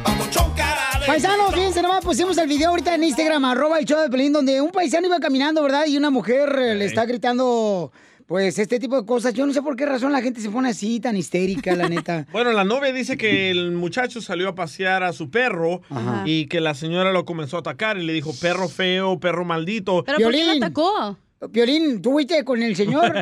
papuchón 0.05 0.53
cara 0.55 0.99
de 1.01 1.05
Paisanos, 1.05 1.53
fíjense, 1.53 1.81
nomás 1.81 2.05
pusimos 2.05 2.37
el 2.37 2.47
video 2.47 2.69
ahorita 2.69 2.95
en 2.95 3.03
Instagram, 3.03 3.43
arroba 3.43 3.77
el 3.77 3.83
show 3.85 3.99
de 3.99 4.09
Pelín, 4.09 4.31
donde 4.31 4.61
un 4.61 4.71
paisano 4.71 5.05
iba 5.07 5.19
caminando, 5.19 5.61
¿verdad? 5.63 5.85
Y 5.85 5.97
una 5.97 6.09
mujer 6.09 6.47
eh, 6.57 6.75
le 6.75 6.85
está 6.85 7.03
gritando, 7.05 7.91
pues 8.31 8.57
este 8.59 8.79
tipo 8.79 8.95
de 8.95 9.05
cosas, 9.05 9.33
yo 9.33 9.45
no 9.45 9.51
sé 9.51 9.61
por 9.61 9.75
qué 9.75 9.85
razón 9.85 10.13
la 10.13 10.21
gente 10.21 10.39
se 10.39 10.49
pone 10.49 10.69
así, 10.69 11.01
tan 11.01 11.17
histérica, 11.17 11.75
la 11.75 11.89
neta. 11.89 12.25
Bueno, 12.31 12.53
la 12.53 12.63
novia 12.63 12.93
dice 12.93 13.17
que 13.17 13.51
el 13.51 13.73
muchacho 13.73 14.21
salió 14.21 14.47
a 14.47 14.55
pasear 14.55 15.03
a 15.03 15.11
su 15.11 15.29
perro 15.29 15.81
Ajá. 15.89 16.23
y 16.25 16.45
que 16.45 16.61
la 16.61 16.73
señora 16.73 17.11
lo 17.11 17.25
comenzó 17.25 17.57
a 17.57 17.59
atacar 17.59 17.97
y 17.97 18.05
le 18.05 18.13
dijo 18.13 18.31
perro 18.39 18.69
feo, 18.69 19.19
perro 19.19 19.43
maldito. 19.43 20.05
¿Pero 20.05 20.19
por 20.19 20.31
qué 20.31 20.45
lo 20.45 20.51
atacó? 20.53 21.17
Piolín, 21.51 21.99
¿tú 22.03 22.11
fuiste 22.11 22.45
con 22.45 22.61
el 22.61 22.75
señor? 22.75 23.11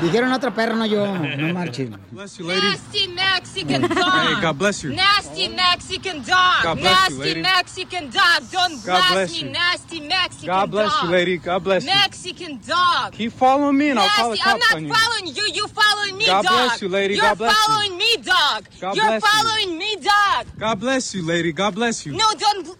Dijeron 0.00 0.32
otro 0.32 0.54
perro, 0.54 0.74
no 0.74 0.86
yo. 0.86 1.04
No 1.18 1.52
marchen. 1.52 1.94
Nasty 2.12 3.08
Mexican 3.08 3.82
dog. 3.82 3.90
Hey, 3.92 4.34
God 4.40 4.56
bless 4.58 4.82
you. 4.82 4.94
Nasty 4.94 5.50
Mexican 5.50 6.22
dog. 6.24 6.62
God 6.62 6.78
bless 6.80 7.10
you, 7.10 7.18
nasty 7.18 7.28
lady. 7.28 7.42
Mexican 7.42 8.10
dog. 8.10 8.42
Don't 8.50 8.86
God 8.86 9.04
bless 9.12 9.32
me. 9.32 9.38
you. 9.40 9.50
Nasty 9.52 10.00
Mexican 10.00 10.46
God 10.46 10.70
bless 10.70 10.92
dog. 10.94 11.04
you, 11.04 11.10
lady. 11.10 11.36
God 11.36 11.62
bless 11.64 11.84
you. 11.84 11.90
Mexican 11.90 12.60
dog. 12.66 13.12
Keep 13.12 13.32
following 13.32 13.76
me 13.76 13.90
and 13.90 13.98
I'll 13.98 14.08
call 14.08 14.30
the 14.30 14.36
Nasty. 14.36 14.50
I'm 14.50 14.58
cops 14.60 14.70
not 14.70 14.76
on 14.78 14.86
you. 14.86 14.94
following 14.94 15.26
you. 15.36 15.42
You 15.52 15.66
following 15.68 16.16
me, 16.16 16.24
God 16.24 16.42
dog. 16.44 16.52
bless 16.52 16.80
you, 16.80 16.88
lady. 16.88 17.14
You're 17.16 17.22
God 17.24 17.36
bless 17.38 17.52
you. 17.54 17.64
following 17.66 17.96
me, 17.98 18.16
dog. 18.16 18.64
God 18.80 18.96
You're 18.96 19.06
bless 19.08 19.22
you. 19.22 19.28
following 19.28 19.78
me, 19.78 19.96
dog. 19.96 20.46
God 20.58 20.80
bless 20.80 21.14
you, 21.14 21.22
lady. 21.26 21.52
God 21.52 21.74
bless 21.74 22.06
you. 22.06 22.12
No, 22.12 22.24
don't. 22.38 22.78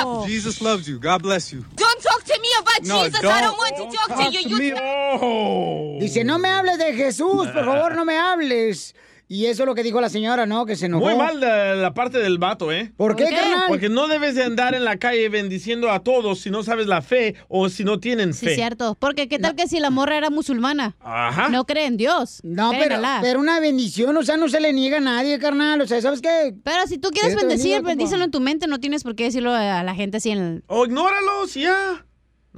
Stop. 0.00 0.26
Jesus 0.26 0.60
loves 0.60 0.88
you. 0.88 0.98
God 0.98 1.22
bless 1.22 1.52
you. 1.52 1.64
Don't 1.74 2.02
talk 2.02 2.22
to 2.24 2.38
me 2.40 2.48
about 2.60 2.82
No, 2.84 3.04
Jesus. 3.04 3.18
I 3.20 3.22
don't 3.22 3.42
don't- 3.42 3.58
want 3.58 3.76
to 3.76 3.82
don't 3.82 3.92
talk, 3.92 4.08
talk 4.08 4.32
to 4.32 4.42
to 4.42 4.48
you. 4.48 4.58
me. 4.58 4.66
you 4.68 6.00
Dice, 6.00 6.24
no 6.24 6.38
me 6.38 6.48
hables 6.48 6.78
de 6.78 6.92
Jesús, 6.94 7.46
por 7.52 7.64
favor, 7.64 7.94
no 7.94 8.04
me 8.04 8.14
hables. 8.16 8.94
Y 9.30 9.44
eso 9.46 9.64
es 9.64 9.66
lo 9.66 9.74
que 9.74 9.82
dijo 9.82 10.00
la 10.00 10.08
señora, 10.08 10.46
¿no? 10.46 10.64
Que 10.64 10.74
se 10.74 10.86
enojó. 10.86 11.04
Muy 11.04 11.14
mal 11.14 11.38
la, 11.38 11.74
la 11.74 11.92
parte 11.92 12.18
del 12.18 12.38
vato, 12.38 12.72
¿eh? 12.72 12.92
¿Por 12.96 13.14
qué, 13.14 13.24
¿Por 13.24 13.32
qué? 13.34 13.38
carnal? 13.38 13.64
Porque 13.68 13.90
no 13.90 14.08
debes 14.08 14.34
de 14.34 14.42
andar 14.42 14.74
en 14.74 14.84
la 14.84 14.96
calle 14.96 15.28
bendiciendo 15.28 15.90
a 15.90 16.00
todos 16.00 16.40
si 16.40 16.50
no 16.50 16.62
sabes 16.62 16.86
la 16.86 17.02
fe 17.02 17.34
o 17.48 17.68
si 17.68 17.84
no 17.84 18.00
tienen 18.00 18.32
Sí, 18.32 18.46
fe. 18.46 18.54
cierto. 18.54 18.96
Porque 18.98 19.28
qué 19.28 19.38
tal 19.38 19.54
que 19.54 19.68
si 19.68 19.80
la 19.80 19.90
morra 19.90 20.16
era 20.16 20.30
musulmana. 20.30 20.96
Ajá. 21.00 21.50
No 21.50 21.66
cree 21.66 21.84
en 21.84 21.98
Dios. 21.98 22.40
No, 22.42 22.70
pero, 22.70 22.96
pero 23.20 23.38
una 23.40 23.60
bendición, 23.60 24.16
o 24.16 24.22
sea, 24.22 24.38
no 24.38 24.48
se 24.48 24.60
le 24.60 24.72
niega 24.72 24.96
a 24.96 25.00
nadie, 25.00 25.38
carnal. 25.38 25.78
O 25.82 25.86
sea, 25.86 26.00
¿sabes 26.00 26.22
qué? 26.22 26.54
Pero 26.64 26.86
si 26.86 26.96
tú 26.96 27.10
quieres 27.10 27.36
bendecir, 27.36 27.72
bendiga, 27.74 27.86
bendícelo 27.88 28.24
en 28.24 28.30
tu 28.30 28.40
mente, 28.40 28.66
no 28.66 28.80
tienes 28.80 29.02
por 29.02 29.14
qué 29.14 29.24
decirlo 29.24 29.52
a 29.52 29.82
la 29.82 29.94
gente 29.94 30.16
así 30.16 30.30
en 30.30 30.38
el... 30.38 30.64
O 30.68 30.86
ignóralos 30.86 31.52
ya. 31.52 32.06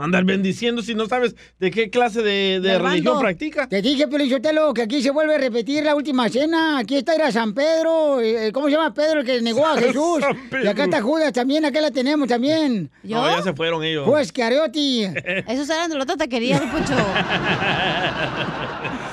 Andar 0.01 0.25
bendiciendo 0.25 0.83
si 0.83 0.95
no 0.95 1.07
sabes 1.07 1.37
de 1.59 1.71
qué 1.71 1.91
clase 1.91 2.23
de, 2.23 2.79
religión 2.79 3.21
practica. 3.21 3.69
Te 3.69 3.83
dije, 3.83 4.09
Pelichotelo, 4.09 4.73
que 4.73 4.83
aquí 4.83 5.03
se 5.03 5.11
vuelve 5.11 5.35
a 5.35 5.39
repetir 5.39 5.85
la 5.85 5.95
última 5.95 6.29
cena. 6.29 6.79
Aquí 6.79 6.97
está 6.97 7.15
era 7.15 7.31
San 7.31 7.55
Pedro. 7.55 8.21
eh, 8.21 8.51
¿Cómo 8.53 8.67
se 8.67 8.73
llama 8.73 8.95
Pedro 8.95 9.21
el 9.21 9.27
que 9.27 9.43
negó 9.43 9.67
a 9.67 9.77
Jesús? 9.77 10.25
Y 10.63 10.67
acá 10.67 10.85
está 10.85 11.03
Judas 11.03 11.33
también, 11.33 11.65
acá 11.65 11.81
la 11.81 11.91
tenemos 11.91 12.29
también. 12.29 12.91
No, 13.03 13.27
ya 13.27 13.43
se 13.43 13.53
fueron 13.53 13.85
ellos. 13.85 14.05
Pues 14.07 14.33
Cariotti. 14.33 15.05
Esos 15.49 15.69
eran 15.69 15.91
de 15.91 15.97
la 15.97 16.05
otra 16.05 16.17
taquería, 16.17 16.61
Poncho. 16.71 16.95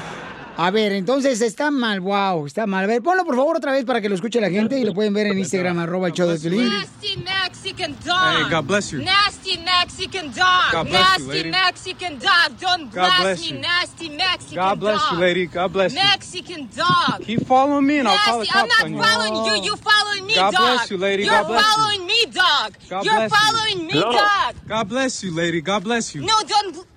A 0.60 0.72
ver, 0.72 0.92
entonces 0.92 1.40
está 1.42 1.70
mal, 1.70 2.00
wow, 2.02 2.48
está 2.48 2.66
mal. 2.66 2.84
A 2.84 2.88
ver, 2.88 3.04
ponlo 3.04 3.24
por 3.24 3.36
favor 3.36 3.58
otra 3.58 3.72
vez 3.72 3.86
para 3.86 4.02
que 4.02 4.10
lo 4.10 4.16
escuche 4.16 4.42
la 4.42 4.50
gente 4.50 4.80
y 4.80 4.84
lo 4.86 4.94
pueden 4.96 5.14
ver 5.14 5.28
en 5.28 5.38
Instagram, 5.38 5.78
arroba 5.78 6.08
el 6.08 6.14
show 6.14 6.28
de 6.28 6.40
Piolín. 6.40 6.68
Nasty 6.68 7.18
Mexican 7.18 7.96
dog. 8.04 8.18
Hey, 8.38 8.44
God 8.50 8.66
bless 8.66 8.92
you. 8.92 9.00
Nasty 9.04 9.58
Mexican 9.60 10.32
dog. 10.34 10.72
God 10.72 10.88
bless 10.90 11.20
you, 11.20 11.26
nasty. 11.28 11.50
Mexican 11.52 12.14
dog. 12.20 12.50
God 12.60 12.60
Don't 12.60 12.92
bless 13.22 13.40
me. 13.40 13.48
you. 13.56 13.60
Nasty 13.62 14.10
Mexican 14.10 14.56
God 14.56 14.80
bless 14.80 15.00
dog. 15.04 15.12
you, 15.14 15.18
lady. 15.20 15.46
God 15.46 15.74
bless 15.74 15.94
you. 15.94 16.00
Mexican 16.00 16.70
dog. 16.76 17.22
Keep 17.22 17.46
following 17.46 17.86
me 17.86 18.00
and 18.00 18.08
I'll 18.08 18.18
call 18.18 18.40
the 18.40 18.46
Nasty. 18.46 18.60
I'm 18.60 18.68
cops 18.68 18.78
not 18.80 18.86
on 18.86 18.94
you. 18.94 19.04
following 19.04 19.46
you. 19.46 19.64
You 19.64 19.76
following 19.76 20.26
me, 20.26 20.34
God 20.36 20.54
dog. 20.54 20.62
bless 20.62 20.90
you, 20.92 20.98
lady. 20.98 21.24
You're 21.24 21.34
God 21.34 21.48
bless 21.50 21.66
you. 21.66 21.72
following 21.84 22.08
me, 22.08 22.26
dog. 22.34 22.74
God 22.90 23.06
You're 23.06 23.14
bless 23.14 23.32
you. 23.32 23.38
following 23.38 23.86
me, 23.88 23.94
dog. 24.02 24.56
God 24.68 24.90
bless 24.90 25.24
you, 25.24 25.36
lady. 25.36 25.62
God 25.62 25.84
bless 25.84 26.16
you. 26.16 26.22
No, 26.22 26.34
don't. 26.48 26.88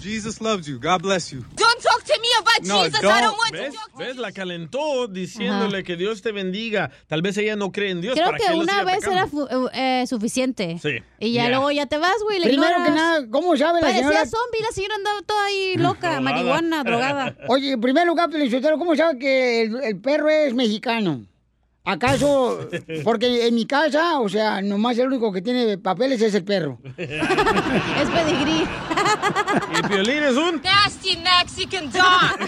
Jesus 0.00 0.40
loves 0.40 0.66
you. 0.66 0.78
God 0.78 1.02
bless 1.02 1.30
you. 1.32 1.40
Don't 1.54 1.80
talk 1.82 2.02
to 2.04 2.14
me 2.20 2.28
about 2.40 2.62
No, 2.66 2.84
Jesus. 2.84 3.00
I 3.04 3.20
don't 3.20 3.36
want 3.36 3.52
¿Ves? 3.52 3.72
to 3.74 3.78
talk. 3.78 3.98
¿Ves? 3.98 4.16
La 4.16 4.32
calentó 4.32 5.06
diciéndole 5.08 5.82
que 5.84 5.96
Dios 5.96 6.20
te 6.22 6.32
bendiga. 6.32 6.90
Tal 7.06 7.22
vez 7.22 7.36
ella 7.38 7.54
no 7.56 7.70
cree 7.70 7.90
en 7.90 8.00
Dios. 8.00 8.14
Creo 8.14 8.26
para 8.26 8.38
que 8.38 8.52
una 8.54 8.82
vez 8.84 9.06
atacando. 9.06 9.12
era 9.12 9.26
fu- 9.26 9.68
eh, 9.72 10.04
suficiente. 10.06 10.78
Sí. 10.82 11.02
Y 11.20 11.32
ya 11.32 11.44
Ya. 11.44 11.48
luego 11.50 11.70
ya 11.70 11.86
te 11.86 11.98
vas, 11.98 12.16
güey, 12.24 12.40
Primero 12.42 12.62
ignoras. 12.64 12.88
que 12.88 12.94
nada, 12.94 13.26
¿cómo 13.30 13.56
sabe 13.56 13.80
la 13.80 13.88
Parecía 13.88 14.08
señora? 14.08 14.26
zombie, 14.26 14.60
la 14.62 14.72
señora 14.72 14.94
andaba 14.96 15.22
toda 15.22 15.44
ahí 15.46 15.76
loca, 15.76 16.20
marihuana, 16.20 16.82
drogada. 16.84 17.36
Oye, 17.48 17.72
en 17.72 17.80
primer 17.80 18.06
lugar, 18.06 18.30
Pelichotelo, 18.30 18.78
¿cómo 18.78 18.96
sabe 18.96 19.18
que 19.18 19.62
el, 19.62 19.76
el 19.82 20.00
perro 20.00 20.28
es 20.30 20.54
mexicano? 20.54 21.26
¿Acaso? 21.86 22.66
Porque 23.04 23.46
en 23.46 23.54
mi 23.54 23.66
casa, 23.66 24.18
o 24.20 24.28
sea, 24.30 24.62
nomás 24.62 24.96
el 24.98 25.08
único 25.08 25.30
que 25.30 25.42
tiene 25.42 25.76
papeles 25.76 26.22
es 26.22 26.34
el 26.34 26.42
perro. 26.44 26.78
es 26.96 28.08
pedigrí. 28.10 28.64
Y 29.78 29.82
Piolín 29.88 30.22
es 30.22 30.36
un... 30.36 30.62
Nasty 30.62 31.16
Mexican 31.16 31.90
dog. 31.92 32.38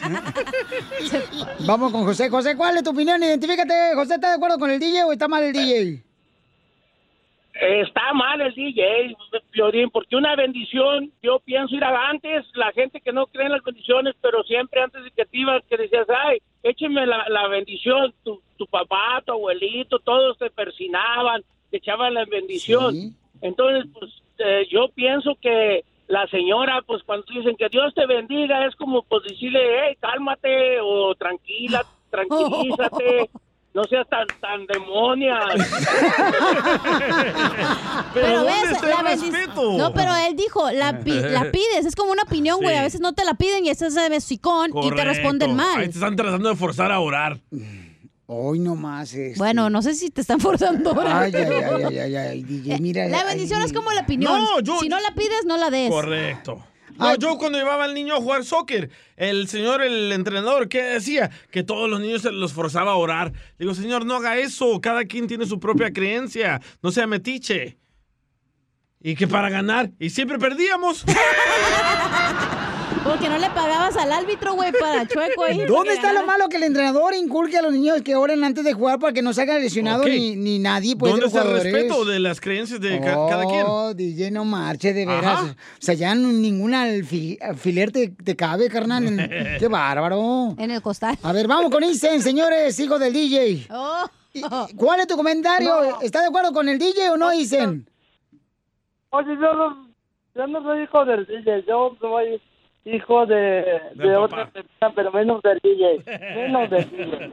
Vamos 1.67 1.93
con 1.93 2.05
José. 2.05 2.29
José, 2.31 2.57
¿cuál 2.57 2.77
es 2.77 2.83
tu 2.83 2.91
opinión? 2.91 3.23
Identifícate. 3.23 3.95
José, 3.95 4.15
¿está 4.15 4.31
de 4.31 4.37
acuerdo 4.37 4.59
con 4.59 4.71
el 4.71 4.79
DJ 4.79 5.05
o 5.05 5.13
está 5.13 5.29
mal 5.29 5.45
el 5.45 5.53
DJ? 5.53 6.03
Está 7.59 8.13
mal 8.13 8.41
el 8.43 8.55
DJ, 8.55 9.17
Fiorín, 9.51 9.89
porque 9.91 10.15
una 10.15 10.37
bendición, 10.37 11.11
yo 11.23 11.41
pienso 11.41 11.75
ir 11.75 11.85
a 11.85 12.11
antes, 12.11 12.45
la 12.55 12.71
gente 12.73 13.01
que 13.01 13.13
no 13.13 13.27
cree 13.27 13.47
en 13.47 13.53
las 13.53 13.63
bendiciones, 13.63 14.15
pero 14.21 14.43
siempre 14.43 14.83
antes 14.83 15.03
de 15.03 15.11
que 15.11 15.25
te 15.25 15.39
ibas, 15.39 15.63
que 15.69 15.79
decías, 15.79 16.07
ay, 16.09 16.39
écheme 16.63 17.07
la, 17.07 17.27
la 17.31 17.49
bendición, 17.49 18.13
tu, 18.25 18.43
tu 18.59 18.67
papá, 18.67 19.23
tu 19.25 19.33
abuelito, 19.33 19.99
todos 20.01 20.37
te 20.37 20.51
persinaban, 20.51 21.43
te 21.71 21.79
echaban 21.79 22.13
la 22.13 22.27
bendición. 22.27 23.17
Entonces, 23.41 23.91
pues 23.99 24.13
eh, 24.39 24.67
yo 24.71 24.89
pienso 24.95 25.37
que 25.41 25.85
la 26.09 26.27
señora, 26.29 26.83
pues 26.87 27.03
cuando 27.05 27.27
dicen 27.33 27.57
que 27.59 27.69
Dios 27.69 27.93
te 27.95 28.07
bendiga, 28.07 28.65
es 28.67 28.75
como 28.77 29.03
pues 29.03 29.25
decirle, 29.25 29.61
hey, 29.89 29.97
cálmate 30.01 30.81
o 30.83 31.15
tranquila, 31.17 31.85
tranquilízate. 32.11 33.31
No 33.75 33.85
seas 33.85 34.09
tan, 34.09 34.27
tan 34.41 34.65
demonia. 34.67 35.39
Pero, 38.15 38.45
ves, 38.45 38.83
la. 38.83 39.17
No, 39.77 39.93
pero 39.93 40.15
él 40.17 40.35
dijo, 40.35 40.71
la, 40.71 41.01
pi- 41.01 41.21
la 41.21 41.51
pides, 41.53 41.85
es 41.85 41.95
como 41.95 42.13
una 42.13 42.23
opinión, 42.23 42.57
güey. 42.59 42.71
Sí. 42.75 42.79
A 42.79 42.83
veces 42.83 43.01
no 43.03 43.13
te 43.13 43.25
la 43.25 43.35
piden 43.35 43.67
y 43.67 43.69
estás 43.69 43.95
de 43.95 44.09
besicón 44.09 44.71
y 44.83 44.91
te 44.93 45.05
responden 45.05 45.51
Correcto. 45.57 45.71
Ahí 45.73 45.77
mal. 45.77 45.85
te 45.85 45.91
están 45.99 46.17
tratando 46.17 46.49
de 46.49 46.57
forzar 46.57 46.91
a 46.91 47.01
orar. 47.01 47.39
Hoy 48.29 48.59
nomás 48.59 49.15
es. 49.15 49.39
Bueno, 49.39 49.71
no 49.71 49.83
sé 49.83 49.95
si 49.95 50.11
te 50.11 50.21
están 50.21 50.41
forzando 50.41 50.91
ahora. 50.91 51.21
Ay, 51.21 51.33
ay, 51.35 51.45
ay, 51.45 51.83
ay, 51.85 51.99
ay, 51.99 52.17
ay, 52.17 52.43
DJ, 52.43 52.81
mira. 52.81 53.07
La 53.09 53.21
ay, 53.21 53.27
bendición 53.29 53.63
es 53.63 53.73
como 53.73 53.93
la 53.93 54.01
opinión. 54.03 54.33
No, 54.43 54.61
yo- 54.61 54.79
Si 54.81 54.89
no 54.89 54.99
la 55.01 55.15
pides, 55.15 55.45
no 55.47 55.57
la 55.57 55.71
des. 55.71 55.91
Correcto. 55.91 56.65
No, 56.99 57.15
yo 57.17 57.37
cuando 57.37 57.59
llevaba 57.59 57.85
al 57.85 57.93
niño 57.93 58.15
a 58.15 58.21
jugar 58.23 58.43
soccer, 58.43 58.89
el 59.17 59.49
señor, 59.49 59.83
el 59.83 60.11
entrenador, 60.13 60.67
¿qué 60.71 60.83
decía? 60.83 61.31
Que 61.51 61.63
todos 61.63 61.91
los 61.91 62.01
niños 62.01 62.23
se 62.23 62.33
los 62.33 62.55
forzaba 62.55 62.93
a 62.93 62.97
orar. 62.97 63.35
Digo, 63.59 63.75
señor, 63.75 64.07
no 64.07 64.15
haga 64.17 64.39
eso. 64.39 64.81
Cada 64.81 65.05
quien 65.05 65.27
tiene 65.27 65.45
su 65.45 65.61
propia 65.61 65.93
creencia. 65.93 66.61
No 66.83 66.91
sea 66.91 67.07
metiche. 67.07 67.77
Y 69.03 69.15
que 69.15 69.29
para 69.29 69.51
ganar. 69.51 69.91
Y 70.01 70.09
siempre 70.09 70.39
perdíamos. 70.39 71.05
Porque 73.05 73.29
no 73.29 73.39
le 73.39 73.49
pagabas 73.51 73.97
al 73.97 74.11
árbitro, 74.13 74.55
güey, 74.55 74.73
para 74.73 75.07
chueco 75.07 75.45
ahí. 75.45 75.65
¿Dónde 75.67 75.95
está 75.95 76.13
lo 76.13 76.27
malo 76.27 76.49
que 76.49 76.57
el 76.57 76.65
entrenador 76.65 77.15
inculque 77.15 77.57
a 77.57 77.63
los 77.63 77.73
niños 77.73 78.03
que 78.03 78.17
oren 78.17 78.43
antes 78.43 78.65
de 78.65 78.73
jugar 78.73 78.99
para 78.99 79.13
que 79.13 79.23
no 79.23 79.33
se 79.33 79.43
hagan 79.43 79.61
lesionados 79.61 80.03
Ok. 80.07 80.09
ni, 80.13 80.35
ni 80.37 80.59
nadie? 80.59 80.97
Pues, 80.97 81.13
de 81.15 81.21
¿Dónde 81.21 81.27
está 81.39 81.43
el 81.49 81.63
respeto 81.63 82.05
de 82.05 82.19
las 82.21 82.41
creencias 82.41 82.81
de 82.81 83.01
ca- 83.01 83.19
oh, 83.19 83.29
cada 83.29 83.45
quien? 83.45 83.97
DJ, 83.97 84.31
no 84.33 84.45
marche, 84.45 84.93
de 84.93 85.07
veras. 85.07 85.25
Ajá. 85.41 85.53
O 85.53 85.57
sea, 85.79 85.95
ya 85.95 86.15
no- 86.15 86.29
ningún 86.33 86.73
alfi- 86.73 87.39
alfiler 87.41 87.93
te, 87.93 88.09
te 88.09 88.35
cabe, 88.35 88.69
carnal. 88.69 89.05
Qué 89.61 89.69
bárbaro. 89.69 90.55
En 90.59 90.71
el 90.73 90.83
costal. 90.83 91.17
A 91.23 91.33
ver, 91.33 91.47
vamos 91.47 91.71
con 91.71 91.85
Isen, 91.85 92.21
señores, 92.23 92.79
hijo 92.81 92.99
del 92.99 93.13
DJ. 93.13 93.67
Oh. 93.71 94.05
¿Y- 94.33 94.41
y 94.41 94.75
¿Cuál 94.77 95.01
es 95.01 95.07
tu 95.07 95.17
comentario? 95.17 96.01
¿Está 96.03 96.21
de 96.23 96.27
acuerdo 96.27 96.53
con 96.53 96.69
el 96.69 96.79
DJ 96.79 97.11
o 97.11 97.17
no, 97.17 97.33
Isen? 97.33 97.89
Oye, 99.11 99.35
yo 99.41 99.55
no, 99.55 99.89
yo 100.35 100.47
no 100.49 100.63
soy 100.63 100.83
hijo 100.83 101.05
del 101.05 101.25
DJ, 101.27 101.65
yo 101.67 101.97
soy 102.01 102.41
hijo 102.87 103.27
de, 103.27 103.65
de 103.95 104.17
otra 104.17 104.47
persona, 104.51 104.93
pero 104.95 105.13
menos 105.13 105.43
del 105.43 105.59
DJ. 105.63 106.03
Menos 106.37 106.71
del 106.71 106.91
DJ. 106.91 107.31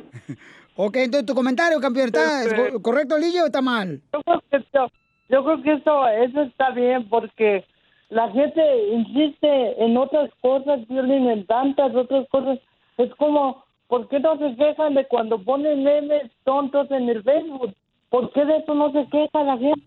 Ok, 0.75 0.95
entonces 0.97 1.25
tu 1.27 1.35
comentario, 1.35 1.79
campeón, 1.79 2.07
¿está 2.07 2.43
Este- 2.43 2.71
co- 2.73 2.81
correcto 2.81 3.15
el 3.15 3.21
DJ 3.23 3.43
o 3.43 3.45
está 3.45 3.61
mal? 3.61 4.01
Yo 4.11 4.21
creo 4.23 4.41
que 4.49 4.57
esto, 4.57 4.91
yo 5.29 5.43
creo 5.45 5.61
que 5.61 5.71
esto, 5.73 6.07
eso 6.07 6.41
está 6.41 6.71
bien 6.71 7.07
porque 7.07 7.63
la 8.09 8.29
gente 8.31 8.61
insiste 8.93 9.83
en 9.83 9.95
otras 9.97 10.31
cosas, 10.41 10.87
violín, 10.87 11.29
en 11.29 11.45
tantas 11.45 11.93
otras 11.95 12.27
cosas. 12.29 12.57
Es 12.97 13.13
como, 13.15 13.63
¿por 13.87 14.07
qué 14.09 14.19
no 14.19 14.35
se 14.39 14.55
quejan 14.55 14.95
de 14.95 15.05
cuando 15.05 15.37
ponen 15.43 15.83
memes 15.83 16.31
tontos 16.43 16.89
en 16.91 17.07
el 17.09 17.21
Facebook? 17.23 17.73
¿Por 18.09 18.31
qué 18.33 18.43
de 18.45 18.57
eso 18.57 18.73
no 18.73 18.91
se 18.91 19.05
queja 19.09 19.43
la 19.43 19.57
gente? 19.57 19.85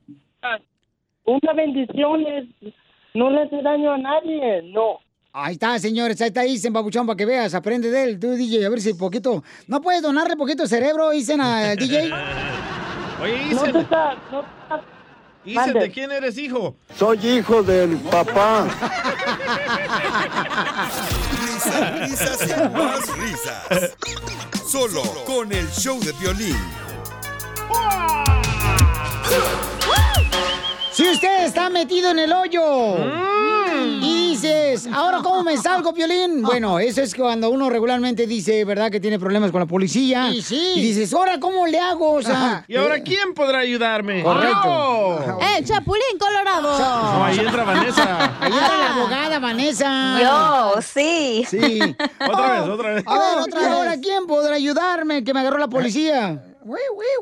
Una 1.25 1.53
bendición 1.55 2.25
es, 2.27 2.45
no 3.15 3.31
le 3.31 3.43
hace 3.43 3.61
daño 3.63 3.93
a 3.93 3.99
nadie, 3.99 4.63
no. 4.73 5.01
Ahí 5.39 5.53
está, 5.53 5.79
señores, 5.79 6.19
ahí 6.23 6.29
está 6.29 6.47
Isen, 6.47 6.73
babuchón, 6.73 7.07
para 7.07 7.15
que 7.15 7.27
veas, 7.27 7.53
aprende 7.53 7.91
de 7.91 8.05
él, 8.05 8.19
tú, 8.19 8.31
DJ, 8.31 8.65
a 8.65 8.71
ver 8.71 8.81
si 8.81 8.95
poquito... 8.95 9.45
¿No 9.67 9.83
puedes 9.83 10.01
donarle 10.01 10.35
poquito 10.35 10.67
cerebro, 10.67 11.13
Isen, 11.13 11.43
al 11.43 11.77
DJ? 11.77 12.11
Oye, 13.23 13.43
Isen. 13.53 13.71
te 13.71 13.81
está, 13.81 14.15
no 14.33 14.41
te 14.41 14.47
está- 14.63 14.83
Dice, 15.45 15.73
¿de 15.75 15.91
quién 15.93 16.11
eres 16.11 16.39
hijo? 16.39 16.75
Soy 16.99 17.19
hijo 17.25 17.63
del 17.63 17.99
papá. 17.99 18.67
Risas, 21.45 22.01
risas 22.01 22.49
y 22.49 22.71
más 22.75 23.19
risas. 23.19 23.97
Solo 24.67 25.03
con 25.27 25.53
el 25.53 25.69
show 25.71 26.01
de 26.01 26.13
violín. 26.13 26.57
Si 30.97 31.07
usted 31.07 31.45
está 31.45 31.69
metido 31.69 32.11
en 32.11 32.19
el 32.21 32.33
hoyo 32.33 32.97
y 34.01 34.31
dices, 34.31 34.89
¿ahora 34.91 35.19
cómo 35.23 35.43
me 35.43 35.59
salgo, 35.59 35.93
Piolín? 35.93 36.41
Bueno, 36.47 36.79
eso 36.79 37.03
es 37.03 37.15
cuando 37.15 37.51
uno 37.51 37.69
regularmente 37.69 38.27
dice, 38.27 38.65
¿verdad? 38.65 38.91
Que 38.91 38.99
tiene 38.99 39.19
problemas 39.19 39.51
con 39.51 39.61
la 39.61 39.67
policía. 39.67 40.31
Y 40.31 40.41
sí. 40.41 40.73
Y 40.77 40.81
dices, 40.81 41.13
¿ahora 41.13 41.39
cómo 41.39 41.67
le 41.67 41.79
hago? 41.79 42.13
O 42.13 42.23
sea, 42.23 42.65
¿Y 42.67 42.77
ahora 42.77 43.03
quién 43.03 43.35
podrá 43.35 43.59
ayudarme? 43.59 44.23
Correcto. 44.23 45.23
Yo. 45.27 45.39
¡Eh, 45.43 45.63
Chapulín 45.65 46.19
Colorado! 46.19 46.79
No, 46.79 47.25
ahí 47.27 47.41
entra 47.41 47.65
Vanessa. 47.65 48.33
Ahí 48.41 48.53
está 48.53 48.79
la 48.79 48.95
abogada 48.95 49.39
Vanessa. 49.39 50.19
Yo, 50.23 50.81
sí. 50.81 51.45
Sí. 51.47 51.81
Otra 52.27 52.53
vez, 52.53 52.71
otra 52.71 52.95
vez. 52.95 53.05
A 53.07 53.19
ver, 53.19 53.39
otra 53.41 53.61
vez. 53.61 53.69
ahora 53.69 53.97
quién 54.01 54.27
podrá 54.27 54.55
ayudarme? 54.55 55.23
Que 55.23 55.35
me 55.35 55.41
agarró 55.41 55.59
la 55.59 55.69
policía. 55.69 56.43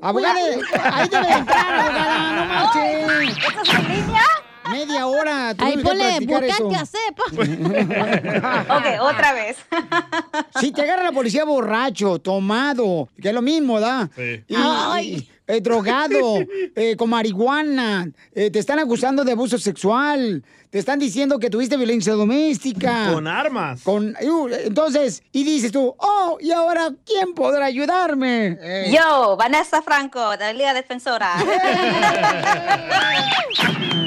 Abogada, 0.02 0.38
ahí 0.38 1.08
debe 1.08 1.26
de 1.26 1.32
entrar, 1.32 1.74
abogada, 1.74 2.32
no 2.32 2.44
marches. 2.54 3.36
¿Estás 3.46 3.68
en 3.78 3.88
línea? 3.88 4.22
Media 4.70 5.06
hora. 5.06 5.54
Ahí 5.58 5.76
ponle, 5.78 6.20
buscate 6.20 6.76
a 6.76 6.86
sepa. 6.86 7.22
Ok, 8.76 8.84
otra 9.00 9.32
vez. 9.32 9.56
Si 10.60 10.70
te 10.72 10.82
agarra 10.82 11.02
la 11.02 11.12
policía 11.12 11.44
borracho, 11.44 12.18
tomado, 12.20 13.08
que 13.20 13.28
es 13.28 13.34
lo 13.34 13.42
mismo, 13.42 13.80
¿da? 13.80 14.08
Sí. 14.16 14.42
Y- 14.46 14.54
Ay. 14.56 15.28
eh, 15.48 15.60
drogado, 15.60 16.38
eh, 16.76 16.94
con 16.96 17.10
marihuana, 17.10 18.08
eh, 18.34 18.50
te 18.50 18.60
están 18.60 18.78
acusando 18.78 19.24
de 19.24 19.32
abuso 19.32 19.58
sexual, 19.58 20.44
te 20.70 20.78
están 20.78 20.98
diciendo 21.00 21.38
que 21.40 21.50
tuviste 21.50 21.76
violencia 21.76 22.12
doméstica. 22.14 23.10
Con 23.12 23.26
armas. 23.26 23.82
Con, 23.82 24.16
uh, 24.22 24.48
entonces, 24.48 25.22
y 25.32 25.42
dices 25.44 25.72
tú, 25.72 25.94
oh, 25.98 26.38
¿y 26.40 26.52
ahora 26.52 26.90
quién 27.04 27.34
podrá 27.34 27.66
ayudarme? 27.66 28.56
Yo, 28.92 29.36
Vanessa 29.36 29.82
Franco, 29.82 30.30
de 30.36 30.44
la 30.44 30.52
Liga 30.52 30.72
Defensora. 30.72 31.34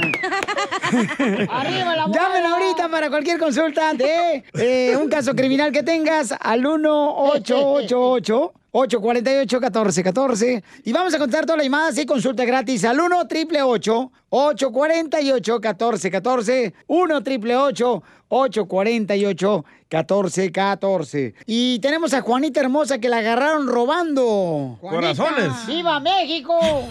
Llamen 2.13 2.45
ahorita 2.45 2.89
para 2.89 3.09
cualquier 3.09 3.39
consulta 3.39 3.93
de 3.93 4.43
eh, 4.53 4.95
un 4.95 5.09
caso 5.09 5.35
criminal 5.35 5.71
que 5.71 5.83
tengas 5.83 6.33
al 6.39 6.63
1-888. 6.63 8.51
848-1414. 8.71 10.63
Y 10.83 10.93
vamos 10.93 11.13
a 11.13 11.19
contar 11.19 11.45
todas 11.45 11.57
las 11.57 11.65
llamadas 11.65 11.97
y 11.97 12.05
consulta 12.05 12.45
gratis 12.45 12.83
al 12.85 12.99
1 12.99 13.19
888 13.19 14.11
848 14.29 15.53
1414 15.53 16.73
1 16.87 17.15
888 17.15 18.03
848 18.29 19.65
1414 19.89 21.33
Y 21.45 21.79
tenemos 21.79 22.13
a 22.13 22.21
Juanita 22.21 22.59
Hermosa 22.59 22.99
que 22.99 23.07
la 23.09 23.19
agarraron 23.19 23.67
robando. 23.67 24.77
Corazones. 24.81 25.65
¡Viva 25.65 25.99
México! 25.99 26.59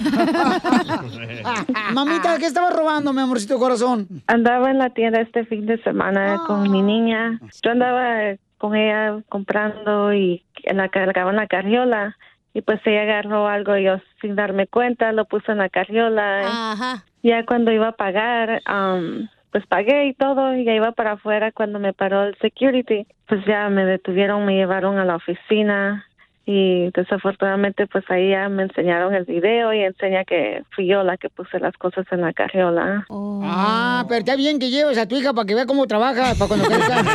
Mamita, 1.93 2.39
¿qué 2.39 2.47
estabas 2.47 2.75
robando, 2.75 3.13
mi 3.13 3.21
amorcito 3.21 3.59
corazón? 3.59 4.09
Andaba 4.27 4.71
en 4.71 4.79
la 4.79 4.91
tienda 4.91 5.21
este 5.21 5.45
fin 5.45 5.67
de 5.67 5.83
semana 5.83 6.43
con 6.47 6.71
mi 6.71 6.83
niña. 6.83 7.39
Yo 7.63 7.71
andaba 7.71 8.37
con 8.59 8.75
ella 8.75 9.21
comprando 9.29 10.13
y 10.13 10.45
en 10.65 10.79
la 10.79 10.89
cargaba 10.89 11.31
en 11.31 11.37
la 11.37 11.47
carriola 11.47 12.17
y 12.55 12.63
pues 12.63 12.81
ella 12.87 13.03
agarró 13.03 13.47
algo 13.49 13.77
y 13.77 13.85
yo 13.85 13.99
sin 14.21 14.35
darme 14.35 14.67
cuenta 14.67 15.13
lo 15.13 15.27
puse 15.27 15.53
en 15.53 15.59
la 15.59 15.69
carriola. 15.69 16.73
Ajá. 16.73 17.05
Ya 17.23 17.45
cuando 17.45 17.71
iba 17.71 17.89
a 17.89 17.93
pagar, 17.93 18.63
um, 18.67 19.29
pues 19.53 19.67
pagué 19.67 20.07
y 20.07 20.15
todo 20.15 20.55
y 20.55 20.65
ya 20.65 20.73
iba 20.75 20.93
para 20.93 21.13
afuera 21.13 21.53
cuando 21.53 21.79
me 21.79 21.93
paró 21.93 22.25
el 22.25 22.37
security. 22.39 23.07
Pues 23.29 23.45
ya 23.45 23.69
me 23.69 23.85
detuvieron, 23.85 24.47
me 24.47 24.55
llevaron 24.55 24.99
a 24.99 25.05
la 25.05 25.17
oficina 25.17 26.07
y 26.49 26.93
desafortunadamente 26.93 27.89
pues 27.89 28.05
ahí 28.09 28.31
ya 28.31 28.49
me 28.49 28.63
enseñaron 28.63 29.13
el 29.13 29.25
video 29.25 29.73
y 29.73 29.83
enseña 29.83 30.25
que 30.25 30.63
fui 30.77 30.87
yo 30.87 31.03
la 31.03 31.17
que 31.17 31.29
puse 31.29 31.59
las 31.59 31.77
cosas 31.77 32.07
en 32.13 32.21
la 32.21 32.33
carriola. 32.33 33.05
Ah, 33.11 34.05
pero 34.09 34.21
está 34.21 34.37
bien 34.37 34.61
que 34.61 34.71
lleves 34.71 34.97
a 34.97 35.09
tu 35.09 35.17
hija 35.17 35.35
para 35.35 35.45
que 35.45 35.57
vea 35.57 35.67
cómo 35.67 35.89
trabaja, 35.89 36.35
para 36.39 36.47
cuando 36.47 36.67
crezca. 36.67 37.03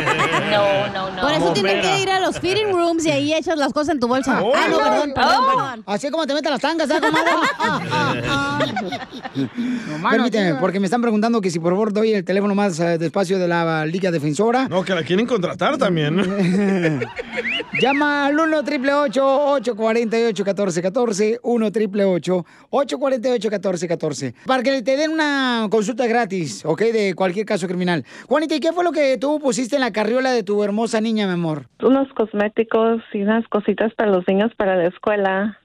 No, 0.52 0.86
no, 0.92 1.10
no. 1.16 1.22
Por 1.22 1.32
eso 1.32 1.52
tienes 1.54 1.76
Bombera. 1.76 1.96
que 1.96 2.02
ir 2.02 2.10
a 2.10 2.20
los 2.20 2.38
fitting 2.38 2.72
rooms 2.72 3.06
y 3.06 3.10
ahí 3.10 3.32
echas 3.32 3.56
las 3.56 3.72
cosas 3.72 3.94
en 3.94 4.00
tu 4.00 4.08
bolsa. 4.08 4.38
Ah, 4.38 4.68
no, 4.68 4.76
perdón, 4.76 5.12
perdón, 5.14 5.44
perdón. 5.46 5.84
Así 5.86 6.10
como 6.10 6.26
te 6.26 6.34
meten 6.34 6.50
las 6.50 6.60
tangas, 6.60 6.88
¿sabes, 6.88 7.10
comadre? 7.10 7.32
Permíteme, 10.10 10.56
porque 10.56 10.78
me 10.78 10.84
están 10.86 11.00
preguntando 11.00 11.40
que 11.40 11.50
si 11.50 11.58
por 11.58 11.72
favor 11.72 11.92
doy 11.94 12.12
el 12.12 12.24
teléfono 12.24 12.54
más 12.54 12.78
eh, 12.80 12.98
despacio 12.98 13.38
de 13.38 13.48
la 13.48 13.86
Liga 13.86 14.10
Defensora. 14.10 14.68
No, 14.68 14.84
que 14.84 14.94
la 14.94 15.02
quieren 15.02 15.26
contratar 15.26 15.78
también. 15.78 16.20
Llama 17.80 18.26
al 18.26 18.38
1 18.38 18.58
888 18.58 19.21
848 19.22 20.44
1414 20.44 21.40
1 21.42 21.66
888 21.66 22.46
848 22.70 23.48
1414 23.50 24.34
Para 24.46 24.62
que 24.62 24.82
te 24.82 24.96
den 24.96 25.12
una 25.12 25.66
consulta 25.70 26.06
gratis, 26.06 26.64
¿ok? 26.64 26.80
De 26.80 27.14
cualquier 27.14 27.46
caso 27.46 27.66
criminal. 27.66 28.04
Juanita, 28.28 28.54
¿y 28.54 28.60
qué 28.60 28.72
fue 28.72 28.84
lo 28.84 28.92
que 28.92 29.18
tú 29.18 29.38
pusiste 29.40 29.76
en 29.76 29.80
la 29.80 29.92
carriola 29.92 30.32
de 30.32 30.42
tu 30.42 30.62
hermosa 30.62 31.00
niña, 31.00 31.26
mi 31.26 31.34
amor? 31.34 31.66
unos 31.82 32.08
cosméticos 32.14 33.02
y 33.12 33.22
unas 33.22 33.46
cositas 33.48 33.92
para 33.94 34.10
los 34.10 34.26
niños 34.26 34.52
para 34.56 34.76
la 34.76 34.86
escuela. 34.86 35.58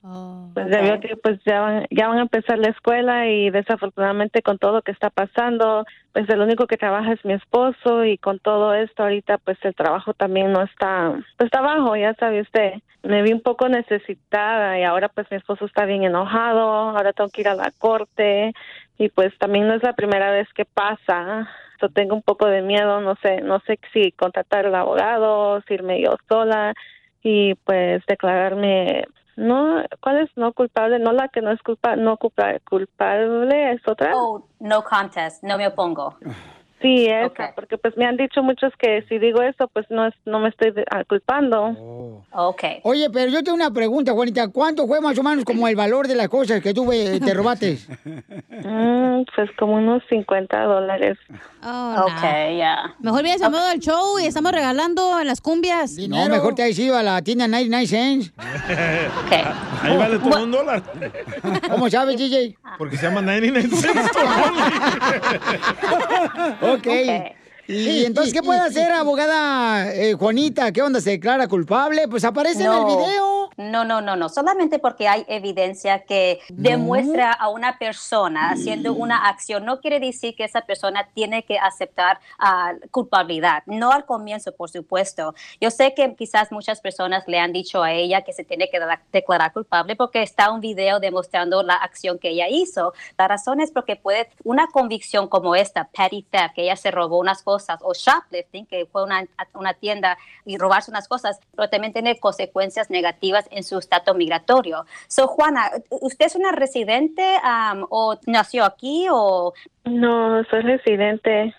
Pues 0.54 0.68
ya 0.70 0.82
veo 0.82 1.00
que 1.00 1.16
pues 1.18 1.40
ya 1.46 1.62
van, 1.62 1.86
ya 1.92 2.08
van 2.08 2.20
a 2.20 2.24
empezar 2.24 2.58
la 2.58 2.70
escuela 2.70 3.30
y 3.30 3.50
desafortunadamente 3.50 4.42
con 4.42 4.58
todo 4.58 4.74
lo 4.74 4.82
que 4.82 4.92
está 4.92 5.10
pasando, 5.10 5.86
pues 6.18 6.27
el 6.30 6.41
único 6.41 6.65
que 6.65 6.77
trabaja 6.77 7.14
es 7.14 7.23
mi 7.23 7.34
esposo 7.34 8.03
y 8.03 8.18
con 8.18 8.39
todo 8.39 8.73
esto 8.73 9.03
ahorita 9.03 9.38
pues 9.38 9.56
el 9.61 9.76
trabajo 9.76 10.15
también 10.15 10.52
no 10.52 10.64
está, 10.64 11.11
pues 11.11 11.45
está 11.45 11.61
bajo, 11.61 11.95
ya 11.95 12.15
sabe 12.15 12.41
usted. 12.41 12.73
Me 13.03 13.22
vi 13.22 13.34
un 13.34 13.41
poco 13.41 13.69
necesitada 13.69 14.80
y 14.80 14.84
ahora 14.84 15.10
pues 15.10 15.27
mi 15.30 15.38
esposo 15.38 15.65
está 15.65 15.85
bien 15.85 16.06
enojado, 16.06 16.89
ahora 16.89 17.14
tengo 17.14 17.30
que 17.30 17.41
ir 17.41 17.49
a 17.49 17.53
la 17.53 17.72
corte 17.77 18.52
y 18.98 19.10
pues 19.10 19.38
también 19.38 19.68
no 19.68 19.76
es 19.76 19.84
la 19.84 19.94
primera 19.94 20.31
vez 20.31 20.48
que 20.56 20.65
pasa. 20.65 21.48
Tengo 21.94 22.15
un 22.15 22.23
poco 22.23 22.48
de 22.48 22.64
miedo, 22.64 22.99
no 22.99 23.14
sé, 23.22 23.41
no 23.41 23.60
sé 23.68 23.77
si 23.94 24.11
contratar 24.11 24.65
al 24.65 24.73
abogado, 24.73 25.61
si 25.68 25.76
irme 25.76 26.02
yo 26.02 26.18
sola 26.27 26.73
y 27.22 27.53
pues 27.64 28.03
declararme 28.07 29.06
no, 29.38 29.82
¿cuál 30.02 30.18
es 30.18 30.30
no 30.36 30.52
culpable? 30.54 31.00
No 31.00 31.14
la 31.14 31.30
que 31.30 31.42
no 31.42 31.52
es 31.52 31.62
culpa, 31.62 31.96
no 31.96 32.18
culpa- 32.18 32.60
culpable 32.70 33.72
es 33.72 33.82
otra. 33.88 34.12
Oh, 34.16 34.44
no 34.60 34.84
contest, 34.84 35.44
no 35.44 35.58
me 35.58 35.68
opongo. 35.68 36.18
Sí, 36.82 37.08
esa, 37.08 37.54
porque 37.56 37.78
pues 37.78 37.98
me 37.98 38.06
han 38.06 38.18
dicho 38.18 38.44
muchos 38.44 38.72
que 38.78 39.04
si 39.10 39.18
digo 39.18 39.41
eso, 39.41 39.68
pues 39.70 39.88
no 39.90 40.06
es, 40.06 40.14
no 40.26 40.40
me 40.40 40.49
estoy 40.49 40.74
ah, 40.91 41.04
culpando. 41.06 42.24
Ok. 42.32 42.64
Oye, 42.84 43.10
pero 43.10 43.32
yo 43.32 43.44
tengo 43.44 43.56
una 43.56 43.72
pregunta, 43.72 44.14
Juanita. 44.14 44.49
¿Cuánto 44.49 44.86
fue 44.86 45.02
más 45.02 45.18
o 45.18 45.24
menos 45.24 45.44
como 45.44 45.68
el 45.68 45.76
valor 45.76 46.08
de 46.08 46.14
las 46.14 46.30
cosas 46.30 46.62
que 46.62 46.74
tú 46.74 46.88
te 46.90 47.34
robaste? 47.34 47.78
Mm, 48.58 49.24
pues 49.36 49.49
como 49.58 49.76
unos 49.76 50.02
50 50.10 50.64
dólares. 50.64 51.18
Ok, 51.62 52.22
ya. 52.58 52.95
Mejor 52.99 53.22
hubieras 53.22 53.40
llamado 53.40 53.68
al 53.68 53.80
show 53.80 54.18
y 54.20 54.26
estamos 54.26 54.52
regalando 54.52 55.20
en 55.20 55.28
las 55.28 55.41
cumbias. 55.41 55.94
No, 56.10 56.28
mejor 56.28 56.56
te 56.56 56.64
has 56.64 56.78
ido 56.78 56.98
a 56.98 57.04
la 57.04 57.22
tienda 57.22 57.48
99 57.48 57.88
cents. 57.88 58.34
Ahí 59.84 59.98
vale 59.98 60.18
todo 60.20 60.44
un 60.44 60.52
dólar. 60.52 60.84
¿Cómo 61.70 61.90
sabes, 61.90 62.18
DJ? 62.18 62.58
Porque 62.78 62.98
se 62.98 63.04
llama 63.04 63.22
99 63.22 63.70
cents. 63.76 64.12
Ok. 66.62 66.88
Y 67.68 68.06
entonces, 68.06 68.34
¿qué 68.34 68.41
puede 68.41 68.62
hacer, 68.62 68.91
abogada 68.91 69.94
eh, 69.94 70.14
Juanita? 70.14 70.72
¿Qué 70.72 70.82
onda? 70.82 71.02
¿Se 71.02 71.12
declara 71.12 71.48
culpable? 71.48 72.08
Pues 72.08 72.24
aparece 72.24 72.64
en 72.64 72.72
el 72.72 72.86
video. 72.86 73.37
No, 73.58 73.84
no, 73.84 74.02
no, 74.02 74.16
no. 74.16 74.30
Solamente 74.30 74.78
porque 74.78 75.08
hay 75.08 75.26
evidencia 75.28 76.04
que 76.06 76.42
demuestra 76.50 77.34
a 77.34 77.50
una 77.50 77.80
persona 77.80 78.52
haciendo 78.52 78.94
una 78.94 79.28
acción, 79.28 79.66
no 79.66 79.82
quiere 79.82 80.00
decir 80.00 80.36
que 80.36 80.44
esa 80.44 80.62
persona 80.62 81.10
tiene 81.16 81.44
que 81.44 81.58
aceptar 81.58 82.20
ah, 82.38 82.74
culpabilidad. 82.92 83.64
No 83.66 83.92
al 83.92 84.06
comienzo, 84.06 84.52
por 84.52 84.70
supuesto. 84.70 85.34
Yo 85.60 85.72
sé 85.72 85.96
que 85.96 86.14
quizás 86.16 86.52
muchas 86.52 86.82
personas 86.82 87.24
le 87.28 87.40
han 87.40 87.52
dicho 87.52 87.82
a 87.82 87.94
ella 87.94 88.22
que 88.22 88.32
se 88.32 88.44
tiene 88.44 88.70
que 88.70 88.80
declarar 89.12 89.52
culpable 89.54 89.96
porque 89.96 90.22
está 90.22 90.52
un 90.52 90.62
video 90.62 91.00
demostrando 91.00 91.64
la 91.64 91.76
acción 91.76 92.20
que 92.20 92.30
ella 92.30 92.50
hizo. 92.50 92.94
La 93.18 93.28
razón 93.28 93.60
es 93.60 93.72
porque 93.72 93.96
puede 93.96 94.30
una 94.44 94.68
convicción 94.68 95.28
como 95.28 95.56
esta, 95.56 95.86
petty 95.86 96.22
theft, 96.30 96.54
que 96.54 96.64
ella 96.64 96.76
se 96.76 96.92
robó 96.92 97.18
unas 97.18 97.42
cosas, 97.42 97.80
o 97.82 97.94
shoplifting, 97.96 98.68
que 98.68 98.86
fue 98.86 99.04
una, 99.04 99.26
una 99.56 99.74
tienda 99.74 100.16
y 100.46 100.58
robarse 100.58 100.92
unas 100.92 101.08
cosas, 101.08 101.40
pero 101.56 101.70
también 101.70 101.94
tiene 101.94 102.20
consecuencias 102.20 102.92
negativas 102.92 103.47
en 103.52 103.64
su 103.64 103.78
estatus 103.78 104.15
migratorio. 104.15 104.86
So, 105.07 105.28
Juana, 105.28 105.72
¿usted 105.90 106.26
es 106.26 106.36
una 106.36 106.52
residente 106.52 107.24
um, 107.44 107.86
o 107.90 108.18
nació 108.26 108.65
aquí 108.65 109.07
o...? 109.11 109.53
No, 109.86 110.44
soy 110.49 110.61
residente. 110.61 111.53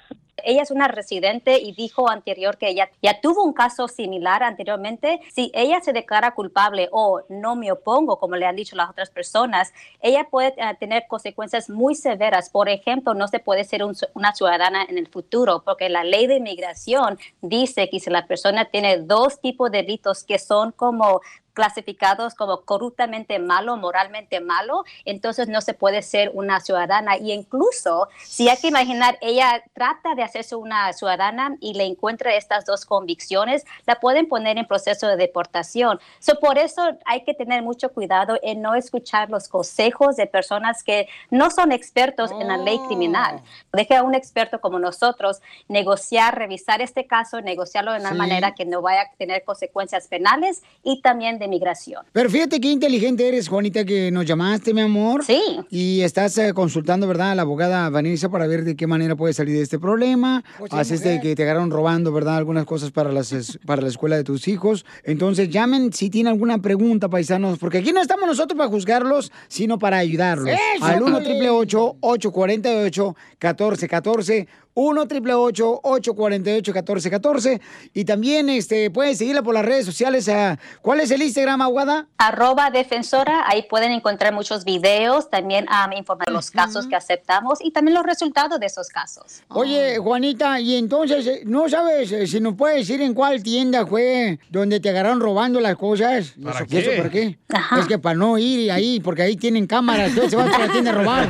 Ella 0.45 0.63
es 0.63 0.71
una 0.71 0.87
residente 0.87 1.59
y 1.59 1.73
dijo 1.73 2.09
anterior 2.09 2.59
que 2.59 2.69
ella 2.69 2.89
ya 3.03 3.21
tuvo 3.21 3.43
un 3.43 3.53
caso 3.53 3.89
similar 3.89 4.45
anteriormente. 4.45 5.19
Si 5.35 5.51
ella 5.53 5.81
se 5.81 5.93
declara 5.93 6.31
culpable 6.33 6.89
o 6.93 7.23
no 7.29 7.57
me 7.57 7.73
opongo, 7.73 8.21
como 8.21 8.37
le 8.37 8.47
han 8.47 8.55
dicho 8.55 8.77
las 8.77 8.89
otras 8.89 9.11
personas, 9.11 9.73
ella 10.01 10.29
puede 10.31 10.55
eh, 10.57 10.77
tener 10.79 11.07
consecuencias 11.09 11.69
muy 11.69 11.97
severas. 11.97 12.51
Por 12.51 12.69
ejemplo, 12.69 13.15
no 13.15 13.27
se 13.27 13.41
puede 13.41 13.65
ser 13.65 13.83
un- 13.83 13.97
una 14.15 14.33
ciudadana 14.33 14.85
en 14.89 14.97
el 14.97 15.09
futuro 15.09 15.63
porque 15.65 15.89
la 15.89 16.05
ley 16.05 16.29
de 16.29 16.37
inmigración 16.37 17.19
dice 17.41 17.91
que 17.91 17.99
si 17.99 18.09
la 18.09 18.29
persona 18.29 18.67
tiene 18.67 18.99
dos 18.99 19.41
tipos 19.41 19.73
de 19.73 19.79
delitos 19.79 20.23
que 20.23 20.39
son 20.39 20.71
como 20.71 21.21
clasificados 21.59 22.37
como 22.37 22.61
corruptamente 22.61 23.41
malo, 23.41 23.77
moralmente 23.77 24.39
malo, 24.39 24.85
entonces 25.05 25.49
no 25.49 25.61
se 25.61 25.75
puede 25.75 26.03
ser 26.03 26.31
una 26.33 26.61
ciudadana. 26.61 27.17
Y 27.17 27.33
incluso, 27.33 28.07
si 28.23 28.49
hay 28.49 28.57
que 28.59 28.69
imaginar, 28.69 29.19
ella 29.21 29.65
trata 29.75 30.15
de 30.15 30.23
hacerse 30.23 30.55
una 30.55 30.93
ciudadana 30.93 31.57
y 31.59 31.75
le 31.75 31.85
encuentra 31.85 32.37
estas 32.37 32.65
dos 32.65 32.85
convicciones, 32.87 33.65
la 33.87 33.97
pueden 33.97 34.29
poner 34.29 34.57
en 34.57 34.67
proceso 34.69 35.09
de 35.09 35.17
deportación. 35.17 35.99
So, 36.21 36.39
por 36.39 36.59
eso 36.59 36.97
hay 37.05 37.25
que 37.25 37.35
tener 37.35 37.65
mucho 37.65 37.89
cuidado 37.93 38.39
en 38.45 38.63
no 38.63 38.77
escuchar 38.77 39.29
los 39.29 39.49
consejos 39.49 40.15
de 40.15 40.29
personas 40.29 40.85
que 40.85 41.09
no 41.29 41.51
son 41.51 41.73
expertos 41.73 42.31
en 42.31 42.47
la 42.47 42.57
ley 42.57 42.79
criminal. 42.87 43.43
Deje 43.73 43.97
a 43.97 44.05
un 44.05 44.15
experto 44.15 44.61
como 44.61 44.79
nosotros 44.79 45.41
negociar, 45.67 46.39
revisar 46.39 46.81
este 46.83 47.09
caso, 47.09 47.41
negociarlo 47.41 47.91
de 47.95 47.99
una 47.99 48.13
Sí. 48.13 48.17
manera 48.17 48.55
que 48.55 48.65
no 48.65 48.81
vaya 48.81 49.01
a 49.03 49.11
tener 49.17 49.43
consecuencias 49.43 50.07
penales 50.07 50.63
y 50.85 51.03
también 51.03 51.41
de 51.41 51.48
migración. 51.49 52.03
Pero 52.13 52.31
fíjate 52.31 52.61
qué 52.61 52.71
inteligente 52.71 53.27
eres, 53.27 53.49
Juanita, 53.49 53.85
que 53.85 54.11
nos 54.11 54.25
llamaste, 54.27 54.73
mi 54.75 54.81
amor. 54.83 55.25
Sí. 55.25 55.41
Y 55.71 56.01
estás 56.03 56.37
eh, 56.39 56.53
consultando, 56.55 57.07
¿verdad?, 57.09 57.33
a 57.33 57.35
la 57.35 57.43
abogada 57.43 57.89
Vanessa 57.91 58.29
para 58.29 58.47
ver 58.47 58.65
de 58.65 58.77
qué 58.77 58.87
manera 58.87 59.17
puede 59.17 59.33
salir 59.35 59.57
de 59.57 59.63
este 59.63 59.79
problema. 59.79 60.45
Pues 60.59 60.71
sí, 60.71 60.79
Así 60.79 60.95
es 60.95 61.03
de 61.03 61.21
que 61.21 61.35
te 61.35 61.43
agarraron 61.43 61.71
robando, 61.71 62.13
¿verdad?, 62.13 62.37
algunas 62.37 62.65
cosas 62.65 62.91
para, 62.91 63.13
las, 63.13 63.33
es- 63.33 63.59
para 63.67 63.83
la 63.83 63.89
escuela 63.89 64.17
de 64.17 64.25
tus 64.25 64.49
hijos. 64.49 64.85
Entonces, 65.05 65.49
llamen 65.51 65.93
si 65.93 66.11
tienen 66.11 66.33
alguna 66.33 66.59
pregunta, 66.61 67.09
paisanos, 67.09 67.59
porque 67.59 67.79
aquí 67.79 67.93
no 67.93 68.01
estamos 68.01 68.27
nosotros 68.27 68.57
para 68.57 68.71
juzgarlos, 68.71 69.33
sino 69.49 69.79
para 69.79 69.99
ayudarlos. 69.99 70.49
¡Eso, 70.49 70.85
Al 70.85 71.03
1 71.03 71.19
Piolín! 71.21 71.49
888 71.49 73.17
1414 73.41 74.49
1 74.79 75.01
888 75.03 75.81
848 75.83 76.73
1414 76.73 77.61
Y 77.95 78.05
también 78.05 78.49
este, 78.49 78.91
puedes 78.91 79.19
seguirla 79.19 79.43
por 79.43 79.55
las 79.55 79.65
redes 79.65 79.85
sociales. 79.85 80.29
ah, 80.29 80.57
¿Cuál 80.83 81.01
es 81.01 81.11
el 81.11 81.21
Instagram, 81.21 81.61
abogada? 81.63 82.07
Arroba 82.19 82.71
defensora, 82.71 83.45
ahí 83.49 83.67
pueden 83.69 83.91
encontrar 83.91 84.33
muchos 84.33 84.65
videos, 84.65 85.31
también 85.31 85.67
um, 85.69 85.93
informar 85.97 86.27
de 86.27 86.33
los 86.33 86.53
casos 86.53 86.87
que 86.87 86.95
aceptamos 86.95 87.59
y 87.61 87.73
también 87.73 87.97
los 87.97 88.05
resultados 88.05 88.61
de 88.61 88.67
esos 88.67 88.89
casos. 88.89 89.43
Oye, 89.49 89.99
Juanita, 89.99 90.61
y 90.61 90.77
entonces, 90.77 91.27
eh, 91.27 91.43
¿no 91.45 91.69
sabes 91.69 92.13
eh, 92.13 92.27
si 92.29 92.39
nos 92.41 92.55
puedes 92.55 92.87
decir 92.87 93.01
en 93.01 93.15
cuál 93.15 93.43
tienda 93.43 93.85
fue 93.85 94.39
donde 94.49 94.79
te 94.79 94.91
agarraron 94.91 95.21
robando 95.21 95.59
las 95.59 95.75
cosas? 95.75 96.35
¿Para 96.43 96.63
¿Y 96.65 96.67
qué? 96.69 96.79
eso 96.79 96.91
para 96.97 97.11
qué? 97.11 97.39
Es 97.81 97.87
que 97.87 97.99
para 97.99 98.17
no 98.17 98.39
ir 98.39 98.71
ahí, 98.71 99.01
porque 99.01 99.23
ahí 99.23 99.37
tienen 99.37 99.67
cámaras, 99.67 100.11
entonces 100.11 100.31
se 100.31 100.37
van 100.37 100.53
a 100.55 100.59
la 100.59 100.73
tienda 100.73 100.93
a 100.93 100.95
robar. 100.95 101.29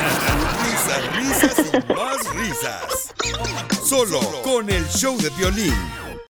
Solo 3.84 4.20
con 4.42 4.70
el 4.70 4.86
show 4.88 5.16
de 5.18 5.30
violín. 5.30 6.09